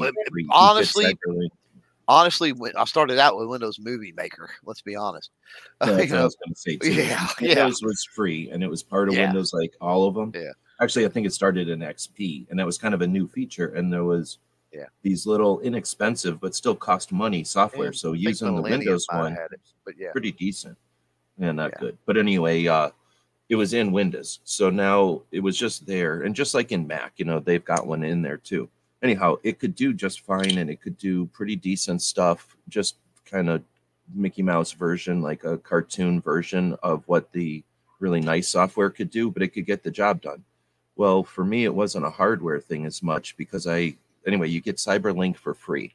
honestly, 0.51 1.05
CyberLink 1.05 1.49
honestly, 2.07 2.51
when 2.53 2.75
I 2.75 2.85
started 2.85 3.19
out 3.19 3.37
with 3.37 3.47
Windows 3.47 3.79
Movie 3.79 4.13
Maker. 4.15 4.49
Let's 4.63 4.81
be 4.81 4.95
honest. 4.95 5.29
Yeah, 5.85 5.91
that's 5.93 6.11
what 6.11 6.19
I 6.19 6.23
was 6.23 6.35
going 6.35 6.53
to 6.53 6.59
say 6.59 6.77
too. 6.77 6.93
Yeah, 6.93 7.27
Windows 7.39 7.79
yeah. 7.81 7.85
was 7.87 8.07
free, 8.15 8.49
and 8.51 8.63
it 8.63 8.69
was 8.69 8.81
part 8.81 9.09
of 9.09 9.15
yeah. 9.15 9.25
Windows, 9.25 9.53
like 9.53 9.73
all 9.81 10.07
of 10.07 10.15
them. 10.15 10.31
Yeah. 10.33 10.51
Actually, 10.81 11.05
I 11.05 11.09
think 11.09 11.27
it 11.27 11.33
started 11.33 11.69
in 11.69 11.79
XP, 11.79 12.49
and 12.49 12.57
that 12.57 12.65
was 12.65 12.77
kind 12.77 12.93
of 12.93 13.01
a 13.01 13.07
new 13.07 13.27
feature. 13.27 13.73
And 13.75 13.91
there 13.91 14.03
was 14.03 14.39
yeah 14.71 14.85
these 15.03 15.27
little 15.27 15.59
inexpensive 15.59 16.39
but 16.39 16.55
still 16.55 16.75
cost 16.75 17.11
money 17.11 17.43
software. 17.43 17.87
And 17.87 17.95
so 17.95 18.13
using 18.13 18.55
the 18.55 18.61
Windows 18.61 19.05
one, 19.11 19.33
it, 19.33 19.59
but 19.85 19.95
yeah, 19.97 20.11
pretty 20.11 20.31
decent. 20.31 20.77
Yeah, 21.37 21.51
not 21.51 21.71
yeah. 21.73 21.79
good. 21.79 21.97
But 22.05 22.17
anyway, 22.17 22.65
uh, 22.65 22.89
it 23.49 23.55
was 23.55 23.73
in 23.73 23.91
Windows, 23.91 24.39
so 24.43 24.69
now 24.69 25.21
it 25.31 25.41
was 25.41 25.57
just 25.57 25.85
there, 25.85 26.23
and 26.23 26.33
just 26.33 26.53
like 26.53 26.71
in 26.71 26.87
Mac, 26.87 27.13
you 27.17 27.25
know, 27.25 27.39
they've 27.39 27.63
got 27.63 27.85
one 27.85 28.03
in 28.03 28.21
there 28.21 28.37
too 28.37 28.69
anyhow, 29.03 29.35
it 29.43 29.59
could 29.59 29.75
do 29.75 29.93
just 29.93 30.21
fine 30.21 30.57
and 30.57 30.69
it 30.69 30.81
could 30.81 30.97
do 30.97 31.25
pretty 31.27 31.55
decent 31.55 32.01
stuff, 32.01 32.55
just 32.69 32.95
kind 33.25 33.49
of 33.49 33.61
Mickey 34.15 34.41
Mouse 34.41 34.71
version, 34.71 35.21
like 35.21 35.43
a 35.43 35.57
cartoon 35.57 36.21
version 36.21 36.75
of 36.81 37.03
what 37.07 37.31
the 37.33 37.63
really 37.99 38.21
nice 38.21 38.47
software 38.47 38.89
could 38.89 39.11
do, 39.11 39.29
but 39.29 39.43
it 39.43 39.49
could 39.49 39.65
get 39.65 39.83
the 39.83 39.91
job 39.91 40.21
done. 40.21 40.43
Well, 40.95 41.23
for 41.23 41.43
me, 41.43 41.65
it 41.65 41.73
wasn't 41.73 42.05
a 42.05 42.09
hardware 42.09 42.59
thing 42.59 42.85
as 42.85 43.03
much 43.03 43.35
because 43.37 43.67
I, 43.67 43.95
anyway, 44.25 44.49
you 44.49 44.61
get 44.61 44.77
CyberLink 44.77 45.37
for 45.37 45.53
free. 45.53 45.93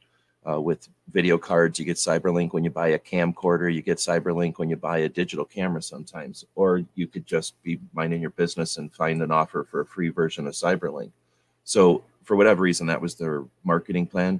Uh, 0.49 0.59
with 0.59 0.87
video 1.11 1.37
cards, 1.37 1.77
you 1.77 1.85
get 1.85 1.97
CyberLink 1.97 2.53
when 2.53 2.63
you 2.63 2.69
buy 2.69 2.89
a 2.89 2.99
camcorder, 2.99 3.71
you 3.73 3.81
get 3.81 3.97
CyberLink 3.97 4.57
when 4.57 4.69
you 4.69 4.77
buy 4.77 4.99
a 4.99 5.09
digital 5.09 5.43
camera 5.43 5.81
sometimes, 5.81 6.45
or 6.55 6.81
you 6.95 7.07
could 7.07 7.27
just 7.27 7.61
be 7.61 7.77
minding 7.93 8.21
your 8.21 8.29
business 8.31 8.77
and 8.77 8.91
find 8.93 9.21
an 9.21 9.31
offer 9.31 9.65
for 9.69 9.81
a 9.81 9.85
free 9.85 10.09
version 10.09 10.47
of 10.47 10.53
CyberLink. 10.53 11.11
So 11.65 12.03
for 12.29 12.35
whatever 12.35 12.61
reason, 12.61 12.85
that 12.85 13.01
was 13.01 13.15
their 13.15 13.43
marketing 13.63 14.05
plan. 14.05 14.39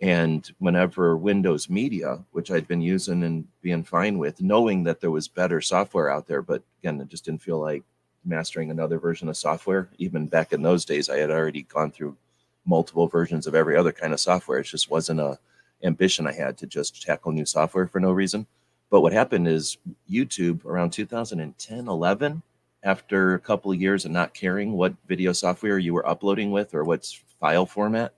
And 0.00 0.50
whenever 0.58 1.18
Windows 1.18 1.68
Media, 1.68 2.24
which 2.32 2.50
I'd 2.50 2.66
been 2.66 2.80
using 2.80 3.22
and 3.24 3.46
being 3.60 3.84
fine 3.84 4.16
with, 4.16 4.40
knowing 4.40 4.84
that 4.84 5.02
there 5.02 5.10
was 5.10 5.28
better 5.28 5.60
software 5.60 6.08
out 6.10 6.26
there, 6.26 6.40
but 6.40 6.62
again, 6.80 6.98
it 6.98 7.08
just 7.08 7.26
didn't 7.26 7.42
feel 7.42 7.60
like 7.60 7.82
mastering 8.24 8.70
another 8.70 8.98
version 8.98 9.28
of 9.28 9.36
software. 9.36 9.90
Even 9.98 10.28
back 10.28 10.54
in 10.54 10.62
those 10.62 10.86
days, 10.86 11.10
I 11.10 11.18
had 11.18 11.30
already 11.30 11.64
gone 11.64 11.90
through 11.90 12.16
multiple 12.64 13.06
versions 13.06 13.46
of 13.46 13.54
every 13.54 13.76
other 13.76 13.92
kind 13.92 14.14
of 14.14 14.20
software. 14.20 14.60
It 14.60 14.64
just 14.64 14.90
wasn't 14.90 15.20
a 15.20 15.38
ambition 15.84 16.26
I 16.26 16.32
had 16.32 16.56
to 16.56 16.66
just 16.66 17.02
tackle 17.02 17.32
new 17.32 17.44
software 17.44 17.86
for 17.86 18.00
no 18.00 18.12
reason. 18.12 18.46
But 18.88 19.02
what 19.02 19.12
happened 19.12 19.46
is 19.46 19.76
YouTube 20.10 20.64
around 20.64 20.94
2010, 20.94 21.86
11, 21.86 22.42
after 22.82 23.34
a 23.34 23.40
couple 23.40 23.72
of 23.72 23.78
years 23.78 24.06
of 24.06 24.10
not 24.10 24.32
caring 24.32 24.72
what 24.72 24.94
video 25.06 25.32
software 25.32 25.78
you 25.78 25.92
were 25.92 26.08
uploading 26.08 26.50
with 26.50 26.72
or 26.72 26.82
what's 26.82 27.20
file 27.40 27.66
format, 27.66 28.12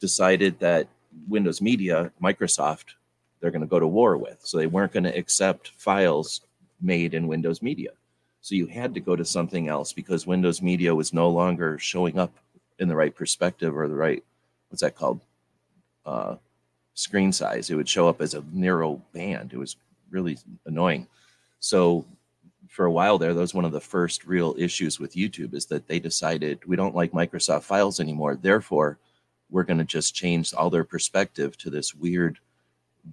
decided 0.00 0.58
that 0.60 0.88
Windows 1.28 1.60
Media, 1.60 2.12
Microsoft, 2.22 2.94
they're 3.40 3.50
going 3.50 3.60
to 3.62 3.66
go 3.66 3.80
to 3.80 3.86
war 3.86 4.16
with. 4.16 4.38
So 4.42 4.58
they 4.58 4.66
weren't 4.66 4.92
going 4.92 5.04
to 5.04 5.16
accept 5.16 5.72
files 5.76 6.42
made 6.80 7.14
in 7.14 7.26
Windows 7.26 7.62
Media. 7.62 7.90
So 8.40 8.54
you 8.54 8.66
had 8.66 8.94
to 8.94 9.00
go 9.00 9.16
to 9.16 9.24
something 9.24 9.68
else 9.68 9.92
because 9.92 10.26
Windows 10.26 10.62
Media 10.62 10.94
was 10.94 11.12
no 11.12 11.28
longer 11.28 11.78
showing 11.78 12.18
up 12.18 12.32
in 12.78 12.88
the 12.88 12.96
right 12.96 13.14
perspective 13.14 13.76
or 13.76 13.86
the 13.88 13.94
right, 13.94 14.24
what's 14.68 14.82
that 14.82 14.96
called? 14.96 15.20
Uh, 16.06 16.36
screen 16.94 17.32
size. 17.32 17.70
It 17.70 17.74
would 17.74 17.88
show 17.88 18.08
up 18.08 18.20
as 18.20 18.34
a 18.34 18.44
narrow 18.52 19.02
band. 19.12 19.52
It 19.52 19.58
was 19.58 19.76
really 20.10 20.38
annoying. 20.66 21.06
So 21.58 22.06
for 22.70 22.84
a 22.84 22.92
while 22.92 23.18
there, 23.18 23.34
that 23.34 23.40
was 23.40 23.52
one 23.52 23.64
of 23.64 23.72
the 23.72 23.80
first 23.80 24.24
real 24.24 24.54
issues 24.56 25.00
with 25.00 25.16
YouTube 25.16 25.54
is 25.54 25.66
that 25.66 25.88
they 25.88 25.98
decided 25.98 26.64
we 26.64 26.76
don't 26.76 26.94
like 26.94 27.10
Microsoft 27.10 27.64
files 27.64 27.98
anymore. 27.98 28.36
Therefore, 28.36 28.96
we're 29.50 29.64
going 29.64 29.78
to 29.78 29.84
just 29.84 30.14
change 30.14 30.54
all 30.54 30.70
their 30.70 30.84
perspective 30.84 31.58
to 31.58 31.68
this 31.68 31.96
weird, 31.96 32.38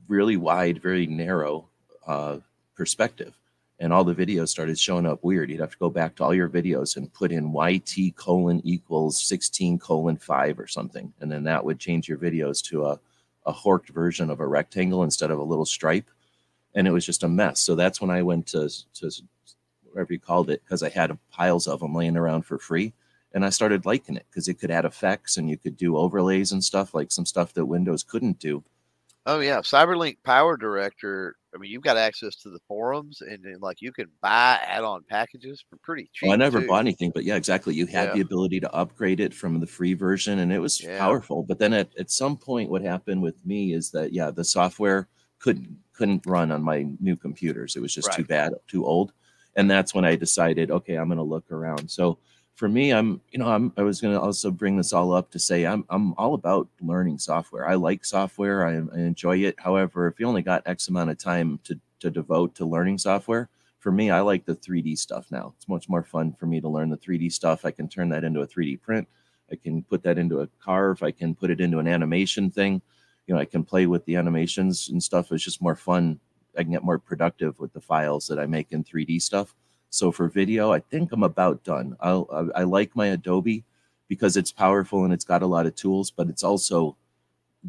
really 0.07 0.37
wide, 0.37 0.79
very 0.79 1.07
narrow 1.07 1.67
uh, 2.05 2.37
perspective. 2.75 3.33
And 3.79 3.91
all 3.91 4.03
the 4.03 4.13
videos 4.13 4.49
started 4.49 4.77
showing 4.77 5.07
up 5.07 5.23
weird. 5.23 5.49
You'd 5.49 5.59
have 5.59 5.71
to 5.71 5.77
go 5.77 5.89
back 5.89 6.15
to 6.15 6.23
all 6.23 6.35
your 6.35 6.49
videos 6.49 6.95
and 6.95 7.11
put 7.11 7.31
in 7.31 7.51
YT 7.51 8.15
colon 8.15 8.61
equals 8.63 9.19
16 9.23 9.79
colon 9.79 10.17
5 10.17 10.59
or 10.59 10.67
something. 10.67 11.11
And 11.19 11.31
then 11.31 11.43
that 11.45 11.65
would 11.65 11.79
change 11.79 12.07
your 12.07 12.19
videos 12.19 12.63
to 12.65 12.85
a, 12.85 12.99
a 13.47 13.53
horked 13.53 13.89
version 13.89 14.29
of 14.29 14.39
a 14.39 14.47
rectangle 14.47 15.03
instead 15.03 15.31
of 15.31 15.39
a 15.39 15.43
little 15.43 15.65
stripe 15.65 16.09
and 16.75 16.87
it 16.87 16.91
was 16.91 17.05
just 17.05 17.23
a 17.23 17.27
mess. 17.27 17.59
So 17.59 17.73
that's 17.73 17.99
when 17.99 18.11
I 18.11 18.21
went 18.21 18.45
to 18.47 18.69
to 18.95 19.09
whatever 19.97 20.13
you 20.13 20.19
called 20.19 20.49
it, 20.51 20.61
because 20.63 20.83
I 20.83 20.89
had 20.89 21.17
piles 21.31 21.67
of 21.67 21.79
them 21.79 21.95
laying 21.95 22.15
around 22.17 22.43
for 22.43 22.59
free. 22.59 22.93
and 23.33 23.43
I 23.45 23.49
started 23.49 23.85
liking 23.85 24.15
it 24.15 24.25
because 24.29 24.47
it 24.47 24.53
could 24.59 24.71
add 24.71 24.85
effects 24.85 25.35
and 25.37 25.49
you 25.49 25.57
could 25.57 25.75
do 25.75 25.97
overlays 25.97 26.53
and 26.53 26.63
stuff 26.63 26.93
like 26.93 27.11
some 27.11 27.25
stuff 27.25 27.53
that 27.53 27.65
Windows 27.65 28.01
couldn't 28.01 28.39
do. 28.39 28.63
Oh 29.25 29.39
yeah, 29.41 29.59
CyberLink 29.59 30.17
Power 30.23 30.55
Director. 30.55 31.35
I 31.53 31.57
mean, 31.57 31.69
you've 31.69 31.83
got 31.83 31.97
access 31.97 32.35
to 32.37 32.49
the 32.49 32.59
forums, 32.67 33.19
and, 33.21 33.43
and 33.45 33.61
like 33.61 33.81
you 33.81 33.91
can 33.91 34.07
buy 34.21 34.59
add-on 34.65 35.03
packages 35.09 35.63
for 35.69 35.75
pretty 35.83 36.09
cheap. 36.13 36.27
Well, 36.27 36.33
I 36.33 36.37
never 36.37 36.61
too. 36.61 36.67
bought 36.67 36.79
anything, 36.79 37.11
but 37.13 37.25
yeah, 37.25 37.35
exactly. 37.35 37.75
You 37.75 37.85
had 37.87 38.09
Yeah. 38.09 38.13
the 38.13 38.21
ability 38.21 38.61
to 38.61 38.71
upgrade 38.73 39.19
it 39.19 39.33
from 39.33 39.59
the 39.59 39.67
free 39.67 39.93
version, 39.93 40.39
and 40.39 40.53
it 40.53 40.59
was 40.59 40.81
Yeah. 40.81 40.97
powerful. 40.97 41.43
But 41.43 41.59
then 41.59 41.73
at, 41.73 41.89
at 41.99 42.09
some 42.09 42.37
point, 42.37 42.69
what 42.69 42.81
happened 42.81 43.21
with 43.21 43.45
me 43.45 43.73
is 43.73 43.91
that 43.91 44.13
yeah, 44.13 44.31
the 44.31 44.45
software 44.45 45.09
couldn't 45.39 45.67
couldn't 45.91 46.25
run 46.25 46.51
on 46.51 46.63
my 46.63 46.87
new 47.01 47.17
computers. 47.17 47.75
It 47.75 47.81
was 47.81 47.93
just 47.93 48.13
too 48.13 48.23
bad, 48.23 48.53
too 48.67 48.85
old, 48.85 49.11
and 49.57 49.69
that's 49.69 49.93
when 49.93 50.05
I 50.05 50.15
decided, 50.15 50.71
okay, 50.71 50.95
I'm 50.95 51.07
going 51.07 51.17
to 51.17 51.23
look 51.23 51.51
around. 51.51 51.89
So 51.89 52.19
for 52.55 52.69
me, 52.69 52.91
I'm 52.93 53.21
you 53.31 53.39
know 53.39 53.47
I'm 53.47 53.73
I 53.75 53.83
was 53.83 53.99
going 53.99 54.13
to 54.13 54.21
also 54.21 54.49
bring 54.51 54.77
this 54.77 54.93
all 54.93 55.13
up 55.13 55.29
to 55.31 55.39
say 55.39 55.65
I'm 55.65 55.83
I'm 55.89 56.13
all 56.13 56.33
about 56.33 56.69
learning 56.81 57.19
software. 57.19 57.67
I 57.67 57.75
like 57.75 58.05
software. 58.05 58.65
I, 58.65 58.73
I 58.75 58.99
enjoy 58.99 59.37
it. 59.37 59.59
However, 59.59 60.07
if 60.07 60.19
you 60.19 60.27
only 60.27 60.41
got 60.41 60.63
X 60.65 60.87
amount 60.87 61.09
of 61.09 61.17
time 61.17 61.59
to 61.65 61.79
to 61.99 62.09
devote 62.09 62.55
to 62.55 62.65
learning 62.65 62.99
software, 62.99 63.49
for 63.79 63.91
me, 63.91 64.11
I 64.11 64.21
like 64.21 64.45
the 64.45 64.55
3D 64.55 64.97
stuff 64.97 65.27
now. 65.31 65.53
It's 65.55 65.67
much 65.67 65.89
more 65.89 66.03
fun 66.03 66.33
for 66.33 66.45
me 66.45 66.61
to 66.61 66.69
learn 66.69 66.89
the 66.89 66.97
3D 66.97 67.31
stuff. 67.31 67.65
I 67.65 67.71
can 67.71 67.87
turn 67.87 68.09
that 68.09 68.23
into 68.23 68.41
a 68.41 68.47
3D 68.47 68.81
print. 68.81 69.07
I 69.51 69.55
can 69.55 69.83
put 69.83 70.03
that 70.03 70.17
into 70.17 70.41
a 70.41 70.47
carve. 70.59 71.03
I 71.03 71.11
can 71.11 71.35
put 71.35 71.51
it 71.51 71.61
into 71.61 71.79
an 71.79 71.87
animation 71.87 72.51
thing. 72.51 72.81
You 73.27 73.35
know, 73.35 73.41
I 73.41 73.45
can 73.45 73.63
play 73.63 73.85
with 73.85 74.05
the 74.05 74.15
animations 74.15 74.89
and 74.89 75.01
stuff. 75.01 75.31
It's 75.31 75.43
just 75.43 75.61
more 75.61 75.75
fun. 75.75 76.19
I 76.57 76.63
can 76.63 76.71
get 76.71 76.83
more 76.83 76.99
productive 76.99 77.59
with 77.59 77.73
the 77.73 77.81
files 77.81 78.27
that 78.27 78.39
I 78.39 78.45
make 78.45 78.71
in 78.71 78.83
3D 78.83 79.21
stuff. 79.21 79.55
So 79.89 80.11
for 80.11 80.27
video, 80.27 80.71
I 80.71 80.79
think 80.79 81.11
I'm 81.11 81.23
about 81.23 81.63
done. 81.63 81.95
I'll, 81.99 82.27
I, 82.55 82.61
I 82.61 82.63
like 82.63 82.95
my 82.95 83.07
Adobe 83.07 83.63
because 84.07 84.37
it's 84.37 84.51
powerful 84.51 85.03
and 85.03 85.13
it's 85.13 85.25
got 85.25 85.41
a 85.41 85.47
lot 85.47 85.65
of 85.65 85.75
tools, 85.75 86.11
but 86.11 86.29
it's 86.29 86.43
also 86.43 86.97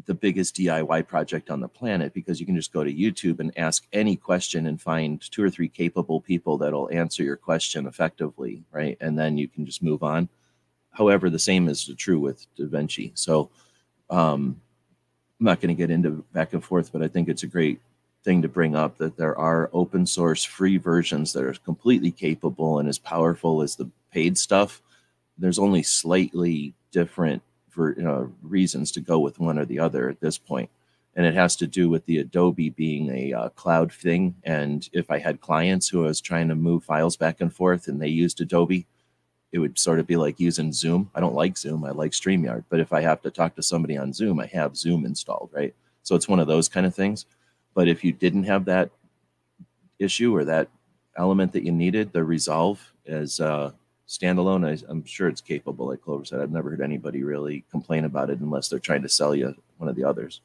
the 0.05 0.13
biggest 0.13 0.55
DIY 0.55 1.07
project 1.07 1.49
on 1.49 1.59
the 1.59 1.67
planet 1.67 2.13
because 2.13 2.39
you 2.39 2.45
can 2.45 2.55
just 2.55 2.71
go 2.71 2.83
to 2.83 2.93
YouTube 2.93 3.39
and 3.39 3.57
ask 3.57 3.85
any 3.91 4.15
question 4.15 4.67
and 4.67 4.81
find 4.81 5.19
two 5.31 5.43
or 5.43 5.49
three 5.49 5.67
capable 5.67 6.21
people 6.21 6.57
that'll 6.57 6.89
answer 6.91 7.23
your 7.23 7.35
question 7.35 7.87
effectively, 7.87 8.63
right? 8.71 8.97
And 9.01 9.17
then 9.17 9.37
you 9.37 9.47
can 9.47 9.65
just 9.65 9.83
move 9.83 10.03
on. 10.03 10.29
However, 10.91 11.29
the 11.29 11.39
same 11.39 11.67
is 11.67 11.85
true 11.97 12.19
with 12.19 12.45
DaVinci. 12.57 13.11
So 13.17 13.49
um, 14.09 14.59
I'm 15.39 15.45
not 15.45 15.61
going 15.61 15.75
to 15.75 15.79
get 15.79 15.91
into 15.91 16.23
back 16.33 16.53
and 16.53 16.63
forth, 16.63 16.91
but 16.91 17.01
I 17.01 17.07
think 17.07 17.29
it's 17.29 17.43
a 17.43 17.47
great 17.47 17.79
thing 18.23 18.41
to 18.41 18.47
bring 18.47 18.75
up 18.75 18.97
that 18.97 19.17
there 19.17 19.37
are 19.37 19.69
open 19.73 20.05
source 20.05 20.43
free 20.43 20.77
versions 20.77 21.33
that 21.33 21.43
are 21.43 21.53
completely 21.53 22.11
capable 22.11 22.79
and 22.79 22.89
as 22.89 22.99
powerful 22.99 23.61
as 23.61 23.75
the 23.75 23.89
paid 24.11 24.37
stuff. 24.37 24.81
There's 25.37 25.59
only 25.59 25.83
slightly 25.83 26.73
different 26.91 27.41
for 27.69 28.29
reasons 28.41 28.91
to 28.91 29.01
go 29.01 29.19
with 29.19 29.39
one 29.39 29.57
or 29.57 29.65
the 29.65 29.79
other 29.79 30.09
at 30.09 30.19
this 30.19 30.37
point. 30.37 30.69
And 31.15 31.25
it 31.25 31.33
has 31.33 31.55
to 31.57 31.67
do 31.67 31.89
with 31.89 32.05
the 32.05 32.19
Adobe 32.19 32.69
being 32.69 33.09
a 33.09 33.33
uh, 33.33 33.49
cloud 33.49 33.91
thing. 33.91 34.35
And 34.43 34.87
if 34.93 35.09
I 35.09 35.19
had 35.19 35.41
clients 35.41 35.87
who 35.87 36.03
I 36.03 36.07
was 36.07 36.21
trying 36.21 36.49
to 36.49 36.55
move 36.55 36.83
files 36.83 37.17
back 37.17 37.41
and 37.41 37.53
forth 37.53 37.87
and 37.87 38.01
they 38.01 38.07
used 38.07 38.41
Adobe, 38.41 38.85
it 39.51 39.59
would 39.59 39.79
sort 39.79 39.99
of 39.99 40.07
be 40.07 40.15
like 40.15 40.39
using 40.39 40.71
Zoom. 40.71 41.09
I 41.15 41.19
don't 41.19 41.33
like 41.33 41.57
Zoom. 41.57 41.83
I 41.83 41.91
like 41.91 42.11
StreamYard. 42.11 42.65
But 42.69 42.79
if 42.79 42.93
I 42.93 43.01
have 43.01 43.21
to 43.23 43.31
talk 43.31 43.55
to 43.55 43.63
somebody 43.63 43.97
on 43.97 44.13
Zoom, 44.13 44.39
I 44.39 44.45
have 44.47 44.77
Zoom 44.77 45.05
installed, 45.05 45.49
right? 45.51 45.73
So 46.03 46.15
it's 46.15 46.27
one 46.27 46.39
of 46.39 46.47
those 46.47 46.69
kind 46.69 46.85
of 46.85 46.93
things. 46.93 47.25
But 47.73 47.87
if 47.87 48.03
you 48.03 48.11
didn't 48.11 48.43
have 48.43 48.65
that 48.65 48.89
issue 49.99 50.35
or 50.35 50.45
that 50.45 50.69
element 51.15 51.53
that 51.53 51.63
you 51.63 51.71
needed, 51.71 52.11
the 52.11 52.23
Resolve 52.23 52.81
as 53.05 53.39
standalone, 54.07 54.65
I, 54.67 54.83
I'm 54.89 55.05
sure 55.05 55.27
it's 55.27 55.41
capable. 55.41 55.87
Like 55.87 56.01
Clover 56.01 56.25
said, 56.25 56.41
I've 56.41 56.51
never 56.51 56.71
heard 56.71 56.81
anybody 56.81 57.23
really 57.23 57.63
complain 57.71 58.05
about 58.05 58.29
it 58.29 58.39
unless 58.39 58.67
they're 58.67 58.79
trying 58.79 59.03
to 59.03 59.09
sell 59.09 59.35
you 59.35 59.55
one 59.77 59.89
of 59.89 59.95
the 59.95 60.03
others. 60.03 60.41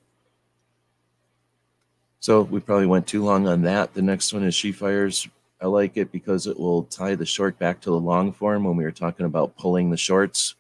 So 2.21 2.43
we 2.43 2.61
probably 2.61 2.87
went 2.87 3.07
too 3.07 3.23
long 3.23 3.47
on 3.47 3.63
that. 3.63 3.93
The 3.93 4.03
next 4.03 4.33
one 4.33 4.45
is 4.45 4.55
She 4.55 4.73
Fires. 4.73 5.29
I 5.61 5.67
like 5.67 5.97
it 5.97 6.11
because 6.11 6.47
it 6.47 6.59
will 6.59 6.85
tie 6.85 7.15
the 7.15 7.27
short 7.27 7.59
back 7.59 7.81
to 7.83 7.91
the 7.91 8.01
long 8.01 8.33
form 8.33 8.65
when 8.65 8.77
we 8.77 8.85
were 8.85 8.91
talking 8.91 9.27
about 9.27 9.57
pulling 9.57 9.91
the 9.91 9.97
shorts. 9.97 10.55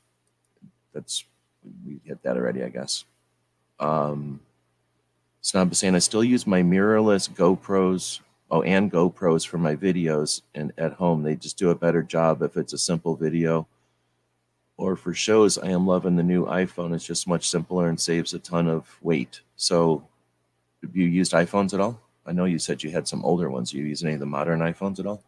That's 0.93 1.25
we 1.85 2.01
hit 2.05 2.23
that 2.23 2.37
already, 2.37 2.63
I 2.63 2.69
guess. 2.69 3.05
Um, 3.81 4.41
Snob 5.45 5.73
is 5.73 5.79
saying 5.79 5.95
I 5.95 5.99
still 5.99 6.25
use 6.25 6.47
my 6.47 6.63
mirrorless 6.63 7.29
GoPros, 7.29 8.21
oh, 8.51 8.63
and 8.63 8.91
GoPros 8.91 9.47
for 9.47 9.59
my 9.59 9.77
videos 9.77 10.41
and 10.55 10.73
at 10.79 10.95
home. 10.95 11.23
They 11.23 11.37
just 11.37 11.59
do 11.59 11.69
a 11.69 11.75
better 11.75 12.03
job 12.03 12.41
if 12.41 12.57
it's 12.57 12.73
a 12.73 12.79
simple 12.79 13.15
video. 13.15 13.69
Or 14.79 14.97
for 14.97 15.13
shows, 15.13 15.59
I 15.59 15.69
am 15.69 15.87
loving 15.87 16.17
the 16.17 16.23
new 16.23 16.47
iPhone. 16.47 16.95
It's 16.95 17.05
just 17.05 17.29
much 17.29 17.47
simpler 17.47 17.91
and 17.91 18.01
saves 18.01 18.33
a 18.33 18.39
ton 18.39 18.69
of 18.69 18.99
weight. 19.03 19.43
So, 19.57 20.09
have 20.83 20.97
you 20.97 21.05
used 21.05 21.33
iPhones 21.33 21.75
at 21.75 21.81
all? 21.81 22.01
I 22.25 22.33
know 22.33 22.47
you 22.47 22.59
said 22.59 22.83
you 22.83 22.91
had 22.91 23.07
some 23.07 23.23
older 23.23 23.51
ones. 23.51 23.75
Are 23.75 23.77
you 23.77 23.85
using 23.85 24.09
any 24.09 24.15
of 24.15 24.21
the 24.21 24.27
modern 24.27 24.61
iPhones 24.61 24.99
at 24.99 25.07
all? 25.07 25.23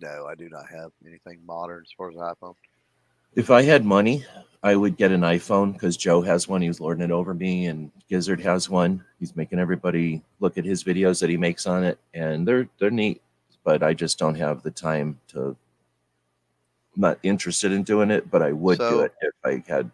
No, 0.00 0.26
I 0.26 0.34
do 0.34 0.48
not 0.48 0.70
have 0.70 0.92
anything 1.06 1.40
modern 1.44 1.82
as 1.84 1.92
far 1.94 2.08
as 2.08 2.16
iPhone. 2.16 2.54
If 3.34 3.50
I 3.50 3.62
had 3.62 3.84
money, 3.84 4.24
I 4.62 4.76
would 4.76 4.96
get 4.96 5.10
an 5.10 5.22
iPhone 5.22 5.72
because 5.72 5.96
Joe 5.96 6.20
has 6.22 6.46
one. 6.46 6.62
He 6.62 6.68
was 6.68 6.80
lording 6.80 7.04
it 7.04 7.10
over 7.10 7.34
me, 7.34 7.66
and 7.66 7.90
Gizzard 8.08 8.40
has 8.40 8.68
one. 8.68 9.04
He's 9.18 9.34
making 9.34 9.58
everybody 9.58 10.22
look 10.38 10.58
at 10.58 10.64
his 10.64 10.84
videos 10.84 11.20
that 11.20 11.30
he 11.30 11.36
makes 11.36 11.66
on 11.66 11.82
it, 11.82 11.98
and 12.14 12.46
they're 12.46 12.68
they're 12.78 12.90
neat. 12.90 13.22
But 13.64 13.82
I 13.82 13.94
just 13.94 14.18
don't 14.18 14.34
have 14.34 14.62
the 14.62 14.70
time 14.70 15.18
to. 15.28 15.56
I'm 16.94 17.00
not 17.00 17.18
interested 17.22 17.72
in 17.72 17.82
doing 17.84 18.10
it, 18.10 18.30
but 18.30 18.42
I 18.42 18.52
would 18.52 18.78
do 18.78 19.00
it 19.00 19.14
if 19.22 19.34
I 19.44 19.64
had 19.66 19.90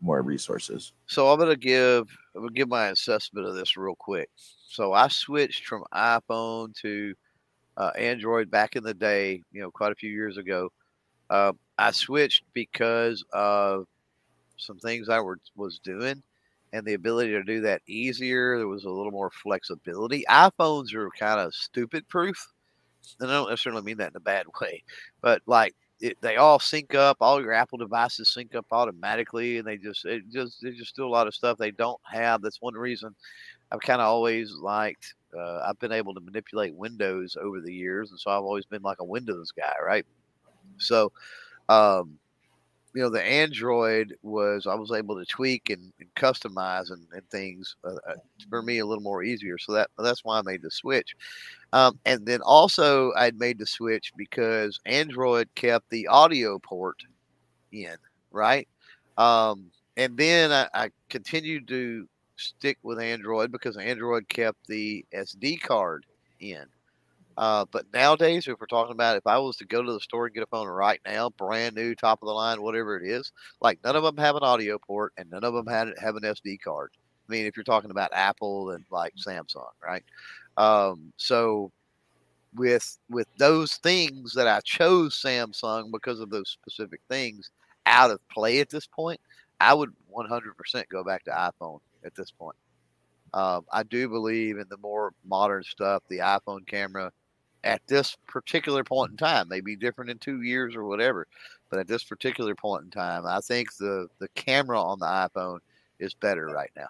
more 0.00 0.20
resources. 0.20 0.92
So 1.06 1.28
I'm 1.28 1.38
gonna 1.38 1.56
give 1.56 2.08
I'm 2.34 2.42
gonna 2.42 2.52
give 2.52 2.68
my 2.68 2.88
assessment 2.88 3.46
of 3.46 3.54
this 3.54 3.76
real 3.76 3.94
quick. 3.94 4.28
So 4.36 4.92
I 4.92 5.08
switched 5.08 5.66
from 5.66 5.84
iPhone 5.94 6.74
to 6.76 7.14
uh, 7.76 7.92
Android 7.96 8.50
back 8.50 8.76
in 8.76 8.82
the 8.82 8.94
day, 8.94 9.42
you 9.52 9.62
know, 9.62 9.70
quite 9.70 9.92
a 9.92 9.94
few 9.96 10.10
years 10.10 10.36
ago. 10.36 10.70
Uh, 11.30 11.52
I 11.78 11.90
switched 11.90 12.44
because 12.52 13.24
of 13.32 13.86
some 14.56 14.78
things 14.78 15.08
I 15.08 15.20
were, 15.20 15.38
was 15.56 15.78
doing 15.78 16.22
and 16.72 16.86
the 16.86 16.94
ability 16.94 17.30
to 17.32 17.42
do 17.42 17.60
that 17.62 17.82
easier. 17.86 18.58
There 18.58 18.68
was 18.68 18.84
a 18.84 18.90
little 18.90 19.12
more 19.12 19.30
flexibility. 19.30 20.24
iPhones 20.28 20.94
are 20.94 21.10
kind 21.18 21.40
of 21.40 21.54
stupid 21.54 22.08
proof. 22.08 22.48
And 23.20 23.30
I 23.30 23.34
don't 23.34 23.50
necessarily 23.50 23.82
mean 23.82 23.98
that 23.98 24.10
in 24.10 24.16
a 24.16 24.20
bad 24.20 24.46
way, 24.60 24.82
but 25.20 25.42
like 25.46 25.74
it, 26.00 26.18
they 26.20 26.36
all 26.36 26.58
sync 26.58 26.94
up. 26.94 27.16
All 27.20 27.40
your 27.40 27.52
Apple 27.52 27.78
devices 27.78 28.32
sync 28.32 28.54
up 28.54 28.66
automatically, 28.72 29.58
and 29.58 29.66
they 29.66 29.76
just 29.76 30.04
it 30.04 30.22
just 30.30 30.58
they 30.62 30.70
just 30.72 30.96
do 30.96 31.06
a 31.06 31.08
lot 31.08 31.26
of 31.26 31.34
stuff 31.34 31.58
they 31.58 31.70
don't 31.70 32.00
have. 32.04 32.42
That's 32.42 32.60
one 32.60 32.74
reason 32.74 33.14
I've 33.70 33.80
kind 33.80 34.00
of 34.00 34.08
always 34.08 34.52
liked. 34.52 35.14
Uh, 35.36 35.60
I've 35.66 35.78
been 35.78 35.92
able 35.92 36.12
to 36.14 36.20
manipulate 36.20 36.74
Windows 36.74 37.36
over 37.40 37.60
the 37.60 37.72
years, 37.72 38.10
and 38.10 38.20
so 38.20 38.30
I've 38.30 38.42
always 38.42 38.66
been 38.66 38.82
like 38.82 38.98
a 39.00 39.04
Windows 39.04 39.50
guy, 39.52 39.72
right? 39.84 40.04
So, 40.78 41.12
um, 41.68 42.18
you 42.94 43.00
know, 43.00 43.08
the 43.08 43.22
Android 43.22 44.16
was 44.22 44.66
I 44.66 44.74
was 44.74 44.92
able 44.92 45.18
to 45.18 45.24
tweak 45.24 45.70
and, 45.70 45.92
and 45.98 46.14
customize 46.14 46.90
and, 46.90 47.06
and 47.12 47.28
things 47.30 47.76
uh, 47.84 47.94
uh, 48.06 48.14
for 48.50 48.62
me 48.62 48.78
a 48.78 48.86
little 48.86 49.02
more 49.02 49.22
easier. 49.22 49.56
So 49.58 49.72
that 49.72 49.90
that's 49.98 50.24
why 50.24 50.38
I 50.38 50.42
made 50.42 50.62
the 50.62 50.70
switch. 50.70 51.16
Um, 51.72 51.98
and 52.04 52.26
then 52.26 52.42
also 52.42 53.12
I'd 53.16 53.38
made 53.38 53.58
the 53.58 53.66
switch 53.66 54.12
because 54.16 54.78
Android 54.84 55.48
kept 55.54 55.88
the 55.88 56.06
audio 56.08 56.58
port 56.58 56.98
in, 57.72 57.96
right? 58.30 58.68
Um, 59.16 59.70
and 59.96 60.16
then 60.16 60.52
I, 60.52 60.68
I 60.74 60.90
continued 61.08 61.68
to 61.68 62.06
stick 62.36 62.78
with 62.82 62.98
Android 62.98 63.52
because 63.52 63.76
Android 63.76 64.28
kept 64.28 64.66
the 64.66 65.04
SD 65.14 65.60
card 65.60 66.04
in. 66.40 66.64
Uh, 67.36 67.64
but 67.70 67.86
nowadays, 67.92 68.46
if 68.46 68.60
we're 68.60 68.66
talking 68.66 68.92
about 68.92 69.16
if 69.16 69.26
I 69.26 69.38
was 69.38 69.56
to 69.56 69.64
go 69.64 69.82
to 69.82 69.92
the 69.92 70.00
store 70.00 70.26
and 70.26 70.34
get 70.34 70.42
a 70.42 70.46
phone 70.46 70.66
right 70.66 71.00
now, 71.06 71.30
brand 71.30 71.74
new, 71.74 71.94
top 71.94 72.22
of 72.22 72.26
the 72.26 72.32
line, 72.32 72.60
whatever 72.60 72.98
it 72.98 73.08
is, 73.08 73.32
like 73.60 73.78
none 73.84 73.96
of 73.96 74.02
them 74.02 74.16
have 74.18 74.36
an 74.36 74.42
audio 74.42 74.78
port 74.78 75.12
and 75.16 75.30
none 75.30 75.44
of 75.44 75.54
them 75.54 75.66
have 75.66 76.16
an 76.16 76.22
SD 76.22 76.60
card. 76.60 76.90
I 77.28 77.32
mean, 77.32 77.46
if 77.46 77.56
you're 77.56 77.64
talking 77.64 77.90
about 77.90 78.10
Apple 78.12 78.70
and 78.70 78.84
like 78.90 79.14
Samsung, 79.14 79.70
right? 79.82 80.04
Um, 80.56 81.12
so 81.16 81.70
with 82.54 82.98
with 83.08 83.28
those 83.38 83.76
things 83.76 84.34
that 84.34 84.46
I 84.46 84.60
chose 84.60 85.20
Samsung 85.20 85.90
because 85.90 86.20
of 86.20 86.30
those 86.30 86.50
specific 86.50 87.00
things 87.08 87.50
out 87.86 88.10
of 88.10 88.20
play 88.28 88.60
at 88.60 88.68
this 88.68 88.86
point, 88.86 89.20
I 89.60 89.72
would 89.74 89.92
100% 90.14 90.88
go 90.88 91.02
back 91.02 91.24
to 91.24 91.30
iPhone 91.30 91.80
at 92.04 92.14
this 92.14 92.30
point. 92.30 92.56
Um, 93.34 93.64
I 93.72 93.82
do 93.82 94.08
believe 94.08 94.58
in 94.58 94.66
the 94.68 94.76
more 94.76 95.14
modern 95.24 95.62
stuff, 95.62 96.02
the 96.08 96.18
iPhone 96.18 96.66
camera 96.66 97.10
at 97.64 97.80
this 97.86 98.16
particular 98.26 98.84
point 98.84 99.12
in 99.12 99.16
time 99.16 99.48
may 99.48 99.60
be 99.60 99.76
different 99.76 100.10
in 100.10 100.18
two 100.18 100.42
years 100.42 100.74
or 100.74 100.84
whatever, 100.84 101.26
but 101.70 101.78
at 101.78 101.86
this 101.86 102.04
particular 102.04 102.54
point 102.54 102.84
in 102.84 102.90
time, 102.90 103.26
I 103.26 103.40
think 103.40 103.76
the 103.76 104.08
the 104.18 104.28
camera 104.28 104.80
on 104.80 104.98
the 104.98 105.06
iPhone 105.06 105.58
is 105.98 106.14
better 106.14 106.46
right 106.46 106.70
now. 106.76 106.88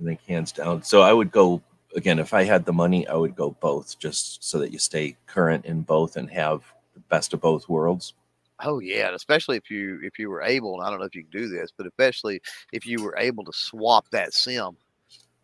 I 0.00 0.04
think 0.04 0.20
hands 0.26 0.52
down. 0.52 0.82
So 0.82 1.02
I 1.02 1.12
would 1.12 1.32
go 1.32 1.62
again 1.96 2.18
if 2.18 2.34
I 2.34 2.44
had 2.44 2.64
the 2.64 2.72
money, 2.72 3.06
I 3.08 3.14
would 3.14 3.34
go 3.34 3.50
both, 3.60 3.98
just 3.98 4.44
so 4.44 4.58
that 4.58 4.72
you 4.72 4.78
stay 4.78 5.16
current 5.26 5.64
in 5.64 5.82
both 5.82 6.16
and 6.16 6.30
have 6.30 6.62
the 6.94 7.00
best 7.00 7.32
of 7.32 7.40
both 7.40 7.68
worlds. 7.68 8.14
Oh 8.60 8.80
yeah, 8.80 9.10
especially 9.14 9.56
if 9.56 9.70
you 9.70 10.00
if 10.02 10.18
you 10.18 10.30
were 10.30 10.42
able, 10.42 10.74
and 10.74 10.84
I 10.84 10.90
don't 10.90 10.98
know 10.98 11.06
if 11.06 11.14
you 11.14 11.22
can 11.22 11.30
do 11.30 11.48
this, 11.48 11.70
but 11.76 11.86
especially 11.86 12.40
if 12.72 12.86
you 12.86 13.02
were 13.02 13.16
able 13.16 13.44
to 13.44 13.52
swap 13.52 14.08
that 14.10 14.34
sim 14.34 14.76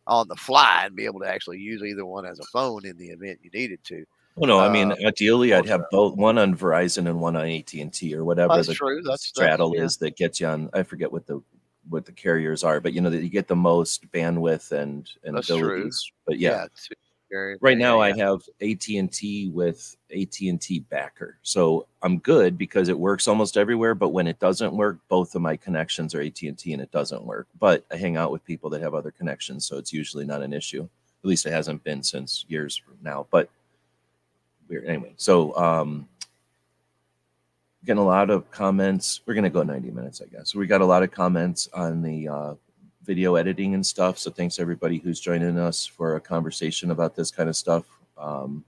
on 0.06 0.28
the 0.28 0.36
fly 0.36 0.82
and 0.84 0.96
be 0.96 1.04
able 1.04 1.20
to 1.20 1.28
actually 1.28 1.58
use 1.58 1.82
either 1.82 2.04
one 2.04 2.26
as 2.26 2.38
a 2.38 2.44
phone 2.44 2.84
in 2.84 2.96
the 2.96 3.08
event 3.08 3.38
you 3.42 3.50
needed 3.52 3.82
to. 3.84 4.04
Well, 4.36 4.48
no, 4.48 4.58
I 4.58 4.68
mean, 4.68 4.90
uh, 4.90 4.96
ideally, 5.06 5.54
I'd 5.54 5.66
have 5.66 5.84
both 5.92 6.16
one 6.16 6.38
on 6.38 6.56
Verizon 6.56 7.08
and 7.08 7.20
one 7.20 7.36
on 7.36 7.46
AT 7.46 7.72
and 7.74 7.92
T 7.92 8.14
or 8.16 8.24
whatever 8.24 8.56
that's 8.56 8.66
the 8.66 8.74
true. 8.74 9.00
That's, 9.02 9.26
straddle 9.26 9.70
that's, 9.70 9.78
yeah. 9.78 9.84
is 9.84 9.96
that 9.98 10.16
gets 10.16 10.40
you 10.40 10.48
on. 10.48 10.70
I 10.72 10.82
forget 10.82 11.12
what 11.12 11.26
the 11.26 11.40
what 11.88 12.04
the 12.04 12.12
carriers 12.12 12.64
are, 12.64 12.80
but 12.80 12.92
you 12.94 13.00
know 13.00 13.10
that 13.10 13.22
you 13.22 13.28
get 13.28 13.46
the 13.46 13.54
most 13.56 14.10
bandwidth 14.10 14.72
and 14.72 15.08
and 15.22 15.36
That's 15.36 15.50
abilities. 15.50 16.02
true. 16.02 16.16
But 16.26 16.38
yeah, 16.38 16.50
Yeah, 16.50 16.66
right 17.60 17.78
now 17.78 18.00
I 18.00 18.16
have 18.16 18.42
AT 18.60 18.88
and 18.88 19.12
T 19.12 19.48
with 19.48 19.96
AT 20.10 20.40
and 20.40 20.60
T 20.60 20.80
backer, 20.80 21.38
so 21.42 21.86
I'm 22.02 22.18
good 22.18 22.56
because 22.56 22.88
it 22.88 22.98
works 22.98 23.28
almost 23.28 23.56
everywhere. 23.56 23.94
But 23.94 24.10
when 24.10 24.26
it 24.26 24.38
doesn't 24.38 24.74
work, 24.74 24.98
both 25.08 25.34
of 25.34 25.42
my 25.42 25.56
connections 25.56 26.14
are 26.14 26.20
AT 26.20 26.42
and 26.42 26.58
T, 26.58 26.72
and 26.72 26.82
it 26.82 26.90
doesn't 26.90 27.24
work. 27.24 27.48
But 27.58 27.84
I 27.90 27.96
hang 27.96 28.16
out 28.16 28.30
with 28.30 28.44
people 28.44 28.70
that 28.70 28.82
have 28.82 28.94
other 28.94 29.10
connections, 29.10 29.66
so 29.66 29.78
it's 29.78 29.92
usually 29.92 30.24
not 30.24 30.42
an 30.42 30.52
issue. 30.52 30.82
At 30.82 31.28
least 31.28 31.46
it 31.46 31.52
hasn't 31.52 31.84
been 31.84 32.02
since 32.02 32.44
years 32.48 32.82
now. 33.02 33.26
But 33.30 33.48
weird 34.68 34.86
anyway. 34.86 35.14
So 35.16 35.56
um, 35.56 36.08
getting 37.84 38.02
a 38.02 38.06
lot 38.06 38.30
of 38.30 38.50
comments. 38.50 39.20
We're 39.26 39.34
gonna 39.34 39.50
go 39.50 39.62
90 39.62 39.90
minutes, 39.90 40.22
I 40.22 40.26
guess. 40.26 40.54
We 40.54 40.66
got 40.66 40.80
a 40.80 40.86
lot 40.86 41.02
of 41.02 41.10
comments 41.10 41.68
on 41.74 42.02
the 42.02 42.28
uh, 42.28 42.54
video 43.04 43.36
editing 43.36 43.74
and 43.74 43.84
stuff. 43.84 44.18
So 44.18 44.30
thanks 44.30 44.58
everybody 44.58 44.98
who's 44.98 45.20
joining 45.20 45.58
us 45.58 45.86
for 45.86 46.16
a 46.16 46.20
conversation 46.20 46.90
about 46.90 47.14
this 47.14 47.30
kind 47.30 47.48
of 47.48 47.56
stuff. 47.56 47.84
Um, 48.16 48.64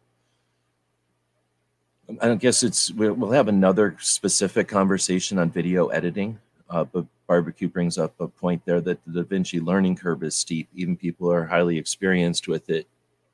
I 2.20 2.34
guess 2.36 2.62
it's 2.62 2.92
we'll 2.92 3.32
have 3.32 3.48
another 3.48 3.96
specific 4.00 4.68
conversation 4.68 5.38
on 5.38 5.50
video 5.50 5.88
editing. 5.88 6.38
Uh, 6.68 6.84
but 6.84 7.04
barbecue 7.26 7.68
brings 7.68 7.96
up 7.98 8.14
a 8.20 8.28
point 8.28 8.62
there 8.64 8.80
that 8.80 8.98
the 9.06 9.22
Da 9.22 9.28
Vinci 9.28 9.60
learning 9.60 9.96
curve 9.96 10.22
is 10.22 10.34
steep. 10.34 10.68
Even 10.74 10.96
people 10.96 11.26
who 11.26 11.32
are 11.32 11.46
highly 11.46 11.78
experienced 11.78 12.48
with 12.48 12.68
it, 12.70 12.86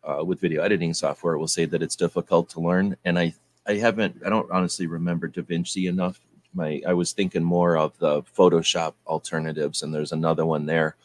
uh, 0.04 0.22
with 0.24 0.40
video 0.40 0.62
editing 0.62 0.92
software, 0.92 1.38
will 1.38 1.48
say 1.48 1.64
that 1.64 1.82
it's 1.82 1.96
difficult 1.96 2.48
to 2.50 2.60
learn. 2.60 2.96
And 3.04 3.18
I, 3.18 3.34
I 3.66 3.74
haven't, 3.74 4.20
I 4.24 4.28
don't 4.28 4.50
honestly 4.50 4.86
remember 4.86 5.28
Da 5.28 5.42
Vinci 5.42 5.86
enough. 5.86 6.20
My, 6.54 6.82
I 6.86 6.92
was 6.92 7.12
thinking 7.12 7.42
more 7.42 7.76
of 7.76 7.96
the 7.98 8.22
Photoshop 8.22 8.94
alternatives, 9.06 9.82
and 9.82 9.94
there's 9.94 10.12
another 10.12 10.44
one 10.44 10.66
there 10.66 10.96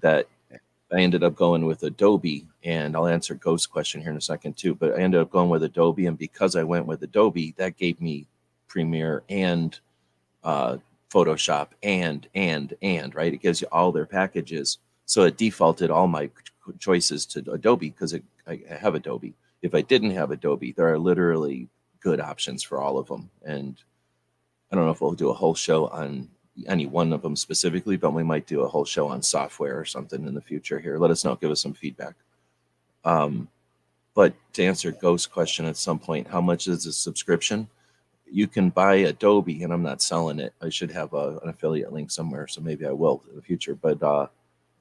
that 0.00 0.26
I 0.90 1.00
ended 1.00 1.22
up 1.22 1.34
going 1.34 1.66
with 1.66 1.82
Adobe, 1.82 2.46
and 2.64 2.96
I'll 2.96 3.06
answer 3.06 3.34
Ghost's 3.34 3.66
question 3.66 4.00
here 4.00 4.10
in 4.10 4.16
a 4.16 4.22
second 4.22 4.56
too. 4.56 4.74
But 4.74 4.94
I 4.94 5.02
ended 5.02 5.20
up 5.20 5.30
going 5.30 5.50
with 5.50 5.62
Adobe, 5.62 6.06
and 6.06 6.16
because 6.16 6.56
I 6.56 6.62
went 6.62 6.86
with 6.86 7.02
Adobe, 7.02 7.54
that 7.58 7.76
gave 7.76 8.00
me 8.00 8.26
Premiere 8.68 9.22
and 9.28 9.78
uh, 10.44 10.78
Photoshop 11.10 11.68
and 11.82 12.26
and 12.34 12.74
and 12.82 13.14
right. 13.14 13.32
It 13.34 13.42
gives 13.42 13.60
you 13.60 13.66
all 13.70 13.92
their 13.92 14.06
packages, 14.06 14.78
so 15.04 15.24
it 15.24 15.36
defaulted 15.36 15.90
all 15.90 16.06
my 16.06 16.30
choices 16.78 17.26
to 17.26 17.50
Adobe 17.52 17.90
because 17.90 18.14
I 18.14 18.22
I 18.46 18.60
have 18.70 18.94
Adobe. 18.94 19.34
If 19.60 19.74
I 19.74 19.82
didn't 19.82 20.12
have 20.12 20.30
Adobe, 20.30 20.72
there 20.72 20.88
are 20.88 20.98
literally 20.98 21.68
good 22.00 22.20
options 22.20 22.62
for 22.62 22.80
all 22.80 22.96
of 22.98 23.08
them, 23.08 23.28
and 23.44 23.76
I 24.70 24.76
don't 24.76 24.84
know 24.84 24.90
if 24.90 25.00
we'll 25.00 25.12
do 25.12 25.30
a 25.30 25.34
whole 25.34 25.54
show 25.54 25.86
on 25.88 26.28
any 26.66 26.86
one 26.86 27.12
of 27.12 27.22
them 27.22 27.36
specifically, 27.36 27.96
but 27.96 28.12
we 28.12 28.22
might 28.22 28.46
do 28.46 28.62
a 28.62 28.68
whole 28.68 28.84
show 28.84 29.08
on 29.08 29.22
software 29.22 29.78
or 29.78 29.84
something 29.84 30.26
in 30.26 30.34
the 30.34 30.40
future 30.40 30.78
here. 30.78 30.98
Let 30.98 31.10
us 31.10 31.24
know, 31.24 31.36
give 31.36 31.50
us 31.50 31.62
some 31.62 31.74
feedback. 31.74 32.14
Um, 33.04 33.48
but 34.14 34.34
to 34.54 34.64
answer 34.64 34.90
Ghost's 34.90 35.26
question 35.26 35.64
at 35.64 35.76
some 35.76 35.98
point, 35.98 36.26
how 36.26 36.40
much 36.40 36.66
is 36.66 36.86
a 36.86 36.92
subscription? 36.92 37.68
You 38.30 38.46
can 38.46 38.70
buy 38.70 38.96
Adobe, 38.96 39.62
and 39.62 39.72
I'm 39.72 39.82
not 39.82 40.02
selling 40.02 40.40
it. 40.40 40.52
I 40.60 40.68
should 40.68 40.90
have 40.90 41.14
a, 41.14 41.38
an 41.42 41.48
affiliate 41.48 41.92
link 41.92 42.10
somewhere, 42.10 42.46
so 42.48 42.60
maybe 42.60 42.84
I 42.84 42.90
will 42.90 43.22
in 43.30 43.36
the 43.36 43.42
future. 43.42 43.74
But 43.74 44.02
uh, 44.02 44.26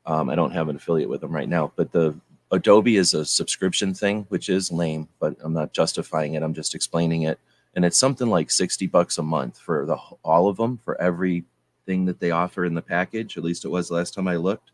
um, 0.06 0.30
I 0.30 0.36
don't 0.36 0.52
have 0.52 0.70
an 0.70 0.76
affiliate 0.76 1.10
with 1.10 1.22
them 1.22 1.32
right 1.32 1.48
now. 1.48 1.72
But 1.76 1.92
the 1.92 2.20
Adobe 2.52 2.98
is 2.98 3.14
a 3.14 3.26
subscription 3.26 3.94
thing, 3.94 4.26
which 4.30 4.50
is 4.50 4.72
lame, 4.72 5.08
but 5.20 5.36
I'm 5.42 5.54
not 5.54 5.72
justifying 5.72 6.34
it. 6.34 6.44
I'm 6.44 6.54
just 6.54 6.76
explaining 6.76 7.22
it. 7.24 7.40
And 7.78 7.86
it's 7.86 8.00
something 8.00 8.28
like 8.28 8.50
60 8.50 8.88
bucks 8.88 9.20
a 9.20 9.24
month 9.24 9.60
for 9.60 9.86
the 9.86 9.98
all 10.24 10.50
of 10.50 10.58
them 10.58 10.80
for 10.84 11.00
every 11.00 11.46
thing 11.86 12.06
that 12.06 12.20
they 12.20 12.32
offer 12.32 12.66
in 12.66 12.74
the 12.74 12.82
package. 12.82 13.38
At 13.38 13.44
least 13.44 13.66
it 13.66 13.70
was 13.70 13.92
last 13.92 14.16
time 14.16 14.28
I 14.28 14.38
looked. 14.38 14.72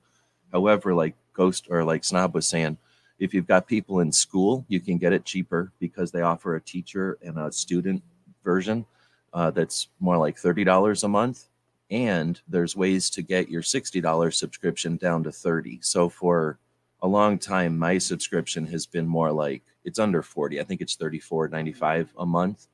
However, 0.53 0.93
like 0.93 1.13
Ghost 1.33 1.67
or 1.69 1.83
like 1.83 2.05
Snob 2.05 2.33
was 2.33 2.47
saying, 2.47 2.77
if 3.19 3.33
you've 3.33 3.45
got 3.45 3.67
people 3.67 3.99
in 3.99 4.13
school, 4.13 4.63
you 4.69 4.79
can 4.79 4.97
get 4.97 5.11
it 5.11 5.25
cheaper 5.25 5.73
because 5.81 6.13
they 6.13 6.21
offer 6.21 6.55
a 6.55 6.61
teacher 6.61 7.17
and 7.21 7.37
a 7.37 7.51
student 7.51 8.01
version 8.41 8.85
uh, 9.33 9.51
that's 9.51 9.89
more 9.99 10.17
like 10.17 10.37
$30 10.37 11.03
a 11.03 11.07
month. 11.09 11.49
And 11.91 12.39
there's 12.47 12.77
ways 12.77 13.09
to 13.09 13.21
get 13.21 13.49
your 13.49 13.63
$60 13.63 14.33
subscription 14.33 14.95
down 14.95 15.25
to 15.25 15.31
30. 15.33 15.79
So 15.81 16.07
for 16.07 16.57
a 17.01 17.07
long 17.09 17.37
time, 17.37 17.77
my 17.77 17.97
subscription 17.97 18.65
has 18.67 18.85
been 18.85 19.07
more 19.07 19.33
like 19.33 19.61
it's 19.83 19.99
under 19.99 20.21
40. 20.21 20.61
I 20.61 20.63
think 20.63 20.79
it's 20.79 20.95
34.95 20.95 22.07
a 22.17 22.25
month. 22.25 22.67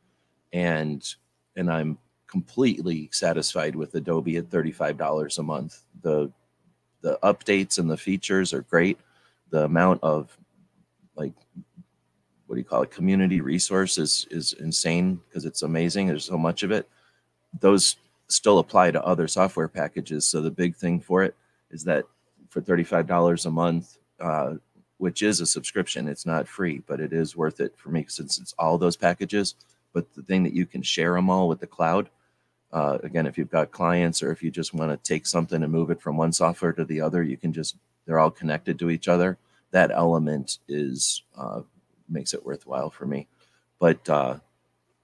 And 0.54 1.04
and 1.56 1.72
I'm 1.72 1.98
completely 2.28 3.10
satisfied 3.12 3.76
with 3.76 3.96
Adobe 3.96 4.38
at 4.38 4.50
$35 4.50 5.38
a 5.38 5.44
month. 5.44 5.82
The 6.02 6.32
the 7.02 7.18
updates 7.24 7.80
and 7.80 7.90
the 7.90 7.98
features 7.98 8.54
are 8.54 8.62
great. 8.62 9.00
The 9.50 9.64
amount 9.64 10.04
of 10.04 10.38
like 11.16 11.34
what 12.46 12.56
do 12.56 12.60
you 12.60 12.66
call 12.66 12.82
it 12.82 12.92
community 12.92 13.42
resources 13.42 14.26
is 14.32 14.54
insane 14.54 15.22
because 15.28 15.46
it's 15.46 15.62
amazing. 15.62 16.08
There's 16.08 16.26
so 16.26 16.38
much 16.38 16.64
of 16.64 16.72
it. 16.72 16.90
Those 17.60 17.96
still 18.28 18.60
apply 18.60 18.92
to 18.92 19.06
other 19.06 19.28
software 19.28 19.68
packages. 19.68 20.28
So 20.28 20.42
the 20.42 20.52
big 20.52 20.76
thing 20.76 21.00
for 21.00 21.24
it 21.24 21.36
is 21.72 21.84
that 21.84 22.06
for 22.50 22.62
$35 22.62 23.46
a 23.46 23.52
month, 23.52 23.98
uh, 24.20 24.56
which 24.98 25.22
is 25.22 25.42
a 25.42 25.46
subscription, 25.46 26.08
it's 26.08 26.26
not 26.26 26.48
free, 26.48 26.82
but 26.88 27.00
it 27.00 27.14
is 27.14 27.36
worth 27.36 27.60
it 27.60 27.74
for 27.78 27.90
me 27.90 28.06
since 28.08 28.40
it's 28.40 28.54
all 28.58 28.78
those 28.78 28.98
packages. 28.98 29.56
But 29.94 30.14
the 30.14 30.24
thing 30.24 30.44
that 30.44 30.54
you 30.54 30.66
can 30.66 30.82
share 30.82 31.14
them 31.14 31.30
all 31.30 31.48
with 31.48 31.60
the 31.60 31.68
cloud, 31.68 32.10
uh, 32.72 33.00
again, 33.04 33.26
if 33.26 33.38
you've 33.38 33.50
got 33.50 33.72
clients 33.72 34.22
or 34.22 34.32
if 34.32 34.44
you 34.44 34.52
just 34.52 34.74
want 34.74 34.92
to 34.92 35.08
take 35.08 35.26
something 35.26 35.64
and 35.64 35.72
move 35.72 35.90
it 35.90 36.02
from 36.02 36.18
one 36.18 36.32
software 36.32 36.74
to 36.74 36.86
the 36.86 37.02
other, 37.02 37.24
you 37.24 37.38
can 37.38 37.52
just, 37.52 37.78
they're 38.06 38.20
all 38.20 38.32
connected 38.32 38.78
to 38.80 38.90
each 38.90 39.08
other. 39.08 39.38
That 39.72 39.92
element 39.92 40.60
is, 40.68 41.24
uh, 41.38 41.62
makes 42.08 42.34
it 42.34 42.46
worthwhile 42.46 42.90
for 42.90 43.06
me. 43.06 43.28
But 43.80 44.08
uh, 44.10 44.38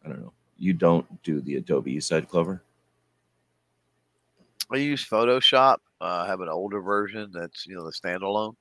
I 0.03 0.09
don't 0.09 0.21
know. 0.21 0.33
You 0.57 0.73
don't 0.73 1.23
do 1.23 1.41
the 1.41 1.55
Adobe, 1.55 1.91
you 1.91 2.01
said, 2.01 2.29
Clover? 2.29 2.61
I 4.71 4.77
use 4.77 5.05
Photoshop. 5.05 5.77
Uh, 6.01 6.23
I 6.23 6.27
have 6.27 6.41
an 6.41 6.49
older 6.49 6.81
version 6.81 7.31
that's 7.33 7.65
you 7.65 7.75
know 7.75 7.85
the 7.85 7.91
standalone 7.91 8.55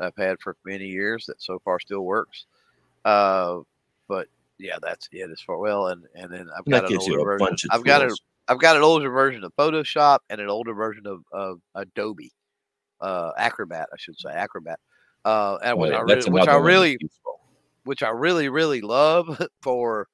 I've 0.00 0.16
had 0.16 0.40
for 0.40 0.56
many 0.64 0.86
years 0.86 1.26
that 1.26 1.40
so 1.40 1.58
far 1.64 1.78
still 1.80 2.02
works. 2.02 2.46
Uh, 3.04 3.60
but 4.08 4.28
yeah, 4.58 4.76
that's 4.82 5.08
it 5.12 5.30
as 5.30 5.40
far 5.40 5.58
well. 5.58 5.88
And 5.88 6.04
and 6.14 6.32
then 6.32 6.48
I've 6.56 6.64
And 6.66 6.72
got 6.72 6.90
an 6.90 6.98
older 6.98 7.38
version. 7.38 7.56
I've 7.70 7.84
got 7.84 8.02
a 8.02 8.08
tools. 8.08 8.20
I've 8.48 8.60
got 8.60 8.76
an 8.76 8.82
older 8.82 9.10
version 9.10 9.42
of 9.44 9.52
Photoshop 9.56 10.18
and 10.30 10.40
an 10.40 10.48
older 10.48 10.72
version 10.72 11.06
of, 11.06 11.22
of 11.32 11.60
Adobe 11.74 12.32
uh, 13.00 13.32
Acrobat, 13.36 13.88
I 13.92 13.96
should 13.98 14.18
say 14.18 14.30
Acrobat. 14.30 14.78
Uh, 15.24 15.58
and 15.62 15.78
which, 15.78 15.90
I 15.92 16.00
really, 16.00 16.14
which 16.14 16.26
I 16.26 16.28
another 16.28 16.32
one 16.32 16.46
that's 16.46 16.66
really 16.66 16.98
which 17.84 18.02
I 18.02 18.10
really, 18.10 18.48
really 18.48 18.80
love 18.80 19.40
for 19.62 20.08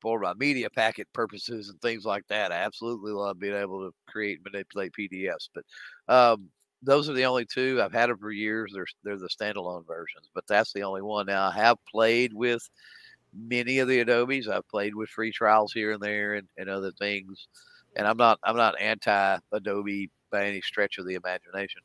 for 0.00 0.20
my 0.20 0.34
media 0.34 0.68
packet 0.70 1.08
purposes 1.12 1.68
and 1.68 1.80
things 1.80 2.04
like 2.04 2.24
that. 2.28 2.52
I 2.52 2.56
absolutely 2.56 3.12
love 3.12 3.40
being 3.40 3.54
able 3.54 3.80
to 3.86 3.94
create 4.06 4.38
and 4.38 4.52
manipulate 4.52 4.92
PDFs. 4.92 5.48
But 5.54 5.64
um, 6.08 6.48
those 6.82 7.08
are 7.08 7.14
the 7.14 7.24
only 7.24 7.46
two 7.46 7.80
I've 7.82 7.92
had 7.92 8.10
them 8.10 8.18
for 8.18 8.30
years. 8.30 8.72
They're 8.74 8.86
they're 9.04 9.18
the 9.18 9.28
standalone 9.28 9.86
versions, 9.86 10.28
but 10.34 10.46
that's 10.48 10.72
the 10.72 10.82
only 10.82 11.02
one. 11.02 11.26
Now 11.26 11.48
I 11.48 11.52
have 11.52 11.78
played 11.90 12.32
with 12.32 12.68
many 13.36 13.78
of 13.78 13.88
the 13.88 14.00
Adobes. 14.00 14.48
I've 14.48 14.68
played 14.68 14.94
with 14.94 15.08
free 15.08 15.32
trials 15.32 15.72
here 15.72 15.92
and 15.92 16.02
there 16.02 16.34
and, 16.34 16.48
and 16.56 16.68
other 16.68 16.92
things. 16.92 17.48
And 17.96 18.06
I'm 18.06 18.16
not 18.16 18.38
I'm 18.44 18.56
not 18.56 18.80
anti 18.80 19.38
Adobe 19.52 20.10
by 20.30 20.46
any 20.46 20.60
stretch 20.60 20.98
of 20.98 21.06
the 21.06 21.14
imagination. 21.14 21.82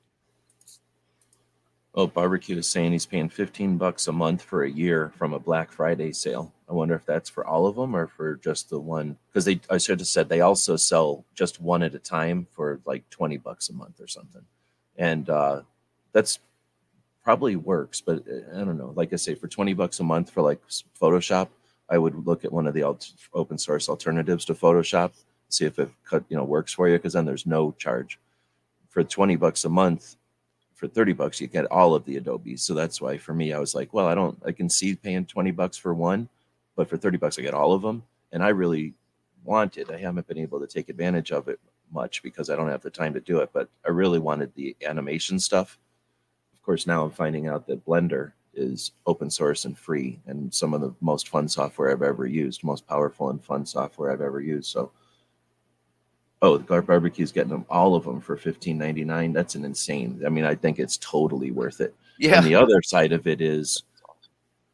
Oh, 1.93 2.07
barbecue 2.07 2.57
is 2.57 2.67
saying 2.67 2.93
he's 2.93 3.05
paying 3.05 3.27
15 3.27 3.77
bucks 3.77 4.07
a 4.07 4.13
month 4.13 4.41
for 4.41 4.63
a 4.63 4.69
year 4.69 5.11
from 5.17 5.33
a 5.33 5.39
Black 5.39 5.71
Friday 5.73 6.13
sale. 6.13 6.53
I 6.69 6.73
wonder 6.73 6.95
if 6.95 7.05
that's 7.05 7.29
for 7.29 7.45
all 7.45 7.67
of 7.67 7.75
them 7.75 7.93
or 7.93 8.07
for 8.07 8.37
just 8.37 8.69
the 8.69 8.79
one. 8.79 9.17
Because 9.27 9.43
they, 9.43 9.59
I 9.69 9.77
should 9.77 9.99
have 9.99 10.07
said 10.07 10.29
they 10.29 10.39
also 10.39 10.77
sell 10.77 11.25
just 11.35 11.59
one 11.59 11.83
at 11.83 11.93
a 11.93 11.99
time 11.99 12.47
for 12.51 12.79
like 12.85 13.09
20 13.09 13.37
bucks 13.37 13.67
a 13.67 13.73
month 13.73 13.99
or 13.99 14.07
something. 14.07 14.43
And 14.95 15.29
uh, 15.29 15.63
that's 16.13 16.39
probably 17.23 17.56
works, 17.56 18.02
but 18.02 18.23
uh, 18.27 18.60
I 18.60 18.64
don't 18.64 18.77
know. 18.77 18.93
Like 18.95 19.14
I 19.14 19.15
say, 19.15 19.35
for 19.35 19.48
20 19.48 19.73
bucks 19.73 19.99
a 19.99 20.03
month 20.03 20.31
for 20.31 20.41
like 20.41 20.61
Photoshop, 20.99 21.49
I 21.89 21.98
would 21.98 22.26
look 22.26 22.45
at 22.45 22.52
one 22.52 22.68
of 22.68 22.73
the 22.73 22.84
alt- 22.84 23.11
open 23.34 23.57
source 23.57 23.89
alternatives 23.89 24.45
to 24.45 24.53
Photoshop, 24.53 25.11
see 25.49 25.65
if 25.65 25.80
it 25.80 25.89
cut, 26.06 26.23
you 26.30 26.38
know, 26.38 26.43
works 26.43 26.73
for 26.73 26.88
you. 26.88 26.98
Because 26.98 27.14
then 27.14 27.26
there's 27.26 27.45
no 27.45 27.72
charge. 27.73 28.19
For 28.89 29.03
20 29.03 29.35
bucks 29.38 29.65
a 29.65 29.69
month, 29.69 30.15
for 30.73 30.88
30 30.88 31.14
bucks 31.14 31.39
you 31.39 31.45
get 31.45 31.65
all 31.72 31.93
of 31.93 32.06
the 32.06 32.18
adobes 32.18 32.64
so 32.64 32.73
that's 32.73 32.99
why 32.99 33.15
for 33.15 33.35
me 33.35 33.53
i 33.53 33.60
was 33.60 33.76
like 33.76 33.93
well 33.93 34.07
i 34.07 34.15
don't 34.15 34.41
i 34.48 34.52
can 34.52 34.68
see 34.68 34.95
paying 34.95 35.23
20 35.23 35.52
bucks 35.52 35.77
for 35.77 35.93
one 35.93 36.27
but 36.76 36.89
for 36.89 36.98
30 36.98 37.19
bucks 37.19 37.38
i 37.38 37.43
get 37.43 37.53
all 37.53 37.73
of 37.73 37.84
them 37.84 38.02
and 38.31 38.43
i 38.43 38.49
really 38.49 38.95
wanted. 39.43 39.91
I 39.91 39.98
haven't 39.98 40.27
been 40.27 40.38
able 40.38 40.60
to 40.60 40.68
take 40.68 40.89
advantage 40.89 41.31
of 41.31 41.48
it 41.48 41.60
much 41.91 42.23
because 42.23 42.49
I 42.49 42.56
don't 42.56 42.69
have 42.69 42.81
the 42.81 42.89
time 42.89 43.14
to 43.14 43.19
do 43.19 43.39
it, 43.39 43.49
but 43.53 43.69
I 43.85 43.89
really 43.89 44.19
wanted 44.19 44.53
the 44.56 44.76
animation 44.85 45.39
stuff. 45.39 45.77
Of 46.61 46.65
course, 46.65 46.85
now 46.85 47.03
I'm 47.03 47.09
finding 47.09 47.47
out 47.47 47.65
that 47.65 47.83
Blender 47.83 48.33
is 48.53 48.91
open 49.07 49.31
source 49.31 49.65
and 49.65 49.75
free 49.75 50.19
and 50.27 50.53
some 50.53 50.75
of 50.75 50.81
the 50.81 50.93
most 51.01 51.27
fun 51.27 51.47
software 51.47 51.89
I've 51.89 52.03
ever 52.03 52.27
used, 52.27 52.63
most 52.63 52.85
powerful 52.85 53.31
and 53.31 53.43
fun 53.43 53.65
software 53.65 54.11
I've 54.11 54.21
ever 54.21 54.41
used. 54.41 54.69
So, 54.69 54.91
oh, 56.43 56.57
the 56.57 56.63
Garb 56.63 56.85
Barbecue's 56.85 57.31
getting 57.31 57.49
them 57.49 57.65
all 57.67 57.95
of 57.95 58.03
them 58.03 58.21
for 58.21 58.38
fifteen 58.38 58.77
ninety 58.77 59.03
nine. 59.03 59.33
That's 59.33 59.55
an 59.55 59.65
insane. 59.65 60.21
I 60.23 60.29
mean, 60.29 60.45
I 60.45 60.53
think 60.53 60.77
it's 60.77 60.97
totally 60.97 61.49
worth 61.49 61.81
it. 61.81 61.95
Yeah. 62.19 62.38
And 62.38 62.45
the 62.45 62.53
other 62.53 62.83
side 62.83 63.11
of 63.11 63.25
it 63.25 63.41
is, 63.41 63.81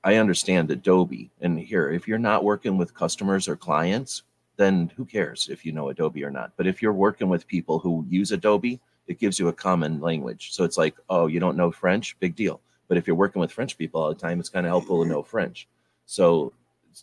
I 0.03 0.15
understand 0.15 0.69
Adobe, 0.69 1.31
and 1.39 1.57
here, 1.57 1.89
if 1.89 2.05
you're 2.05 2.17
not 2.17 2.43
working 2.43 2.77
with 2.77 2.93
customers 2.93 3.47
or 3.47 3.55
clients, 3.55 4.23
then 4.57 4.91
who 4.97 5.05
cares 5.05 5.47
if 5.49 5.65
you 5.65 5.71
know 5.71 5.87
Adobe 5.87 6.25
or 6.25 6.31
not? 6.31 6.51
But 6.57 6.67
if 6.67 6.81
you're 6.81 6.91
working 6.91 7.29
with 7.29 7.47
people 7.47 7.79
who 7.79 8.05
use 8.09 8.33
Adobe, 8.33 8.81
it 9.07 9.19
gives 9.19 9.39
you 9.39 9.47
a 9.47 9.53
common 9.53 9.99
language. 10.01 10.53
So 10.53 10.63
it's 10.63 10.77
like, 10.77 10.95
oh, 11.09 11.27
you 11.27 11.39
don't 11.39 11.57
know 11.57 11.71
French? 11.71 12.17
Big 12.19 12.35
deal. 12.35 12.61
But 12.87 12.97
if 12.97 13.07
you're 13.07 13.15
working 13.15 13.39
with 13.39 13.51
French 13.51 13.77
people 13.77 14.01
all 14.01 14.09
the 14.09 14.15
time, 14.15 14.39
it's 14.39 14.49
kind 14.49 14.65
of 14.65 14.69
helpful 14.69 15.03
to 15.03 15.09
know 15.09 15.23
French. 15.23 15.67
So 16.05 16.53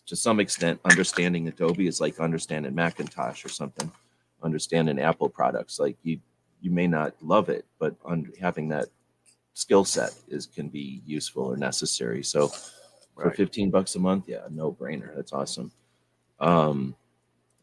to 0.05 0.15
some 0.15 0.39
extent, 0.39 0.79
understanding 0.85 1.47
Adobe 1.47 1.87
is 1.87 2.01
like 2.01 2.19
understanding 2.19 2.73
Macintosh 2.75 3.45
or 3.45 3.49
something, 3.49 3.91
understanding 4.43 4.99
Apple 4.99 5.29
products. 5.29 5.79
Like 5.79 5.97
you, 6.03 6.19
you 6.61 6.71
may 6.71 6.87
not 6.87 7.13
love 7.21 7.49
it, 7.49 7.65
but 7.79 7.95
un- 8.05 8.31
having 8.39 8.69
that 8.69 8.87
skill 9.53 9.85
set 9.85 10.13
is 10.27 10.47
can 10.47 10.67
be 10.67 11.01
useful 11.05 11.43
or 11.43 11.57
necessary. 11.57 12.23
So 12.23 12.51
for 13.15 13.31
15 13.31 13.69
bucks 13.69 13.95
a 13.95 13.99
month, 13.99 14.25
yeah, 14.27 14.41
no 14.49 14.71
brainer. 14.71 15.15
That's 15.15 15.33
awesome. 15.33 15.71
Um, 16.39 16.95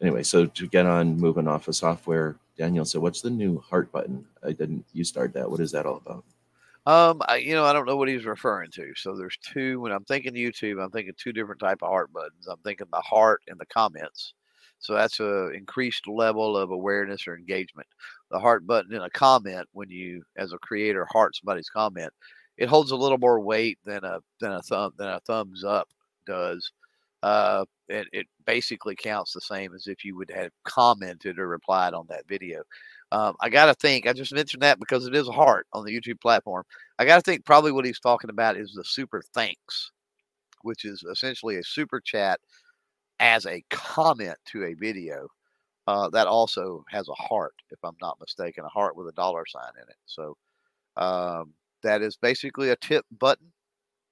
anyway, 0.01 0.23
so 0.23 0.45
to 0.45 0.67
get 0.67 0.85
on 0.85 1.17
moving 1.17 1.47
off 1.47 1.67
of 1.67 1.75
software, 1.75 2.37
Daniel 2.57 2.85
said, 2.85 3.01
what's 3.01 3.21
the 3.21 3.29
new 3.29 3.59
heart 3.59 3.91
button? 3.91 4.25
I 4.43 4.51
didn't, 4.51 4.85
you 4.93 5.03
start 5.03 5.33
that. 5.33 5.49
What 5.49 5.59
is 5.59 5.71
that 5.71 5.85
all 5.85 5.97
about? 5.97 6.23
Um, 6.85 7.21
I, 7.27 7.37
you 7.37 7.55
know, 7.55 7.63
I 7.63 7.73
don't 7.73 7.85
know 7.85 7.95
what 7.95 8.09
he's 8.09 8.25
referring 8.25 8.69
to. 8.71 8.93
So 8.95 9.15
there's 9.15 9.37
two. 9.37 9.79
When 9.79 9.91
I'm 9.91 10.03
thinking 10.03 10.33
YouTube, 10.33 10.83
I'm 10.83 10.91
thinking 10.91 11.13
two 11.17 11.31
different 11.31 11.61
type 11.61 11.81
of 11.81 11.89
heart 11.89 12.11
buttons. 12.11 12.47
I'm 12.47 12.57
thinking 12.57 12.87
the 12.91 12.99
heart 12.99 13.41
and 13.47 13.59
the 13.59 13.65
comments. 13.67 14.33
So 14.79 14.93
that's 14.93 15.21
a 15.21 15.51
increased 15.51 16.07
level 16.07 16.57
of 16.57 16.71
awareness 16.71 17.25
or 17.25 17.37
engagement. 17.37 17.87
The 18.31 18.39
heart 18.39 18.67
button 18.67 18.93
in 18.93 19.01
a 19.01 19.09
comment, 19.11 19.65
when 19.71 19.89
you, 19.89 20.23
as 20.35 20.51
a 20.51 20.57
creator, 20.57 21.07
heart 21.09 21.37
somebody's 21.37 21.69
comment, 21.69 22.11
it 22.57 22.67
holds 22.67 22.91
a 22.91 22.97
little 22.97 23.17
more 23.17 23.39
weight 23.39 23.79
than 23.85 24.03
a 24.03 24.19
than 24.41 24.51
a 24.51 24.61
thumb 24.61 24.91
than 24.97 25.07
a 25.07 25.21
thumbs 25.21 25.63
up 25.63 25.87
does. 26.27 26.69
Uh, 27.23 27.63
it, 27.93 28.07
it 28.11 28.27
basically 28.45 28.95
counts 28.95 29.33
the 29.33 29.41
same 29.41 29.73
as 29.73 29.87
if 29.87 30.03
you 30.03 30.15
would 30.17 30.31
have 30.31 30.51
commented 30.65 31.39
or 31.39 31.47
replied 31.47 31.93
on 31.93 32.05
that 32.09 32.27
video. 32.27 32.63
Um, 33.11 33.35
I 33.39 33.49
got 33.49 33.67
to 33.67 33.75
think. 33.75 34.07
I 34.07 34.13
just 34.13 34.33
mentioned 34.33 34.63
that 34.63 34.79
because 34.79 35.05
it 35.05 35.15
is 35.15 35.27
a 35.27 35.33
heart 35.33 35.67
on 35.73 35.85
the 35.85 35.95
YouTube 35.95 36.19
platform. 36.19 36.63
I 36.97 37.05
got 37.05 37.17
to 37.17 37.21
think 37.21 37.45
probably 37.45 37.71
what 37.71 37.85
he's 37.85 37.99
talking 37.99 38.29
about 38.29 38.57
is 38.57 38.73
the 38.73 38.83
super 38.83 39.21
thanks, 39.33 39.91
which 40.63 40.85
is 40.85 41.03
essentially 41.03 41.57
a 41.57 41.63
super 41.63 41.99
chat 41.99 42.39
as 43.19 43.45
a 43.45 43.63
comment 43.69 44.37
to 44.47 44.65
a 44.65 44.73
video. 44.73 45.27
Uh, 45.85 46.09
that 46.09 46.27
also 46.27 46.83
has 46.89 47.09
a 47.09 47.13
heart, 47.13 47.53
if 47.69 47.79
I'm 47.83 47.97
not 48.01 48.17
mistaken, 48.19 48.63
a 48.63 48.69
heart 48.69 48.95
with 48.95 49.07
a 49.09 49.11
dollar 49.11 49.43
sign 49.45 49.73
in 49.75 49.89
it. 49.89 49.97
So 50.05 50.37
um, 50.95 51.53
that 51.83 52.01
is 52.01 52.15
basically 52.15 52.69
a 52.69 52.77
tip 52.77 53.05
button 53.19 53.51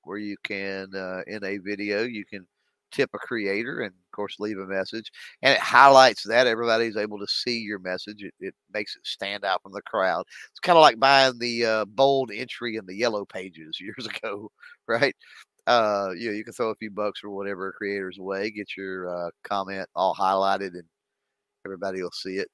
where 0.03 0.17
you 0.17 0.35
can, 0.43 0.93
uh, 0.93 1.21
in 1.27 1.43
a 1.45 1.57
video, 1.59 2.03
you 2.03 2.25
can 2.25 2.45
tip 2.91 3.09
a 3.13 3.18
creator 3.18 3.81
and, 3.81 3.91
of 3.91 4.11
course, 4.11 4.35
leave 4.39 4.57
a 4.57 4.65
message. 4.65 5.11
And 5.41 5.53
it 5.53 5.59
highlights 5.59 6.23
that 6.23 6.47
everybody's 6.47 6.97
able 6.97 7.19
to 7.19 7.27
see 7.27 7.59
your 7.59 7.80
message. 7.80 8.23
It, 8.23 8.34
it 8.39 8.55
makes 8.73 8.95
it 8.95 9.05
stand 9.05 9.45
out 9.45 9.61
from 9.63 9.73
the 9.73 9.81
crowd. 9.81 10.26
It's 10.51 10.59
kind 10.59 10.77
of 10.77 10.81
like 10.81 10.99
buying 10.99 11.38
the 11.39 11.65
uh, 11.65 11.85
bold 11.85 12.31
entry 12.31 12.76
in 12.76 12.85
the 12.85 12.95
yellow 12.95 13.26
pages 13.26 13.77
years 13.81 14.07
ago, 14.07 14.51
right? 14.88 15.15
Uh, 15.68 16.09
you 16.18 16.30
know, 16.30 16.35
you 16.35 16.43
can 16.43 16.53
throw 16.53 16.69
a 16.69 16.76
few 16.76 16.91
bucks 16.91 17.23
or 17.23 17.30
whatever 17.30 17.69
a 17.69 17.73
creators 17.73 18.18
away, 18.18 18.49
get 18.49 18.76
your 18.76 19.09
uh, 19.09 19.30
comment 19.43 19.88
all 19.95 20.15
highlighted, 20.15 20.73
and 20.73 20.84
everybody 21.65 22.01
will 22.01 22.11
see 22.11 22.38
it. 22.38 22.49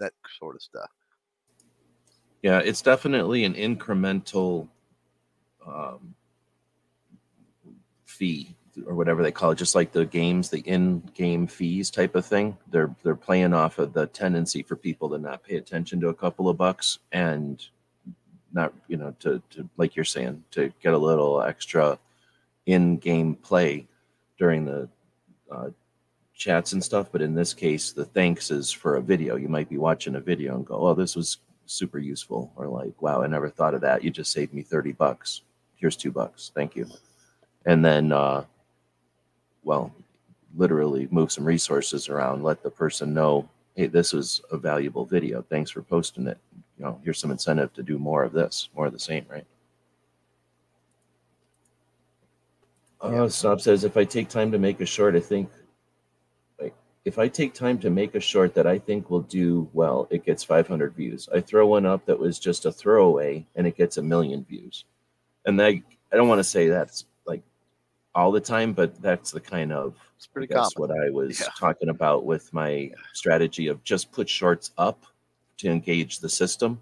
That 0.00 0.12
sort 0.38 0.56
of 0.56 0.62
stuff. 0.62 0.90
Yeah, 2.42 2.58
it's 2.58 2.82
definitely 2.82 3.44
an 3.44 3.54
incremental 3.54 4.68
um, 5.66 6.14
fee 8.06 8.56
or 8.86 8.94
whatever 8.94 9.22
they 9.22 9.32
call 9.32 9.50
it, 9.50 9.58
just 9.58 9.74
like 9.74 9.92
the 9.92 10.06
games, 10.06 10.50
the 10.50 10.60
in-game 10.60 11.46
fees 11.46 11.90
type 11.90 12.14
of 12.14 12.26
thing. 12.26 12.56
They're 12.70 12.94
they're 13.02 13.14
playing 13.14 13.52
off 13.52 13.78
of 13.78 13.92
the 13.92 14.06
tendency 14.06 14.62
for 14.62 14.76
people 14.76 15.08
to 15.10 15.18
not 15.18 15.42
pay 15.42 15.56
attention 15.56 16.00
to 16.00 16.08
a 16.08 16.14
couple 16.14 16.48
of 16.48 16.56
bucks 16.56 16.98
and 17.12 17.64
not, 18.52 18.72
you 18.88 18.96
know, 18.96 19.14
to 19.20 19.42
to 19.50 19.68
like 19.76 19.96
you're 19.96 20.04
saying, 20.04 20.44
to 20.52 20.72
get 20.82 20.94
a 20.94 20.98
little 20.98 21.42
extra 21.42 21.98
in-game 22.66 23.34
play 23.34 23.86
during 24.38 24.64
the 24.64 24.88
uh, 25.50 25.70
chats 26.34 26.72
and 26.72 26.82
stuff. 26.82 27.10
But 27.12 27.22
in 27.22 27.34
this 27.34 27.54
case, 27.54 27.92
the 27.92 28.04
thanks 28.04 28.50
is 28.50 28.70
for 28.70 28.96
a 28.96 29.02
video. 29.02 29.36
You 29.36 29.48
might 29.48 29.68
be 29.68 29.78
watching 29.78 30.16
a 30.16 30.20
video 30.20 30.54
and 30.56 30.66
go, 30.66 30.76
"Oh, 30.76 30.94
this 30.94 31.16
was 31.16 31.38
super 31.66 31.98
useful," 31.98 32.52
or 32.56 32.68
like, 32.68 33.00
"Wow, 33.02 33.22
I 33.22 33.26
never 33.26 33.48
thought 33.48 33.74
of 33.74 33.80
that. 33.82 34.02
You 34.02 34.10
just 34.10 34.32
saved 34.32 34.54
me 34.54 34.62
thirty 34.62 34.92
bucks. 34.92 35.42
Here's 35.76 35.96
two 35.96 36.12
bucks. 36.12 36.50
Thank 36.54 36.76
you." 36.76 36.86
And 37.66 37.84
then, 37.84 38.10
uh, 38.10 38.44
well, 39.62 39.92
literally 40.56 41.08
move 41.10 41.30
some 41.30 41.44
resources 41.44 42.08
around. 42.08 42.42
Let 42.42 42.62
the 42.62 42.70
person 42.70 43.14
know, 43.14 43.48
"Hey, 43.76 43.86
this 43.86 44.12
was 44.12 44.40
a 44.50 44.56
valuable 44.56 45.04
video. 45.04 45.42
Thanks 45.42 45.70
for 45.70 45.82
posting 45.82 46.26
it. 46.26 46.38
You 46.78 46.84
know, 46.84 47.00
here's 47.04 47.18
some 47.18 47.30
incentive 47.30 47.72
to 47.74 47.82
do 47.82 47.98
more 47.98 48.24
of 48.24 48.32
this, 48.32 48.68
more 48.74 48.86
of 48.86 48.92
the 48.92 48.98
same, 48.98 49.26
right?" 49.28 49.46
Uh, 53.00 53.28
Snob 53.28 53.60
says, 53.60 53.84
if 53.84 53.96
I 53.96 54.04
take 54.04 54.28
time 54.28 54.52
to 54.52 54.58
make 54.58 54.80
a 54.80 54.86
short, 54.86 55.16
I 55.16 55.20
think, 55.20 55.48
like, 56.60 56.74
if 57.04 57.18
I 57.18 57.28
take 57.28 57.54
time 57.54 57.78
to 57.78 57.88
make 57.88 58.14
a 58.14 58.20
short 58.20 58.54
that 58.54 58.66
I 58.66 58.78
think 58.78 59.08
will 59.08 59.22
do 59.22 59.70
well, 59.72 60.06
it 60.10 60.24
gets 60.26 60.44
500 60.44 60.94
views. 60.94 61.28
I 61.34 61.40
throw 61.40 61.66
one 61.66 61.86
up 61.86 62.04
that 62.04 62.18
was 62.18 62.38
just 62.38 62.66
a 62.66 62.72
throwaway 62.72 63.46
and 63.56 63.66
it 63.66 63.76
gets 63.76 63.96
a 63.96 64.02
million 64.02 64.44
views. 64.44 64.84
And 65.46 65.60
I, 65.62 65.82
I 66.12 66.16
don't 66.16 66.28
want 66.28 66.40
to 66.40 66.44
say 66.44 66.68
that's 66.68 67.06
all 68.14 68.32
the 68.32 68.40
time, 68.40 68.72
but 68.72 69.00
that's 69.00 69.30
the 69.30 69.40
kind 69.40 69.72
of, 69.72 69.94
It's 70.16 70.26
pretty 70.26 70.48
common. 70.52 70.70
what 70.76 70.90
I 70.90 71.10
was 71.10 71.40
Yeah. 71.40 71.48
talking 71.58 71.88
about 71.90 72.24
with 72.24 72.52
my 72.52 72.90
strategy 73.12 73.68
of 73.68 73.82
just 73.84 74.10
put 74.12 74.28
shorts 74.28 74.72
up 74.78 75.04
to 75.58 75.68
engage 75.70 76.18
the 76.18 76.28
system 76.28 76.80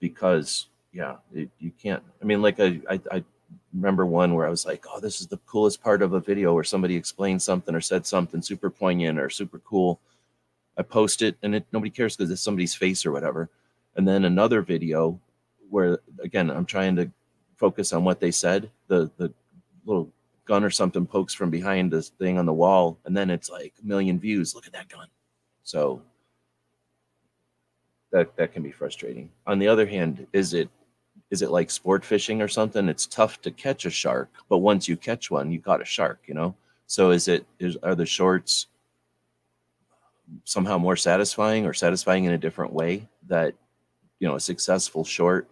because, 0.00 0.66
yeah, 0.92 1.16
it, 1.32 1.48
you 1.58 1.70
can't. 1.80 2.02
I 2.20 2.24
mean, 2.24 2.42
like, 2.42 2.60
I, 2.60 2.80
I, 2.90 3.00
I 3.10 3.24
remember 3.72 4.04
one 4.06 4.34
where 4.34 4.46
I 4.46 4.50
was 4.50 4.66
like, 4.66 4.84
oh, 4.92 5.00
this 5.00 5.20
is 5.20 5.26
the 5.28 5.38
coolest 5.38 5.82
part 5.82 6.02
of 6.02 6.12
a 6.12 6.20
video 6.20 6.52
where 6.54 6.64
somebody 6.64 6.96
explained 6.96 7.40
something 7.42 7.74
or 7.74 7.80
said 7.80 8.06
something 8.06 8.42
super 8.42 8.70
poignant 8.70 9.18
or 9.18 9.30
super 9.30 9.58
cool. 9.60 10.00
I 10.76 10.82
post 10.82 11.22
it 11.22 11.36
and 11.42 11.54
it 11.54 11.66
nobody 11.72 11.90
cares 11.90 12.16
because 12.16 12.30
it's 12.30 12.40
somebody's 12.42 12.74
face 12.74 13.04
or 13.04 13.12
whatever. 13.12 13.50
And 13.96 14.06
then 14.06 14.24
another 14.24 14.62
video 14.62 15.18
where 15.68 15.98
again 16.22 16.48
I'm 16.50 16.64
trying 16.64 16.96
to 16.96 17.10
focus 17.56 17.92
on 17.92 18.02
what 18.04 18.20
they 18.20 18.30
said. 18.30 18.70
The 18.86 19.10
the 19.18 19.32
little 19.84 20.10
gun 20.44 20.64
or 20.64 20.70
something 20.70 21.06
pokes 21.06 21.34
from 21.34 21.50
behind 21.50 21.92
this 21.92 22.08
thing 22.08 22.38
on 22.38 22.46
the 22.46 22.52
wall, 22.52 22.98
and 23.04 23.16
then 23.16 23.30
it's 23.30 23.50
like 23.50 23.74
a 23.82 23.86
million 23.86 24.18
views. 24.18 24.54
Look 24.54 24.66
at 24.66 24.72
that 24.72 24.88
gun. 24.88 25.06
So 25.62 26.02
that 28.12 28.36
that 28.36 28.52
can 28.52 28.62
be 28.62 28.72
frustrating. 28.72 29.30
On 29.46 29.58
the 29.58 29.68
other 29.68 29.86
hand, 29.86 30.26
is 30.32 30.54
it 30.54 30.68
is 31.30 31.42
it 31.42 31.50
like 31.50 31.70
sport 31.70 32.04
fishing 32.04 32.42
or 32.42 32.48
something? 32.48 32.88
It's 32.88 33.06
tough 33.06 33.40
to 33.42 33.50
catch 33.50 33.84
a 33.84 33.90
shark, 33.90 34.30
but 34.48 34.58
once 34.58 34.88
you 34.88 34.96
catch 34.96 35.30
one, 35.30 35.52
you 35.52 35.60
caught 35.60 35.80
a 35.80 35.84
shark, 35.84 36.20
you 36.26 36.34
know? 36.34 36.54
So 36.86 37.10
is 37.10 37.28
it 37.28 37.46
is 37.58 37.76
are 37.82 37.94
the 37.94 38.06
shorts 38.06 38.66
somehow 40.44 40.78
more 40.78 40.96
satisfying 40.96 41.66
or 41.66 41.72
satisfying 41.72 42.24
in 42.24 42.32
a 42.32 42.38
different 42.38 42.72
way 42.72 43.08
that 43.28 43.54
you 44.18 44.28
know 44.28 44.34
a 44.34 44.40
successful 44.40 45.04
short 45.04 45.48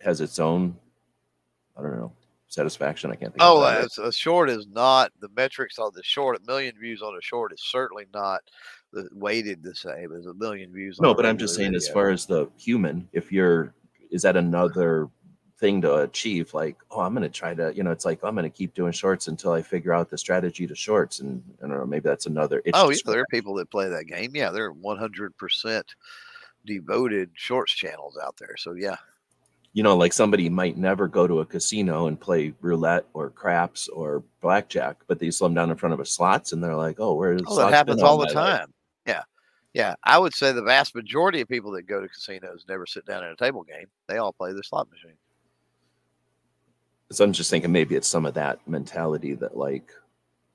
has 0.00 0.20
its 0.20 0.38
own 0.38 0.76
I 1.76 1.82
don't 1.82 1.96
know 1.96 2.12
satisfaction. 2.48 3.10
I 3.10 3.14
can't 3.14 3.32
think. 3.32 3.42
Oh, 3.42 3.62
of 3.62 3.88
uh, 3.98 4.02
a 4.04 4.12
short 4.12 4.50
is 4.50 4.66
not 4.68 5.12
the 5.20 5.28
metrics 5.36 5.78
on 5.78 5.92
the 5.94 6.02
short. 6.02 6.36
A 6.36 6.46
million 6.46 6.74
views 6.78 7.02
on 7.02 7.16
a 7.16 7.22
short 7.22 7.52
is 7.52 7.62
certainly 7.62 8.06
not 8.12 8.40
the 8.92 9.08
weighted 9.12 9.62
the 9.62 9.74
same 9.74 10.14
as 10.16 10.26
a 10.26 10.34
million 10.34 10.72
views. 10.72 10.98
on 10.98 11.04
no, 11.04 11.14
but 11.14 11.26
I'm 11.26 11.38
just 11.38 11.54
saying 11.54 11.74
as 11.74 11.88
far 11.88 12.10
as 12.10 12.26
the 12.26 12.48
human, 12.56 13.08
if 13.12 13.30
you're 13.30 13.74
is 14.10 14.22
that 14.22 14.36
another 14.36 15.08
thing 15.58 15.80
to 15.82 15.96
achieve? 15.96 16.54
Like, 16.54 16.76
oh, 16.90 17.00
I'm 17.00 17.14
gonna 17.14 17.28
try 17.28 17.54
to, 17.54 17.72
you 17.74 17.82
know, 17.82 17.90
it's 17.90 18.04
like 18.04 18.20
I'm 18.22 18.34
gonna 18.34 18.50
keep 18.50 18.74
doing 18.74 18.92
shorts 18.92 19.28
until 19.28 19.52
I 19.52 19.62
figure 19.62 19.92
out 19.92 20.10
the 20.10 20.18
strategy 20.18 20.66
to 20.66 20.74
shorts, 20.74 21.20
and 21.20 21.42
I 21.62 21.68
don't 21.68 21.78
know, 21.78 21.86
maybe 21.86 22.08
that's 22.08 22.26
another. 22.26 22.62
Oh, 22.74 22.90
yeah, 22.90 22.96
there 23.04 23.20
are 23.20 23.26
people 23.30 23.54
that 23.54 23.70
play 23.70 23.88
that 23.88 24.06
game. 24.06 24.32
Yeah, 24.34 24.50
there 24.50 24.66
are 24.66 24.74
100% 24.74 25.82
devoted 26.64 27.30
shorts 27.34 27.72
channels 27.72 28.18
out 28.22 28.36
there. 28.36 28.56
So 28.56 28.72
yeah, 28.72 28.96
you 29.72 29.82
know, 29.82 29.96
like 29.96 30.12
somebody 30.12 30.48
might 30.48 30.76
never 30.76 31.06
go 31.06 31.26
to 31.26 31.40
a 31.40 31.46
casino 31.46 32.06
and 32.06 32.20
play 32.20 32.54
roulette 32.60 33.06
or 33.12 33.30
craps 33.30 33.88
or 33.88 34.22
blackjack, 34.40 34.96
but 35.06 35.18
they 35.18 35.30
slam 35.30 35.54
down 35.54 35.70
in 35.70 35.76
front 35.76 35.92
of 35.92 36.00
a 36.00 36.04
slots 36.04 36.52
and 36.52 36.62
they're 36.62 36.74
like, 36.74 36.96
oh, 36.98 37.14
where's 37.14 37.42
oh, 37.46 37.56
that 37.56 37.72
happens 37.72 38.02
all 38.02 38.18
the 38.18 38.26
time. 38.26 38.72
Yeah, 39.06 39.22
Yeah, 39.74 39.94
I 40.04 40.18
would 40.18 40.34
say 40.34 40.52
the 40.52 40.62
vast 40.62 40.94
majority 40.94 41.40
of 41.40 41.48
people 41.48 41.70
that 41.72 41.82
go 41.82 42.00
to 42.00 42.08
casinos 42.08 42.64
never 42.68 42.86
sit 42.86 43.06
down 43.06 43.24
at 43.24 43.32
a 43.32 43.36
table 43.36 43.62
game. 43.62 43.86
They 44.08 44.16
all 44.16 44.32
play 44.32 44.52
the 44.52 44.64
slot 44.64 44.90
machine. 44.90 45.16
So 47.10 47.24
I'm 47.24 47.32
just 47.32 47.50
thinking 47.50 47.72
maybe 47.72 47.94
it's 47.94 48.08
some 48.08 48.26
of 48.26 48.34
that 48.34 48.58
mentality 48.68 49.34
that 49.34 49.56
like 49.56 49.90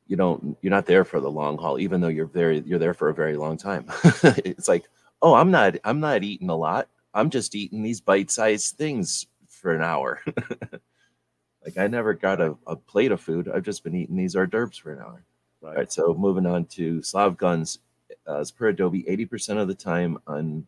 you 0.07 0.15
don't 0.15 0.57
you're 0.61 0.71
not 0.71 0.85
there 0.85 1.05
for 1.05 1.19
the 1.19 1.31
long 1.31 1.57
haul, 1.57 1.79
even 1.79 2.01
though 2.01 2.09
you're 2.09 2.25
very 2.25 2.59
you're 2.65 2.79
there 2.79 2.93
for 2.93 3.09
a 3.09 3.13
very 3.13 3.37
long 3.37 3.57
time. 3.57 3.85
it's 4.23 4.67
like, 4.67 4.85
oh, 5.21 5.33
I'm 5.33 5.51
not 5.51 5.77
I'm 5.83 5.99
not 5.99 6.23
eating 6.23 6.49
a 6.49 6.55
lot. 6.55 6.87
I'm 7.13 7.29
just 7.29 7.55
eating 7.55 7.83
these 7.83 8.01
bite-sized 8.01 8.75
things 8.75 9.27
for 9.47 9.73
an 9.73 9.81
hour. 9.81 10.21
like 11.65 11.77
I 11.77 11.87
never 11.87 12.13
got 12.13 12.41
a, 12.41 12.55
a 12.67 12.75
plate 12.75 13.11
of 13.11 13.21
food. 13.21 13.49
I've 13.53 13.63
just 13.63 13.83
been 13.83 13.95
eating 13.95 14.15
these 14.15 14.35
hors 14.35 14.47
d'oeuvres 14.47 14.77
for 14.77 14.91
an 14.91 14.99
hour. 14.99 15.23
Right. 15.61 15.69
All 15.69 15.75
right. 15.75 15.91
So 15.91 16.13
moving 16.13 16.45
on 16.45 16.65
to 16.65 17.01
Slav 17.01 17.37
Guns, 17.37 17.79
uh, 18.27 18.39
as 18.39 18.51
per 18.51 18.67
Adobe, 18.67 19.03
80% 19.03 19.57
of 19.57 19.67
the 19.67 19.75
time 19.75 20.17
on 20.27 20.67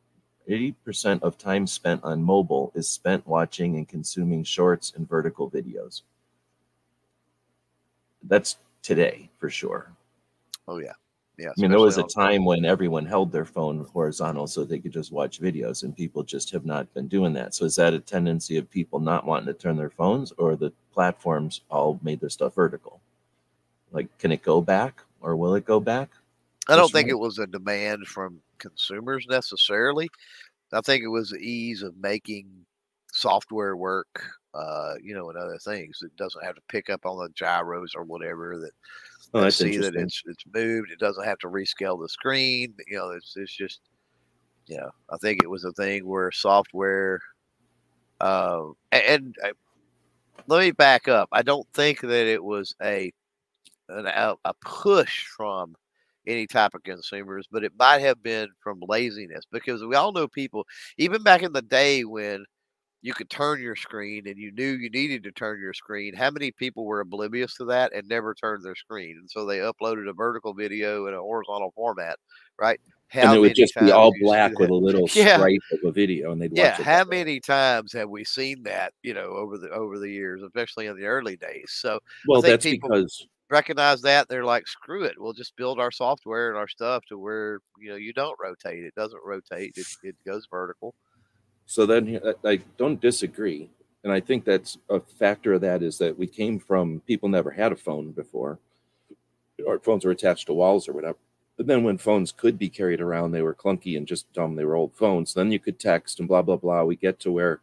80% 0.50 1.22
of 1.24 1.38
time 1.38 1.66
spent 1.68 2.04
on 2.04 2.22
mobile 2.22 2.72
is 2.76 2.88
spent 2.88 3.26
watching 3.26 3.76
and 3.78 3.88
consuming 3.88 4.44
shorts 4.44 4.94
and 4.96 5.10
vertical 5.10 5.50
videos. 5.50 6.02
That's 8.24 8.58
today 8.82 9.30
for 9.40 9.50
sure. 9.50 9.92
Oh 10.68 10.78
yeah. 10.78 10.94
Yeah. 11.38 11.50
I 11.50 11.62
mean, 11.62 11.72
there 11.72 11.80
was 11.80 11.98
a 11.98 12.04
time 12.04 12.46
when 12.46 12.64
everyone 12.64 13.06
held 13.06 13.32
their 13.32 13.46
phone 13.46 13.86
horizontal 13.92 14.48
so 14.48 14.64
they 14.64 14.80
could 14.80 14.94
just 14.94 15.12
watch 15.12 15.42
videos, 15.42 15.84
and 15.84 15.96
people 15.96 16.24
just 16.24 16.52
have 16.52 16.66
not 16.66 16.92
been 16.94 17.08
doing 17.08 17.34
that. 17.34 17.54
So, 17.54 17.66
is 17.66 17.76
that 17.76 17.94
a 17.94 18.00
tendency 18.00 18.58
of 18.58 18.70
people 18.70 19.00
not 19.00 19.26
wanting 19.26 19.48
to 19.48 19.54
turn 19.54 19.76
their 19.76 19.90
phones, 19.90 20.32
or 20.38 20.56
the 20.56 20.72
platforms 20.94 21.62
all 21.70 22.00
made 22.04 22.22
their 22.22 22.30
stuff 22.30 22.56
vertical? 22.56 23.02
Like, 23.92 24.16
can 24.18 24.32
it 24.32 24.44
go 24.44 24.62
back, 24.62 25.02
or 25.22 25.36
will 25.36 25.56
it 25.56 25.66
go 25.66 25.80
back? 25.80 26.10
I 26.68 26.76
don't 26.76 26.92
think 26.92 27.10
it 27.10 27.20
was 27.20 27.38
a 27.38 27.48
demand 27.48 28.08
from 28.08 28.42
consumers 28.58 29.28
necessarily. 29.30 30.10
I 30.72 30.82
think 30.82 31.04
it 31.04 31.10
was 31.10 31.30
the 31.30 31.38
ease 31.38 31.84
of 31.84 31.96
making 31.98 32.50
software 33.12 33.76
work, 33.76 34.24
uh, 34.54 34.94
you 35.02 35.14
know, 35.14 35.30
and 35.30 35.38
other 35.38 35.58
things. 35.58 36.00
It 36.02 36.16
doesn't 36.18 36.44
have 36.44 36.56
to 36.56 36.62
pick 36.70 36.90
up 36.90 37.06
on 37.06 37.18
the 37.18 37.30
gyros 37.36 37.94
or 37.94 38.04
whatever 38.04 38.58
that. 38.60 38.72
Oh, 39.34 39.50
see 39.50 39.78
that 39.78 39.96
it's 39.96 40.22
it's 40.26 40.44
moved. 40.54 40.92
It 40.92 41.00
doesn't 41.00 41.26
have 41.26 41.38
to 41.40 41.48
rescale 41.48 42.02
the 42.02 42.10
screen. 42.10 42.74
You 42.88 42.98
know, 42.98 43.10
it's 43.10 43.34
it's 43.36 43.56
just, 43.56 43.82
you 44.68 44.78
know, 44.78 44.92
I 45.10 45.18
think 45.18 45.44
it 45.44 45.50
was 45.50 45.64
a 45.64 45.72
thing 45.74 46.06
where 46.06 46.32
software. 46.32 47.20
Uh, 48.22 48.68
and, 48.92 49.04
and 49.04 49.36
uh, 49.44 49.50
let 50.48 50.62
me 50.62 50.72
back 50.72 51.08
up. 51.08 51.28
I 51.32 51.42
don't 51.42 51.68
think 51.74 52.02
that 52.02 52.28
it 52.28 52.44
was 52.44 52.76
a 52.82 53.12
an, 53.90 54.08
a 54.08 54.54
push 54.62 55.26
from 55.28 55.76
any 56.28 56.48
type 56.48 56.74
of 56.74 56.84
consumers, 56.84 57.48
but 57.52 57.64
it 57.64 57.74
might 57.78 58.02
have 58.02 58.22
been 58.24 58.50
from 58.60 58.80
laziness 58.88 59.46
because 59.52 59.84
we 59.84 59.96
all 59.96 60.12
know 60.12 60.28
people, 60.28 60.66
even 60.98 61.22
back 61.22 61.44
in 61.44 61.54
the 61.54 61.62
day 61.62 62.04
when 62.04 62.46
you 63.06 63.14
could 63.14 63.30
turn 63.30 63.62
your 63.62 63.76
screen 63.76 64.28
and 64.28 64.36
you 64.36 64.52
knew 64.52 64.72
you 64.72 64.90
needed 64.90 65.24
to 65.24 65.32
turn 65.32 65.62
your 65.62 65.76
screen, 65.76 66.16
how 66.16 66.32
many 66.32 66.50
people 66.50 66.86
were 66.86 67.02
oblivious 67.02 67.54
to 67.54 67.66
that 67.66 67.94
and 67.94 68.08
never 68.08 68.34
turned 68.34 68.64
their 68.64 68.76
screen? 68.76 69.18
And 69.20 69.30
so 69.30 69.46
they 69.46 69.60
uploaded 69.60 70.10
a 70.10 70.14
vertical 70.14 70.56
video 70.56 71.06
in 71.06 71.14
a 71.14 71.20
horizontal 71.20 71.72
format, 71.76 72.18
right? 72.60 72.82
How 73.10 73.28
and 73.28 73.36
it 73.36 73.40
would 73.42 73.56
just 73.56 73.76
be 73.76 73.92
all 73.92 74.12
black 74.22 74.58
with 74.58 74.72
a 74.72 74.74
little 74.88 75.08
yeah. 75.14 75.38
stripe 75.38 75.60
of 75.72 75.80
a 75.88 75.92
video, 75.92 76.32
and 76.32 76.42
they'd 76.42 76.58
yeah. 76.58 76.82
How 76.82 77.04
many 77.04 77.40
times 77.40 77.94
have 77.94 78.10
we 78.10 78.24
seen 78.24 78.64
that? 78.64 78.92
You 79.04 79.14
know, 79.14 79.28
over 79.28 79.60
the 79.60 79.70
over 79.70 80.00
the 80.00 80.10
years, 80.10 80.42
especially 80.42 80.88
in 80.88 80.98
the 80.98 81.06
early 81.06 81.38
days. 81.38 81.68
So 81.68 82.00
well, 82.28 82.42
that's 82.42 82.66
people, 82.66 82.90
because 82.90 83.28
recognize 83.52 84.02
that 84.02 84.28
they're 84.28 84.44
like 84.44 84.68
screw 84.68 85.04
it 85.04 85.14
we'll 85.20 85.32
just 85.32 85.56
build 85.56 85.80
our 85.80 85.92
software 85.92 86.50
and 86.50 86.58
our 86.58 86.68
stuff 86.68 87.04
to 87.06 87.16
where 87.20 87.60
you 87.78 87.90
know 87.90 87.96
you 87.96 88.12
don't 88.12 88.36
rotate 88.42 88.84
it 88.84 88.96
doesn't 88.96 89.22
rotate 89.24 89.72
it, 89.76 89.86
it 90.02 90.16
goes 90.26 90.48
vertical 90.50 90.96
so 91.66 91.86
then 91.86 92.20
uh, 92.24 92.34
i 92.44 92.58
don't 92.78 93.02
disagree. 93.02 93.70
And 94.04 94.14
i 94.14 94.20
think 94.20 94.46
that's 94.46 94.78
a 94.90 95.00
factor 95.00 95.54
of 95.54 95.62
that 95.62 95.82
is 95.82 95.98
that 95.98 96.18
we 96.18 96.28
came 96.28 96.60
from 96.60 97.02
people 97.08 97.30
never 97.30 97.52
had 97.52 97.72
a 97.72 97.76
phone 97.76 98.12
before. 98.12 98.60
Our 99.68 99.80
phones 99.80 100.06
were 100.06 100.12
attached 100.12 100.48
to 100.48 100.54
walls 100.54 100.88
or 100.88 100.94
whatever. 100.94 101.18
But 101.58 101.68
then 101.68 101.84
when 101.84 101.98
phones 101.98 102.32
could 102.32 102.60
be 102.60 102.70
carried 102.70 103.02
around 103.02 103.32
they 103.32 103.42
were 103.42 103.56
clunky 103.56 103.98
and 103.98 104.08
just 104.08 104.32
dumb. 104.34 104.56
They 104.56 104.66
were 104.66 104.76
old 104.76 104.94
phones. 104.94 105.34
Then 105.34 105.52
you 105.52 105.60
could 105.60 105.80
text 105.80 106.20
and 106.20 106.28
blah 106.28 106.42
blah 106.42 106.58
blah. 106.58 106.84
We 106.84 106.96
get 106.96 107.20
to 107.22 107.32
where 107.32 107.62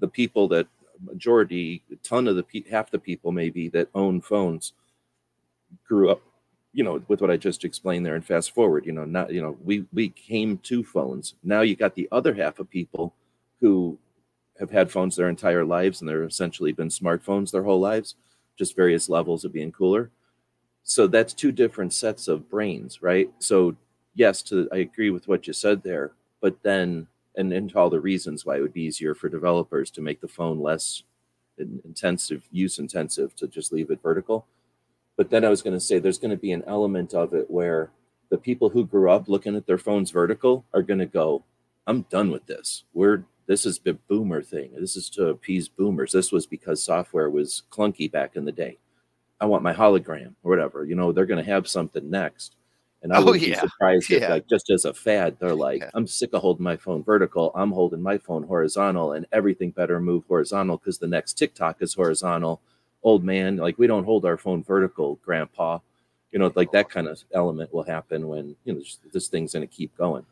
the 0.00 0.08
people 0.08 0.48
that 0.48 0.66
majority, 1.00 1.82
a 1.92 1.96
ton 1.96 2.26
of 2.28 2.36
the 2.36 2.64
half 2.70 2.90
the 2.90 2.98
people 2.98 3.32
maybe 3.32 3.68
that 3.68 3.88
own 3.94 4.20
phones 4.20 4.72
grew 5.86 6.10
up, 6.10 6.20
you 6.72 6.84
know, 6.84 7.02
with 7.08 7.20
what 7.20 7.30
I 7.30 7.36
just 7.36 7.64
explained 7.64 8.04
there. 8.04 8.14
And 8.14 8.24
fast 8.24 8.52
forward, 8.52 8.86
you 8.86 8.92
know, 8.92 9.04
not 9.04 9.32
you 9.32 9.42
know, 9.42 9.56
we 9.64 9.86
we 9.92 10.10
came 10.10 10.58
to 10.58 10.84
phones. 10.84 11.34
Now 11.42 11.62
you 11.62 11.76
got 11.76 11.94
the 11.94 12.08
other 12.12 12.34
half 12.34 12.58
of 12.58 12.70
people 12.70 13.14
who 13.60 13.98
have 14.58 14.70
had 14.70 14.90
phones 14.90 15.16
their 15.16 15.28
entire 15.28 15.64
lives 15.64 16.00
and 16.00 16.08
they're 16.08 16.24
essentially 16.24 16.72
been 16.72 16.88
smartphones 16.88 17.50
their 17.50 17.62
whole 17.62 17.80
lives, 17.80 18.16
just 18.56 18.76
various 18.76 19.08
levels 19.08 19.44
of 19.44 19.52
being 19.52 19.72
cooler. 19.72 20.10
So 20.82 21.06
that's 21.06 21.34
two 21.34 21.52
different 21.52 21.92
sets 21.92 22.28
of 22.28 22.48
brains, 22.50 23.02
right? 23.02 23.30
So 23.38 23.76
yes, 24.14 24.42
to 24.44 24.68
I 24.72 24.78
agree 24.78 25.10
with 25.10 25.28
what 25.28 25.46
you 25.46 25.52
said 25.52 25.82
there, 25.82 26.12
but 26.40 26.62
then 26.62 27.06
and 27.36 27.52
into 27.52 27.78
all 27.78 27.88
the 27.88 28.00
reasons 28.00 28.44
why 28.44 28.56
it 28.56 28.60
would 28.60 28.72
be 28.72 28.82
easier 28.82 29.14
for 29.14 29.28
developers 29.28 29.90
to 29.92 30.00
make 30.00 30.20
the 30.20 30.28
phone 30.28 30.60
less 30.60 31.04
intensive, 31.56 32.42
use 32.50 32.78
intensive, 32.78 33.34
to 33.36 33.46
just 33.46 33.72
leave 33.72 33.90
it 33.90 34.02
vertical. 34.02 34.46
But 35.18 35.30
then 35.30 35.44
I 35.44 35.50
was 35.50 35.62
going 35.62 35.74
to 35.74 35.80
say 35.80 35.98
there's 35.98 36.18
going 36.18 36.30
to 36.30 36.36
be 36.36 36.52
an 36.52 36.62
element 36.66 37.12
of 37.12 37.34
it 37.34 37.50
where 37.50 37.90
the 38.30 38.38
people 38.38 38.70
who 38.70 38.86
grew 38.86 39.10
up 39.10 39.28
looking 39.28 39.56
at 39.56 39.66
their 39.66 39.76
phones 39.76 40.12
vertical 40.12 40.64
are 40.72 40.82
going 40.82 41.00
to 41.00 41.06
go, 41.06 41.44
I'm 41.88 42.02
done 42.02 42.30
with 42.30 42.46
this. 42.46 42.84
We're 42.94 43.24
this 43.48 43.66
is 43.66 43.78
the 43.78 43.94
boomer 43.94 44.42
thing. 44.42 44.70
This 44.78 44.94
is 44.94 45.10
to 45.10 45.28
appease 45.28 45.68
boomers. 45.68 46.12
This 46.12 46.30
was 46.30 46.46
because 46.46 46.82
software 46.82 47.30
was 47.30 47.62
clunky 47.70 48.10
back 48.10 48.36
in 48.36 48.44
the 48.44 48.52
day. 48.52 48.76
I 49.40 49.46
want 49.46 49.62
my 49.62 49.72
hologram 49.72 50.34
or 50.42 50.50
whatever. 50.50 50.84
You 50.84 50.94
know, 50.94 51.12
they're 51.12 51.26
going 51.26 51.42
to 51.42 51.50
have 51.50 51.66
something 51.66 52.10
next. 52.10 52.56
And 53.02 53.12
I 53.12 53.18
oh, 53.18 53.24
would 53.24 53.40
yeah. 53.40 53.54
be 53.54 53.68
surprised 53.68 54.10
yeah. 54.10 54.18
if, 54.18 54.30
like, 54.30 54.48
just 54.48 54.70
as 54.70 54.84
a 54.84 54.92
fad, 54.92 55.38
they're 55.40 55.54
like, 55.68 55.80
yeah. 55.80 55.90
I'm 55.94 56.06
sick 56.06 56.34
of 56.34 56.42
holding 56.42 56.64
my 56.64 56.76
phone 56.76 57.02
vertical. 57.02 57.50
I'm 57.54 57.72
holding 57.72 58.02
my 58.02 58.18
phone 58.18 58.42
horizontal, 58.42 59.12
and 59.12 59.26
everything 59.32 59.70
better 59.70 59.98
move 59.98 60.24
horizontal 60.28 60.76
because 60.76 60.98
the 60.98 61.06
next 61.06 61.34
TikTok 61.34 61.80
is 61.80 61.94
horizontal. 61.94 62.60
Old 63.02 63.24
man, 63.24 63.56
like, 63.56 63.78
we 63.78 63.86
don't 63.86 64.04
hold 64.04 64.24
our 64.24 64.36
phone 64.36 64.62
vertical, 64.62 65.16
grandpa. 65.24 65.78
You 66.32 66.38
know, 66.38 66.52
like 66.54 66.72
that 66.72 66.90
kind 66.90 67.06
of 67.06 67.22
element 67.32 67.72
will 67.72 67.84
happen 67.84 68.28
when, 68.28 68.54
you 68.64 68.74
know, 68.74 68.82
this 69.12 69.28
thing's 69.28 69.54
going 69.54 69.66
to 69.66 69.74
keep 69.74 69.96
going. 69.96 70.26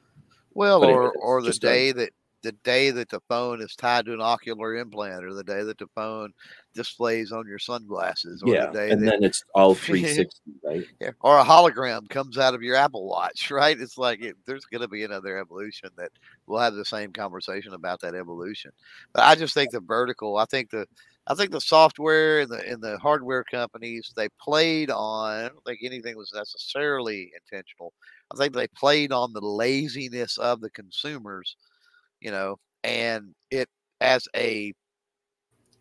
Well, 0.53 0.81
but 0.81 0.91
or, 0.91 1.13
or 1.13 1.43
the 1.43 1.53
day 1.53 1.93
that 1.93 2.11
the 2.47 2.53
day 2.53 2.93
that 2.93 3.09
the 3.09 3.21
phone 3.29 3.61
is 3.61 3.75
tied 3.75 4.07
to 4.07 4.13
an 4.13 4.21
ocular 4.21 4.77
implant 4.77 5.25
or 5.25 5.35
the 5.35 5.43
day 5.43 5.65
that 5.65 5.79
the 5.79 5.89
phone 5.97 6.33
displays 6.75 7.33
on 7.33 7.45
your 7.47 7.59
sunglasses 7.59 8.41
or 8.41 8.55
yeah, 8.55 8.67
the 8.67 8.73
day 8.73 8.91
and 8.91 9.03
that, 9.03 9.11
then 9.11 9.25
it's 9.25 9.45
all 9.55 9.75
360 9.75 10.53
right? 10.65 10.87
Yeah, 11.01 11.11
or 11.23 11.39
a 11.39 11.45
hologram 11.45 12.09
comes 12.09 12.39
out 12.39 12.55
of 12.55 12.63
your 12.63 12.77
apple 12.77 13.05
watch 13.05 13.51
right? 13.51 13.79
It's 13.81 13.99
like 13.99 14.23
it, 14.23 14.37
there's 14.47 14.65
going 14.65 14.83
to 14.83 14.89
be 14.89 15.03
another 15.03 15.39
evolution 15.39 15.91
that 15.97 16.13
we'll 16.47 16.61
have 16.61 16.75
the 16.75 16.85
same 16.85 17.13
conversation 17.13 17.75
about 17.75 18.01
that 18.03 18.15
evolution. 18.15 18.71
But 19.13 19.25
i 19.25 19.35
just 19.35 19.53
think 19.53 19.73
the 19.73 19.81
vertical 19.81 20.37
i 20.37 20.45
think 20.45 20.71
the 20.71 20.87
I 21.29 21.35
think 21.35 21.51
the 21.51 21.61
software 21.61 22.41
and 22.41 22.51
the 22.51 22.69
and 22.69 22.83
the 22.83 22.99
hardware 22.99 23.45
companies 23.45 24.13
they 24.17 24.29
played 24.41 24.91
on. 24.91 25.31
I 25.31 25.49
don't 25.49 25.65
think 25.65 25.81
anything 25.83 26.17
was 26.17 26.33
necessarily 26.35 27.33
intentional. 27.41 27.93
I 28.33 28.37
think 28.37 28.55
they 28.55 28.69
played 28.69 29.13
on 29.13 29.33
the 29.33 29.41
laziness 29.41 30.39
of 30.39 30.61
the 30.61 30.71
consumers 30.71 31.57
you 32.21 32.31
know, 32.31 32.59
and 32.85 33.35
it 33.51 33.69
as 34.01 34.29
a 34.35 34.73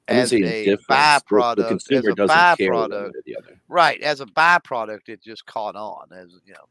as 0.07 0.31
a, 0.33 0.77
byproduct, 0.87 1.55
the 1.55 1.63
consumer 1.63 2.09
as 2.09 2.29
a 2.29 2.33
byproduct, 2.33 3.11
right? 3.67 3.99
As 4.01 4.21
a 4.21 4.25
byproduct, 4.27 5.09
it 5.09 5.23
just 5.23 5.45
caught 5.45 5.75
on 5.75 6.07
as 6.15 6.31
you 6.45 6.53
know. 6.53 6.65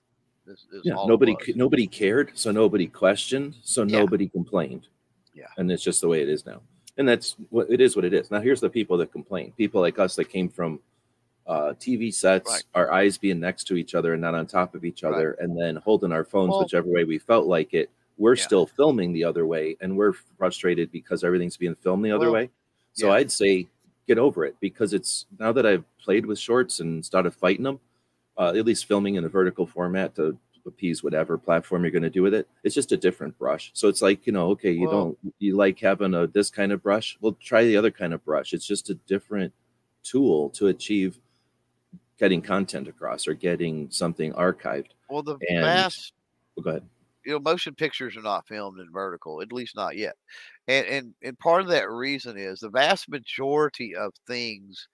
This, 0.46 0.66
this 0.70 0.82
yeah, 0.84 0.94
nobody 1.06 1.36
nobody 1.54 1.86
cared, 1.86 2.32
so 2.34 2.50
nobody 2.50 2.86
questioned, 2.86 3.56
so 3.62 3.82
yeah. 3.82 3.98
nobody 3.98 4.28
complained. 4.28 4.88
Yeah, 5.34 5.46
and 5.56 5.70
it's 5.72 5.82
just 5.82 6.00
the 6.00 6.08
way 6.08 6.22
it 6.22 6.28
is 6.28 6.44
now, 6.46 6.60
and 6.96 7.08
that's 7.08 7.36
what 7.50 7.70
it 7.70 7.80
is. 7.80 7.96
What 7.96 8.04
it 8.04 8.12
is 8.12 8.30
now. 8.30 8.40
Here's 8.40 8.60
the 8.60 8.70
people 8.70 8.96
that 8.98 9.12
complain: 9.12 9.52
people 9.56 9.80
like 9.80 9.98
us 9.98 10.16
that 10.16 10.26
came 10.26 10.48
from 10.48 10.80
uh, 11.46 11.74
TV 11.78 12.12
sets, 12.12 12.50
right. 12.50 12.64
our 12.74 12.92
eyes 12.92 13.18
being 13.18 13.40
next 13.40 13.64
to 13.64 13.76
each 13.76 13.94
other 13.94 14.12
and 14.12 14.22
not 14.22 14.34
on 14.34 14.46
top 14.46 14.74
of 14.74 14.84
each 14.84 15.04
other, 15.04 15.36
right. 15.38 15.44
and 15.44 15.60
then 15.60 15.76
holding 15.76 16.12
our 16.12 16.24
phones 16.24 16.50
well, 16.50 16.62
whichever 16.62 16.88
way 16.88 17.04
we 17.04 17.18
felt 17.18 17.46
like 17.46 17.74
it 17.74 17.90
we're 18.16 18.34
yeah. 18.34 18.42
still 18.42 18.66
filming 18.66 19.12
the 19.12 19.24
other 19.24 19.46
way 19.46 19.76
and 19.80 19.96
we're 19.96 20.12
frustrated 20.38 20.90
because 20.92 21.24
everything's 21.24 21.56
being 21.56 21.74
filmed 21.74 22.04
the 22.04 22.12
other 22.12 22.26
well, 22.26 22.42
way 22.42 22.50
so 22.92 23.08
yeah. 23.08 23.14
i'd 23.14 23.30
say 23.30 23.66
get 24.06 24.18
over 24.18 24.44
it 24.44 24.54
because 24.60 24.92
it's 24.92 25.26
now 25.38 25.52
that 25.52 25.66
i've 25.66 25.84
played 25.98 26.26
with 26.26 26.38
shorts 26.38 26.80
and 26.80 27.04
started 27.04 27.32
fighting 27.32 27.64
them 27.64 27.80
uh, 28.36 28.52
at 28.56 28.64
least 28.64 28.86
filming 28.86 29.14
in 29.14 29.24
a 29.24 29.28
vertical 29.28 29.66
format 29.66 30.14
to 30.14 30.36
appease 30.66 31.02
whatever 31.02 31.36
platform 31.38 31.82
you're 31.82 31.90
going 31.90 32.02
to 32.02 32.10
do 32.10 32.22
with 32.22 32.34
it. 32.34 32.48
It's 32.62 32.74
just 32.74 32.92
a 32.92 32.96
different 32.96 33.38
brush. 33.38 33.70
So 33.74 33.88
it's 33.88 34.02
like 34.02 34.26
you 34.26 34.32
know 34.32 34.48
okay 34.50 34.72
you 34.72 34.88
well, 34.88 35.16
don't 35.22 35.34
you 35.38 35.56
like 35.56 35.78
having 35.78 36.14
a 36.14 36.26
this 36.26 36.50
kind 36.50 36.72
of 36.72 36.82
brush? 36.82 37.16
Well 37.20 37.36
try 37.40 37.64
the 37.64 37.76
other 37.76 37.90
kind 37.90 38.12
of 38.12 38.24
brush. 38.24 38.52
It's 38.52 38.66
just 38.66 38.90
a 38.90 38.94
different 38.94 39.52
tool 40.02 40.50
to 40.50 40.68
achieve 40.68 41.18
getting 42.18 42.42
content 42.42 42.88
across 42.88 43.26
or 43.26 43.34
getting 43.34 43.90
something 43.90 44.32
archived. 44.32 44.90
Well 45.08 45.22
the 45.22 45.36
and, 45.48 45.62
vast 45.62 46.12
oh, 46.58 46.62
Go 46.62 46.70
ahead. 46.70 46.84
You 47.24 47.32
know, 47.32 47.40
motion 47.40 47.74
pictures 47.74 48.16
are 48.16 48.22
not 48.22 48.46
filmed 48.46 48.80
in 48.80 48.92
vertical, 48.92 49.40
at 49.40 49.52
least 49.52 49.74
not 49.76 49.96
yet. 49.96 50.14
And 50.68 50.86
and 50.86 51.14
and 51.22 51.38
part 51.38 51.62
of 51.62 51.68
that 51.68 51.90
reason 51.90 52.36
is 52.36 52.60
the 52.60 52.68
vast 52.68 53.08
majority 53.08 53.94
of 53.96 54.12
things 54.26 54.88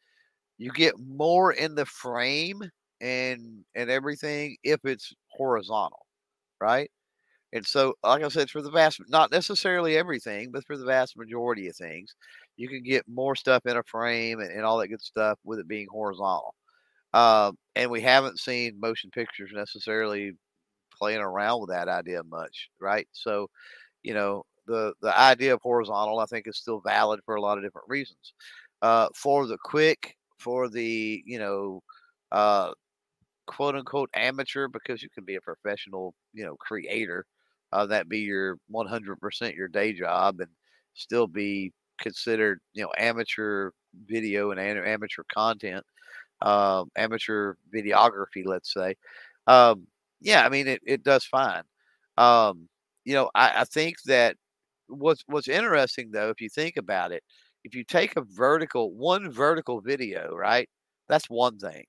you 0.58 0.70
get 0.70 0.94
more 0.98 1.52
in 1.52 1.74
the 1.74 1.86
frame 1.86 2.62
and 3.00 3.64
and 3.74 3.90
everything 3.90 4.56
if 4.62 4.80
it's 4.84 5.12
horizontal, 5.30 6.06
right? 6.60 6.90
And 7.52 7.66
so, 7.66 7.94
like 8.04 8.22
I 8.22 8.28
said, 8.28 8.50
for 8.50 8.62
the 8.62 8.70
vast, 8.70 9.00
not 9.08 9.32
necessarily 9.32 9.96
everything, 9.96 10.50
but 10.52 10.64
for 10.66 10.76
the 10.76 10.84
vast 10.84 11.16
majority 11.16 11.68
of 11.68 11.76
things, 11.76 12.14
you 12.56 12.68
can 12.68 12.82
get 12.82 13.04
more 13.08 13.34
stuff 13.36 13.66
in 13.66 13.76
a 13.76 13.82
frame 13.84 14.40
and, 14.40 14.52
and 14.52 14.64
all 14.64 14.78
that 14.78 14.88
good 14.88 15.02
stuff 15.02 15.38
with 15.44 15.58
it 15.58 15.68
being 15.68 15.88
horizontal. 15.90 16.54
Um, 17.14 17.56
and 17.76 17.90
we 17.90 18.00
haven't 18.02 18.40
seen 18.40 18.80
motion 18.80 19.10
pictures 19.10 19.50
necessarily 19.54 20.32
playing 20.96 21.20
around 21.20 21.60
with 21.60 21.70
that 21.70 21.88
idea 21.88 22.22
much, 22.24 22.68
right? 22.80 23.08
So, 23.12 23.48
you 24.02 24.14
know, 24.14 24.44
the 24.66 24.94
the 25.02 25.18
idea 25.18 25.54
of 25.54 25.60
horizontal, 25.62 26.20
I 26.20 26.26
think, 26.26 26.46
is 26.48 26.58
still 26.58 26.80
valid 26.80 27.20
for 27.24 27.36
a 27.36 27.40
lot 27.42 27.58
of 27.58 27.64
different 27.64 27.88
reasons. 27.88 28.34
Uh, 28.82 29.08
for 29.14 29.46
the 29.46 29.58
quick, 29.64 30.16
for 30.38 30.68
the 30.68 31.22
you 31.26 31.38
know, 31.38 31.82
uh, 32.32 32.72
quote 33.50 33.74
unquote 33.76 34.10
amateur, 34.14 34.68
because 34.68 35.02
you 35.02 35.08
can 35.10 35.24
be 35.24 35.36
a 35.36 35.40
professional, 35.40 36.14
you 36.32 36.44
know, 36.44 36.56
creator. 36.56 37.26
Uh, 37.72 37.86
that 37.86 38.08
be 38.08 38.20
your 38.20 38.58
100% 38.68 39.56
your 39.56 39.68
day 39.68 39.92
job 39.92 40.40
and 40.40 40.50
still 40.94 41.26
be 41.26 41.72
considered, 42.00 42.60
you 42.74 42.82
know, 42.82 42.92
amateur 42.98 43.70
video 44.06 44.50
and 44.52 44.60
amateur 44.60 45.22
content 45.32 45.84
um, 46.42 46.90
amateur 46.96 47.54
videography, 47.74 48.44
let's 48.44 48.72
say. 48.72 48.94
Um, 49.46 49.86
yeah, 50.20 50.44
I 50.44 50.48
mean, 50.48 50.68
it, 50.68 50.80
it 50.86 51.02
does 51.02 51.24
fine. 51.24 51.62
Um, 52.18 52.68
you 53.04 53.14
know, 53.14 53.30
I, 53.34 53.62
I 53.62 53.64
think 53.64 53.96
that 54.06 54.36
what's 54.88 55.22
what's 55.26 55.48
interesting 55.48 56.10
though, 56.12 56.30
if 56.30 56.40
you 56.40 56.48
think 56.50 56.76
about 56.76 57.12
it, 57.12 57.22
if 57.64 57.74
you 57.74 57.84
take 57.84 58.16
a 58.16 58.22
vertical 58.22 58.92
one 58.94 59.30
vertical 59.30 59.80
video, 59.80 60.34
right, 60.34 60.68
that's 61.08 61.30
one 61.30 61.58
thing. 61.58 61.84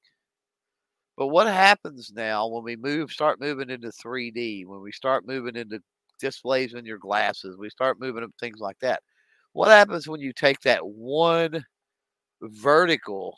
But 1.22 1.28
what 1.28 1.46
happens 1.46 2.12
now 2.16 2.48
when 2.48 2.64
we 2.64 2.76
move, 2.76 3.12
start 3.12 3.40
moving 3.40 3.70
into 3.70 3.90
3D, 3.90 4.66
when 4.66 4.82
we 4.82 4.92
start 4.92 5.28
moving 5.28 5.56
into 5.56 5.80
displays 6.20 6.74
in 6.74 6.84
your 6.84 6.98
glasses, 6.98 7.58
we 7.60 7.70
start 7.70 8.00
moving 8.00 8.24
up 8.24 8.32
things 8.40 8.58
like 8.60 8.80
that. 8.80 9.04
What 9.54 9.68
happens 9.68 10.08
when 10.08 10.20
you 10.20 10.34
take 10.34 10.60
that 10.62 10.84
one 10.84 11.64
vertical 12.42 13.38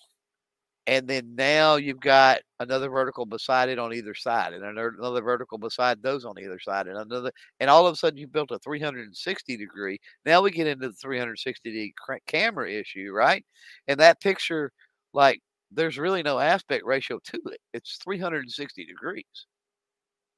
and 0.88 1.10
then 1.10 1.36
now 1.36 1.76
you've 1.76 2.00
got 2.00 2.40
another 2.62 2.88
vertical 2.90 3.26
beside 3.26 3.68
it 3.68 3.80
on 3.80 3.94
either 3.94 4.16
side 4.16 4.54
and 4.54 4.64
another 4.64 5.22
vertical 5.22 5.58
beside 5.58 6.02
those 6.02 6.24
on 6.24 6.40
either 6.40 6.62
side 6.62 6.88
and 6.88 6.98
another 6.98 7.34
and 7.60 7.70
all 7.70 7.86
of 7.86 7.94
a 7.94 7.98
sudden 7.98 8.18
you 8.18 8.28
built 8.28 8.52
a 8.52 8.60
360 8.60 9.58
degree 9.58 10.00
now 10.26 10.42
we 10.42 10.52
get 10.52 10.68
into 10.68 10.88
the 10.88 10.94
360 10.94 11.70
degree 11.70 12.20
camera 12.28 12.72
issue 12.72 13.12
right 13.12 13.44
and 13.90 14.00
that 14.00 14.22
picture 14.22 14.72
like 15.14 15.42
there's 15.74 15.98
really 15.98 16.24
no 16.24 16.40
aspect 16.40 16.86
ratio 16.86 17.20
to 17.24 17.40
it 17.48 17.60
it's 17.74 17.98
360 18.04 18.86
degrees 18.86 19.48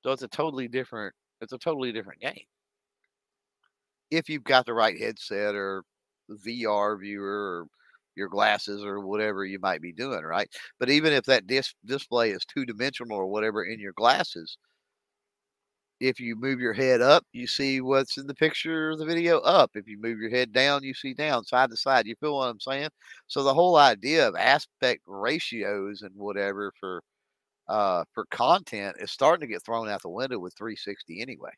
so 0.04 0.12
it's 0.12 0.24
a 0.24 0.28
totally 0.28 0.68
different 0.68 1.14
it's 1.42 1.54
a 1.54 1.58
totally 1.58 1.92
different 1.92 2.22
game 2.22 2.46
if 4.12 4.30
you've 4.30 4.44
got 4.44 4.66
the 4.66 4.74
right 4.74 5.00
headset 5.00 5.56
or 5.56 5.84
vr 6.32 7.00
viewer 7.00 7.62
or 7.62 7.68
your 8.16 8.30
glasses 8.30 8.84
or 8.84 9.06
whatever 9.06 9.46
you 9.46 9.60
might 9.60 9.82
be 9.82 9.92
doing, 9.92 10.24
right? 10.24 10.48
But 10.80 10.90
even 10.90 11.14
if 11.14 11.26
that 11.26 11.48
dis- 11.48 11.76
display 11.86 12.32
is 12.32 12.46
two 12.46 12.66
dimensional 12.66 13.18
or 13.18 13.28
whatever 13.28 13.64
in 13.64 13.80
your 13.80 13.94
glasses, 13.94 14.58
if 16.00 16.20
you 16.20 16.36
move 16.36 16.60
your 16.60 16.74
head 16.74 17.02
up, 17.02 17.26
you 17.32 17.48
see 17.48 17.82
what's 17.82 18.18
in 18.18 18.28
the 18.28 18.36
picture 18.36 18.92
or 18.92 18.98
the 18.98 19.06
video 19.06 19.40
up. 19.40 19.72
If 19.76 19.88
you 19.88 20.00
move 20.00 20.20
your 20.20 20.30
head 20.30 20.52
down, 20.52 20.84
you 20.84 20.94
see 20.94 21.14
down, 21.14 21.46
side 21.46 21.70
to 21.70 21.78
side. 21.78 22.06
You 22.06 22.16
feel 22.20 22.38
what 22.38 22.50
I'm 22.50 22.60
saying? 22.60 22.90
So 23.28 23.44
the 23.44 23.54
whole 23.54 23.78
idea 23.78 24.28
of 24.28 24.36
aspect 24.36 25.02
ratios 25.06 26.02
and 26.02 26.16
whatever 26.16 26.74
for 26.80 27.02
uh 27.68 28.04
for 28.14 28.26
content 28.30 28.96
is 29.00 29.10
starting 29.10 29.48
to 29.48 29.52
get 29.52 29.64
thrown 29.66 29.90
out 29.90 30.02
the 30.04 30.10
window 30.10 30.38
with 30.38 30.54
360 30.56 31.22
anyway, 31.22 31.52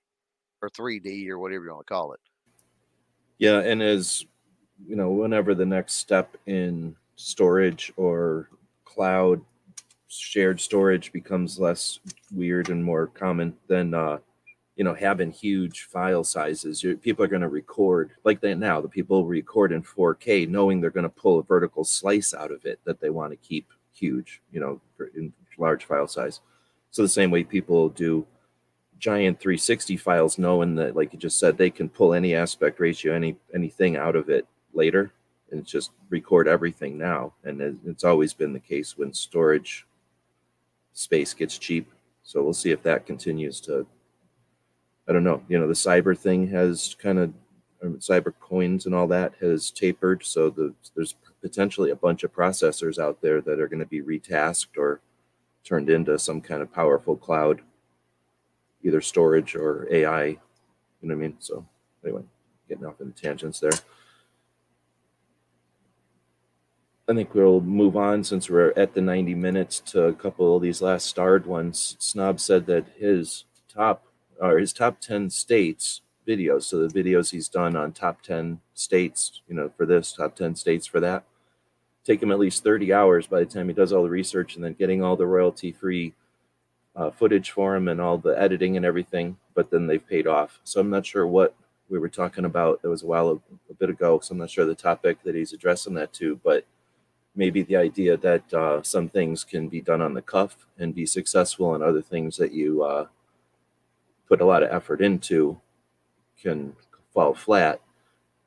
or 0.61 0.69
3D 0.69 1.27
or 1.30 1.39
whatever 1.39 1.65
you 1.65 1.73
want 1.73 1.85
to 1.85 1.93
call 1.93 2.14
it. 2.14 2.19
Yeah, 3.39 3.59
and 3.59 3.81
as 3.81 4.26
you 4.88 4.95
know, 4.95 5.09
whenever 5.09 5.55
the 5.55 5.65
next 5.65 5.95
step 5.95 6.38
in 6.45 6.95
storage 7.15 7.91
or 7.97 8.49
cloud 8.85 9.41
shared 10.08 10.60
storage 10.60 11.12
becomes 11.12 11.60
less 11.60 12.00
weird 12.34 12.70
and 12.70 12.84
more 12.84 13.08
common, 13.08 13.56
than 13.68 13.94
uh, 13.94 14.18
you 14.76 14.84
know 14.84 14.94
having 14.94 15.32
huge 15.32 15.84
file 15.84 16.24
sizes. 16.24 16.86
People 17.02 17.26
are 17.26 17.30
going 17.30 17.42
to 17.42 17.50
record 17.50 18.12
like 18.24 18.42
that 18.42 18.58
now. 18.58 18.82
The 18.82 18.88
people 18.88 19.26
record 19.26 19.72
in 19.72 19.84
4K, 19.84 20.48
knowing 20.48 20.80
they're 20.80 20.90
going 20.90 21.04
to 21.04 21.10
pull 21.10 21.40
a 21.40 21.44
vertical 21.44 21.84
slice 21.84 22.34
out 22.34 22.52
of 22.52 22.66
it 22.66 22.80
that 22.86 23.00
they 23.00 23.10
want 23.10 23.32
to 23.32 23.38
keep 23.38 23.72
huge, 23.94 24.42
you 24.52 24.60
know, 24.60 24.80
in 25.16 25.34
large 25.58 25.86
file 25.86 26.08
size. 26.08 26.42
So 26.92 27.02
the 27.02 27.10
same 27.10 27.32
way 27.32 27.44
people 27.44 27.90
do 27.90 28.26
giant 29.00 29.40
360 29.40 29.98
files, 29.98 30.38
knowing 30.38 30.76
that, 30.76 30.96
like 30.96 31.14
you 31.14 31.20
just 31.20 31.40
said, 31.40 31.58
they 31.58 31.70
can 31.70 31.90
pull 31.90 32.14
any 32.14 32.34
aspect 32.34 32.80
ratio, 32.80 33.14
any 33.14 33.38
anything 33.54 33.96
out 33.96 34.16
of 34.16 34.30
it 34.30 34.48
later 34.74 35.12
and 35.52 35.66
just 35.66 35.92
record 36.10 36.48
everything 36.48 36.98
now. 36.98 37.34
And 37.44 37.62
it's 37.86 38.04
always 38.04 38.34
been 38.34 38.54
the 38.54 38.60
case 38.60 38.98
when 38.98 39.14
storage 39.14 39.86
space 40.98 41.34
gets 41.34 41.57
cheap. 41.57 41.91
So 42.24 42.44
we'll 42.44 42.53
see 42.53 42.72
if 42.72 42.82
that 42.84 43.06
continues 43.06 43.61
to. 43.61 43.86
I 45.07 45.14
don't 45.14 45.24
know. 45.24 45.44
You 45.48 45.60
know, 45.60 45.68
the 45.68 45.74
cyber 45.74 46.18
thing 46.18 46.48
has 46.49 46.95
kind 46.99 47.19
of 47.19 47.34
um, 47.84 47.99
cyber 47.99 48.34
coins 48.40 48.86
and 48.86 48.95
all 48.95 49.07
that 49.07 49.34
has 49.40 49.69
tapered. 49.72 50.26
So 50.26 50.49
the, 50.49 50.74
there's 50.95 51.15
potentially 51.41 51.91
a 51.91 51.95
bunch 51.95 52.24
of 52.24 52.34
processors 52.34 52.98
out 52.98 53.22
there 53.22 53.41
that 53.41 53.60
are 53.60 53.68
going 53.68 53.80
to 53.80 53.86
be 53.86 54.02
retasked 54.02 54.78
or 54.78 54.99
turned 55.64 55.90
into 55.90 56.18
some 56.18 56.41
kind 56.41 56.61
of 56.61 56.74
powerful 56.74 57.15
cloud, 57.15 57.61
either 58.84 58.99
storage 58.99 59.56
or 59.56 59.88
AI. 59.91 60.26
You 60.26 60.38
know 61.03 61.15
what 61.15 61.24
I 61.24 61.28
mean? 61.28 61.36
So 61.40 61.65
anyway, 62.03 62.24
getting 62.68 62.86
off 62.86 62.99
in 62.99 63.14
tangents 63.14 63.60
there. 63.60 63.72
I 67.10 67.14
think 67.14 67.34
we'll 67.34 67.62
move 67.62 67.96
on 67.96 68.26
since 68.26 68.50
we're 68.50 68.74
at 68.76 68.94
the 68.94 69.00
90 69.00 69.34
minutes 69.34 69.80
to 69.92 70.04
a 70.04 70.14
couple 70.14 70.58
of 70.58 70.62
these 70.62 70.82
last 70.82 71.06
starred 71.06 71.46
ones. 71.46 71.96
Snob 72.00 72.38
said 72.38 72.66
that 72.66 72.86
his 72.98 73.46
top 73.74 74.08
or 74.42 74.58
his 74.60 74.74
top 74.74 75.00
10 75.00 75.30
states 75.30 76.02
videos, 76.28 76.64
so 76.64 76.86
the 76.86 76.94
videos 76.94 77.32
he's 77.32 77.48
done 77.48 77.78
on 77.78 77.94
top 77.94 78.22
10 78.24 78.60
states, 78.74 79.42
you 79.48 79.56
know, 79.56 79.72
for 79.78 79.86
this, 79.86 80.12
top 80.12 80.36
10 80.36 80.56
states 80.56 80.86
for 80.86 81.00
that, 81.00 81.24
take 82.04 82.22
him 82.22 82.30
at 82.30 82.40
least 82.40 82.66
30 82.66 82.92
hours 82.92 83.26
by 83.26 83.40
the 83.40 83.46
time 83.46 83.70
he 83.70 83.74
does 83.74 83.94
all 83.94 84.04
the 84.04 84.10
research 84.10 84.56
and 84.56 84.66
then 84.66 84.74
getting 84.74 85.02
all 85.02 85.16
the 85.16 85.26
royalty 85.26 85.72
free 85.72 86.14
uh, 86.94 87.10
footage 87.10 87.52
for 87.52 87.74
him 87.78 87.88
and 87.88 88.02
all 88.02 88.18
the 88.18 88.38
editing 88.38 88.76
and 88.76 88.86
everything. 88.86 89.38
But 89.56 89.72
then 89.72 89.88
they've 89.88 90.06
paid 90.06 90.28
off. 90.28 90.60
So 90.66 90.82
I'm 90.82 90.90
not 90.90 91.06
sure 91.06 91.26
what 91.26 91.56
we 91.88 92.00
were 92.00 92.10
talking 92.10 92.44
about. 92.44 92.82
That 92.82 92.90
was 92.90 93.04
a 93.04 93.08
while, 93.08 93.30
a, 93.30 93.36
a 93.72 93.76
bit 93.80 93.90
ago. 93.90 94.20
So 94.20 94.34
I'm 94.34 94.40
not 94.40 94.50
sure 94.50 94.66
the 94.66 94.76
topic 94.76 95.24
that 95.24 95.36
he's 95.36 95.54
addressing 95.54 95.94
that 95.94 96.12
to, 96.14 96.42
but 96.44 96.66
maybe 97.38 97.64
the 97.64 97.77
idea 97.77 98.18
that 98.18 98.53
uh, 98.53 98.81
some 98.84 99.07
things 99.07 99.45
can 99.45 99.69
be 99.69 99.80
done 99.80 100.01
on 100.01 100.14
the 100.15 100.22
cuff 100.22 100.65
and 100.80 100.95
be 100.95 101.05
successful, 101.05 101.76
and 101.76 101.84
other 101.84 102.01
things 102.01 102.35
that 102.38 102.51
you 102.51 102.84
uh, 102.84 103.07
put 104.27 104.41
a 104.41 104.45
lot 104.45 104.64
of 104.64 104.72
effort 104.72 105.01
into 105.01 105.59
can 106.41 106.76
fall 107.14 107.34
flat, 107.34 107.81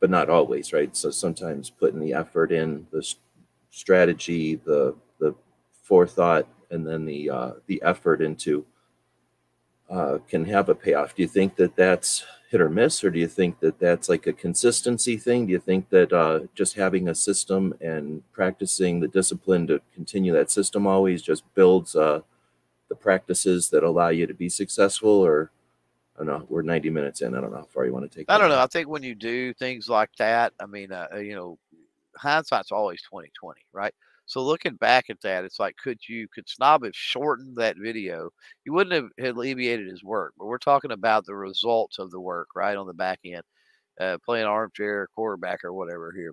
but 0.01 0.11
not 0.11 0.29
always, 0.29 0.73
right? 0.73 0.97
So 0.97 1.11
sometimes 1.11 1.71
putting 1.71 2.01
the 2.01 2.15
effort 2.15 2.53
in, 2.53 2.87
the 2.93 3.03
strategy, 3.71 4.57
the 4.57 4.97
the 5.21 5.35
forethought, 5.85 6.47
and 6.71 6.87
then 6.87 7.07
the 7.07 7.31
uh, 7.31 7.53
the 7.67 7.81
effort 7.85 8.21
into 8.21 8.67
uh, 9.91 10.19
can 10.29 10.45
have 10.45 10.69
a 10.69 10.75
payoff. 10.75 11.15
Do 11.15 11.23
you 11.23 11.29
think 11.29 11.57
that 11.57 11.77
that's 11.77 12.25
hit 12.51 12.61
or 12.61 12.69
miss, 12.69 13.05
or 13.05 13.11
do 13.11 13.19
you 13.19 13.29
think 13.29 13.61
that 13.61 13.79
that's 13.79 14.09
like 14.09 14.27
a 14.27 14.33
consistency 14.33 15.17
thing? 15.17 15.47
Do 15.47 15.53
you 15.53 15.61
think 15.61 15.89
that 15.91 16.13
uh, 16.13 16.41
just 16.55 16.75
having 16.75 17.09
a 17.09 17.15
system 17.15 17.75
and 17.81 18.23
practicing 18.33 19.01
the 19.01 19.09
discipline 19.09 19.67
to 19.69 19.81
continue 19.95 20.33
that 20.33 20.51
system 20.51 20.87
always 20.87 21.23
just 21.23 21.43
builds 21.55 21.95
uh, 21.95 22.21
the 22.89 22.97
practices 22.97 23.69
that 23.71 23.85
allow 23.85 24.09
you 24.09 24.27
to 24.27 24.35
be 24.35 24.49
successful? 24.49 25.11
Or 25.11 25.51
I 26.17 26.25
don't 26.25 26.27
know. 26.27 26.47
We're 26.49 26.63
90 26.63 26.91
minutes 26.91 27.21
in. 27.23 27.37
I 27.37 27.41
don't 27.41 27.53
know 27.53 27.59
how 27.59 27.69
far 27.73 27.87
you 27.87 27.93
want 27.93 28.11
to 28.11 28.17
take. 28.17 28.29
It. 28.29 28.33
I 28.33 28.39
don't 28.39 28.49
know. 28.49 28.61
I 28.61 28.67
think 28.67 28.89
when 28.89 29.03
you 29.03 29.15
do 29.15 29.55
things 29.55 29.89
like 29.89 30.11
that, 30.19 30.53
I 30.61 30.67
mean, 30.67 30.93
uh, 30.93 31.07
you 31.17 31.35
know, 31.35 31.57
hindsight's 32.17 32.73
always 32.73 33.01
2020, 33.03 33.61
right? 33.73 33.95
So 34.31 34.45
looking 34.45 34.77
back 34.77 35.11
at 35.11 35.21
that, 35.23 35.45
it's 35.45 35.59
like, 35.59 35.77
could 35.77 35.99
you, 36.09 36.29
could 36.33 36.49
Snob 36.49 36.85
have 36.85 36.95
shortened 36.95 37.57
that 37.57 37.77
video? 37.77 38.31
You 38.65 38.73
wouldn't 38.73 39.11
have 39.19 39.35
alleviated 39.37 39.89
his 39.89 40.05
work, 40.05 40.35
but 40.39 40.47
we're 40.47 40.59
talking 40.59 40.93
about 40.93 41.27
the 41.27 41.35
results 41.35 41.99
of 41.99 42.13
the 42.13 42.21
work, 42.21 42.47
right, 42.55 42.77
on 42.77 42.87
the 42.87 42.95
back 42.95 43.19
end, 43.25 43.43
uh, 44.01 44.19
playing 44.25 44.47
armchair 44.47 45.09
quarterback 45.17 45.65
or 45.65 45.73
whatever 45.73 46.13
here. 46.17 46.33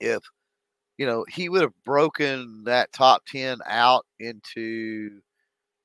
If, 0.00 0.24
you 0.96 1.06
know, 1.06 1.24
he 1.28 1.48
would 1.48 1.62
have 1.62 1.84
broken 1.84 2.64
that 2.64 2.92
top 2.92 3.22
10 3.28 3.58
out 3.66 4.04
into 4.18 5.20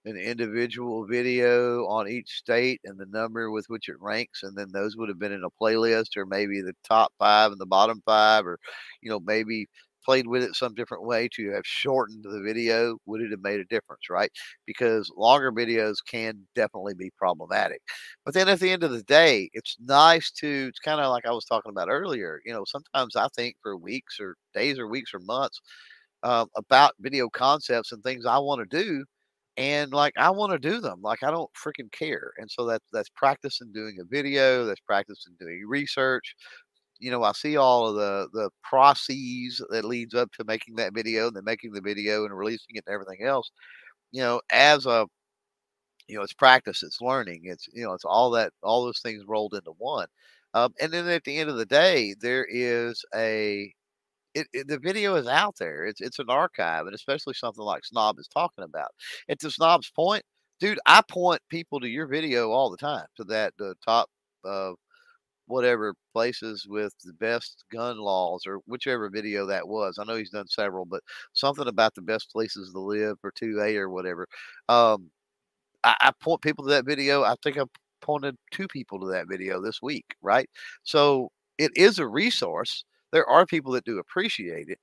an 0.05 0.17
individual 0.17 1.05
video 1.05 1.85
on 1.85 2.07
each 2.07 2.29
state 2.31 2.81
and 2.85 2.97
the 2.99 3.05
number 3.05 3.51
with 3.51 3.67
which 3.69 3.87
it 3.87 4.01
ranks, 4.01 4.41
and 4.41 4.57
then 4.57 4.71
those 4.73 4.97
would 4.97 5.09
have 5.09 5.19
been 5.19 5.31
in 5.31 5.43
a 5.43 5.63
playlist, 5.63 6.17
or 6.17 6.25
maybe 6.25 6.59
the 6.61 6.73
top 6.83 7.13
five 7.19 7.51
and 7.51 7.61
the 7.61 7.67
bottom 7.67 8.01
five, 8.03 8.47
or 8.47 8.57
you 9.03 9.11
know 9.11 9.19
maybe 9.19 9.67
played 10.05 10.27
with 10.27 10.43
it 10.43 10.55
some 10.55 10.73
different 10.75 11.05
way 11.05 11.29
to 11.35 11.51
have 11.51 11.65
shortened 11.65 12.23
the 12.23 12.41
video, 12.41 12.97
would 13.05 13.21
it 13.21 13.31
have 13.31 13.41
made 13.41 13.59
a 13.59 13.65
difference, 13.65 14.09
right? 14.09 14.31
Because 14.65 15.11
longer 15.17 15.51
videos 15.51 15.97
can 16.07 16.39
definitely 16.55 16.93
be 16.95 17.11
problematic. 17.17 17.81
But 18.25 18.33
then 18.33 18.49
at 18.49 18.59
the 18.59 18.71
end 18.71 18.83
of 18.83 18.91
the 18.91 19.03
day, 19.03 19.49
it's 19.53 19.77
nice 19.79 20.31
to, 20.39 20.67
it's 20.69 20.79
kind 20.79 20.99
of 21.01 21.09
like 21.11 21.25
I 21.25 21.31
was 21.31 21.45
talking 21.45 21.71
about 21.71 21.89
earlier. 21.89 22.41
You 22.45 22.53
know, 22.53 22.63
sometimes 22.65 23.15
I 23.15 23.27
think 23.35 23.55
for 23.61 23.77
weeks 23.77 24.19
or 24.19 24.35
days 24.53 24.79
or 24.79 24.87
weeks 24.87 25.13
or 25.13 25.19
months 25.19 25.61
um, 26.23 26.47
about 26.55 26.93
video 26.99 27.29
concepts 27.29 27.91
and 27.91 28.03
things 28.03 28.25
I 28.25 28.37
want 28.39 28.69
to 28.69 28.83
do. 28.83 29.05
And 29.57 29.93
like 29.93 30.13
I 30.17 30.31
want 30.31 30.51
to 30.53 30.57
do 30.59 30.81
them, 30.81 31.01
like 31.03 31.21
I 31.21 31.29
don't 31.29 31.49
freaking 31.53 31.91
care, 31.91 32.31
and 32.39 32.49
so 32.49 32.65
that's 32.65 32.83
that's 32.91 33.09
practicing 33.15 33.71
doing 33.71 33.97
a 34.01 34.03
video, 34.05 34.65
that's 34.65 34.79
practicing 34.81 35.33
doing 35.39 35.63
research, 35.67 36.35
you 36.99 37.11
know, 37.11 37.23
I 37.23 37.33
see 37.33 37.57
all 37.57 37.87
of 37.87 37.95
the 37.95 38.27
the 38.33 38.49
processes 38.63 39.63
that 39.69 39.85
leads 39.85 40.13
up 40.13 40.31
to 40.33 40.45
making 40.45 40.75
that 40.77 40.93
video, 40.93 41.27
and 41.27 41.35
then 41.35 41.43
making 41.45 41.73
the 41.73 41.81
video 41.81 42.25
and 42.25 42.37
releasing 42.37 42.75
it 42.75 42.83
and 42.87 42.93
everything 42.93 43.25
else. 43.25 43.51
You 44.11 44.21
know, 44.21 44.41
as 44.51 44.85
a 44.85 45.07
you 46.07 46.17
know, 46.17 46.23
it's 46.23 46.33
practice, 46.33 46.83
it's 46.83 47.01
learning, 47.01 47.41
it's 47.45 47.67
you 47.73 47.83
know, 47.83 47.93
it's 47.93 48.05
all 48.05 48.31
that 48.31 48.51
all 48.63 48.85
those 48.85 48.99
things 48.99 49.23
rolled 49.27 49.53
into 49.53 49.71
one. 49.77 50.07
Um, 50.53 50.73
and 50.81 50.91
then 50.93 51.07
at 51.09 51.23
the 51.23 51.37
end 51.37 51.49
of 51.49 51.57
the 51.57 51.65
day, 51.65 52.15
there 52.19 52.45
is 52.49 53.03
a 53.15 53.73
it, 54.35 54.47
it, 54.53 54.67
the 54.67 54.79
video 54.79 55.15
is 55.15 55.27
out 55.27 55.55
there. 55.59 55.85
It's 55.85 56.01
it's 56.01 56.19
an 56.19 56.29
archive, 56.29 56.85
and 56.87 56.95
especially 56.95 57.33
something 57.35 57.63
like 57.63 57.85
Snob 57.85 58.19
is 58.19 58.27
talking 58.27 58.63
about. 58.65 58.89
And 59.29 59.39
to 59.39 59.51
Snob's 59.51 59.91
point, 59.91 60.23
dude, 60.59 60.79
I 60.85 61.01
point 61.09 61.41
people 61.49 61.79
to 61.81 61.87
your 61.89 62.07
video 62.07 62.51
all 62.51 62.69
the 62.71 62.77
time 62.77 63.05
to 63.17 63.23
that 63.25 63.53
the 63.57 63.75
top 63.85 64.09
uh, 64.45 64.73
whatever 65.47 65.93
places 66.13 66.65
with 66.67 66.93
the 67.03 67.13
best 67.13 67.63
gun 67.71 67.97
laws 67.97 68.43
or 68.47 68.59
whichever 68.65 69.09
video 69.09 69.45
that 69.47 69.67
was. 69.67 69.97
I 69.99 70.05
know 70.05 70.15
he's 70.15 70.29
done 70.31 70.47
several, 70.47 70.85
but 70.85 71.01
something 71.33 71.67
about 71.67 71.95
the 71.95 72.01
best 72.01 72.31
places 72.31 72.71
to 72.71 72.79
live 72.79 73.17
or 73.23 73.31
2A 73.31 73.75
or 73.77 73.89
whatever. 73.89 74.27
Um, 74.69 75.09
I, 75.83 75.95
I 76.01 76.11
point 76.21 76.41
people 76.41 76.65
to 76.65 76.71
that 76.71 76.85
video. 76.85 77.23
I 77.23 77.35
think 77.43 77.57
I 77.57 77.63
pointed 78.01 78.35
two 78.51 78.67
people 78.67 78.99
to 79.01 79.07
that 79.07 79.27
video 79.29 79.61
this 79.61 79.81
week, 79.81 80.05
right? 80.21 80.49
So 80.83 81.29
it 81.57 81.71
is 81.75 81.99
a 81.99 82.07
resource. 82.07 82.85
There 83.11 83.27
are 83.29 83.45
people 83.45 83.71
that 83.73 83.85
do 83.85 83.99
appreciate 83.99 84.69
it. 84.69 84.79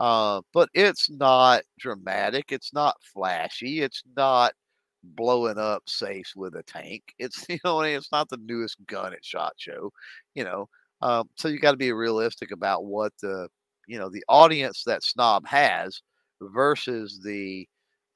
Uh, 0.00 0.40
but 0.54 0.68
it's 0.74 1.10
not 1.10 1.62
dramatic. 1.78 2.46
It's 2.52 2.72
not 2.72 2.96
flashy. 3.02 3.82
It's 3.82 4.02
not 4.16 4.54
blowing 5.02 5.58
up 5.58 5.82
safes 5.88 6.34
with 6.36 6.54
a 6.56 6.62
tank. 6.64 7.02
It's 7.18 7.46
you 7.48 7.58
know 7.64 7.80
it's 7.80 8.12
not 8.12 8.28
the 8.28 8.38
newest 8.38 8.76
gun 8.86 9.12
at 9.12 9.24
SHOT 9.24 9.54
Show, 9.58 9.92
you 10.34 10.44
know. 10.44 10.68
Um, 11.02 11.28
so 11.36 11.48
you 11.48 11.58
got 11.58 11.72
to 11.72 11.76
be 11.78 11.92
realistic 11.92 12.50
about 12.52 12.84
what 12.84 13.12
the 13.22 13.48
you 13.88 13.98
know 13.98 14.08
the 14.10 14.24
audience 14.28 14.84
that 14.84 15.02
Snob 15.02 15.46
has 15.46 16.02
versus 16.40 17.20
the 17.24 17.66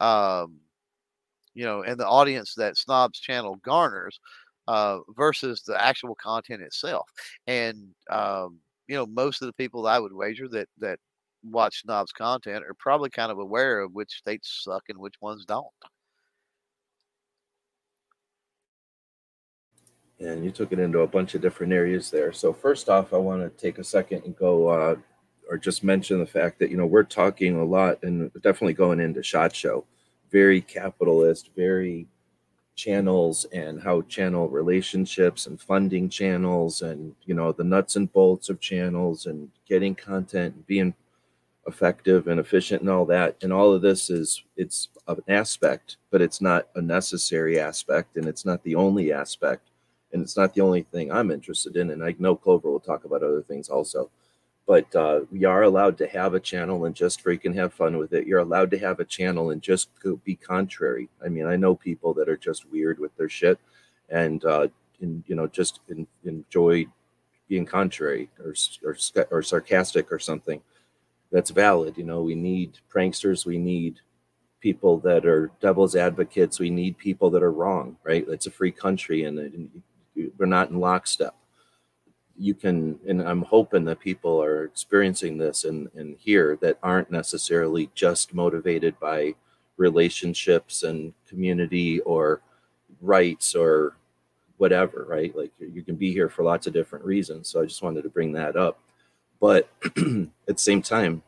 um, 0.00 0.58
you 1.54 1.64
know 1.64 1.82
and 1.82 1.98
the 1.98 2.08
audience 2.08 2.54
that 2.56 2.76
Snob's 2.76 3.20
channel 3.20 3.56
garners 3.64 4.18
uh, 4.68 4.98
versus 5.16 5.62
the 5.62 5.82
actual 5.82 6.14
content 6.16 6.62
itself. 6.62 7.08
And 7.46 7.94
um, 8.10 8.58
you 8.88 8.96
know 8.96 9.06
most 9.06 9.42
of 9.42 9.46
the 9.46 9.52
people 9.54 9.86
I 9.86 9.98
would 9.98 10.12
wager 10.12 10.48
that 10.50 10.68
that 10.78 10.98
watch 11.44 11.82
Snob's 11.82 12.12
content 12.12 12.64
are 12.64 12.74
probably 12.78 13.10
kind 13.10 13.30
of 13.32 13.38
aware 13.38 13.80
of 13.80 13.92
which 13.92 14.12
states 14.12 14.62
suck 14.64 14.84
and 14.88 14.98
which 14.98 15.14
ones 15.20 15.44
don't. 15.44 15.66
And 20.20 20.44
you 20.44 20.50
took 20.50 20.72
it 20.72 20.78
into 20.78 21.00
a 21.00 21.06
bunch 21.06 21.34
of 21.34 21.42
different 21.42 21.72
areas 21.72 22.10
there. 22.10 22.32
So 22.32 22.52
first 22.52 22.88
off, 22.88 23.12
I 23.12 23.16
want 23.16 23.42
to 23.42 23.62
take 23.62 23.78
a 23.78 23.84
second 23.84 24.22
and 24.24 24.36
go, 24.36 24.68
uh, 24.68 24.96
or 25.48 25.58
just 25.58 25.84
mention 25.84 26.18
the 26.18 26.26
fact 26.26 26.58
that 26.58 26.70
you 26.70 26.76
know 26.76 26.86
we're 26.86 27.02
talking 27.02 27.56
a 27.56 27.64
lot 27.64 28.02
and 28.02 28.30
definitely 28.42 28.74
going 28.74 29.00
into 29.00 29.22
SHOT 29.22 29.54
Show, 29.54 29.84
very 30.30 30.60
capitalist, 30.60 31.50
very 31.56 32.06
channels 32.76 33.44
and 33.52 33.80
how 33.80 34.02
channel 34.02 34.48
relationships 34.48 35.46
and 35.46 35.60
funding 35.60 36.08
channels 36.08 36.82
and 36.82 37.14
you 37.24 37.32
know 37.32 37.52
the 37.52 37.62
nuts 37.62 37.94
and 37.94 38.12
bolts 38.12 38.48
of 38.48 38.58
channels 38.60 39.26
and 39.26 39.48
getting 39.68 39.94
content 39.94 40.54
and 40.54 40.66
being 40.66 40.92
effective 41.66 42.26
and 42.26 42.40
efficient 42.40 42.82
and 42.82 42.90
all 42.90 43.04
that. 43.06 43.36
And 43.42 43.52
all 43.52 43.72
of 43.72 43.82
this 43.82 44.10
is 44.10 44.42
it's 44.56 44.88
an 45.08 45.22
aspect 45.28 45.98
but 46.10 46.22
it's 46.22 46.40
not 46.40 46.68
a 46.74 46.82
necessary 46.82 47.58
aspect 47.60 48.16
and 48.16 48.26
it's 48.26 48.44
not 48.44 48.62
the 48.64 48.74
only 48.74 49.12
aspect 49.12 49.70
and 50.14 50.22
it's 50.22 50.36
not 50.36 50.54
the 50.54 50.60
only 50.60 50.82
thing 50.82 51.10
I'm 51.10 51.32
interested 51.32 51.76
in. 51.76 51.90
And 51.90 52.02
I 52.02 52.14
know 52.18 52.36
Clover 52.36 52.70
will 52.70 52.80
talk 52.80 53.04
about 53.04 53.24
other 53.24 53.42
things 53.42 53.68
also. 53.68 54.10
But 54.66 54.94
uh, 54.96 55.22
we 55.30 55.44
are 55.44 55.64
allowed 55.64 55.98
to 55.98 56.06
have 56.06 56.32
a 56.32 56.40
channel 56.40 56.86
and 56.86 56.94
just 56.94 57.22
freaking 57.22 57.54
have 57.56 57.74
fun 57.74 57.98
with 57.98 58.14
it. 58.14 58.26
You're 58.26 58.38
allowed 58.38 58.70
to 58.70 58.78
have 58.78 59.00
a 59.00 59.04
channel 59.04 59.50
and 59.50 59.60
just 59.60 59.90
be 60.24 60.36
contrary. 60.36 61.10
I 61.22 61.28
mean, 61.28 61.46
I 61.46 61.56
know 61.56 61.74
people 61.74 62.14
that 62.14 62.30
are 62.30 62.36
just 62.36 62.70
weird 62.70 62.98
with 62.98 63.14
their 63.16 63.28
shit, 63.28 63.58
and 64.08 64.42
uh, 64.44 64.68
and 65.02 65.22
you 65.26 65.34
know 65.34 65.46
just 65.46 65.80
in, 65.90 66.06
enjoy 66.24 66.86
being 67.46 67.66
contrary 67.66 68.30
or, 68.42 68.54
or 68.82 68.96
or 69.30 69.42
sarcastic 69.42 70.10
or 70.10 70.18
something. 70.18 70.62
That's 71.30 71.50
valid. 71.50 71.98
You 71.98 72.04
know, 72.04 72.22
we 72.22 72.34
need 72.34 72.78
pranksters. 72.90 73.44
We 73.44 73.58
need 73.58 74.00
people 74.60 74.96
that 75.00 75.26
are 75.26 75.50
devil's 75.60 75.94
advocates. 75.94 76.58
We 76.58 76.70
need 76.70 76.96
people 76.96 77.28
that 77.30 77.42
are 77.42 77.52
wrong. 77.52 77.98
Right? 78.02 78.24
It's 78.28 78.46
a 78.46 78.50
free 78.50 78.72
country, 78.72 79.24
and, 79.24 79.38
and 79.38 79.82
we're 80.38 80.46
not 80.46 80.70
in 80.70 80.80
lockstep. 80.80 81.34
You 82.36 82.54
can, 82.54 82.98
and 83.06 83.22
I'm 83.22 83.42
hoping 83.42 83.84
that 83.84 84.00
people 84.00 84.42
are 84.42 84.64
experiencing 84.64 85.38
this 85.38 85.64
and, 85.64 85.88
and 85.94 86.16
here 86.18 86.58
that 86.62 86.78
aren't 86.82 87.10
necessarily 87.10 87.90
just 87.94 88.34
motivated 88.34 88.98
by 88.98 89.34
relationships 89.76 90.82
and 90.82 91.12
community 91.28 92.00
or 92.00 92.40
rights 93.00 93.54
or 93.54 93.96
whatever, 94.56 95.06
right? 95.08 95.36
Like 95.36 95.52
you 95.58 95.82
can 95.82 95.96
be 95.96 96.12
here 96.12 96.28
for 96.28 96.42
lots 96.42 96.66
of 96.66 96.72
different 96.72 97.04
reasons. 97.04 97.48
So 97.48 97.60
I 97.60 97.66
just 97.66 97.82
wanted 97.82 98.02
to 98.02 98.08
bring 98.08 98.32
that 98.32 98.56
up. 98.56 98.78
But 99.40 99.68
at 99.84 99.96
the 100.46 100.54
same 100.56 100.82
time, 100.82 101.22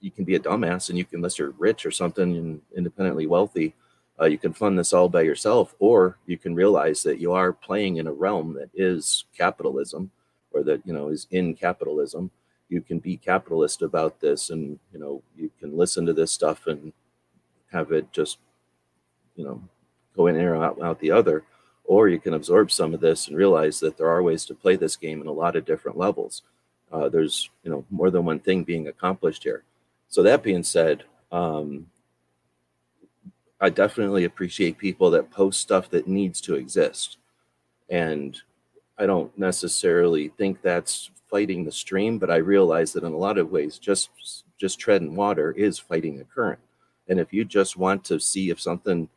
you 0.00 0.10
can 0.10 0.24
be 0.24 0.34
a 0.34 0.40
dumbass 0.40 0.88
and 0.88 0.98
you 0.98 1.04
can, 1.04 1.18
unless 1.18 1.38
you're 1.38 1.54
rich 1.58 1.86
or 1.86 1.90
something 1.90 2.36
and 2.36 2.60
independently 2.76 3.26
wealthy, 3.26 3.74
uh, 4.22 4.26
you 4.26 4.38
can 4.38 4.52
fund 4.52 4.78
this 4.78 4.92
all 4.92 5.08
by 5.08 5.22
yourself, 5.22 5.74
or 5.80 6.16
you 6.26 6.38
can 6.38 6.54
realize 6.54 7.02
that 7.02 7.18
you 7.18 7.32
are 7.32 7.52
playing 7.52 7.96
in 7.96 8.06
a 8.06 8.12
realm 8.12 8.54
that 8.54 8.70
is 8.72 9.24
capitalism, 9.36 10.10
or 10.52 10.62
that 10.62 10.80
you 10.86 10.92
know 10.92 11.08
is 11.08 11.26
in 11.32 11.54
capitalism. 11.54 12.30
You 12.68 12.80
can 12.82 13.00
be 13.00 13.16
capitalist 13.16 13.82
about 13.82 14.20
this, 14.20 14.50
and 14.50 14.78
you 14.92 15.00
know 15.00 15.22
you 15.36 15.50
can 15.58 15.76
listen 15.76 16.06
to 16.06 16.12
this 16.12 16.30
stuff 16.30 16.68
and 16.68 16.92
have 17.72 17.90
it 17.90 18.12
just 18.12 18.38
you 19.34 19.44
know 19.44 19.60
go 20.16 20.28
in 20.28 20.36
or 20.36 20.62
out, 20.62 20.80
out 20.80 21.00
the 21.00 21.10
other, 21.10 21.42
or 21.84 22.08
you 22.08 22.20
can 22.20 22.34
absorb 22.34 22.70
some 22.70 22.94
of 22.94 23.00
this 23.00 23.26
and 23.26 23.36
realize 23.36 23.80
that 23.80 23.96
there 23.96 24.08
are 24.08 24.22
ways 24.22 24.44
to 24.44 24.54
play 24.54 24.76
this 24.76 24.94
game 24.94 25.20
in 25.20 25.26
a 25.26 25.32
lot 25.32 25.56
of 25.56 25.64
different 25.64 25.98
levels. 25.98 26.42
Uh, 26.92 27.08
there's 27.08 27.50
you 27.64 27.70
know 27.72 27.84
more 27.90 28.10
than 28.10 28.24
one 28.24 28.38
thing 28.38 28.62
being 28.62 28.86
accomplished 28.86 29.42
here. 29.42 29.64
So 30.08 30.22
that 30.22 30.44
being 30.44 30.62
said, 30.62 31.02
um, 31.32 31.86
I 33.62 33.70
definitely 33.70 34.24
appreciate 34.24 34.76
people 34.76 35.08
that 35.12 35.30
post 35.30 35.60
stuff 35.60 35.88
that 35.90 36.08
needs 36.08 36.40
to 36.42 36.56
exist. 36.56 37.18
And 37.88 38.36
I 38.98 39.06
don't 39.06 39.36
necessarily 39.38 40.28
think 40.30 40.60
that's 40.60 41.12
fighting 41.30 41.64
the 41.64 41.70
stream, 41.70 42.18
but 42.18 42.28
I 42.28 42.36
realize 42.36 42.92
that 42.92 43.04
in 43.04 43.12
a 43.12 43.16
lot 43.16 43.38
of 43.38 43.52
ways, 43.52 43.78
just 43.78 44.10
just 44.58 44.80
treading 44.80 45.14
water 45.14 45.52
is 45.52 45.78
fighting 45.78 46.18
the 46.18 46.24
current. 46.24 46.58
And 47.08 47.20
if 47.20 47.32
you 47.32 47.44
just 47.44 47.76
want 47.76 48.04
to 48.06 48.18
see 48.18 48.50
if 48.50 48.60
something 48.60 49.08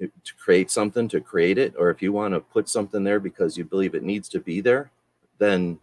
to 0.00 0.10
create 0.42 0.70
something 0.70 1.06
to 1.08 1.20
create 1.20 1.58
it, 1.58 1.74
or 1.78 1.90
if 1.90 2.00
you 2.00 2.12
want 2.12 2.32
to 2.32 2.40
put 2.40 2.66
something 2.66 3.04
there 3.04 3.20
because 3.20 3.58
you 3.58 3.64
believe 3.64 3.94
it 3.94 4.02
needs 4.02 4.30
to 4.30 4.40
be 4.40 4.62
there, 4.62 4.90
then 5.36 5.78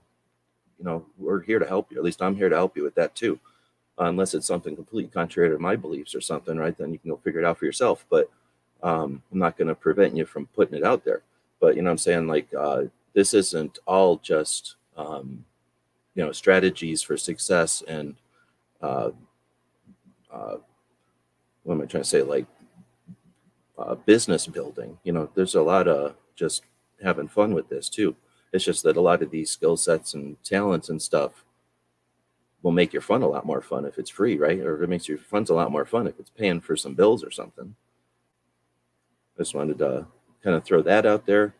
you 0.80 0.86
know 0.86 1.06
we're 1.20 1.42
here 1.42 1.60
to 1.60 1.68
help 1.68 1.92
you. 1.92 1.98
At 2.00 2.04
least 2.04 2.24
I'm 2.24 2.36
here 2.36 2.50
to 2.50 2.56
help 2.56 2.76
you 2.76 2.82
with 2.82 2.96
that 2.96 3.14
too 3.14 3.40
unless 3.98 4.34
it's 4.34 4.48
something 4.48 4.76
completely 4.76 5.12
contrary 5.12 5.50
to 5.50 5.60
my 5.60 5.76
beliefs 5.76 6.16
or 6.16 6.22
something, 6.22 6.58
right? 6.58 6.78
Then 6.78 6.92
you 6.92 7.00
can 7.00 7.12
go 7.12 7.18
figure 7.18 7.40
it 7.40 7.46
out 7.46 7.58
for 7.58 7.66
yourself. 7.66 8.06
But 8.10 8.30
um, 8.84 9.22
I'm 9.32 9.40
not 9.40 9.58
going 9.58 9.70
to 9.70 9.76
prevent 9.76 10.16
you 10.16 10.26
from 10.26 10.48
putting 10.48 10.78
it 10.78 10.84
out 10.84 11.06
there. 11.06 11.22
But 11.60 11.76
you 11.76 11.82
know, 11.82 11.92
I'm 11.92 11.98
saying 11.98 12.28
like 12.28 12.48
uh, 12.58 12.84
this 13.14 13.34
isn't 13.34 13.80
all 13.88 14.18
just 14.18 14.76
um, 14.98 15.46
you 16.14 16.26
know 16.26 16.32
strategies 16.32 17.02
for 17.02 17.18
success 17.18 17.84
and 17.88 18.16
uh, 18.82 19.12
uh, 20.32 20.58
what 21.64 21.76
am 21.76 21.82
I 21.82 21.86
trying 21.86 22.04
to 22.04 22.10
say? 22.10 22.22
Like 22.22 22.46
uh, 23.78 23.96
business 23.96 24.46
building. 24.46 24.98
You 25.04 25.14
know, 25.14 25.30
there's 25.34 25.56
a 25.56 25.62
lot 25.62 25.88
of 25.88 26.16
just 26.36 26.64
having 27.02 27.28
fun 27.28 27.54
with 27.54 27.70
this 27.70 27.90
too. 27.90 28.16
It's 28.52 28.66
just 28.66 28.84
that 28.84 28.98
a 28.98 29.02
lot 29.02 29.22
of 29.22 29.32
these 29.32 29.52
skill 29.52 29.78
sets 29.78 30.14
and 30.14 30.42
talents 30.44 30.90
and 30.90 31.02
stuff 31.02 31.45
will 32.66 32.72
make 32.72 32.92
your 32.92 33.02
fun 33.02 33.22
a 33.22 33.28
lot 33.28 33.46
more 33.46 33.62
fun 33.62 33.86
if 33.86 34.00
it's 34.00 34.10
free, 34.10 34.38
right? 34.38 34.60
Or 34.60 34.82
it 34.82 34.90
makes 34.90 35.08
your 35.08 35.20
funds 35.20 35.52
a 35.52 35.54
lot 35.54 35.72
more 35.72 35.86
fun 35.86 36.08
if 36.08 36.20
it's 36.20 36.32
paying 36.32 36.60
for 36.60 36.76
some 36.76 36.96
bills 36.96 37.24
or 37.24 37.30
something. 37.30 37.76
I 39.38 39.42
just 39.44 39.54
wanted 39.54 39.78
to 39.78 40.08
kind 40.44 40.56
of 40.56 40.64
throw 40.64 40.82
that 40.82 41.06
out 41.06 41.28
there. 41.28 41.54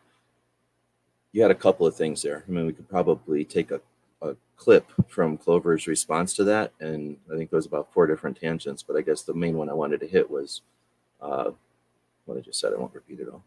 You 1.30 1.42
had 1.42 1.52
a 1.52 1.54
couple 1.54 1.86
of 1.86 1.94
things 1.94 2.22
there. 2.22 2.42
I 2.46 2.50
mean, 2.50 2.66
we 2.66 2.72
could 2.72 2.88
probably 2.88 3.44
take 3.44 3.70
a, 3.70 3.80
a 4.20 4.34
clip 4.56 4.90
from 5.06 5.38
Clover's 5.38 5.86
response 5.86 6.34
to 6.34 6.44
that, 6.44 6.72
and 6.80 7.16
I 7.32 7.36
think 7.36 7.52
was 7.52 7.66
about 7.66 7.92
four 7.92 8.08
different 8.08 8.40
tangents. 8.40 8.82
But 8.82 8.96
I 8.96 9.02
guess 9.02 9.22
the 9.22 9.32
main 9.32 9.56
one 9.56 9.70
I 9.70 9.74
wanted 9.74 10.00
to 10.00 10.08
hit 10.08 10.28
was 10.28 10.62
uh, 11.20 11.52
what 12.24 12.36
I 12.36 12.40
just 12.40 12.58
said. 12.58 12.72
I 12.72 12.80
won't 12.80 12.94
repeat 12.94 13.20
it 13.20 13.28
all. 13.28 13.44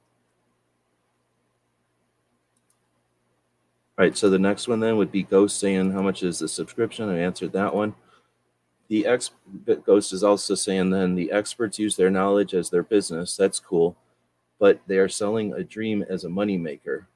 All 3.99 4.05
right, 4.05 4.17
so 4.17 4.29
the 4.29 4.39
next 4.39 4.69
one 4.69 4.79
then 4.79 4.95
would 4.95 5.11
be 5.11 5.23
Ghost 5.23 5.59
saying, 5.59 5.91
How 5.91 6.01
much 6.01 6.23
is 6.23 6.39
the 6.39 6.47
subscription? 6.47 7.09
I 7.09 7.19
answered 7.19 7.51
that 7.51 7.75
one. 7.75 7.93
The 8.87 9.05
ex 9.05 9.31
Ghost 9.83 10.13
is 10.13 10.23
also 10.23 10.55
saying 10.55 10.89
then 10.89 11.15
the 11.15 11.33
experts 11.33 11.77
use 11.77 11.97
their 11.97 12.09
knowledge 12.09 12.53
as 12.53 12.69
their 12.69 12.81
business. 12.81 13.35
That's 13.35 13.59
cool. 13.59 13.97
But 14.57 14.79
they 14.87 14.99
are 14.99 15.09
selling 15.09 15.51
a 15.53 15.65
dream 15.65 16.05
as 16.09 16.23
a 16.23 16.29
moneymaker. 16.29 17.07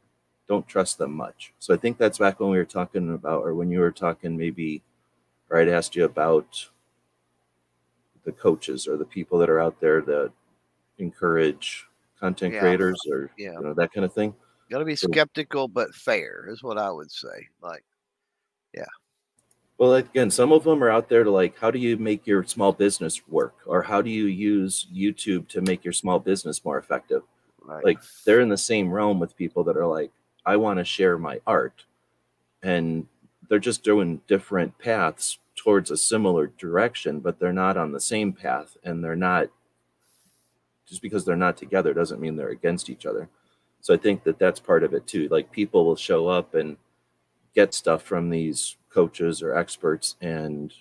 Don't 0.45 0.67
trust 0.67 0.97
them 0.97 1.13
much. 1.13 1.53
So 1.57 1.73
I 1.73 1.77
think 1.77 1.97
that's 1.97 2.17
back 2.17 2.41
when 2.41 2.49
we 2.49 2.57
were 2.57 2.65
talking 2.65 3.13
about, 3.13 3.43
or 3.43 3.55
when 3.55 3.71
you 3.71 3.79
were 3.79 3.89
talking 3.91 4.35
maybe, 4.35 4.81
or 5.49 5.59
I'd 5.59 5.69
asked 5.69 5.95
you 5.95 6.03
about 6.03 6.67
the 8.25 8.33
coaches 8.33 8.89
or 8.89 8.97
the 8.97 9.05
people 9.05 9.39
that 9.39 9.49
are 9.49 9.61
out 9.61 9.79
there 9.79 10.01
that 10.01 10.33
encourage 10.97 11.87
content 12.19 12.55
Yeah. 12.55 12.59
creators 12.59 12.99
or 13.09 13.31
Yeah. 13.37 13.53
you 13.53 13.61
know 13.61 13.73
that 13.73 13.93
kind 13.93 14.03
of 14.03 14.11
thing. 14.11 14.35
Got 14.73 14.79
to 14.79 14.85
be 14.85 14.95
skeptical 14.95 15.67
but 15.67 15.93
fair 15.93 16.47
is 16.49 16.63
what 16.63 16.79
I 16.79 16.89
would 16.89 17.11
say. 17.11 17.47
Like, 17.61 17.83
yeah. 18.73 18.85
Well, 19.77 19.93
again, 19.93 20.31
some 20.31 20.51
of 20.51 20.63
them 20.63 20.83
are 20.83 20.89
out 20.89 21.09
there 21.09 21.23
to 21.23 21.29
like, 21.29 21.55
how 21.59 21.69
do 21.69 21.77
you 21.77 21.95
make 21.95 22.25
your 22.25 22.43
small 22.43 22.73
business 22.73 23.21
work, 23.27 23.53
or 23.67 23.83
how 23.83 24.01
do 24.01 24.09
you 24.09 24.25
use 24.25 24.87
YouTube 24.91 25.47
to 25.49 25.61
make 25.61 25.85
your 25.85 25.93
small 25.93 26.17
business 26.17 26.65
more 26.65 26.79
effective? 26.79 27.21
like, 27.63 27.83
Like, 27.83 27.99
they're 28.25 28.39
in 28.39 28.49
the 28.49 28.57
same 28.57 28.91
realm 28.91 29.19
with 29.19 29.37
people 29.37 29.63
that 29.65 29.77
are 29.77 29.85
like, 29.85 30.09
I 30.43 30.57
want 30.57 30.79
to 30.79 30.83
share 30.83 31.19
my 31.19 31.39
art, 31.45 31.85
and 32.63 33.05
they're 33.49 33.59
just 33.59 33.83
doing 33.83 34.21
different 34.27 34.79
paths 34.79 35.37
towards 35.55 35.91
a 35.91 35.97
similar 35.97 36.47
direction, 36.47 37.19
but 37.19 37.37
they're 37.37 37.53
not 37.53 37.77
on 37.77 37.91
the 37.91 38.01
same 38.01 38.33
path, 38.33 38.75
and 38.83 39.03
they're 39.03 39.15
not. 39.15 39.49
Just 40.87 41.03
because 41.03 41.25
they're 41.25 41.35
not 41.35 41.57
together 41.57 41.93
doesn't 41.93 42.19
mean 42.19 42.35
they're 42.35 42.49
against 42.49 42.89
each 42.89 43.05
other. 43.05 43.29
So 43.83 43.93
I 43.93 43.97
think 43.97 44.23
that 44.23 44.39
that's 44.39 44.59
part 44.61 44.83
of 44.83 44.93
it 44.93 45.05
too. 45.05 45.27
Like 45.29 45.51
people 45.51 45.85
will 45.85 45.97
show 45.97 46.27
up 46.27 46.55
and 46.55 46.77
get 47.53 47.73
stuff 47.73 48.01
from 48.01 48.29
these 48.29 48.77
coaches 48.89 49.43
or 49.43 49.55
experts 49.55 50.15
and 50.21 50.73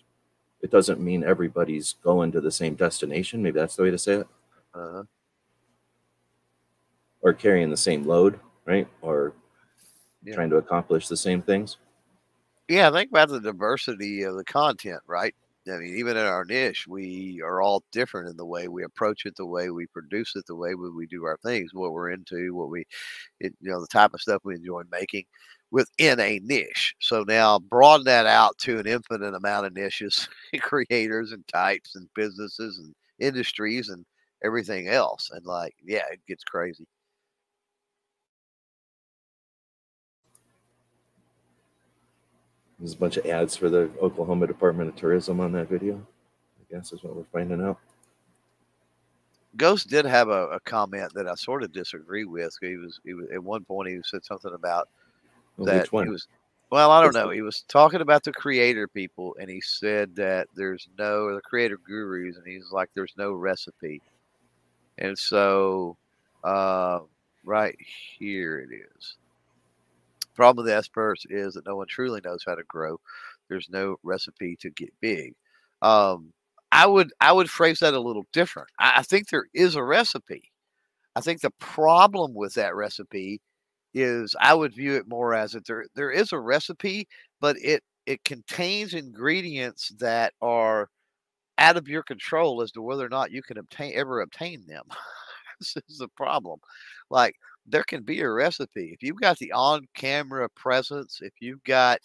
it 0.62 0.70
doesn't 0.70 1.00
mean 1.00 1.24
everybody's 1.24 1.94
going 2.04 2.30
to 2.32 2.40
the 2.40 2.50
same 2.50 2.74
destination 2.74 3.42
maybe 3.42 3.58
that's 3.58 3.74
the 3.76 3.82
way 3.82 3.90
to 3.90 3.98
say 3.98 4.14
it 4.14 4.26
uh, 4.74 5.02
or 7.22 7.32
carrying 7.32 7.70
the 7.70 7.76
same 7.76 8.04
load 8.06 8.38
right 8.66 8.86
or 9.00 9.32
Yeah. 10.22 10.34
trying 10.34 10.50
to 10.50 10.56
accomplish 10.56 11.08
the 11.08 11.16
same 11.16 11.42
things 11.42 11.78
yeah, 12.68 12.90
think 12.90 13.10
about 13.10 13.28
the 13.28 13.40
diversity 13.40 14.22
of 14.22 14.36
the 14.36 14.44
content, 14.44 15.00
right? 15.06 15.34
I 15.68 15.76
mean, 15.78 15.97
even 15.97 16.16
in 16.16 16.24
our 16.26 16.44
niche, 16.44 16.86
we 16.89 17.40
are 17.44 17.60
all 17.62 17.84
different 17.93 18.28
in 18.28 18.36
the 18.36 18.47
way 18.47 18.66
we 18.68 18.82
approach 18.84 19.26
it, 19.26 19.34
the 19.36 19.47
way 19.47 19.70
we 19.70 19.86
produce 19.86 20.34
it, 20.34 20.44
the 20.47 20.56
way 20.56 20.74
we, 20.74 20.90
we 20.90 21.06
do 21.06 21.24
our 21.24 21.39
things, 21.44 21.72
what 21.72 21.93
we're 21.93 22.10
into, 22.10 22.55
what 22.55 22.68
we, 22.68 22.84
it, 23.40 23.55
you 23.60 23.70
know, 23.70 23.80
the 23.80 23.86
type 23.89 24.14
of 24.14 24.20
stuff 24.20 24.43
we 24.44 24.56
enjoy 24.56 24.82
making 24.90 25.24
within 25.70 26.20
a 26.20 26.40
niche. 26.44 26.94
So 27.01 27.24
now 27.24 27.59
broaden 27.59 28.05
that 28.06 28.26
out 28.26 28.59
to 28.60 28.78
an 28.78 28.86
infinite 28.86 29.34
amount 29.34 29.66
of 29.66 29.74
niches, 29.74 30.28
creators 30.60 31.32
and 31.32 31.47
types 31.48 31.97
and 31.97 32.09
businesses 32.14 32.78
and 32.78 32.94
industries 33.18 33.89
and 33.89 34.05
everything 34.44 34.89
else. 34.89 35.30
And 35.32 35.44
like, 35.47 35.74
yeah, 35.84 36.05
it 36.12 36.20
gets 36.28 36.44
crazy. 36.44 36.86
There's 42.82 42.94
a 42.94 42.98
bunch 42.98 43.16
of 43.16 43.24
ads 43.26 43.56
for 43.56 43.70
the 43.70 43.88
oklahoma 44.00 44.46
department 44.46 44.88
of 44.88 44.96
tourism 44.96 45.38
on 45.38 45.52
that 45.52 45.68
video 45.68 45.94
i 45.94 46.74
guess 46.74 46.92
is 46.92 47.02
what 47.02 47.14
we're 47.14 47.24
finding 47.32 47.62
out. 47.62 47.78
Ghost 49.56 49.88
did 49.88 50.06
have 50.06 50.28
a, 50.28 50.48
a 50.48 50.60
comment 50.60 51.12
that 51.14 51.28
I 51.28 51.34
sort 51.34 51.62
of 51.62 51.72
disagree 51.72 52.24
with. 52.24 52.56
He 52.60 52.76
was, 52.76 53.00
he 53.04 53.12
was 53.12 53.28
at 53.30 53.42
one 53.42 53.64
point 53.64 53.90
he 53.90 54.00
said 54.02 54.24
something 54.24 54.54
about 54.54 54.88
well, 55.56 55.66
that 55.66 55.82
which 55.82 55.92
one? 55.92 56.06
he 56.06 56.10
was 56.10 56.26
well 56.70 56.90
i 56.90 57.02
don't 57.02 57.14
know. 57.14 57.28
he 57.28 57.42
was 57.42 57.64
talking 57.68 58.00
about 58.00 58.24
the 58.24 58.32
creator 58.32 58.88
people 58.88 59.36
and 59.38 59.50
he 59.50 59.60
said 59.60 60.16
that 60.16 60.48
there's 60.54 60.88
no 60.98 61.24
or 61.24 61.34
the 61.34 61.42
creator 61.42 61.76
gurus 61.86 62.38
and 62.38 62.46
he's 62.46 62.72
like 62.72 62.88
there's 62.94 63.12
no 63.18 63.32
recipe. 63.32 64.00
And 64.98 65.18
so 65.18 65.96
uh, 66.44 67.00
right 67.44 67.76
here 68.18 68.60
it 68.60 68.74
is 68.74 69.16
problem 70.34 70.64
with 70.64 70.70
the 70.72 70.76
experts 70.76 71.24
is 71.30 71.54
that 71.54 71.66
no 71.66 71.76
one 71.76 71.86
truly 71.88 72.20
knows 72.24 72.42
how 72.46 72.54
to 72.54 72.64
grow 72.68 72.98
there's 73.48 73.68
no 73.70 73.96
recipe 74.02 74.56
to 74.60 74.70
get 74.70 74.90
big 75.00 75.34
um, 75.82 76.32
i 76.72 76.86
would 76.86 77.12
i 77.20 77.32
would 77.32 77.50
phrase 77.50 77.80
that 77.80 77.94
a 77.94 78.00
little 78.00 78.24
different 78.32 78.68
I, 78.78 78.94
I 78.98 79.02
think 79.02 79.28
there 79.28 79.46
is 79.54 79.76
a 79.76 79.82
recipe 79.84 80.50
i 81.16 81.20
think 81.20 81.40
the 81.40 81.52
problem 81.60 82.34
with 82.34 82.54
that 82.54 82.74
recipe 82.76 83.40
is 83.94 84.34
I 84.40 84.54
would 84.54 84.74
view 84.74 84.94
it 84.96 85.09
more 85.09 85.34
as 85.34 85.52
that 85.52 85.66
there 85.66 85.86
there 85.94 86.10
is 86.10 86.32
a 86.32 86.40
recipe, 86.40 87.09
but 87.40 87.56
it 87.62 87.82
it 88.06 88.24
contains 88.24 88.94
ingredients 88.94 89.92
that 90.00 90.34
are 90.42 90.88
out 91.59 91.76
of 91.76 91.88
your 91.88 92.02
control 92.02 92.62
as 92.62 92.72
to 92.72 92.82
whether 92.82 93.04
or 93.06 93.09
not 93.10 93.32
you 93.32 93.42
can 93.42 93.59
obtain 93.59 93.92
ever 93.96 94.20
obtain 94.20 94.64
them. 94.66 94.84
this 95.60 95.76
is 95.88 95.98
the 95.98 96.09
problem. 96.16 96.60
Like 97.10 97.36
there 97.66 97.84
can 97.84 98.02
be 98.02 98.20
a 98.20 98.30
recipe. 98.30 98.90
If 98.93 99.02
you've 99.02 99.20
got 99.20 99.39
the 99.39 99.52
on-camera 99.52 100.48
presence, 100.56 101.20
if 101.22 101.32
you've 101.40 101.62
got 101.64 101.98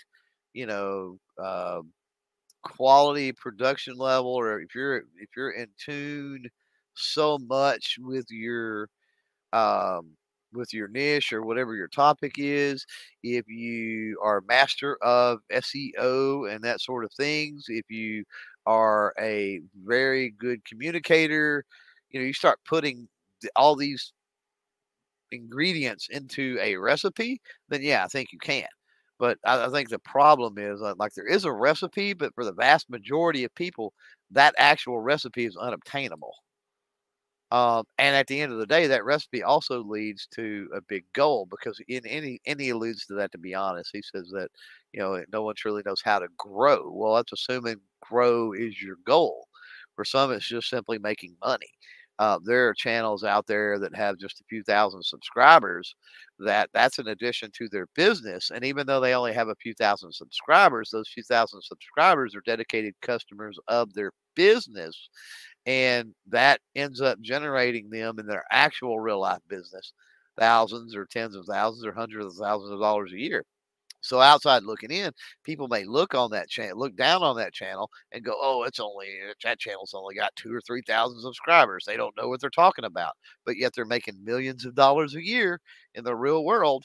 you 0.53 0.65
know 0.67 1.19
um 1.43 1.93
quality 2.63 3.31
production 3.33 3.95
level, 3.97 4.31
or 4.33 4.61
if 4.61 4.75
you're 4.75 4.97
if 5.19 5.29
you're 5.35 5.51
in 5.51 5.67
tune 5.83 6.45
so 6.95 7.37
much 7.39 7.97
with 7.99 8.25
your 8.29 8.89
um, 9.53 10.11
with 10.53 10.73
your 10.73 10.87
niche 10.87 11.33
or 11.33 11.43
whatever 11.43 11.75
your 11.75 11.87
topic 11.87 12.33
is, 12.37 12.85
if 13.23 13.47
you 13.47 14.19
are 14.23 14.41
master 14.47 14.97
of 15.03 15.39
SEO 15.51 16.45
and 16.45 16.63
that 16.63 16.81
sort 16.81 17.03
of 17.05 17.11
things, 17.13 17.65
if 17.69 17.85
you 17.89 18.23
are 18.65 19.13
a 19.19 19.61
very 19.85 20.31
good 20.31 20.63
communicator, 20.65 21.65
you 22.11 22.19
know, 22.19 22.25
you 22.25 22.33
start 22.33 22.59
putting 22.67 23.07
all 23.55 23.75
these 23.75 24.13
ingredients 25.31 26.07
into 26.09 26.57
a 26.61 26.75
recipe, 26.77 27.41
then 27.69 27.81
yeah, 27.81 28.03
I 28.03 28.07
think 28.07 28.31
you 28.31 28.39
can. 28.39 28.67
But 29.19 29.37
I, 29.45 29.65
I 29.65 29.69
think 29.69 29.89
the 29.89 29.99
problem 29.99 30.57
is 30.57 30.81
uh, 30.81 30.93
like 30.97 31.13
there 31.13 31.27
is 31.27 31.45
a 31.45 31.51
recipe, 31.51 32.13
but 32.13 32.33
for 32.35 32.45
the 32.45 32.53
vast 32.53 32.89
majority 32.89 33.43
of 33.43 33.53
people, 33.55 33.93
that 34.31 34.53
actual 34.57 34.99
recipe 34.99 35.45
is 35.45 35.57
unobtainable. 35.57 36.33
Um, 37.49 37.85
and 37.97 38.13
at 38.15 38.27
the 38.27 38.41
end 38.41 38.51
of 38.51 38.59
the 38.59 38.65
day, 38.65 38.87
that 38.87 39.05
recipe 39.05 39.41
also 39.41 39.81
leads 39.81 40.27
to 40.35 40.69
a 40.75 40.81
big 40.81 41.05
goal 41.13 41.47
because 41.49 41.79
in 41.87 42.05
any 42.05 42.39
he 42.45 42.69
alludes 42.71 43.05
to 43.05 43.13
that. 43.15 43.31
To 43.31 43.37
be 43.37 43.55
honest, 43.55 43.91
he 43.93 44.01
says 44.01 44.29
that 44.33 44.49
you 44.91 44.99
know 44.99 45.23
no 45.31 45.43
one 45.43 45.55
truly 45.55 45.81
knows 45.85 46.01
how 46.03 46.19
to 46.19 46.27
grow. 46.37 46.91
Well, 46.91 47.15
that's 47.15 47.31
assuming 47.31 47.77
grow 48.01 48.51
is 48.51 48.81
your 48.81 48.97
goal. 49.05 49.47
For 49.95 50.03
some, 50.03 50.31
it's 50.33 50.47
just 50.47 50.69
simply 50.69 50.99
making 50.99 51.37
money. 51.41 51.69
Uh, 52.19 52.39
there 52.43 52.67
are 52.69 52.73
channels 52.73 53.23
out 53.23 53.45
there 53.47 53.79
that 53.79 53.95
have 53.95 54.17
just 54.17 54.41
a 54.41 54.43
few 54.49 54.63
thousand 54.63 55.03
subscribers. 55.03 55.95
That 56.39 56.69
that's 56.73 56.99
an 56.99 57.07
addition 57.07 57.51
to 57.57 57.69
their 57.69 57.87
business, 57.95 58.51
and 58.53 58.63
even 58.65 58.87
though 58.87 58.99
they 58.99 59.13
only 59.15 59.33
have 59.33 59.49
a 59.49 59.55
few 59.55 59.73
thousand 59.73 60.13
subscribers, 60.13 60.89
those 60.91 61.09
few 61.09 61.23
thousand 61.23 61.61
subscribers 61.63 62.35
are 62.35 62.41
dedicated 62.45 62.93
customers 63.01 63.57
of 63.67 63.93
their 63.93 64.11
business 64.35 65.09
and 65.65 66.13
that 66.27 66.59
ends 66.75 67.01
up 67.01 67.19
generating 67.21 67.89
them 67.89 68.19
in 68.19 68.25
their 68.27 68.43
actual 68.51 68.99
real 68.99 69.19
life 69.19 69.41
business 69.47 69.93
thousands 70.39 70.95
or 70.95 71.05
tens 71.05 71.35
of 71.35 71.45
thousands 71.45 71.85
or 71.85 71.91
hundreds 71.93 72.25
of 72.27 72.33
thousands 72.35 72.71
of 72.71 72.79
dollars 72.79 73.11
a 73.13 73.19
year 73.19 73.43
so 74.07 74.21
outside 74.21 74.63
looking 74.63 74.91
in 74.91 75.11
people 75.43 75.67
may 75.67 75.83
look 75.83 76.15
on 76.15 76.31
that 76.31 76.49
channel 76.49 76.77
look 76.77 76.95
down 76.95 77.21
on 77.23 77.35
that 77.37 77.53
channel 77.53 77.89
and 78.11 78.23
go 78.23 78.35
oh 78.41 78.63
it's 78.63 78.79
only 78.79 79.07
that 79.43 79.59
channel's 79.59 79.93
only 79.93 80.15
got 80.15 80.35
two 80.35 80.53
or 80.53 80.61
three 80.61 80.81
thousand 80.87 81.21
subscribers 81.21 81.83
they 81.85 81.97
don't 81.97 82.15
know 82.17 82.27
what 82.27 82.41
they're 82.41 82.49
talking 82.49 82.85
about 82.85 83.13
but 83.45 83.57
yet 83.57 83.71
they're 83.75 83.85
making 83.85 84.23
millions 84.23 84.65
of 84.65 84.75
dollars 84.75 85.15
a 85.15 85.23
year 85.23 85.59
in 85.95 86.03
the 86.03 86.15
real 86.15 86.43
world 86.45 86.83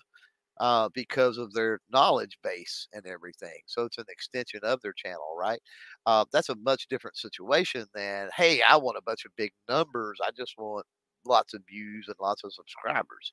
uh, 0.61 0.89
because 0.95 1.39
of 1.39 1.53
their 1.53 1.81
knowledge 1.93 2.39
base 2.45 2.87
and 2.93 3.07
everything. 3.07 3.59
So 3.67 3.85
it's 3.85 3.99
an 3.99 4.05
extension 4.09 4.61
of 4.63 4.81
their 4.83 4.93
channel, 4.93 5.35
right? 5.39 5.61
Uh, 6.07 6.25
that's 6.33 6.51
a 6.51 6.55
much 6.57 6.89
different 6.89 7.17
situation 7.17 7.87
than, 7.95 8.29
hey, 8.37 8.63
I 8.63 8.77
want 8.77 8.99
a 8.99 9.03
bunch 9.03 9.25
of 9.25 9.33
big 9.37 9.53
numbers. 9.69 10.19
I 10.25 10.31
just 10.37 10.55
want 10.59 10.87
lots 11.27 11.55
of 11.55 11.63
views 11.69 12.07
and 12.09 12.17
lots 12.21 12.45
of 12.45 12.53
subscribers. 12.53 13.33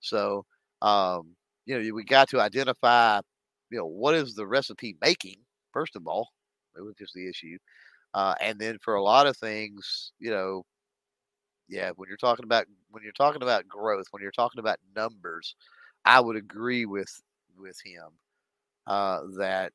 So, 0.00 0.44
um, 0.82 1.34
you 1.66 1.80
know, 1.80 1.94
we 1.94 2.04
got 2.04 2.28
to 2.30 2.40
identify, 2.40 3.20
you 3.70 3.78
know, 3.78 3.86
what 3.86 4.14
is 4.14 4.34
the 4.34 4.46
recipe 4.46 4.96
making, 5.02 5.36
first 5.72 5.96
of 5.96 6.06
all, 6.08 6.28
which 6.76 7.00
is 7.02 7.12
the 7.14 7.28
issue. 7.28 7.58
Uh, 8.14 8.34
and 8.40 8.58
then 8.60 8.78
for 8.82 8.94
a 8.96 9.02
lot 9.02 9.26
of 9.26 9.36
things, 9.36 10.12
you 10.20 10.30
know, 10.30 10.64
yeah, 11.68 11.90
when 11.96 12.08
you're 12.08 12.16
talking 12.16 12.44
about 12.44 12.66
when 12.90 13.02
you're 13.02 13.12
talking 13.12 13.42
about 13.42 13.66
growth, 13.68 14.06
when 14.10 14.22
you're 14.22 14.30
talking 14.32 14.60
about 14.60 14.78
numbers, 14.94 15.54
I 16.04 16.20
would 16.20 16.36
agree 16.36 16.86
with 16.86 17.10
with 17.58 17.76
him 17.84 18.08
uh, 18.86 19.20
that 19.38 19.72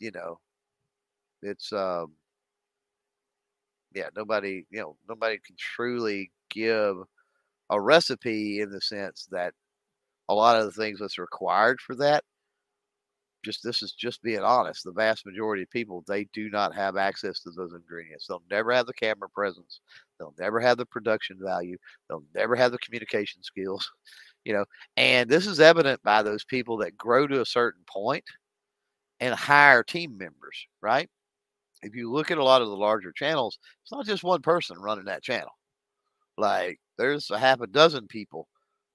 you 0.00 0.12
know 0.12 0.38
it's 1.42 1.72
um 1.72 2.12
yeah 3.94 4.08
nobody 4.16 4.64
you 4.70 4.80
know 4.80 4.96
nobody 5.08 5.38
can 5.38 5.56
truly 5.58 6.30
give 6.50 6.96
a 7.70 7.80
recipe 7.80 8.60
in 8.60 8.70
the 8.70 8.80
sense 8.80 9.28
that 9.32 9.54
a 10.32 10.34
lot 10.34 10.58
of 10.58 10.66
the 10.66 10.72
things 10.72 11.00
that's 11.00 11.18
required 11.18 11.80
for 11.80 11.94
that 11.96 12.24
just 13.44 13.62
this 13.62 13.82
is 13.82 13.92
just 13.92 14.22
being 14.22 14.40
honest 14.40 14.84
the 14.84 14.92
vast 14.92 15.26
majority 15.26 15.62
of 15.62 15.70
people 15.70 16.04
they 16.06 16.24
do 16.32 16.48
not 16.50 16.74
have 16.74 16.96
access 16.96 17.40
to 17.40 17.50
those 17.50 17.72
ingredients. 17.72 18.26
They'll 18.26 18.42
never 18.50 18.72
have 18.72 18.86
the 18.86 18.92
camera 18.94 19.28
presence 19.28 19.80
they'll 20.18 20.34
never 20.38 20.60
have 20.60 20.78
the 20.78 20.86
production 20.86 21.38
value 21.42 21.76
they'll 22.08 22.24
never 22.34 22.54
have 22.56 22.72
the 22.72 22.78
communication 22.78 23.42
skills 23.42 23.90
you 24.44 24.52
know 24.52 24.64
and 24.96 25.28
this 25.28 25.46
is 25.46 25.60
evident 25.60 26.02
by 26.02 26.22
those 26.22 26.44
people 26.44 26.76
that 26.78 26.96
grow 26.96 27.26
to 27.26 27.40
a 27.40 27.46
certain 27.46 27.82
point 27.86 28.24
and 29.20 29.34
hire 29.34 29.82
team 29.82 30.16
members 30.18 30.66
right? 30.82 31.08
If 31.82 31.94
you 31.96 32.12
look 32.12 32.30
at 32.30 32.38
a 32.38 32.44
lot 32.44 32.62
of 32.62 32.68
the 32.68 32.76
larger 32.76 33.12
channels 33.12 33.58
it's 33.82 33.92
not 33.92 34.06
just 34.06 34.24
one 34.24 34.42
person 34.42 34.78
running 34.80 35.06
that 35.06 35.22
channel. 35.24 35.50
Like 36.38 36.80
there's 36.98 37.30
a 37.30 37.38
half 37.38 37.60
a 37.60 37.66
dozen 37.66 38.08
people 38.08 38.48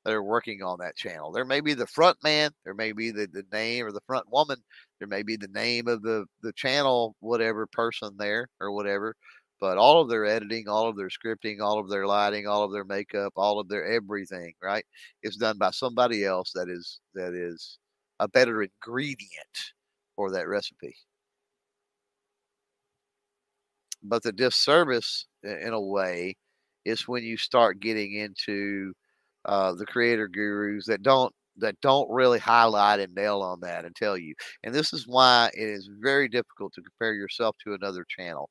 that 0.08 0.14
are 0.14 0.24
working 0.24 0.64
on 0.64 0.80
that 0.80 0.96
channel. 0.96 1.34
There 1.34 1.44
may 1.44 1.60
be 1.60 1.74
the 1.74 1.86
front 1.86 2.18
man, 2.24 2.52
there 2.64 2.74
may 2.74 2.94
be 2.94 3.12
the, 3.12 3.28
the 3.28 3.44
name 3.52 3.86
or 3.86 3.92
the 3.92 4.00
front 4.08 4.32
woman, 4.32 4.56
there 5.00 5.08
may 5.08 5.22
be 5.22 5.36
the 5.36 5.50
name 5.50 5.90
of 5.90 6.02
the, 6.02 6.26
the 6.42 6.54
channel, 6.54 7.18
whatever 7.20 7.68
person 7.68 8.16
there 8.18 8.48
or 8.62 8.72
whatever. 8.72 9.18
But 9.60 9.78
all 9.78 10.00
of 10.00 10.08
their 10.08 10.24
editing, 10.24 10.70
all 10.70 10.88
of 10.88 10.96
their 10.96 11.10
scripting, 11.10 11.60
all 11.60 11.78
of 11.78 11.90
their 11.90 12.08
lighting, 12.08 12.48
all 12.48 12.64
of 12.64 12.72
their 12.72 12.86
makeup, 12.86 13.34
all 13.36 13.60
of 13.60 13.68
their 13.68 13.86
everything, 13.86 14.54
right, 14.64 14.86
is 15.24 15.36
done 15.36 15.58
by 15.58 15.72
somebody 15.72 16.24
else 16.24 16.54
that 16.54 16.70
is 16.70 17.02
that 17.14 17.34
is 17.34 17.78
a 18.22 18.30
better 18.30 18.64
ingredient 18.64 19.74
for 20.16 20.32
that 20.32 20.48
recipe. 20.48 20.96
But 24.02 24.24
the 24.24 24.32
disservice, 24.32 25.26
in 25.44 25.74
a 25.74 25.82
way, 25.82 26.38
is 26.86 27.10
when 27.10 27.24
you 27.24 27.36
start 27.36 27.82
getting 27.82 28.14
into 28.14 28.94
uh, 29.48 29.74
the 29.74 29.86
creator 29.86 30.28
gurus 30.28 30.86
that 30.88 31.04
don't 31.04 31.34
that 31.58 31.80
don't 31.82 32.10
really 32.12 32.40
highlight 32.40 33.00
and 33.00 33.16
nail 33.16 33.42
on 33.42 33.60
that 33.62 33.84
and 33.86 33.96
tell 33.96 34.16
you. 34.18 34.36
And 34.64 34.74
this 34.76 34.94
is 34.94 35.08
why 35.08 35.50
it 35.54 35.68
is 35.68 35.90
very 36.02 36.28
difficult 36.28 36.74
to 36.74 36.82
compare 36.82 37.14
yourself 37.16 37.56
to 37.64 37.74
another 37.74 38.06
channel, 38.08 38.50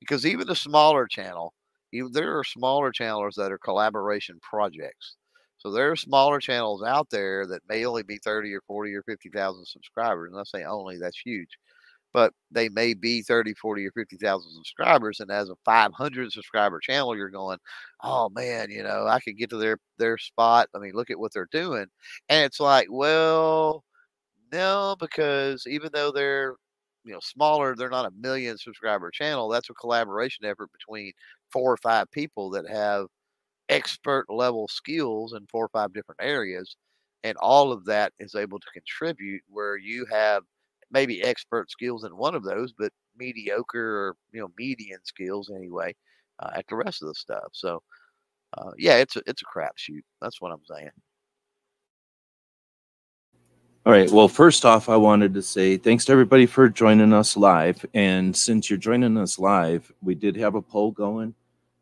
because 0.00 0.26
even 0.26 0.50
a 0.50 0.54
smaller 0.56 1.06
channel, 1.06 1.54
even 1.92 2.12
there 2.12 2.38
are 2.38 2.44
smaller 2.44 2.92
channels 2.92 3.34
that 3.36 3.52
are 3.52 3.58
collaboration 3.58 4.38
projects. 4.42 5.16
So 5.58 5.70
there 5.70 5.90
are 5.90 5.96
smaller 5.96 6.40
channels 6.40 6.82
out 6.82 7.08
there 7.10 7.46
that 7.46 7.62
may 7.68 7.84
only 7.86 8.02
be 8.02 8.18
30 8.18 8.52
or 8.54 8.62
40 8.66 8.94
or 8.94 9.02
50,000 9.04 9.64
subscribers. 9.66 10.32
And 10.32 10.40
I 10.40 10.44
say 10.44 10.64
only, 10.64 10.98
that's 10.98 11.20
huge 11.20 11.50
but 12.12 12.32
they 12.50 12.68
may 12.68 12.94
be 12.94 13.22
30, 13.22 13.54
40, 13.54 13.86
or 13.86 13.92
50,000 13.92 14.50
subscribers. 14.52 15.20
And 15.20 15.30
as 15.30 15.48
a 15.50 15.56
500 15.64 16.32
subscriber 16.32 16.80
channel, 16.80 17.16
you're 17.16 17.30
going, 17.30 17.58
oh 18.02 18.28
man, 18.30 18.70
you 18.70 18.82
know, 18.82 19.06
I 19.06 19.20
could 19.20 19.38
get 19.38 19.50
to 19.50 19.56
their, 19.56 19.78
their 19.98 20.18
spot. 20.18 20.68
I 20.74 20.78
mean, 20.78 20.92
look 20.94 21.10
at 21.10 21.18
what 21.18 21.32
they're 21.32 21.48
doing. 21.52 21.86
And 22.28 22.44
it's 22.44 22.60
like, 22.60 22.88
well, 22.90 23.84
no, 24.52 24.96
because 25.00 25.66
even 25.66 25.90
though 25.92 26.12
they're, 26.12 26.54
you 27.04 27.12
know, 27.12 27.20
smaller, 27.22 27.74
they're 27.74 27.90
not 27.90 28.06
a 28.06 28.12
million 28.20 28.58
subscriber 28.58 29.10
channel. 29.10 29.48
That's 29.48 29.70
a 29.70 29.74
collaboration 29.74 30.44
effort 30.44 30.70
between 30.72 31.12
four 31.50 31.72
or 31.72 31.78
five 31.78 32.10
people 32.12 32.50
that 32.50 32.68
have 32.68 33.06
expert 33.68 34.26
level 34.28 34.68
skills 34.68 35.32
in 35.32 35.46
four 35.50 35.64
or 35.64 35.70
five 35.70 35.92
different 35.92 36.20
areas. 36.22 36.76
And 37.24 37.36
all 37.38 37.72
of 37.72 37.84
that 37.86 38.12
is 38.18 38.34
able 38.34 38.58
to 38.58 38.66
contribute 38.72 39.42
where 39.48 39.76
you 39.76 40.06
have 40.10 40.42
maybe 40.92 41.22
expert 41.22 41.70
skills 41.70 42.04
in 42.04 42.16
one 42.16 42.34
of 42.34 42.44
those, 42.44 42.72
but 42.72 42.92
mediocre 43.16 44.08
or 44.08 44.16
you 44.32 44.40
know 44.40 44.50
median 44.58 45.00
skills 45.04 45.50
anyway 45.54 45.94
uh, 46.40 46.50
at 46.54 46.66
the 46.68 46.76
rest 46.76 47.02
of 47.02 47.08
the 47.08 47.14
stuff. 47.14 47.48
So 47.52 47.82
uh, 48.56 48.70
yeah, 48.78 48.96
it's 48.96 49.16
a 49.16 49.22
it's 49.26 49.42
a 49.42 49.58
crapshoot. 49.58 50.02
That's 50.20 50.40
what 50.40 50.52
I'm 50.52 50.64
saying. 50.68 50.90
All 53.84 53.92
right. 53.92 54.08
Well, 54.12 54.28
first 54.28 54.64
off, 54.64 54.88
I 54.88 54.96
wanted 54.96 55.34
to 55.34 55.42
say 55.42 55.76
thanks 55.76 56.04
to 56.04 56.12
everybody 56.12 56.46
for 56.46 56.68
joining 56.68 57.12
us 57.12 57.36
live. 57.36 57.84
And 57.94 58.36
since 58.36 58.70
you're 58.70 58.78
joining 58.78 59.18
us 59.18 59.40
live, 59.40 59.90
we 60.00 60.14
did 60.14 60.36
have 60.36 60.54
a 60.54 60.62
poll 60.62 60.92
going 60.92 61.34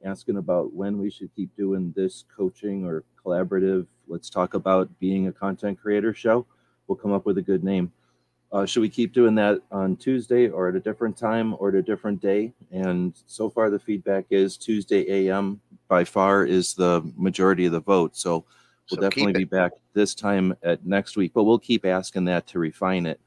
asking 0.02 0.38
about 0.38 0.72
when 0.72 0.98
we 0.98 1.10
should 1.10 1.34
keep 1.36 1.54
doing 1.56 1.92
this 1.94 2.24
coaching 2.34 2.86
or 2.86 3.04
collaborative. 3.22 3.86
Let's 4.08 4.30
talk 4.30 4.54
about 4.54 4.88
being 4.98 5.26
a 5.26 5.32
content 5.32 5.78
creator 5.78 6.14
show. 6.14 6.46
We'll 6.86 6.96
come 6.96 7.12
up 7.12 7.26
with 7.26 7.36
a 7.36 7.42
good 7.42 7.62
name. 7.62 7.92
Uh, 8.52 8.66
should 8.66 8.80
we 8.80 8.88
keep 8.88 9.12
doing 9.12 9.34
that 9.36 9.60
on 9.70 9.96
Tuesday 9.96 10.48
or 10.48 10.68
at 10.68 10.74
a 10.74 10.80
different 10.80 11.16
time 11.16 11.54
or 11.58 11.68
at 11.68 11.76
a 11.76 11.82
different 11.82 12.20
day? 12.20 12.52
And 12.72 13.14
so 13.26 13.48
far, 13.48 13.70
the 13.70 13.78
feedback 13.78 14.26
is 14.30 14.56
Tuesday 14.56 15.08
AM 15.08 15.60
by 15.86 16.04
far 16.04 16.44
is 16.44 16.74
the 16.74 17.02
majority 17.16 17.66
of 17.66 17.72
the 17.72 17.80
vote. 17.80 18.16
So 18.16 18.44
we'll 18.90 18.96
so 18.96 19.08
definitely 19.08 19.34
be 19.34 19.44
back 19.44 19.72
this 19.94 20.16
time 20.16 20.56
at 20.64 20.84
next 20.84 21.16
week, 21.16 21.32
but 21.32 21.44
we'll 21.44 21.60
keep 21.60 21.86
asking 21.86 22.24
that 22.24 22.48
to 22.48 22.58
refine 22.58 23.06
it. 23.06 23.20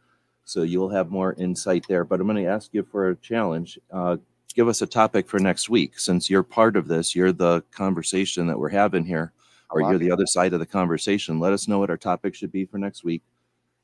So 0.43 0.63
you'll 0.63 0.89
have 0.89 1.09
more 1.09 1.33
insight 1.33 1.85
there. 1.87 2.03
But 2.03 2.19
I'm 2.19 2.27
going 2.27 2.43
to 2.43 2.49
ask 2.49 2.73
you 2.73 2.83
for 2.83 3.09
a 3.09 3.15
challenge. 3.15 3.79
Uh, 3.91 4.17
give 4.53 4.67
us 4.67 4.81
a 4.81 4.87
topic 4.87 5.29
for 5.29 5.39
next 5.39 5.69
week. 5.69 5.99
Since 5.99 6.29
you're 6.29 6.43
part 6.43 6.75
of 6.75 6.89
this, 6.89 7.15
you're 7.15 7.31
the 7.31 7.63
conversation 7.71 8.47
that 8.47 8.59
we're 8.59 8.69
having 8.69 9.05
here, 9.05 9.31
or 9.69 9.79
you're 9.79 9.97
the 9.97 10.11
other 10.11 10.25
side 10.25 10.51
of 10.51 10.59
the 10.59 10.65
conversation. 10.65 11.39
Let 11.39 11.53
us 11.53 11.69
know 11.69 11.79
what 11.79 11.89
our 11.89 11.97
topic 11.97 12.35
should 12.35 12.51
be 12.51 12.65
for 12.65 12.77
next 12.77 13.05
week 13.05 13.23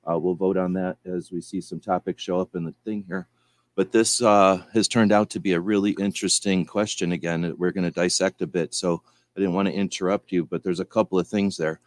uh, 0.10 0.18
we'll 0.18 0.36
vote 0.36 0.58
on 0.58 0.74
that 0.74 0.98
as 1.06 1.32
we 1.32 1.42
see 1.42 1.62
some 1.62 1.80
topics 1.80 2.24
show 2.24 2.40
up 2.40 2.56
in 2.56 2.64
the 2.64 2.74
thing 2.86 3.04
here. 3.08 3.28
But 3.76 3.92
this 3.92 4.22
uh, 4.22 4.64
has 4.74 4.88
turned 4.88 5.12
out 5.12 5.30
to 5.32 5.40
be 5.40 5.54
a 5.54 5.60
really 5.60 5.92
interesting 6.00 6.66
question 6.66 7.14
again. 7.14 7.56
We're 7.58 7.72
going 7.72 7.86
to 7.86 7.92
dissect 7.92 8.42
a 8.42 8.48
bit. 8.48 8.74
So 8.74 9.02
I 9.36 9.40
didn't 9.40 9.56
want 9.56 9.68
to 9.68 9.74
interrupt 9.74 10.32
you, 10.32 10.46
but 10.46 10.64
there's 10.64 10.82
a 10.82 10.86
couple 10.86 11.18
of 11.18 11.28
things 11.28 11.56
there. 11.56 11.80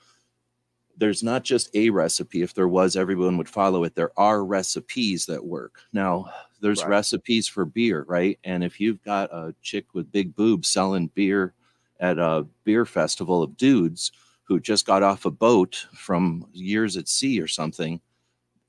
There's 0.97 1.23
not 1.23 1.43
just 1.43 1.75
a 1.75 1.91
recipe. 1.91 2.43
If 2.43 2.55
there 2.55 2.69
was, 2.69 2.97
everyone 2.97 3.37
would 3.39 3.49
follow 3.49 3.85
it. 3.85 3.95
There 3.95 4.13
are 4.17 4.45
recipes 4.45 5.27
that 5.27 5.45
work. 5.45 5.81
Now, 5.93 6.31
there's 6.61 6.83
right. 6.83 6.91
recipes 6.91 7.49
for 7.49 7.65
beer, 7.65 8.05
right? 8.09 8.39
And 8.45 8.63
if 8.63 8.81
you've 8.81 9.03
got 9.03 9.33
a 9.33 9.55
chick 9.63 9.87
with 9.95 10.13
big 10.13 10.37
boobs 10.37 10.69
selling 10.69 11.09
beer 11.09 11.55
at 11.99 12.19
a 12.19 12.47
beer 12.65 12.87
festival 12.87 13.43
of 13.43 13.57
dudes, 13.57 14.13
who 14.53 14.61
just 14.61 14.87
got 14.87 15.03
off 15.03 15.25
a 15.25 15.31
boat 15.31 15.87
from 15.95 16.47
years 16.53 16.97
at 16.99 17.09
sea 17.09 17.41
or 17.41 17.49
something, 17.49 18.01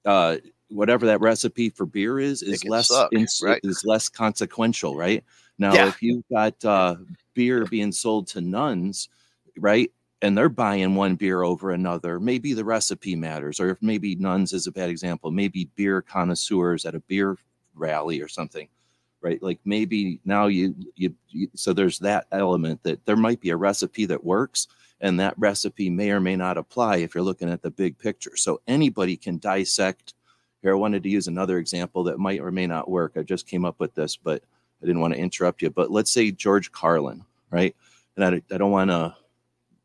uh, 0.06 0.38
whatever 0.70 1.06
that 1.06 1.20
recipe 1.20 1.70
for 1.70 1.86
beer 1.86 2.20
is, 2.20 2.42
is 2.42 2.64
less 2.64 2.88
suck, 2.88 3.12
ins- 3.12 3.42
right? 3.44 3.60
is 3.64 3.84
less 3.84 4.08
consequential, 4.08 4.96
right? 4.96 5.24
Now, 5.58 5.74
yeah. 5.74 5.88
if 5.88 6.02
you've 6.02 6.24
got 6.32 6.64
uh, 6.64 6.96
beer 7.34 7.66
being 7.66 7.92
sold 7.92 8.28
to 8.28 8.42
nuns, 8.42 9.10
right, 9.58 9.92
and 10.22 10.38
they're 10.38 10.48
buying 10.48 10.96
one 10.96 11.16
beer 11.16 11.44
over 11.44 11.72
another, 11.72 12.18
maybe 12.18 12.54
the 12.54 12.64
recipe 12.64 13.16
matters, 13.16 13.60
or 13.60 13.70
if 13.70 13.78
maybe 13.82 14.16
nuns 14.16 14.54
is 14.54 14.68
a 14.68 14.72
bad 14.72 14.90
example, 14.90 15.32
maybe 15.32 15.70
beer 15.76 16.02
connoisseurs 16.02 16.86
at 16.86 16.96
a 16.96 17.02
beer 17.02 17.38
rally 17.76 18.22
or 18.22 18.28
something 18.28 18.68
right 19.22 19.42
like 19.42 19.58
maybe 19.66 20.20
now 20.26 20.46
you, 20.46 20.76
you, 20.96 21.12
you 21.30 21.48
so 21.56 21.74
there's 21.74 21.98
that 21.98 22.28
element 22.32 22.84
that 22.84 23.04
there 23.06 23.16
might 23.16 23.40
be 23.40 23.50
a 23.50 23.58
recipe 23.58 24.06
that 24.06 24.24
works 24.24 24.68
and 25.04 25.20
that 25.20 25.38
recipe 25.38 25.90
may 25.90 26.12
or 26.12 26.22
may 26.22 26.38
not 26.38 26.58
apply 26.58 26.98
if 26.98 27.14
you're 27.14 27.24
looking 27.24 27.52
at 27.52 27.62
the 27.62 27.70
big 27.70 28.00
picture. 28.00 28.38
So 28.38 28.62
anybody 28.68 29.18
can 29.18 29.38
dissect. 29.38 30.14
Here, 30.62 30.72
I 30.72 30.76
wanted 30.76 31.04
to 31.04 31.10
use 31.10 31.28
another 31.28 31.58
example 31.58 32.06
that 32.06 32.20
might 32.20 32.40
or 32.40 32.52
may 32.52 32.66
not 32.66 32.90
work. 32.90 33.12
I 33.18 33.22
just 33.22 33.46
came 33.46 33.66
up 33.66 33.76
with 33.80 33.94
this, 33.94 34.16
but 34.16 34.42
I 34.82 34.86
didn't 34.86 35.02
want 35.02 35.14
to 35.14 35.20
interrupt 35.20 35.62
you. 35.62 35.70
But 35.70 35.92
let's 35.92 36.10
say 36.10 36.32
George 36.32 36.72
Carlin, 36.72 37.26
right? 37.52 37.76
And 38.16 38.24
I, 38.24 38.42
I 38.56 38.58
don't 38.58 38.72
want 38.72 38.92
to, 38.92 39.14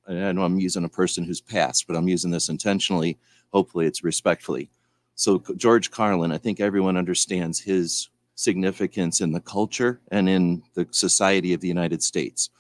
I 0.07 0.31
know 0.31 0.45
I'm 0.45 0.61
using 0.61 0.85
a 0.85 0.89
person 0.89 1.25
who's 1.25 1.41
passed, 1.41 1.89
but 1.89 1.97
I'm 1.97 2.09
using 2.09 2.31
this 2.31 2.49
intentionally. 2.49 3.19
Hopefully, 3.53 3.87
it's 3.87 4.05
respectfully. 4.05 4.71
So, 5.17 5.43
George 5.57 5.91
Carlin, 5.91 6.31
I 6.31 6.39
think 6.39 6.61
everyone 6.61 6.97
understands 6.97 7.59
his 7.59 8.09
significance 8.37 9.21
in 9.21 9.33
the 9.33 9.41
culture 9.41 10.01
and 10.13 10.29
in 10.29 10.63
the 10.75 10.87
society 10.93 11.55
of 11.55 11.61
the 11.61 11.67
United 11.67 12.05
States 12.05 12.51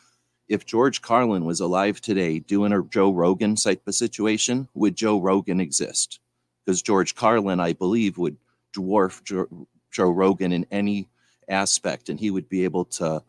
if 0.48 0.64
George 0.64 1.02
Carlin 1.02 1.44
was 1.44 1.60
alive 1.60 2.00
today 2.00 2.38
doing 2.38 2.72
a 2.72 2.82
Joe 2.82 3.12
Rogan 3.12 3.54
type 3.54 3.86
of 3.86 3.94
situation, 3.94 4.68
would 4.74 4.96
Joe 4.96 5.20
Rogan 5.20 5.60
exist? 5.60 6.20
Because 6.64 6.82
George 6.82 7.14
Carlin, 7.14 7.60
I 7.60 7.74
believe, 7.74 8.18
would 8.18 8.36
dwarf 8.74 9.22
Joe, 9.24 9.46
Joe 9.90 10.10
Rogan 10.10 10.52
in 10.52 10.66
any 10.70 11.08
aspect, 11.48 12.08
and 12.08 12.18
he 12.18 12.30
would 12.30 12.48
be 12.48 12.64
able 12.64 12.84
to 12.86 13.22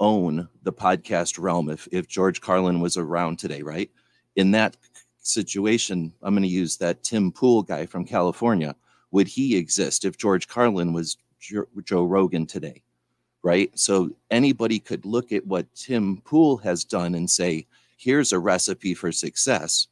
own 0.00 0.48
the 0.62 0.72
podcast 0.72 1.38
realm 1.38 1.70
if, 1.70 1.88
if 1.92 2.08
George 2.08 2.40
Carlin 2.40 2.80
was 2.80 2.96
around 2.96 3.38
today, 3.38 3.62
right? 3.62 3.90
In 4.34 4.50
that 4.50 4.76
situation, 5.18 6.12
I'm 6.22 6.34
going 6.34 6.42
to 6.42 6.48
use 6.48 6.76
that 6.76 7.02
Tim 7.02 7.32
Pool 7.32 7.62
guy 7.62 7.86
from 7.86 8.04
California. 8.04 8.74
Would 9.12 9.28
he 9.28 9.56
exist 9.56 10.04
if 10.04 10.18
George 10.18 10.48
Carlin 10.48 10.92
was 10.92 11.16
Joe 11.84 12.04
Rogan 12.04 12.46
today? 12.46 12.82
Right? 13.46 13.70
So 13.78 14.10
anybody 14.32 14.80
could 14.80 15.06
look 15.06 15.30
at 15.30 15.46
what 15.46 15.72
Tim 15.76 16.20
Pool 16.24 16.56
has 16.56 16.82
done 16.82 17.14
and 17.14 17.30
say, 17.30 17.64
here's 17.96 18.32
a 18.32 18.40
recipe 18.40 18.92
for 18.92 19.12
success, 19.12 19.86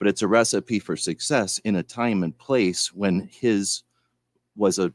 but 0.00 0.08
it's 0.08 0.22
a 0.22 0.26
recipe 0.26 0.80
for 0.80 0.96
success 0.96 1.58
in 1.58 1.76
a 1.76 1.84
time 1.84 2.24
and 2.24 2.36
place 2.36 2.92
when 2.92 3.28
his 3.30 3.84
was 4.56 4.80
a 4.80 4.92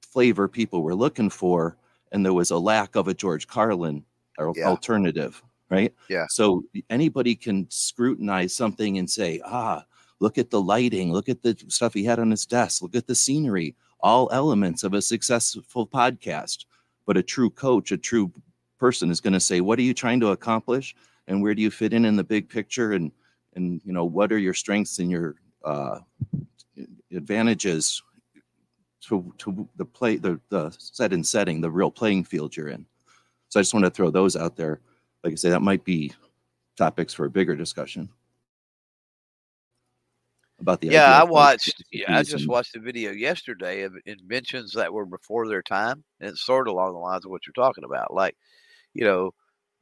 flavor 0.00 0.48
people 0.48 0.82
were 0.82 0.94
looking 0.94 1.28
for, 1.28 1.76
and 2.12 2.24
there 2.24 2.32
was 2.32 2.50
a 2.50 2.56
lack 2.56 2.96
of 2.96 3.08
a 3.08 3.14
George 3.14 3.46
Carlin 3.46 4.02
Yeah. 4.56 4.64
alternative, 4.64 5.42
right? 5.68 5.92
Yeah. 6.08 6.24
So 6.30 6.64
anybody 6.88 7.34
can 7.34 7.66
scrutinize 7.70 8.56
something 8.56 8.96
and 8.96 9.10
say, 9.10 9.42
ah, 9.44 9.84
look 10.18 10.38
at 10.38 10.48
the 10.48 10.62
lighting, 10.62 11.12
look 11.12 11.28
at 11.28 11.42
the 11.42 11.54
stuff 11.68 11.92
he 11.92 12.04
had 12.04 12.18
on 12.18 12.30
his 12.30 12.46
desk, 12.46 12.80
look 12.80 12.96
at 12.96 13.06
the 13.06 13.14
scenery, 13.14 13.76
all 14.00 14.30
elements 14.32 14.82
of 14.82 14.94
a 14.94 15.02
successful 15.02 15.86
podcast. 15.86 16.64
But 17.06 17.16
a 17.16 17.22
true 17.22 17.50
coach, 17.50 17.92
a 17.92 17.98
true 17.98 18.32
person 18.78 19.10
is 19.10 19.20
going 19.20 19.32
to 19.32 19.40
say, 19.40 19.60
what 19.60 19.78
are 19.78 19.82
you 19.82 19.94
trying 19.94 20.20
to 20.20 20.28
accomplish? 20.28 20.94
And 21.26 21.42
where 21.42 21.54
do 21.54 21.62
you 21.62 21.70
fit 21.70 21.92
in 21.92 22.04
in 22.04 22.16
the 22.16 22.24
big 22.24 22.48
picture? 22.48 22.92
And, 22.92 23.12
and 23.54 23.80
you 23.84 23.92
know, 23.92 24.04
what 24.04 24.32
are 24.32 24.38
your 24.38 24.54
strengths 24.54 24.98
and 24.98 25.10
your 25.10 25.36
uh, 25.64 26.00
advantages 27.12 28.02
to, 29.02 29.32
to 29.38 29.68
the 29.76 29.84
play, 29.84 30.16
the, 30.16 30.40
the 30.48 30.74
set 30.78 31.12
and 31.12 31.26
setting, 31.26 31.60
the 31.60 31.70
real 31.70 31.90
playing 31.90 32.24
field 32.24 32.56
you're 32.56 32.68
in. 32.68 32.86
So 33.48 33.60
I 33.60 33.62
just 33.62 33.74
want 33.74 33.84
to 33.84 33.90
throw 33.90 34.10
those 34.10 34.36
out 34.36 34.56
there. 34.56 34.80
Like 35.22 35.32
I 35.32 35.36
say, 35.36 35.50
that 35.50 35.62
might 35.62 35.84
be 35.84 36.12
topics 36.76 37.14
for 37.14 37.26
a 37.26 37.30
bigger 37.30 37.54
discussion 37.54 38.08
about 40.60 40.80
the 40.80 40.88
Yeah, 40.88 41.20
I 41.20 41.24
watched. 41.24 41.82
Yeah, 41.92 42.16
I 42.18 42.22
just 42.22 42.48
watched 42.48 42.76
a 42.76 42.80
video 42.80 43.10
yesterday 43.12 43.82
of 43.82 43.94
inventions 44.06 44.72
that 44.74 44.92
were 44.92 45.06
before 45.06 45.48
their 45.48 45.62
time, 45.62 46.04
and 46.20 46.30
it's 46.30 46.44
sort 46.44 46.68
of 46.68 46.74
along 46.74 46.92
the 46.94 46.98
lines 46.98 47.24
of 47.24 47.30
what 47.30 47.42
you're 47.46 47.52
talking 47.64 47.84
about, 47.84 48.14
like 48.14 48.36
you 48.94 49.04
know, 49.04 49.32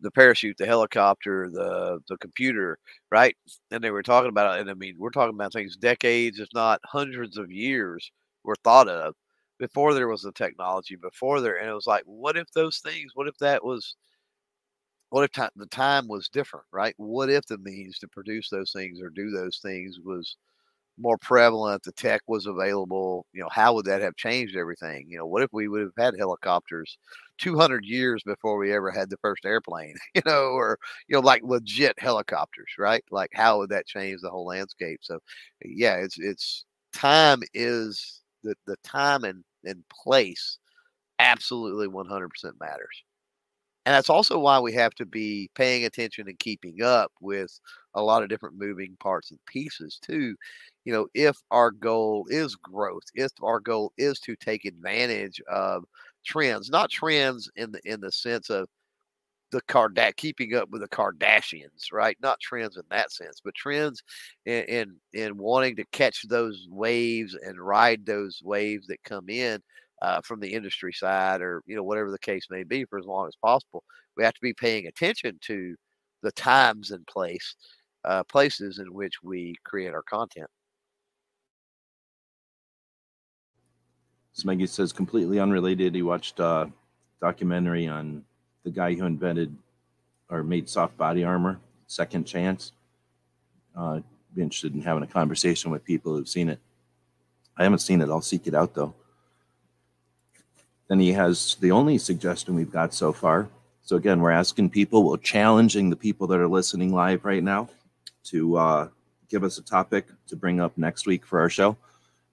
the 0.01 0.11
parachute, 0.11 0.57
the 0.59 0.67
helicopter, 0.67 1.51
the 1.51 2.01
the 2.09 2.17
computer, 2.19 2.79
right? 3.11 3.37
And 3.71 3.83
they 3.85 3.91
were 3.91 4.03
talking 4.03 4.31
about 4.31 4.59
it, 4.59 4.63
and 4.63 4.71
I 4.71 4.75
mean, 4.75 4.97
we're 4.99 5.11
talking 5.11 5.35
about 5.35 5.53
things 5.53 5.77
decades, 5.77 6.39
if 6.41 6.49
not 6.55 6.81
hundreds 6.85 7.39
of 7.39 7.51
years, 7.51 8.11
were 8.45 8.57
thought 8.65 8.89
of 8.89 9.15
before 9.59 9.95
there 9.95 10.09
was 10.09 10.23
the 10.23 10.33
technology, 10.33 10.97
before 10.97 11.41
there, 11.41 11.59
and 11.59 11.69
it 11.71 11.75
was 11.75 11.87
like, 11.87 12.03
what 12.07 12.37
if 12.37 12.51
those 12.53 12.79
things? 12.81 13.13
What 13.15 13.29
if 13.29 13.37
that 13.39 13.65
was? 13.65 13.97
What 15.11 15.25
if 15.25 15.33
the 15.57 15.67
time 15.67 16.09
was 16.09 16.29
different, 16.29 16.67
right? 16.73 16.95
What 16.97 17.31
if 17.31 17.47
the 17.47 17.59
means 17.59 17.99
to 18.01 18.09
produce 18.09 18.49
those 18.51 18.73
things 18.73 19.01
or 19.01 19.11
do 19.11 19.31
those 19.31 19.59
things 19.63 19.99
was 20.03 20.37
more 20.99 21.19
prevalent, 21.19 21.83
the 21.85 21.93
tech 21.93 22.21
was 22.29 22.47
available, 22.47 23.27
you 23.33 23.41
know, 23.43 23.49
how 23.51 23.75
would 23.75 23.87
that 23.87 24.03
have 24.03 24.17
changed 24.17 24.57
everything? 24.57 25.07
You 25.09 25.19
know, 25.19 25.27
what 25.27 25.43
if 25.43 25.51
we 25.53 25.69
would 25.69 25.81
have 25.83 25.93
had 25.99 26.15
helicopters 26.19 26.99
200 27.39 27.85
years 27.85 28.23
before 28.25 28.59
we 28.59 28.73
ever 28.73 28.91
had 28.91 29.11
the 29.11 29.17
first 29.23 29.45
airplane, 29.45 29.95
you 30.15 30.23
know, 30.27 30.51
or, 30.53 30.79
you 31.09 31.15
know, 31.17 31.21
like 31.21 31.43
legit 31.45 31.95
helicopters, 31.99 32.73
right? 32.79 33.05
Like 33.11 33.31
how 33.35 33.59
would 33.59 33.71
that 33.71 33.87
change 33.87 34.21
the 34.23 34.31
whole 34.31 34.47
landscape? 34.47 35.01
So, 35.03 35.19
yeah, 35.65 35.97
it's, 35.97 36.19
it's 36.19 36.65
time 36.93 37.41
is 37.55 38.21
the, 38.43 38.55
the 38.67 38.77
time 38.85 39.25
and, 39.25 39.45
and 39.65 39.83
place 40.05 40.59
absolutely 41.19 41.89
100% 41.89 42.55
matters. 42.61 43.03
And 43.85 43.95
that's 43.95 44.11
also 44.11 44.39
why 44.39 44.61
we 44.61 44.73
have 44.75 44.95
to 44.95 45.07
be 45.07 45.51
paying 45.55 45.85
attention 45.85 46.29
and 46.29 46.39
keeping 46.39 46.83
up 46.83 47.11
with 47.21 47.59
a 47.95 48.03
lot 48.03 48.23
of 48.23 48.29
different 48.29 48.57
moving 48.59 48.97
parts 49.01 49.31
and 49.31 49.41
pieces 49.47 49.99
too. 50.01 50.37
You 50.85 50.93
know, 50.93 51.09
if 51.15 51.37
our 51.51 51.71
goal 51.73 52.27
is 52.29 52.55
growth, 52.57 53.03
if 53.15 53.33
our 53.43 53.59
goal 53.61 53.93
is 53.99 54.21
to 54.21 54.37
take 54.37 54.65
advantage 54.65 55.41
of 55.51 55.85
trends, 56.25 56.71
not 56.71 56.91
trends 56.91 57.51
in 57.57 57.73
the 57.73 57.81
in 57.85 58.01
the 58.01 58.13
sense 58.13 58.51
of 58.51 58.69
the 59.51 59.61
Karda 59.63 60.17
keeping 60.17 60.55
up 60.55 60.71
with 60.71 60.81
the 60.81 60.89
Kardashians, 60.89 61.93
right? 61.93 62.17
Not 62.23 62.41
trends 62.41 62.77
in 62.77 62.85
that 62.91 63.13
sense, 63.13 63.41
but 63.45 63.55
trends 63.55 64.03
in, 64.47 64.65
in 64.65 64.97
in 65.13 65.37
wanting 65.37 65.77
to 65.77 65.85
catch 65.93 66.23
those 66.29 66.67
waves 66.71 67.35
and 67.35 67.61
ride 67.61 68.07
those 68.07 68.41
waves 68.43 68.87
that 68.87 69.03
come 69.05 69.29
in 69.29 69.63
uh, 70.03 70.21
from 70.23 70.41
the 70.41 70.53
industry 70.53 70.93
side, 70.93 71.41
or 71.41 71.63
you 71.67 71.77
know 71.77 71.85
whatever 71.85 72.11
the 72.11 72.19
case 72.19 72.47
may 72.51 72.65
be, 72.65 72.85
for 72.85 72.99
as 72.99 73.07
long 73.07 73.27
as 73.27 73.37
possible. 73.43 73.83
We 74.17 74.25
have 74.25 74.35
to 74.35 74.41
be 74.43 74.53
paying 74.53 74.87
attention 74.87 75.39
to 75.43 75.75
the 76.23 76.33
times 76.33 76.91
and 76.91 77.07
place 77.07 77.57
uh, 78.05 78.25
places 78.25 78.79
in 78.79 78.93
which 78.93 79.23
we 79.23 79.55
create 79.65 79.95
our 79.95 80.03
content. 80.03 80.49
Smeggy 84.37 84.69
says 84.69 84.93
completely 84.93 85.39
unrelated. 85.39 85.95
He 85.95 86.03
watched 86.03 86.41
a 86.41 86.71
documentary 87.21 87.87
on 87.87 88.25
the 88.65 88.71
guy 88.71 88.95
who 88.95 89.05
invented 89.05 89.55
or 90.31 90.43
made 90.43 90.69
soft 90.69 90.97
body 90.97 91.23
armor, 91.23 91.61
Second 91.87 92.25
Chance. 92.25 92.73
Uh, 93.77 94.01
be 94.35 94.43
interested 94.43 94.75
in 94.75 94.81
having 94.81 95.03
a 95.03 95.07
conversation 95.07 95.71
with 95.71 95.85
people 95.85 96.17
who've 96.17 96.29
seen 96.29 96.49
it. 96.49 96.59
I 97.57 97.65
haven't 97.65 97.81
seen 97.81 98.01
it. 98.01 98.09
I'll 98.09 98.23
seek 98.23 98.47
it 98.47 98.55
out 98.55 98.75
though. 98.75 98.95
Then 100.93 101.01
he 101.01 101.13
has 101.13 101.57
the 101.59 101.71
only 101.71 101.97
suggestion 101.97 102.55
we've 102.55 102.71
got 102.71 102.93
so 102.93 103.15
far. 103.15 103.49
So 103.81 103.97
again, 103.97 104.21
we're 104.21 104.31
asking 104.31 104.69
people, 104.69 105.05
we're 105.05 105.17
challenging 105.17 105.89
the 105.89 105.97
people 105.97 106.27
that 106.27 106.39
are 106.39 106.47
listening 106.47 106.93
live 106.93 107.25
right 107.25 107.43
now 107.43 107.71
to 108.25 108.59
uh, 108.59 108.89
give 109.31 109.43
us 109.43 109.57
a 109.57 109.63
topic 109.63 110.09
to 110.27 110.37
bring 110.37 110.61
up 110.61 110.77
next 110.77 111.07
week 111.07 111.25
for 111.25 111.41
our 111.41 111.49
show, 111.49 111.79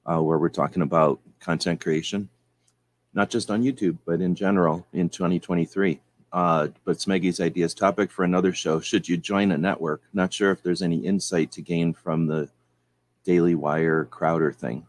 uh, 0.06 0.22
where 0.22 0.38
we're 0.38 0.50
talking 0.50 0.82
about 0.82 1.22
content 1.40 1.80
creation, 1.80 2.28
not 3.14 3.30
just 3.30 3.50
on 3.50 3.64
YouTube, 3.64 3.98
but 4.06 4.20
in 4.20 4.36
general 4.36 4.86
in 4.92 5.08
2023. 5.08 6.02
Uh, 6.34 6.68
but 6.84 6.98
Smeggy's 6.98 7.40
ideas 7.40 7.74
topic 7.74 8.12
for 8.12 8.26
another 8.26 8.52
show. 8.52 8.82
Should 8.82 9.08
you 9.08 9.16
join 9.16 9.54
a 9.54 9.58
network? 9.58 10.02
Not 10.12 10.34
sure 10.34 10.52
if 10.52 10.62
there's 10.64 10.82
any 10.82 10.98
insight 10.98 11.54
to 11.54 11.62
gain 11.62 11.94
from 11.94 12.28
the 12.28 12.50
Daily 13.24 13.56
Wire 13.56 14.04
Crowder 14.04 14.52
thing. 14.52 14.86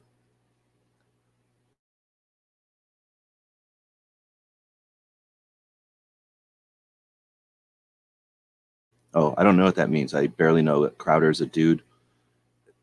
Oh, 9.15 9.35
I 9.37 9.43
don't 9.43 9.57
know 9.57 9.65
what 9.65 9.75
that 9.77 9.91
means. 9.91 10.15
I 10.15 10.29
barely 10.29 10.63
know 10.63 10.83
that 10.83 10.99
Crowder's 10.99 11.41
a 11.41 11.47
dude 11.47 11.83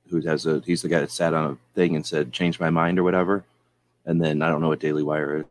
who 0.09 0.21
has 0.21 0.45
a 0.45 0.61
he's 0.65 0.81
the 0.81 0.89
guy 0.89 0.99
that 0.99 1.11
sat 1.11 1.33
on 1.33 1.51
a 1.51 1.57
thing 1.75 1.95
and 1.95 2.05
said 2.05 2.33
change 2.33 2.59
my 2.59 2.69
mind 2.69 2.99
or 2.99 3.03
whatever. 3.03 3.43
And 4.05 4.21
then 4.21 4.41
I 4.41 4.49
don't 4.49 4.61
know 4.61 4.69
what 4.69 4.79
Daily 4.79 5.03
Wire 5.03 5.37
is. 5.37 5.45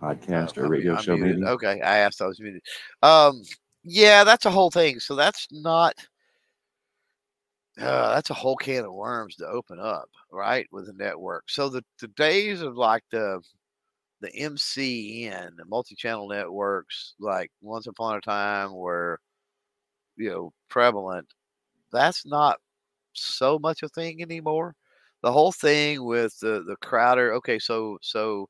Podcast 0.00 0.56
or 0.56 0.68
radio 0.68 0.94
I'm 0.94 1.02
show, 1.02 1.16
muted. 1.16 1.40
maybe. 1.40 1.50
Okay, 1.50 1.80
I 1.80 1.98
asked. 1.98 2.22
I 2.22 2.26
was 2.26 2.38
muted. 2.40 2.62
Um, 3.02 3.42
yeah, 3.82 4.22
that's 4.22 4.46
a 4.46 4.50
whole 4.50 4.70
thing. 4.70 5.00
So 5.00 5.16
that's 5.16 5.48
not. 5.50 5.94
Uh, 7.80 8.12
that's 8.14 8.30
a 8.30 8.34
whole 8.34 8.56
can 8.56 8.84
of 8.84 8.92
worms 8.92 9.36
to 9.36 9.46
open 9.46 9.78
up, 9.78 10.08
right? 10.32 10.66
With 10.72 10.86
the 10.86 10.92
network. 10.94 11.44
So 11.48 11.68
the 11.68 11.84
the 12.00 12.08
days 12.08 12.60
of 12.62 12.76
like 12.76 13.04
the 13.12 13.40
the 14.20 14.30
MCN, 14.36 15.56
the 15.56 15.64
multi-channel 15.66 16.28
networks, 16.28 17.14
like 17.20 17.50
once 17.62 17.86
upon 17.86 18.16
a 18.18 18.20
time 18.20 18.74
were, 18.74 19.20
you 20.16 20.30
know, 20.30 20.52
prevalent. 20.68 21.28
That's 21.92 22.26
not 22.26 22.58
so 23.14 23.58
much 23.60 23.82
a 23.84 23.88
thing 23.90 24.22
anymore. 24.22 24.74
The 25.22 25.32
whole 25.32 25.52
thing 25.52 26.04
with 26.04 26.38
the 26.40 26.64
the 26.66 26.76
Crowder. 26.82 27.34
Okay, 27.34 27.58
so 27.60 27.98
so 28.02 28.48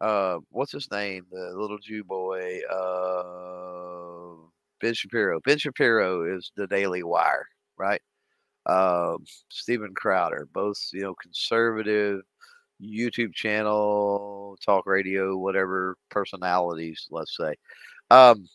uh, 0.00 0.38
what's 0.50 0.72
his 0.72 0.90
name? 0.90 1.26
The 1.32 1.52
little 1.56 1.78
Jew 1.78 2.04
boy, 2.04 2.60
uh, 2.70 4.36
Ben 4.80 4.94
Shapiro. 4.94 5.40
Ben 5.44 5.58
Shapiro 5.58 6.36
is 6.36 6.52
the 6.56 6.66
Daily 6.68 7.02
Wire, 7.04 7.46
right? 7.78 8.02
Um, 8.66 9.24
Steven 9.48 9.94
Crowder, 9.94 10.48
both 10.52 10.78
you 10.92 11.02
know 11.02 11.14
conservative 11.14 12.22
YouTube 12.82 13.34
channel, 13.34 14.56
talk 14.64 14.86
radio, 14.86 15.36
whatever 15.36 15.96
personalities, 16.10 17.06
let's 17.10 17.36
say. 17.36 17.54
Um, 18.10 18.48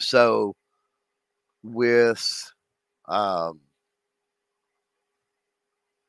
so 0.00 0.54
with 1.62 2.52
um, 3.08 3.60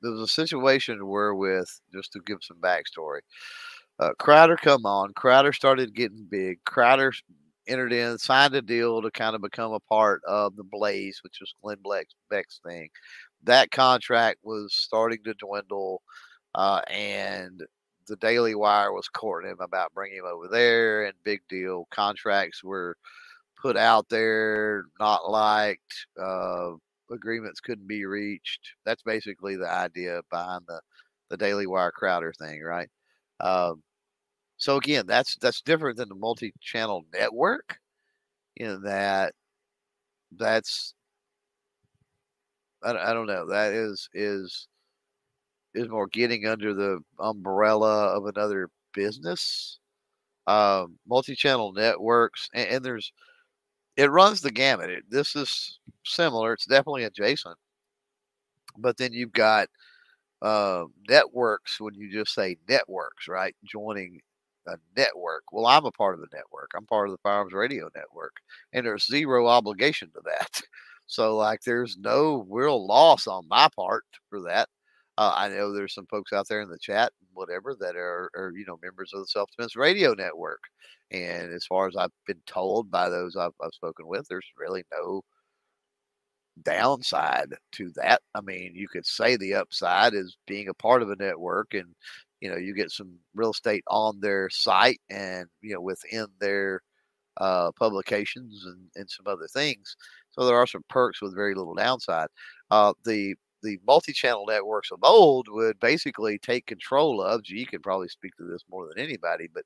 there 0.01 0.11
was 0.11 0.21
a 0.21 0.27
situation 0.27 1.07
where 1.07 1.33
with 1.35 1.79
just 1.93 2.13
to 2.13 2.21
give 2.25 2.39
some 2.43 2.57
backstory 2.57 3.21
uh, 3.99 4.13
Crowder 4.17 4.55
come 4.55 4.85
on. 4.85 5.13
Crowder 5.13 5.53
started 5.53 5.93
getting 5.93 6.25
big. 6.29 6.63
Crowder 6.65 7.11
entered 7.69 7.93
in, 7.93 8.17
signed 8.17 8.55
a 8.55 8.61
deal 8.61 9.01
to 9.01 9.11
kind 9.11 9.35
of 9.35 9.41
become 9.41 9.73
a 9.73 9.79
part 9.79 10.21
of 10.25 10.55
the 10.55 10.63
Blaze, 10.63 11.19
which 11.23 11.37
was 11.39 11.53
Glenn 11.61 11.77
Beck's, 12.29 12.59
thing. 12.65 12.89
That 13.43 13.71
contract 13.71 14.39
was 14.43 14.73
starting 14.73 15.23
to 15.25 15.33
dwindle, 15.35 16.01
uh, 16.55 16.81
and 16.89 17.63
the 18.07 18.15
Daily 18.17 18.55
Wire 18.55 18.91
was 18.91 19.07
courting 19.07 19.51
him 19.51 19.59
about 19.61 19.93
bringing 19.93 20.17
him 20.19 20.25
over 20.25 20.47
there. 20.47 21.05
And 21.05 21.13
big 21.23 21.41
deal 21.49 21.87
contracts 21.91 22.63
were 22.63 22.97
put 23.61 23.77
out 23.77 24.09
there, 24.09 24.85
not 24.99 25.29
liked. 25.29 26.07
Uh, 26.21 26.71
agreements 27.11 27.59
couldn't 27.59 27.87
be 27.87 28.05
reached. 28.05 28.73
That's 28.85 29.03
basically 29.03 29.55
the 29.55 29.69
idea 29.69 30.21
behind 30.29 30.63
the 30.67 30.81
the 31.29 31.37
Daily 31.37 31.67
Wire 31.67 31.91
Crowder 31.91 32.33
thing, 32.33 32.61
right? 32.63 32.89
Um, 33.39 33.83
so 34.59 34.77
again, 34.77 35.07
that's 35.07 35.37
that's 35.37 35.61
different 35.61 35.97
than 35.97 36.09
the 36.09 36.15
multi-channel 36.15 37.05
network 37.13 37.79
in 38.57 38.81
that 38.83 39.33
that's 40.37 40.93
I, 42.83 42.91
I 42.91 43.13
don't 43.13 43.27
know 43.27 43.47
that 43.47 43.73
is 43.73 44.09
is 44.13 44.67
is 45.73 45.87
more 45.89 46.07
getting 46.07 46.45
under 46.47 46.73
the 46.73 46.99
umbrella 47.19 48.07
of 48.07 48.25
another 48.25 48.69
business. 48.93 49.79
Um, 50.47 50.97
multi-channel 51.07 51.73
networks, 51.73 52.49
and, 52.53 52.69
and 52.69 52.85
there's 52.85 53.11
it 53.97 54.11
runs 54.11 54.41
the 54.41 54.51
gamut. 54.51 54.89
It, 54.89 55.03
this 55.09 55.35
is 55.35 55.79
similar. 56.05 56.53
It's 56.53 56.65
definitely 56.65 57.05
adjacent, 57.05 57.57
but 58.77 58.97
then 58.97 59.13
you've 59.13 59.33
got 59.33 59.67
uh, 60.41 60.85
networks. 61.09 61.79
When 61.81 61.93
you 61.95 62.11
just 62.11 62.33
say 62.33 62.57
networks, 62.69 63.27
right? 63.27 63.55
Joining 63.65 64.21
a 64.69 64.77
network. 64.97 65.43
Well, 65.51 65.65
I'm 65.67 65.85
a 65.85 65.91
part 65.91 66.15
of 66.15 66.21
the 66.21 66.27
network. 66.33 66.71
I'm 66.75 66.85
part 66.85 67.09
of 67.09 67.13
the 67.13 67.21
Firearms 67.23 67.53
Radio 67.53 67.89
Network, 67.95 68.35
and 68.73 68.85
there's 68.85 69.07
zero 69.07 69.47
obligation 69.47 70.09
to 70.13 70.21
that. 70.25 70.61
So, 71.11 71.35
like, 71.35 71.61
there's 71.61 71.97
no 71.97 72.45
real 72.51 72.85
loss 72.85 73.25
on 73.25 73.47
my 73.47 73.67
part 73.75 74.03
for 74.29 74.41
that. 74.41 74.69
Uh, 75.17 75.33
I 75.35 75.49
know 75.49 75.73
there's 75.73 75.95
some 75.95 76.05
folks 76.05 76.31
out 76.33 76.47
there 76.47 76.61
in 76.61 76.69
the 76.69 76.77
chat, 76.77 77.11
whatever, 77.33 77.75
that 77.79 77.95
are, 77.95 78.29
are 78.35 78.53
you 78.55 78.63
know 78.67 78.77
members 78.83 79.11
of 79.13 79.21
the 79.21 79.27
Self 79.27 79.49
Defense 79.51 79.75
Radio 79.75 80.13
Network, 80.13 80.61
and 81.11 81.51
as 81.51 81.65
far 81.65 81.87
as 81.87 81.95
I've 81.95 82.11
been 82.27 82.41
told 82.45 82.91
by 82.91 83.09
those 83.09 83.35
I've, 83.35 83.53
I've 83.61 83.73
spoken 83.73 84.07
with, 84.07 84.27
there's 84.29 84.45
really 84.57 84.83
no 84.93 85.23
downside 86.63 87.53
to 87.73 87.91
that. 87.95 88.21
I 88.35 88.41
mean, 88.41 88.73
you 88.75 88.87
could 88.87 89.05
say 89.05 89.35
the 89.35 89.55
upside 89.55 90.13
is 90.13 90.37
being 90.47 90.67
a 90.69 90.73
part 90.73 91.01
of 91.01 91.09
a 91.09 91.15
network 91.15 91.73
and 91.73 91.95
you 92.41 92.49
know 92.49 92.57
you 92.57 92.73
get 92.73 92.91
some 92.91 93.17
real 93.35 93.51
estate 93.51 93.83
on 93.87 94.19
their 94.21 94.49
site 94.49 95.01
and 95.09 95.47
you 95.61 95.73
know 95.73 95.81
within 95.81 96.27
their 96.39 96.81
uh, 97.37 97.71
publications 97.73 98.65
and, 98.65 98.79
and 98.95 99.09
some 99.09 99.27
other 99.27 99.47
things. 99.47 99.95
So 100.31 100.45
there 100.45 100.57
are 100.57 100.67
some 100.67 100.83
perks 100.89 101.21
with 101.21 101.35
very 101.35 101.55
little 101.55 101.75
downside. 101.75 102.27
Uh, 102.71 102.93
the 103.05 103.35
the 103.61 103.77
multi-channel 103.85 104.45
networks 104.47 104.89
of 104.91 104.99
old 105.03 105.47
would 105.49 105.77
basically 105.81 106.37
take 106.39 106.65
control 106.65 107.21
of. 107.21 107.43
Gee, 107.43 107.59
you 107.59 107.65
can 107.67 107.81
probably 107.81 108.07
speak 108.07 108.35
to 108.37 108.45
this 108.45 108.63
more 108.69 108.87
than 108.87 109.03
anybody, 109.03 109.49
but 109.53 109.63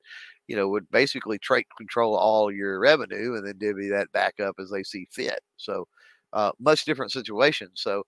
you 0.47 0.55
know 0.55 0.67
would 0.69 0.89
basically 0.91 1.39
take 1.39 1.67
control 1.77 2.15
all 2.15 2.51
your 2.51 2.79
revenue 2.79 3.35
and 3.35 3.45
then 3.45 3.57
divvy 3.57 3.89
that 3.89 4.11
back 4.11 4.39
up 4.39 4.55
as 4.59 4.69
they 4.71 4.83
see 4.83 5.07
fit. 5.11 5.39
So 5.57 5.87
uh, 6.33 6.51
much 6.59 6.85
different 6.85 7.11
situation. 7.11 7.69
So 7.75 8.03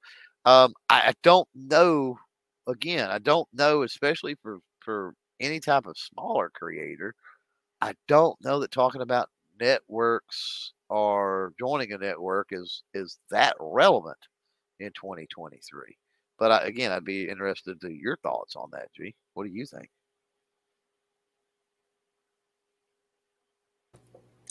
um, 0.45 0.73
I, 0.89 1.09
I 1.09 1.13
don't 1.23 1.47
know. 1.55 2.17
Again, 2.67 3.09
I 3.11 3.19
don't 3.19 3.47
know, 3.53 3.83
especially 3.83 4.35
for 4.41 4.59
for 4.79 5.13
any 5.39 5.59
type 5.59 5.85
of 5.85 5.97
smaller 5.97 6.51
creator. 6.53 7.13
I 7.81 7.93
don't 8.07 8.39
know 8.43 8.59
that 8.59 8.71
talking 8.71 9.01
about 9.01 9.29
networks 9.59 10.73
or 10.89 11.53
joining 11.59 11.93
a 11.93 11.97
network 11.97 12.49
is 12.51 12.83
is 12.93 13.19
that 13.31 13.55
relevant 13.59 14.17
in 14.79 14.91
2023. 14.93 15.97
But 16.37 16.51
I, 16.51 16.59
again, 16.67 16.91
I'd 16.91 17.05
be 17.05 17.29
interested 17.29 17.79
to 17.81 17.91
your 17.91 18.17
thoughts 18.17 18.55
on 18.55 18.69
that, 18.73 18.89
G. 18.95 19.15
What 19.33 19.45
do 19.45 19.51
you 19.51 19.65
think? 19.65 19.89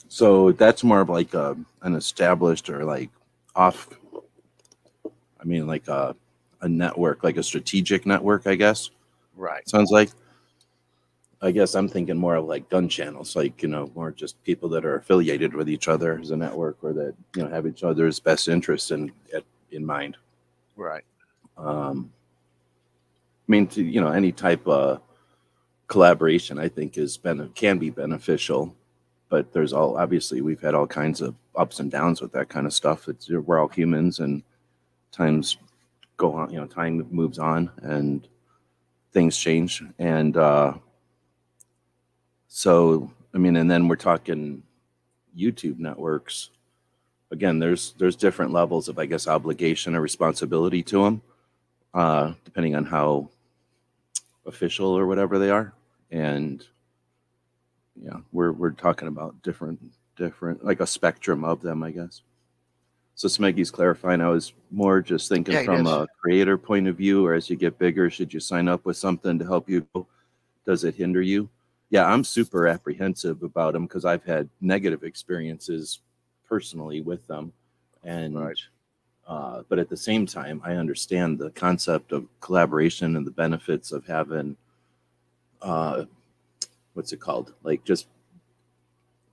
So 0.08 0.52
that's 0.52 0.84
more 0.84 1.00
of 1.00 1.08
like 1.08 1.34
a, 1.34 1.56
an 1.82 1.94
established 1.94 2.70
or 2.70 2.84
like 2.84 3.10
off. 3.56 3.88
I 5.40 5.44
mean, 5.44 5.66
like 5.66 5.88
a 5.88 6.14
a 6.64 6.68
network, 6.68 7.22
like 7.22 7.36
a 7.36 7.42
strategic 7.42 8.06
network, 8.06 8.46
I 8.46 8.56
guess. 8.56 8.90
Right. 9.36 9.68
Sounds 9.68 9.90
like. 9.90 10.10
I 11.42 11.50
guess 11.50 11.74
I'm 11.74 11.88
thinking 11.88 12.16
more 12.16 12.36
of 12.36 12.46
like 12.46 12.70
gun 12.70 12.88
channels, 12.88 13.36
like 13.36 13.62
you 13.62 13.68
know, 13.68 13.90
more 13.94 14.10
just 14.10 14.42
people 14.44 14.66
that 14.70 14.86
are 14.86 14.96
affiliated 14.96 15.52
with 15.52 15.68
each 15.68 15.88
other 15.88 16.18
as 16.18 16.30
a 16.30 16.36
network, 16.36 16.78
or 16.82 16.94
that 16.94 17.14
you 17.36 17.42
know 17.42 17.50
have 17.50 17.66
each 17.66 17.84
other's 17.84 18.18
best 18.18 18.48
interests 18.48 18.90
in 18.90 19.12
in 19.70 19.84
mind. 19.84 20.16
Right. 20.74 21.04
Um, 21.58 22.10
I 23.46 23.52
mean, 23.52 23.66
to, 23.68 23.82
you 23.82 24.00
know, 24.00 24.08
any 24.08 24.32
type 24.32 24.66
of 24.66 25.02
collaboration, 25.88 26.58
I 26.58 26.68
think, 26.68 26.96
is 26.96 27.18
been 27.18 27.46
can 27.54 27.78
be 27.78 27.90
beneficial, 27.90 28.74
but 29.28 29.52
there's 29.52 29.74
all 29.74 29.98
obviously 29.98 30.40
we've 30.40 30.62
had 30.62 30.74
all 30.74 30.86
kinds 30.86 31.20
of 31.20 31.34
ups 31.56 31.78
and 31.78 31.90
downs 31.90 32.22
with 32.22 32.32
that 32.32 32.48
kind 32.48 32.66
of 32.66 32.72
stuff. 32.72 33.06
It's 33.06 33.28
we're 33.28 33.60
all 33.60 33.68
humans, 33.68 34.20
and 34.20 34.42
times 35.12 35.58
go 36.16 36.34
on. 36.34 36.50
You 36.50 36.60
know, 36.60 36.66
time 36.66 37.06
moves 37.10 37.38
on, 37.38 37.70
and 37.82 38.26
things 39.12 39.36
change, 39.36 39.82
and 39.98 40.36
uh, 40.36 40.74
so 42.48 43.10
I 43.34 43.38
mean, 43.38 43.56
and 43.56 43.70
then 43.70 43.88
we're 43.88 43.96
talking 43.96 44.62
YouTube 45.36 45.78
networks. 45.78 46.50
Again, 47.30 47.58
there's 47.58 47.94
there's 47.98 48.16
different 48.16 48.52
levels 48.52 48.88
of 48.88 48.98
I 48.98 49.06
guess 49.06 49.26
obligation 49.26 49.94
or 49.94 50.00
responsibility 50.00 50.82
to 50.84 51.02
them, 51.02 51.22
uh, 51.92 52.34
depending 52.44 52.74
on 52.76 52.84
how 52.84 53.30
official 54.46 54.96
or 54.96 55.06
whatever 55.06 55.38
they 55.38 55.50
are, 55.50 55.72
and 56.10 56.64
yeah, 58.00 58.18
we're 58.32 58.52
we're 58.52 58.70
talking 58.70 59.08
about 59.08 59.42
different 59.42 59.80
different 60.16 60.64
like 60.64 60.80
a 60.80 60.86
spectrum 60.86 61.44
of 61.44 61.60
them, 61.60 61.82
I 61.82 61.90
guess. 61.90 62.22
So 63.16 63.28
Smeggy's 63.28 63.70
clarifying. 63.70 64.20
I 64.20 64.28
was 64.28 64.52
more 64.70 65.00
just 65.00 65.28
thinking 65.28 65.54
Yeah, 65.54 65.62
from 65.64 65.86
a 65.86 66.06
creator 66.20 66.58
point 66.58 66.88
of 66.88 66.96
view, 66.96 67.24
or 67.24 67.34
as 67.34 67.48
you 67.48 67.56
get 67.56 67.78
bigger, 67.78 68.10
should 68.10 68.34
you 68.34 68.40
sign 68.40 68.68
up 68.68 68.84
with 68.84 68.96
something 68.96 69.38
to 69.38 69.44
help 69.44 69.68
you? 69.68 69.86
Does 70.66 70.84
it 70.84 70.96
hinder 70.96 71.22
you? 71.22 71.48
Yeah, 71.90 72.06
I'm 72.06 72.24
super 72.24 72.66
apprehensive 72.66 73.42
about 73.42 73.74
them 73.74 73.86
because 73.86 74.04
I've 74.04 74.24
had 74.24 74.48
negative 74.60 75.04
experiences 75.04 76.00
personally 76.48 77.00
with 77.00 77.26
them, 77.26 77.52
and 78.02 78.34
Right. 78.38 78.58
uh, 79.26 79.62
but 79.68 79.78
at 79.78 79.88
the 79.88 79.96
same 79.96 80.26
time, 80.26 80.60
I 80.64 80.74
understand 80.76 81.38
the 81.38 81.50
concept 81.50 82.12
of 82.12 82.26
collaboration 82.40 83.16
and 83.16 83.26
the 83.26 83.30
benefits 83.30 83.92
of 83.92 84.06
having, 84.06 84.56
uh, 85.62 86.04
what's 86.94 87.12
it 87.12 87.20
called? 87.20 87.54
Like 87.62 87.84
just 87.84 88.06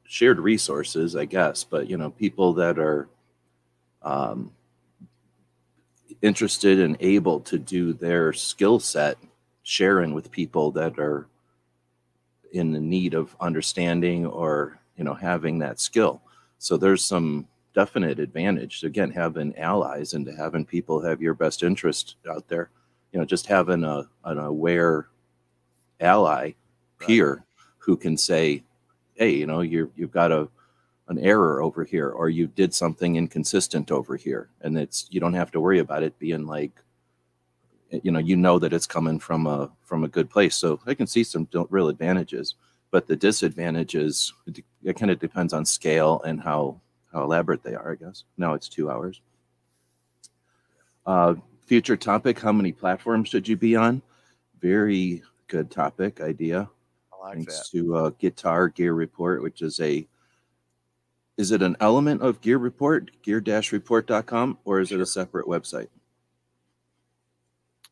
shared 0.05 0.39
resources, 0.39 1.15
I 1.15 1.25
guess. 1.25 1.63
But 1.63 1.89
you 1.89 1.97
know, 1.97 2.11
people 2.11 2.53
that 2.53 2.77
are 2.79 3.07
um, 4.03 4.51
interested 6.21 6.79
and 6.79 6.97
able 6.99 7.39
to 7.39 7.57
do 7.57 7.93
their 7.93 8.33
skill 8.33 8.79
set 8.79 9.17
sharing 9.63 10.13
with 10.13 10.31
people 10.31 10.71
that 10.71 10.97
are 10.99 11.27
in 12.53 12.71
the 12.71 12.79
need 12.79 13.13
of 13.13 13.35
understanding 13.39 14.25
or 14.25 14.79
you 14.97 15.03
know 15.03 15.13
having 15.13 15.59
that 15.59 15.79
skill. 15.79 16.21
So 16.57 16.77
there's 16.77 17.03
some 17.03 17.47
definite 17.73 18.19
advantage 18.19 18.83
again 18.83 19.11
having 19.11 19.57
allies 19.57 20.13
and 20.13 20.25
to 20.25 20.35
having 20.35 20.65
people 20.65 21.01
have 21.01 21.21
your 21.21 21.33
best 21.33 21.63
interest 21.63 22.15
out 22.29 22.47
there. 22.47 22.69
You 23.11 23.19
know 23.19 23.25
just 23.25 23.47
having 23.47 23.83
a 23.83 24.07
an 24.25 24.37
aware 24.37 25.07
ally 25.99 26.51
peer 26.99 27.43
who 27.77 27.95
can 27.95 28.17
say 28.17 28.63
hey 29.15 29.29
you 29.31 29.45
know 29.45 29.61
you're 29.61 29.89
you've 29.95 30.11
got 30.11 30.31
a 30.31 30.49
an 31.11 31.19
error 31.19 31.61
over 31.61 31.83
here 31.83 32.09
or 32.09 32.29
you 32.29 32.47
did 32.47 32.73
something 32.73 33.17
inconsistent 33.17 33.91
over 33.91 34.15
here 34.15 34.49
and 34.61 34.77
it's 34.77 35.07
you 35.11 35.19
don't 35.19 35.33
have 35.33 35.51
to 35.51 35.59
worry 35.59 35.79
about 35.79 36.03
it 36.03 36.17
being 36.17 36.47
like 36.47 36.71
you 38.01 38.11
know 38.11 38.19
you 38.19 38.37
know 38.37 38.57
that 38.57 38.71
it's 38.71 38.87
coming 38.87 39.19
from 39.19 39.45
a 39.45 39.69
from 39.83 40.05
a 40.05 40.07
good 40.07 40.29
place. 40.29 40.55
So 40.55 40.79
i 40.87 40.93
can 40.93 41.07
see 41.07 41.23
some 41.23 41.47
real 41.69 41.89
advantages 41.89 42.55
but 42.91 43.07
the 43.07 43.15
disadvantages 43.15 44.33
it, 44.47 44.95
kind 44.95 45.11
of 45.11 45.19
depends 45.19 45.53
on 45.53 45.65
scale 45.65 46.21
and 46.25 46.41
how 46.41 46.79
how 47.11 47.23
elaborate 47.23 47.61
they 47.61 47.75
are 47.75 47.91
i 47.91 47.95
guess. 47.95 48.23
Now 48.37 48.53
it's 48.53 48.69
two 48.69 48.89
hours. 48.89 49.21
Uh 51.05 51.35
future 51.59 51.97
topic 51.97 52.39
how 52.39 52.53
many 52.53 52.71
platforms 52.71 53.27
should 53.27 53.47
you 53.49 53.57
be 53.57 53.75
on? 53.75 54.01
Very 54.61 55.23
good 55.47 55.69
topic 55.69 56.21
idea. 56.21 56.69
I 57.13 57.27
like 57.27 57.35
thanks 57.35 57.69
that. 57.69 57.77
to 57.77 57.95
uh, 57.95 58.09
Guitar 58.11 58.69
Gear 58.69 58.93
Report, 58.93 59.43
which 59.43 59.61
is 59.61 59.79
a 59.81 60.07
is 61.37 61.51
it 61.51 61.61
an 61.61 61.75
element 61.79 62.21
of 62.21 62.41
Gear 62.41 62.57
Report, 62.57 63.09
gear-report.com, 63.23 64.57
or 64.65 64.79
is 64.79 64.91
it 64.91 64.99
a 64.99 65.05
separate 65.05 65.47
website? 65.47 65.87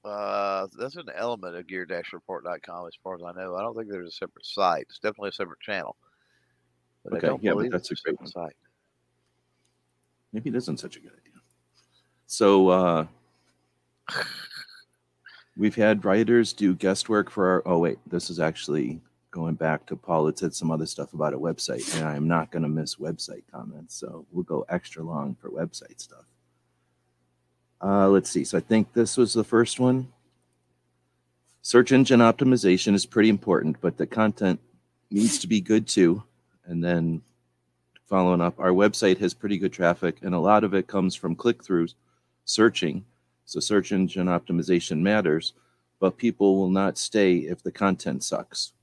Uh, 0.04 0.68
that's 0.78 0.96
an 0.96 1.10
element 1.16 1.56
of 1.56 1.68
gear-report.com 1.68 2.88
as 2.88 2.94
far 3.04 3.16
as 3.16 3.22
I 3.24 3.32
know. 3.34 3.56
I 3.56 3.62
don't 3.62 3.76
think 3.76 3.90
there's 3.90 4.08
a 4.08 4.12
separate 4.12 4.46
site. 4.46 4.86
It's 4.90 5.00
definitely 5.00 5.30
a 5.30 5.34
separate 5.34 5.60
channel. 5.60 5.96
But 7.04 7.24
Okay, 7.24 7.40
yeah, 7.42 7.54
but 7.54 7.72
that's 7.72 7.92
a 7.92 7.96
great 7.96 8.16
separate 8.16 8.30
site. 8.30 8.56
Maybe 10.32 10.50
it 10.50 10.56
isn't 10.56 10.80
such 10.80 10.96
a 10.96 11.00
good 11.00 11.12
idea. 11.12 11.42
So 12.28 12.70
uh, 12.70 13.08
we've 15.58 15.76
had 15.76 16.06
writers 16.06 16.54
do 16.54 16.76
guest 16.76 17.10
work 17.10 17.30
for 17.30 17.48
our. 17.48 17.64
Oh 17.66 17.80
wait, 17.80 18.00
this 18.08 18.30
is 18.30 18.40
actually 18.40 19.02
going 19.32 19.56
back 19.56 19.86
to 19.88 19.96
Paul. 19.96 20.28
It 20.28 20.40
said 20.40 20.54
some 20.54 20.72
other 20.72 20.86
stuff 20.86 21.14
about 21.14 21.34
a 21.34 21.40
website, 21.40 21.96
and 21.96 22.08
I'm 22.08 22.28
not 22.28 22.52
going 22.52 22.64
to 22.64 22.70
miss 22.70 22.96
website 22.96 23.44
comments, 23.52 23.96
so 23.96 24.26
we'll 24.32 24.44
go 24.44 24.66
extra 24.70 25.04
long 25.04 25.36
for 25.40 25.50
website 25.50 26.00
stuff. 26.00 26.26
Uh, 27.82 28.10
let's 28.10 28.30
see. 28.30 28.44
So 28.44 28.58
I 28.58 28.62
think 28.62 28.94
this 28.94 29.18
was 29.18 29.34
the 29.34 29.44
first 29.44 29.80
one. 29.80 30.12
Search 31.62 31.92
engine 31.92 32.20
optimization 32.20 32.94
is 32.94 33.06
pretty 33.06 33.30
important, 33.30 33.78
but 33.82 33.98
the 33.98 34.08
content 34.08 34.60
needs 35.12 35.40
to 35.40 35.48
be 35.48 35.62
good 35.62 35.88
too. 35.88 36.24
And 36.66 36.84
then 36.84 37.22
following 38.06 38.42
up, 38.42 38.60
our 38.60 38.72
website 38.72 39.18
has 39.20 39.34
pretty 39.34 39.58
good 39.58 39.74
traffic, 39.74 40.18
and 40.22 40.34
a 40.34 40.40
lot 40.40 40.64
of 40.64 40.74
it 40.74 40.88
comes 40.88 41.16
from 41.16 41.36
click 41.36 41.64
throughs, 41.64 41.94
searching. 42.46 43.06
So 43.46 43.60
search 43.60 43.92
engine 43.92 44.28
optimization 44.28 45.00
matters, 45.00 45.54
but 46.00 46.18
people 46.18 46.58
will 46.58 46.70
not 46.70 46.98
stay 46.98 47.38
if 47.38 47.64
the 47.64 47.72
content 47.72 48.24
sucks. 48.24 48.74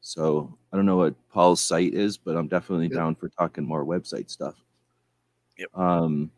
So 0.00 0.56
I 0.72 0.76
don't 0.76 0.86
know 0.86 0.96
what 0.96 1.14
Paul's 1.30 1.60
site 1.60 1.94
is, 1.94 2.16
but 2.16 2.36
I'm 2.36 2.48
definitely 2.48 2.88
down 2.88 3.14
for 3.14 3.28
talking 3.28 3.64
more 3.64 3.84
website 3.84 4.30
stuff. 4.30 4.54
Yep. 5.58 5.68
Um, 5.74 6.30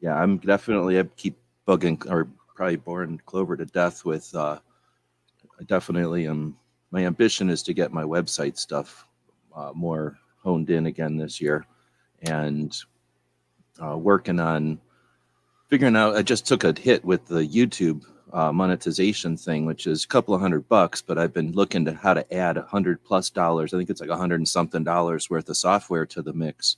yeah, 0.00 0.14
I'm 0.14 0.38
definitely 0.38 0.98
I 0.98 1.02
keep 1.16 1.36
bugging 1.66 2.08
or 2.08 2.28
probably 2.54 2.76
boring 2.76 3.20
Clover 3.26 3.56
to 3.56 3.66
death 3.66 4.04
with. 4.04 4.34
Uh, 4.34 4.58
I 5.58 5.64
definitely 5.64 6.26
am. 6.26 6.56
My 6.92 7.04
ambition 7.04 7.50
is 7.50 7.62
to 7.64 7.74
get 7.74 7.92
my 7.92 8.02
website 8.02 8.58
stuff 8.58 9.06
uh, 9.54 9.72
more 9.74 10.18
honed 10.42 10.70
in 10.70 10.86
again 10.86 11.16
this 11.16 11.40
year, 11.40 11.66
and 12.22 12.76
uh, 13.82 13.96
working 13.96 14.40
on 14.40 14.80
figuring 15.68 15.96
out. 15.96 16.16
I 16.16 16.22
just 16.22 16.46
took 16.46 16.64
a 16.64 16.74
hit 16.78 17.04
with 17.04 17.26
the 17.26 17.46
YouTube 17.46 18.04
uh, 18.32 18.52
monetization 18.52 19.36
thing, 19.36 19.64
which 19.64 19.86
is 19.86 20.04
a 20.04 20.08
couple 20.08 20.34
of 20.34 20.40
hundred 20.40 20.68
bucks, 20.68 21.02
but 21.02 21.18
I've 21.18 21.32
been 21.32 21.52
looking 21.52 21.84
to 21.84 21.94
how 21.94 22.14
to 22.14 22.34
add 22.34 22.56
a 22.56 22.62
hundred 22.62 23.02
plus 23.04 23.30
dollars. 23.30 23.72
I 23.72 23.78
think 23.78 23.90
it's 23.90 24.00
like 24.00 24.10
a 24.10 24.16
hundred 24.16 24.40
and 24.40 24.48
something 24.48 24.84
dollars 24.84 25.30
worth 25.30 25.48
of 25.48 25.56
software 25.56 26.06
to 26.06 26.22
the 26.22 26.32
mix. 26.32 26.76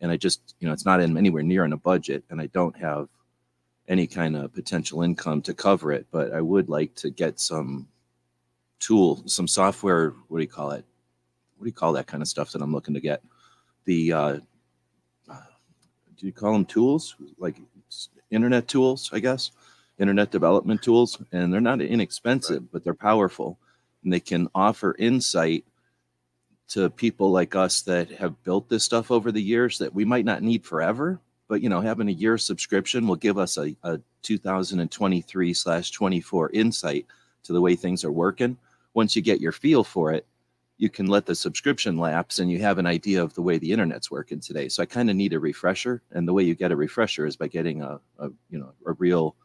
And 0.00 0.10
I 0.10 0.16
just, 0.16 0.54
you 0.60 0.66
know, 0.66 0.72
it's 0.72 0.84
not 0.84 1.00
in 1.00 1.16
anywhere 1.16 1.42
near 1.42 1.64
in 1.64 1.72
a 1.72 1.76
budget 1.76 2.24
and 2.30 2.40
I 2.40 2.46
don't 2.46 2.76
have 2.76 3.08
any 3.88 4.06
kind 4.06 4.36
of 4.36 4.52
potential 4.52 5.02
income 5.02 5.42
to 5.42 5.54
cover 5.54 5.92
it, 5.92 6.06
but 6.10 6.32
I 6.32 6.40
would 6.40 6.68
like 6.68 6.94
to 6.96 7.10
get 7.10 7.40
some 7.40 7.88
tool, 8.80 9.22
some 9.26 9.48
software, 9.48 10.14
what 10.28 10.38
do 10.38 10.42
you 10.42 10.48
call 10.48 10.70
it? 10.72 10.84
What 11.56 11.64
do 11.64 11.68
you 11.68 11.72
call 11.72 11.92
that 11.94 12.06
kind 12.06 12.22
of 12.22 12.28
stuff 12.28 12.52
that 12.52 12.62
I'm 12.62 12.72
looking 12.72 12.94
to 12.94 13.00
get? 13.00 13.22
The, 13.84 14.12
uh, 14.12 14.36
do 16.16 16.26
you 16.26 16.32
call 16.32 16.52
them 16.52 16.64
tools? 16.64 17.16
Like 17.38 17.56
internet 18.30 18.68
tools, 18.68 19.10
I 19.12 19.20
guess 19.20 19.50
internet 19.98 20.30
development 20.30 20.82
tools 20.82 21.20
and 21.32 21.52
they're 21.52 21.60
not 21.60 21.80
inexpensive 21.80 22.62
right. 22.62 22.72
but 22.72 22.84
they're 22.84 22.94
powerful. 22.94 23.58
And 24.02 24.12
they 24.12 24.20
can 24.20 24.48
offer 24.54 24.94
insight 24.98 25.64
to 26.68 26.90
people 26.90 27.30
like 27.30 27.54
us 27.54 27.82
that 27.82 28.10
have 28.10 28.42
built 28.42 28.68
this 28.68 28.84
stuff 28.84 29.10
over 29.10 29.30
the 29.30 29.42
years 29.42 29.78
that 29.78 29.94
we 29.94 30.04
might 30.04 30.24
not 30.24 30.42
need 30.42 30.64
forever 30.64 31.20
but 31.48 31.60
you 31.60 31.68
know 31.68 31.80
having 31.80 32.08
a 32.08 32.12
year 32.12 32.38
subscription 32.38 33.06
will 33.06 33.16
give 33.16 33.38
us 33.38 33.56
a, 33.58 33.76
a 33.82 34.00
2023 34.22 35.54
slash 35.54 35.90
24 35.90 36.50
insight 36.50 37.06
to 37.42 37.52
the 37.52 37.60
way 37.60 37.76
things 37.76 38.04
are 38.04 38.12
working. 38.12 38.56
Once 38.94 39.14
you 39.14 39.22
get 39.22 39.40
your 39.40 39.52
feel 39.52 39.84
for 39.84 40.12
it 40.12 40.26
you 40.76 40.90
can 40.90 41.06
let 41.06 41.24
the 41.24 41.34
subscription 41.34 41.96
lapse 41.96 42.40
and 42.40 42.50
you 42.50 42.58
have 42.58 42.78
an 42.78 42.86
idea 42.86 43.22
of 43.22 43.32
the 43.34 43.42
way 43.42 43.58
the 43.58 43.70
internet's 43.70 44.10
working 44.10 44.40
today. 44.40 44.68
So 44.68 44.82
i 44.82 44.86
kind 44.86 45.08
of 45.08 45.16
need 45.16 45.32
a 45.32 45.38
refresher 45.38 46.02
and 46.10 46.26
the 46.26 46.32
way 46.32 46.42
you 46.42 46.54
get 46.54 46.72
a 46.72 46.76
refresher 46.76 47.26
is 47.26 47.36
by 47.36 47.48
getting 47.48 47.82
a, 47.82 48.00
a 48.18 48.30
you 48.50 48.58
know 48.58 48.72
a 48.86 48.92
real 48.94 49.36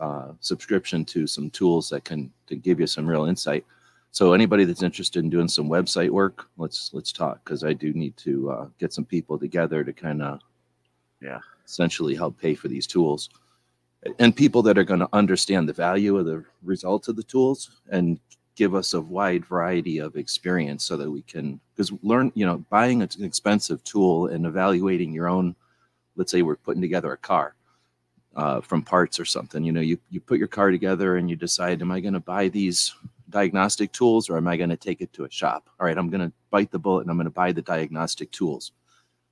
uh, 0.00 0.32
subscription 0.40 1.04
to 1.06 1.26
some 1.26 1.50
tools 1.50 1.88
that 1.90 2.04
can 2.04 2.30
to 2.46 2.56
give 2.56 2.80
you 2.80 2.86
some 2.86 3.06
real 3.06 3.24
insight. 3.24 3.64
So 4.10 4.32
anybody 4.32 4.64
that's 4.64 4.82
interested 4.82 5.22
in 5.22 5.30
doing 5.30 5.48
some 5.48 5.68
website 5.68 6.10
work, 6.10 6.48
let's 6.56 6.90
let's 6.92 7.12
talk 7.12 7.44
because 7.44 7.64
I 7.64 7.72
do 7.72 7.92
need 7.92 8.16
to 8.18 8.50
uh, 8.50 8.66
get 8.78 8.92
some 8.92 9.04
people 9.04 9.38
together 9.38 9.84
to 9.84 9.92
kind 9.92 10.22
of, 10.22 10.40
yeah, 11.20 11.38
essentially 11.66 12.14
help 12.14 12.40
pay 12.40 12.54
for 12.54 12.68
these 12.68 12.86
tools, 12.86 13.28
and 14.18 14.34
people 14.34 14.62
that 14.62 14.78
are 14.78 14.84
going 14.84 15.00
to 15.00 15.08
understand 15.12 15.68
the 15.68 15.74
value 15.74 16.16
of 16.16 16.26
the 16.26 16.44
results 16.62 17.08
of 17.08 17.16
the 17.16 17.22
tools 17.22 17.70
and 17.90 18.18
give 18.58 18.74
us 18.74 18.92
a 18.92 19.00
wide 19.00 19.46
variety 19.46 19.98
of 19.98 20.16
experience 20.16 20.84
so 20.84 20.96
that 20.96 21.08
we 21.08 21.22
can 21.22 21.60
because 21.76 21.92
learn 22.02 22.32
you 22.34 22.44
know 22.44 22.58
buying 22.70 23.02
an 23.02 23.08
expensive 23.20 23.82
tool 23.84 24.26
and 24.26 24.44
evaluating 24.44 25.12
your 25.12 25.28
own 25.28 25.54
let's 26.16 26.32
say 26.32 26.42
we're 26.42 26.56
putting 26.56 26.82
together 26.82 27.12
a 27.12 27.16
car 27.16 27.54
uh, 28.38 28.60
from 28.60 28.82
parts 28.82 29.18
or 29.18 29.24
something. 29.24 29.64
You 29.64 29.72
know, 29.72 29.80
you, 29.80 29.98
you 30.10 30.20
put 30.20 30.38
your 30.38 30.46
car 30.46 30.70
together 30.70 31.16
and 31.16 31.28
you 31.28 31.34
decide, 31.34 31.82
am 31.82 31.90
I 31.90 31.98
going 31.98 32.14
to 32.14 32.20
buy 32.20 32.46
these 32.46 32.94
diagnostic 33.30 33.90
tools 33.90 34.30
or 34.30 34.36
am 34.36 34.46
I 34.46 34.56
going 34.56 34.70
to 34.70 34.76
take 34.76 35.00
it 35.00 35.12
to 35.14 35.24
a 35.24 35.30
shop? 35.30 35.68
All 35.78 35.86
right, 35.86 35.98
I'm 35.98 36.08
going 36.08 36.26
to 36.26 36.32
bite 36.50 36.70
the 36.70 36.78
bullet 36.78 37.00
and 37.00 37.10
I'm 37.10 37.16
going 37.16 37.24
to 37.24 37.30
buy 37.30 37.50
the 37.50 37.62
diagnostic 37.62 38.30
tools. 38.30 38.70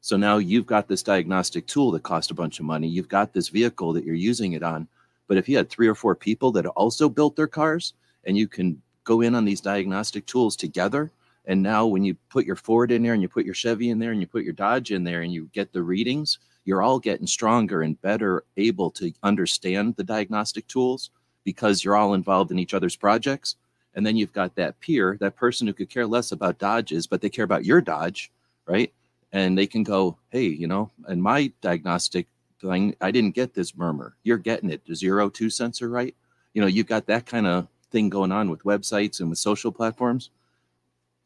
So 0.00 0.16
now 0.16 0.38
you've 0.38 0.66
got 0.66 0.88
this 0.88 1.04
diagnostic 1.04 1.68
tool 1.68 1.92
that 1.92 2.02
cost 2.02 2.32
a 2.32 2.34
bunch 2.34 2.58
of 2.58 2.66
money. 2.66 2.88
You've 2.88 3.08
got 3.08 3.32
this 3.32 3.48
vehicle 3.48 3.92
that 3.92 4.04
you're 4.04 4.16
using 4.16 4.54
it 4.54 4.64
on. 4.64 4.88
But 5.28 5.36
if 5.36 5.48
you 5.48 5.56
had 5.56 5.70
three 5.70 5.86
or 5.86 5.94
four 5.94 6.16
people 6.16 6.50
that 6.52 6.66
also 6.66 7.08
built 7.08 7.36
their 7.36 7.46
cars 7.46 7.94
and 8.24 8.36
you 8.36 8.48
can 8.48 8.82
go 9.04 9.20
in 9.20 9.36
on 9.36 9.44
these 9.44 9.60
diagnostic 9.60 10.26
tools 10.26 10.56
together, 10.56 11.12
and 11.44 11.62
now 11.62 11.86
when 11.86 12.04
you 12.04 12.16
put 12.28 12.44
your 12.44 12.56
Ford 12.56 12.90
in 12.90 13.04
there 13.04 13.12
and 13.12 13.22
you 13.22 13.28
put 13.28 13.44
your 13.44 13.54
Chevy 13.54 13.90
in 13.90 14.00
there 14.00 14.10
and 14.10 14.20
you 14.20 14.26
put 14.26 14.42
your 14.42 14.52
Dodge 14.52 14.90
in 14.90 15.04
there 15.04 15.22
and 15.22 15.32
you 15.32 15.48
get 15.52 15.72
the 15.72 15.82
readings, 15.82 16.40
you're 16.66 16.82
all 16.82 16.98
getting 16.98 17.26
stronger 17.26 17.80
and 17.80 18.00
better 18.02 18.44
able 18.58 18.90
to 18.90 19.12
understand 19.22 19.96
the 19.96 20.04
diagnostic 20.04 20.66
tools 20.66 21.10
because 21.44 21.82
you're 21.82 21.96
all 21.96 22.12
involved 22.12 22.50
in 22.50 22.58
each 22.58 22.74
other's 22.74 22.96
projects. 22.96 23.56
And 23.94 24.04
then 24.04 24.16
you've 24.16 24.32
got 24.32 24.56
that 24.56 24.78
peer, 24.80 25.16
that 25.20 25.36
person 25.36 25.66
who 25.66 25.72
could 25.72 25.88
care 25.88 26.06
less 26.06 26.32
about 26.32 26.58
Dodges, 26.58 27.06
but 27.06 27.22
they 27.22 27.30
care 27.30 27.44
about 27.44 27.64
your 27.64 27.80
Dodge, 27.80 28.30
right? 28.66 28.92
And 29.32 29.56
they 29.56 29.66
can 29.66 29.84
go, 29.84 30.18
hey, 30.30 30.44
you 30.44 30.66
know, 30.66 30.90
in 31.08 31.22
my 31.22 31.52
diagnostic 31.62 32.26
thing, 32.60 32.96
I 33.00 33.10
didn't 33.12 33.36
get 33.36 33.54
this 33.54 33.76
murmur. 33.76 34.16
You're 34.24 34.36
getting 34.36 34.70
it. 34.70 34.84
The 34.84 34.94
zero 34.94 35.30
two 35.30 35.48
sensor, 35.48 35.88
right? 35.88 36.14
You 36.52 36.60
know, 36.60 36.66
you've 36.66 36.88
got 36.88 37.06
that 37.06 37.26
kind 37.26 37.46
of 37.46 37.68
thing 37.90 38.10
going 38.10 38.32
on 38.32 38.50
with 38.50 38.64
websites 38.64 39.20
and 39.20 39.30
with 39.30 39.38
social 39.38 39.70
platforms. 39.70 40.30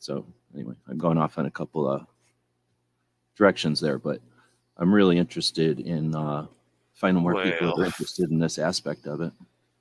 So 0.00 0.26
anyway, 0.54 0.74
I'm 0.86 0.98
going 0.98 1.18
off 1.18 1.38
on 1.38 1.46
a 1.46 1.50
couple 1.50 1.88
of 1.88 2.06
directions 3.36 3.80
there, 3.80 3.98
but 3.98 4.20
I'm 4.80 4.92
really 4.92 5.18
interested 5.18 5.80
in 5.80 6.14
uh, 6.14 6.46
finding 6.94 7.22
more 7.22 7.42
people 7.42 7.80
are 7.80 7.84
interested 7.84 8.30
in 8.30 8.38
this 8.38 8.58
aspect 8.58 9.06
of 9.06 9.20
it. 9.20 9.32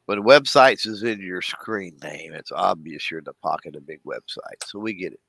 When 0.06 0.24
websites 0.24 0.86
is 0.86 1.04
in 1.04 1.22
your 1.22 1.42
screen 1.42 1.98
name, 2.04 2.34
it's 2.34 2.52
obvious 2.52 3.10
you're 3.10 3.20
in 3.20 3.26
the 3.26 3.34
pocket 3.34 3.76
of 3.76 3.88
big 3.88 4.02
websites. 4.04 4.66
So 4.66 4.80
we 4.80 4.94
get 4.94 5.14
it. 5.14 5.20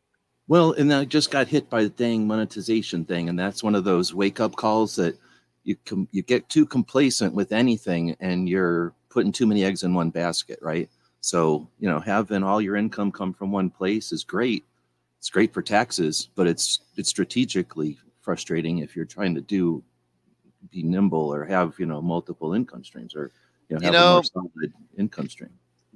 Well, 0.49 0.73
and 0.73 0.93
I 0.93 1.05
just 1.05 1.31
got 1.31 1.47
hit 1.47 1.71
by 1.71 1.85
the 1.85 1.91
dang 1.91 2.27
monetization 2.27 3.05
thing, 3.05 3.29
and 3.29 3.39
that's 3.39 3.63
one 3.63 3.77
of 3.77 3.85
those 3.85 4.13
wake 4.13 4.41
up 4.41 4.57
calls 4.57 4.97
that 4.97 5.17
you 5.63 5.77
com- 5.85 6.09
you 6.11 6.23
get 6.23 6.49
too 6.49 6.67
complacent 6.67 7.35
with 7.35 7.53
anything, 7.53 8.17
and 8.19 8.49
you're 8.49 8.93
putting 9.11 9.31
too 9.31 9.47
many 9.47 9.63
eggs 9.63 9.85
in 9.85 9.95
one 9.95 10.11
basket, 10.11 10.59
right? 10.61 10.89
So 11.21 11.69
you 11.79 11.89
know, 11.89 12.01
having 12.01 12.43
all 12.43 12.61
your 12.61 12.75
income 12.75 13.13
come 13.13 13.33
from 13.33 13.53
one 13.53 13.71
place 13.71 14.11
is 14.11 14.25
great. 14.25 14.65
It's 15.19 15.31
great 15.31 15.55
for 15.55 15.63
taxes, 15.63 16.31
but 16.35 16.49
it's 16.49 16.81
it's 16.97 17.11
strategically 17.11 17.99
frustrating 18.21 18.79
if 18.79 18.95
you're 18.95 19.05
trying 19.05 19.35
to 19.35 19.41
do 19.41 19.83
be 20.71 20.83
nimble 20.83 21.33
or 21.33 21.45
have 21.45 21.75
you 21.79 21.87
know 21.87 22.03
multiple 22.03 22.53
income 22.53 22.85
streams 22.85 23.15
or 23.15 23.31
you 23.69 23.79
know 23.79 23.87
You 23.87 23.93
know- 23.93 24.11
a 24.11 24.15
more 24.15 24.25
solid 24.25 24.73
income 24.99 25.29
stream. 25.29 25.51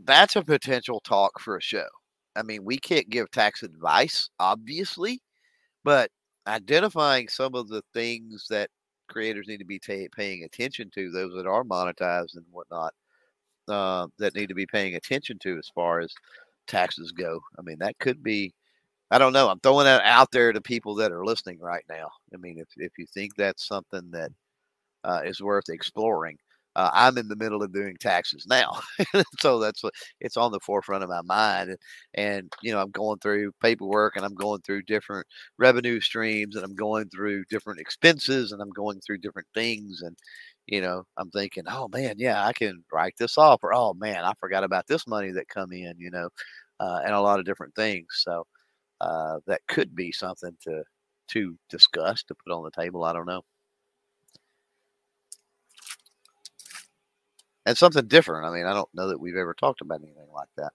That's 0.05 0.37
a 0.37 0.43
potential 0.43 1.01
talk 1.01 1.39
for 1.39 1.57
a 1.57 1.63
show. 1.63 1.87
I 2.35 2.43
mean, 2.43 2.65
we 2.65 2.79
can't 2.79 3.09
give 3.09 3.31
tax 3.31 3.63
advice, 3.63 4.29
obviously, 4.41 5.23
but 5.85 6.11
identifying 6.49 7.29
some 7.29 7.55
of 7.55 7.69
the 7.69 7.83
things 7.95 8.47
that 8.51 8.71
creators 9.09 9.47
need 9.47 9.59
to 9.59 9.65
be 9.65 9.79
paying 9.79 10.43
attention 10.43 10.91
to, 10.95 11.11
those 11.11 11.33
that 11.35 11.47
are 11.47 11.63
monetized 11.63 12.35
and 12.35 12.45
whatnot, 12.51 12.93
uh, 13.69 14.09
that 14.19 14.35
need 14.35 14.49
to 14.49 14.55
be 14.55 14.67
paying 14.67 14.97
attention 14.97 15.39
to 15.39 15.57
as 15.59 15.71
far 15.75 16.01
as 16.01 16.13
taxes 16.67 17.13
go. 17.13 17.41
I 17.59 17.63
mean, 17.63 17.79
that 17.79 17.99
could 17.99 18.23
be. 18.23 18.53
I 19.11 19.19
don't 19.19 19.33
know. 19.33 19.49
I'm 19.49 19.61
throwing 19.61 19.85
that 19.85 20.03
out 20.05 20.31
there 20.33 20.53
to 20.53 20.61
people 20.61 20.95
that 20.97 21.13
are 21.13 21.25
listening 21.25 21.61
right 21.61 21.85
now. 21.89 22.09
I 22.33 22.39
mean, 22.39 22.59
if 22.59 22.69
if 22.77 22.93
you 22.99 23.07
think 23.07 23.35
that's 23.37 23.67
something 23.67 24.11
that 24.13 24.31
uh, 25.05 25.23
is 25.25 25.41
worth 25.43 25.69
exploring, 25.71 26.39
uh, 26.77 26.91
I'm 26.95 27.19
in 27.19 27.29
the 27.29 27.37
middle 27.37 27.63
of 27.63 27.73
doing 27.73 27.97
taxes 28.01 28.47
now, 28.49 28.81
so 29.41 29.61
that's 29.61 29.83
what 29.85 29.95
it's 30.21 30.37
on 30.39 30.53
the 30.53 30.61
forefront 30.61 31.05
of 31.05 31.11
my 31.11 31.23
mind. 31.23 31.77
And, 32.15 32.53
you 32.63 32.73
know, 32.73 32.81
I'm 32.83 32.91
going 32.93 33.19
through 33.21 33.53
paperwork 33.63 34.17
and 34.17 34.25
I'm 34.27 34.35
going 34.35 34.63
through 34.63 34.83
different 34.85 35.27
revenue 35.59 36.01
streams 36.01 36.57
and 36.57 36.65
I'm 36.65 36.75
going 36.77 37.09
through 37.11 37.45
different 37.51 37.81
expenses 37.81 38.53
and 38.53 38.63
I'm 38.63 38.71
going 38.71 39.01
through 39.01 39.19
different 39.19 39.49
things. 39.55 40.03
And 40.03 40.17
you 40.67 40.81
know, 40.81 41.05
I'm 41.19 41.31
thinking, 41.31 41.65
oh 41.69 41.89
man, 41.93 42.17
yeah, 42.19 42.45
I 42.47 42.53
can 42.53 42.85
write 42.93 43.15
this 43.19 43.39
off, 43.39 43.61
or 43.65 43.75
oh 43.75 43.95
man, 43.95 44.25
I 44.25 44.33
forgot 44.41 44.65
about 44.65 44.87
this 44.89 45.07
money 45.07 45.33
that 45.33 45.49
come 45.49 45.73
in. 45.73 45.95
You 45.99 46.11
know, 46.11 46.29
uh, 46.81 47.01
and 47.05 47.15
a 47.15 47.21
lot 47.21 47.39
of 47.39 47.45
different 47.47 47.75
things. 47.75 48.07
So 48.13 48.45
uh, 49.05 49.41
that 49.47 49.63
could 49.69 49.95
be 49.95 50.13
something 50.13 50.57
to 50.63 50.83
to 51.29 51.57
discuss 51.71 52.23
to 52.25 52.35
put 52.35 52.53
on 52.55 52.65
the 52.65 52.71
table. 52.71 53.05
I 53.05 53.13
don't 53.13 53.27
know. 53.27 53.43
and 57.67 57.77
something 57.77 58.07
different. 58.07 58.47
I 58.47 58.51
mean, 58.55 58.67
I 58.67 58.75
don't 58.75 58.89
know 58.95 59.09
that 59.09 59.21
we've 59.21 59.37
ever 59.37 59.55
talked 59.55 59.81
about 59.81 60.01
anything 60.03 60.29
like 60.33 60.49
that. 60.57 60.73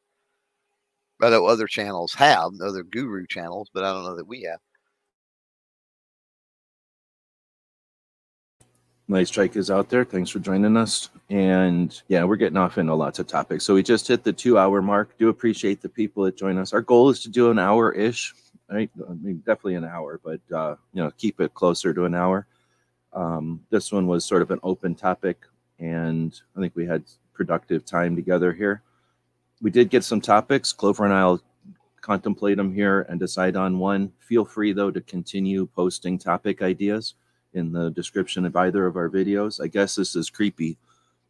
I 1.21 1.29
know 1.29 1.45
other 1.45 1.67
channels 1.67 2.13
have, 2.15 2.51
other 2.61 2.83
guru 2.83 3.25
channels, 3.27 3.69
but 3.73 3.83
I 3.83 3.91
don't 3.91 4.03
know 4.03 4.15
that 4.15 4.27
we 4.27 4.43
have. 4.43 4.59
Nice 9.11 9.29
Strike 9.29 9.55
is 9.55 9.71
out 9.71 9.89
there. 9.89 10.05
Thanks 10.05 10.29
for 10.29 10.37
joining 10.37 10.77
us. 10.77 11.09
And 11.31 11.99
yeah, 12.09 12.23
we're 12.25 12.35
getting 12.35 12.57
off 12.57 12.77
into 12.77 12.93
lots 12.93 13.17
of 13.17 13.25
topics. 13.25 13.65
So 13.65 13.73
we 13.73 13.81
just 13.81 14.07
hit 14.07 14.23
the 14.23 14.31
two 14.31 14.59
hour 14.59 14.83
mark. 14.83 15.17
Do 15.17 15.29
appreciate 15.29 15.81
the 15.81 15.89
people 15.89 16.23
that 16.25 16.37
join 16.37 16.59
us. 16.59 16.73
Our 16.73 16.81
goal 16.81 17.09
is 17.09 17.19
to 17.21 17.29
do 17.29 17.49
an 17.49 17.57
hour 17.57 17.91
ish, 17.91 18.35
right? 18.69 18.91
I 19.09 19.13
mean, 19.13 19.37
definitely 19.39 19.75
an 19.75 19.85
hour, 19.85 20.21
but 20.23 20.41
uh, 20.55 20.75
you 20.93 21.01
know, 21.01 21.09
keep 21.17 21.41
it 21.41 21.55
closer 21.55 21.91
to 21.91 22.05
an 22.05 22.13
hour. 22.13 22.45
Um, 23.11 23.61
this 23.71 23.91
one 23.91 24.05
was 24.05 24.25
sort 24.25 24.43
of 24.43 24.51
an 24.51 24.59
open 24.61 24.93
topic, 24.93 25.39
and 25.79 26.39
I 26.55 26.61
think 26.61 26.75
we 26.75 26.85
had 26.85 27.03
productive 27.33 27.85
time 27.85 28.15
together 28.15 28.53
here. 28.53 28.83
We 29.59 29.71
did 29.71 29.89
get 29.89 30.03
some 30.03 30.21
topics. 30.21 30.71
Clover 30.71 31.05
and 31.05 31.13
I'll 31.15 31.41
contemplate 32.01 32.57
them 32.57 32.71
here 32.71 33.07
and 33.09 33.19
decide 33.19 33.55
on 33.55 33.79
one. 33.79 34.11
Feel 34.19 34.45
free 34.45 34.71
though 34.71 34.91
to 34.91 35.01
continue 35.01 35.65
posting 35.65 36.19
topic 36.19 36.61
ideas 36.61 37.15
in 37.53 37.71
the 37.71 37.89
description 37.89 38.45
of 38.45 38.55
either 38.55 38.85
of 38.85 38.95
our 38.95 39.09
videos. 39.09 39.63
I 39.63 39.67
guess 39.67 39.95
this 39.95 40.15
is 40.15 40.29
creepy. 40.29 40.77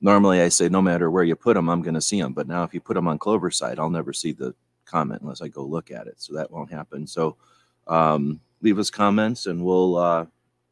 Normally, 0.02 0.41
I 0.41 0.50
say 0.50 0.70
no 0.70 0.82
matter 0.82 1.12
where 1.12 1.24
you 1.24 1.36
put 1.36 1.56
them, 1.56 1.70
I'm 1.70 1.82
going 1.82 1.94
to 1.96 2.02
see 2.02 2.22
them. 2.22 2.34
But 2.34 2.48
now, 2.48 2.64
if 2.64 2.74
you 2.74 2.80
put 2.80 2.94
them 2.94 3.08
on 3.08 3.18
Clover 3.18 3.52
side, 3.52 3.80
I'll 3.80 3.90
never 3.90 4.14
see 4.14 4.32
the 4.32 4.54
comment 4.86 5.22
unless 5.22 5.41
I 5.41 5.48
go 5.48 5.64
look 5.64 5.91
at 5.91 6.08
it. 6.08 6.16
So 6.18 6.34
that 6.34 6.52
won't 6.52 6.72
happen. 6.72 7.06
So 7.06 7.36
um, 7.88 8.40
leave 8.62 8.80
us 8.80 8.90
comments 8.90 9.46
and 9.46 9.64
we'll 9.64 9.98
uh, 9.98 10.26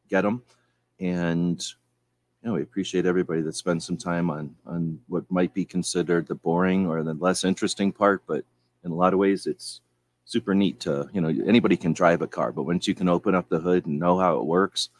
get 0.08 0.22
them. 0.22 0.42
And 1.00 1.64
you 2.42 2.48
know, 2.48 2.54
we 2.54 2.62
appreciate 2.62 3.06
everybody 3.06 3.40
that 3.42 3.56
spends 3.56 3.84
some 3.84 3.96
time 3.96 4.30
on 4.30 4.54
on 4.66 5.00
what 5.08 5.30
might 5.30 5.52
be 5.54 5.64
considered 5.64 6.26
the 6.26 6.34
boring 6.34 6.86
or 6.86 7.02
the 7.02 7.14
less 7.14 7.44
interesting 7.44 7.92
part, 7.92 8.22
but 8.26 8.44
in 8.84 8.92
a 8.92 8.94
lot 8.94 9.12
of 9.12 9.18
ways, 9.18 9.46
it's 9.46 9.80
super 10.24 10.54
neat 10.54 10.78
to 10.80 11.08
you 11.12 11.20
know 11.20 11.28
anybody 11.46 11.76
can 11.76 11.92
drive 11.92 12.22
a 12.22 12.26
car, 12.26 12.52
but 12.52 12.62
once 12.62 12.86
you 12.86 12.94
can 12.94 13.08
open 13.08 13.34
up 13.34 13.48
the 13.48 13.58
hood 13.58 13.86
and 13.86 13.98
know 13.98 14.18
how 14.18 14.38
it 14.38 14.44
works, 14.44 14.90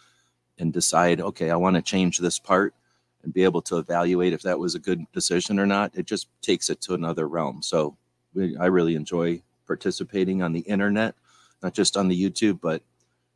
and 0.58 0.72
decide, 0.72 1.20
okay, 1.20 1.50
I 1.50 1.56
want 1.56 1.76
to 1.76 1.82
change 1.82 2.18
this 2.18 2.38
part 2.38 2.74
and 3.22 3.32
be 3.32 3.44
able 3.44 3.62
to 3.62 3.78
evaluate 3.78 4.32
if 4.32 4.42
that 4.42 4.58
was 4.58 4.74
a 4.74 4.80
good 4.80 5.04
decision 5.12 5.58
or 5.58 5.66
not, 5.66 5.92
it 5.94 6.06
just 6.06 6.28
takes 6.42 6.70
it 6.70 6.80
to 6.82 6.94
another 6.94 7.28
realm. 7.28 7.62
So 7.62 7.96
we, 8.34 8.56
I 8.56 8.66
really 8.66 8.94
enjoy 8.94 9.42
participating 9.66 10.42
on 10.42 10.52
the 10.52 10.60
internet, 10.60 11.14
not 11.62 11.74
just 11.74 11.96
on 11.96 12.08
the 12.08 12.30
YouTube, 12.30 12.60
but 12.60 12.82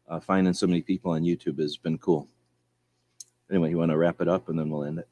uh, 0.09 0.20
finding 0.20 0.55
so 0.55 0.66
many 0.66 0.82
people 0.82 1.12
on 1.12 1.23
YouTube 1.23 1.59
has 1.59 1.77
been 1.77 1.99
cool. 1.99 2.28
Anyway, 3.51 3.70
you 3.70 3.78
want 3.78 3.90
to 3.90 3.97
wrap 3.97 4.20
it 4.20 4.28
up 4.28 4.49
and 4.49 4.59
then 4.59 4.70
we'll 4.70 4.85
end 4.85 4.99
it. 4.99 5.09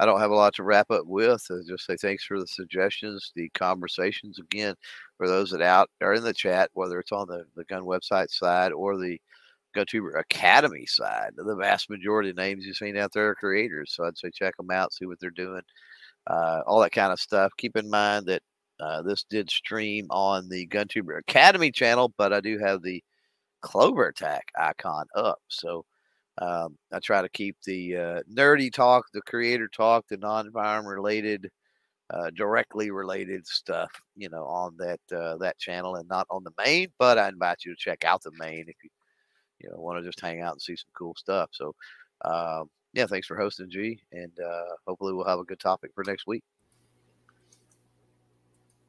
I 0.00 0.06
don't 0.06 0.20
have 0.20 0.30
a 0.30 0.34
lot 0.34 0.54
to 0.54 0.62
wrap 0.62 0.90
up 0.90 1.04
with. 1.04 1.46
I 1.50 1.56
just 1.68 1.84
say 1.84 1.94
thanks 1.96 2.24
for 2.24 2.40
the 2.40 2.46
suggestions, 2.46 3.32
the 3.36 3.50
conversations. 3.50 4.38
Again, 4.38 4.74
for 5.18 5.28
those 5.28 5.50
that 5.50 5.60
out 5.60 5.90
are 6.00 6.14
in 6.14 6.24
the 6.24 6.32
chat, 6.32 6.70
whether 6.72 6.98
it's 6.98 7.12
on 7.12 7.28
the, 7.28 7.44
the 7.54 7.64
gun 7.64 7.82
website 7.82 8.30
side 8.30 8.72
or 8.72 8.96
the 8.96 9.20
GunTuber 9.76 10.18
Academy 10.18 10.86
side, 10.86 11.32
the 11.36 11.54
vast 11.54 11.90
majority 11.90 12.30
of 12.30 12.36
names 12.36 12.64
you've 12.64 12.78
seen 12.78 12.96
out 12.96 13.12
there 13.12 13.28
are 13.28 13.34
creators. 13.34 13.92
So 13.94 14.04
I'd 14.04 14.16
say 14.16 14.30
check 14.30 14.56
them 14.56 14.70
out, 14.70 14.94
see 14.94 15.04
what 15.04 15.20
they're 15.20 15.28
doing, 15.30 15.62
uh, 16.26 16.62
all 16.66 16.80
that 16.80 16.92
kind 16.92 17.12
of 17.12 17.20
stuff. 17.20 17.52
Keep 17.58 17.76
in 17.76 17.90
mind 17.90 18.24
that 18.24 18.42
uh, 18.80 19.02
this 19.02 19.24
did 19.28 19.50
stream 19.50 20.06
on 20.08 20.48
the 20.48 20.66
GunTuber 20.68 21.18
Academy 21.18 21.70
channel, 21.70 22.10
but 22.16 22.32
I 22.32 22.40
do 22.40 22.58
have 22.58 22.82
the 22.82 23.04
Clover 23.60 24.08
Attack 24.08 24.46
icon 24.58 25.04
up. 25.14 25.40
So 25.48 25.84
um, 26.40 26.76
I 26.92 26.98
try 27.00 27.22
to 27.22 27.28
keep 27.28 27.56
the 27.66 27.96
uh, 27.96 28.20
nerdy 28.32 28.72
talk, 28.72 29.06
the 29.12 29.22
creator 29.22 29.68
talk, 29.68 30.06
the 30.08 30.16
non-environment 30.16 30.94
related, 30.94 31.50
uh, 32.12 32.30
directly 32.36 32.90
related 32.90 33.46
stuff, 33.46 33.90
you 34.16 34.28
know, 34.30 34.44
on 34.44 34.76
that 34.78 35.00
uh, 35.16 35.36
that 35.38 35.58
channel 35.58 35.96
and 35.96 36.08
not 36.08 36.26
on 36.30 36.44
the 36.44 36.52
main. 36.64 36.88
But 36.98 37.18
I 37.18 37.28
invite 37.28 37.58
you 37.64 37.72
to 37.74 37.80
check 37.80 38.04
out 38.04 38.22
the 38.22 38.32
main 38.38 38.64
if 38.68 38.76
you 38.82 38.90
you 39.60 39.70
know 39.70 39.78
want 39.80 39.98
to 39.98 40.08
just 40.08 40.20
hang 40.20 40.40
out 40.42 40.52
and 40.52 40.62
see 40.62 40.76
some 40.76 40.90
cool 40.96 41.14
stuff. 41.16 41.50
So 41.52 41.74
um, 42.24 42.70
yeah, 42.94 43.06
thanks 43.06 43.26
for 43.26 43.36
hosting, 43.36 43.70
G, 43.70 44.00
and 44.12 44.32
uh, 44.40 44.74
hopefully 44.86 45.12
we'll 45.14 45.26
have 45.26 45.38
a 45.40 45.44
good 45.44 45.60
topic 45.60 45.92
for 45.94 46.04
next 46.04 46.26
week. 46.26 46.42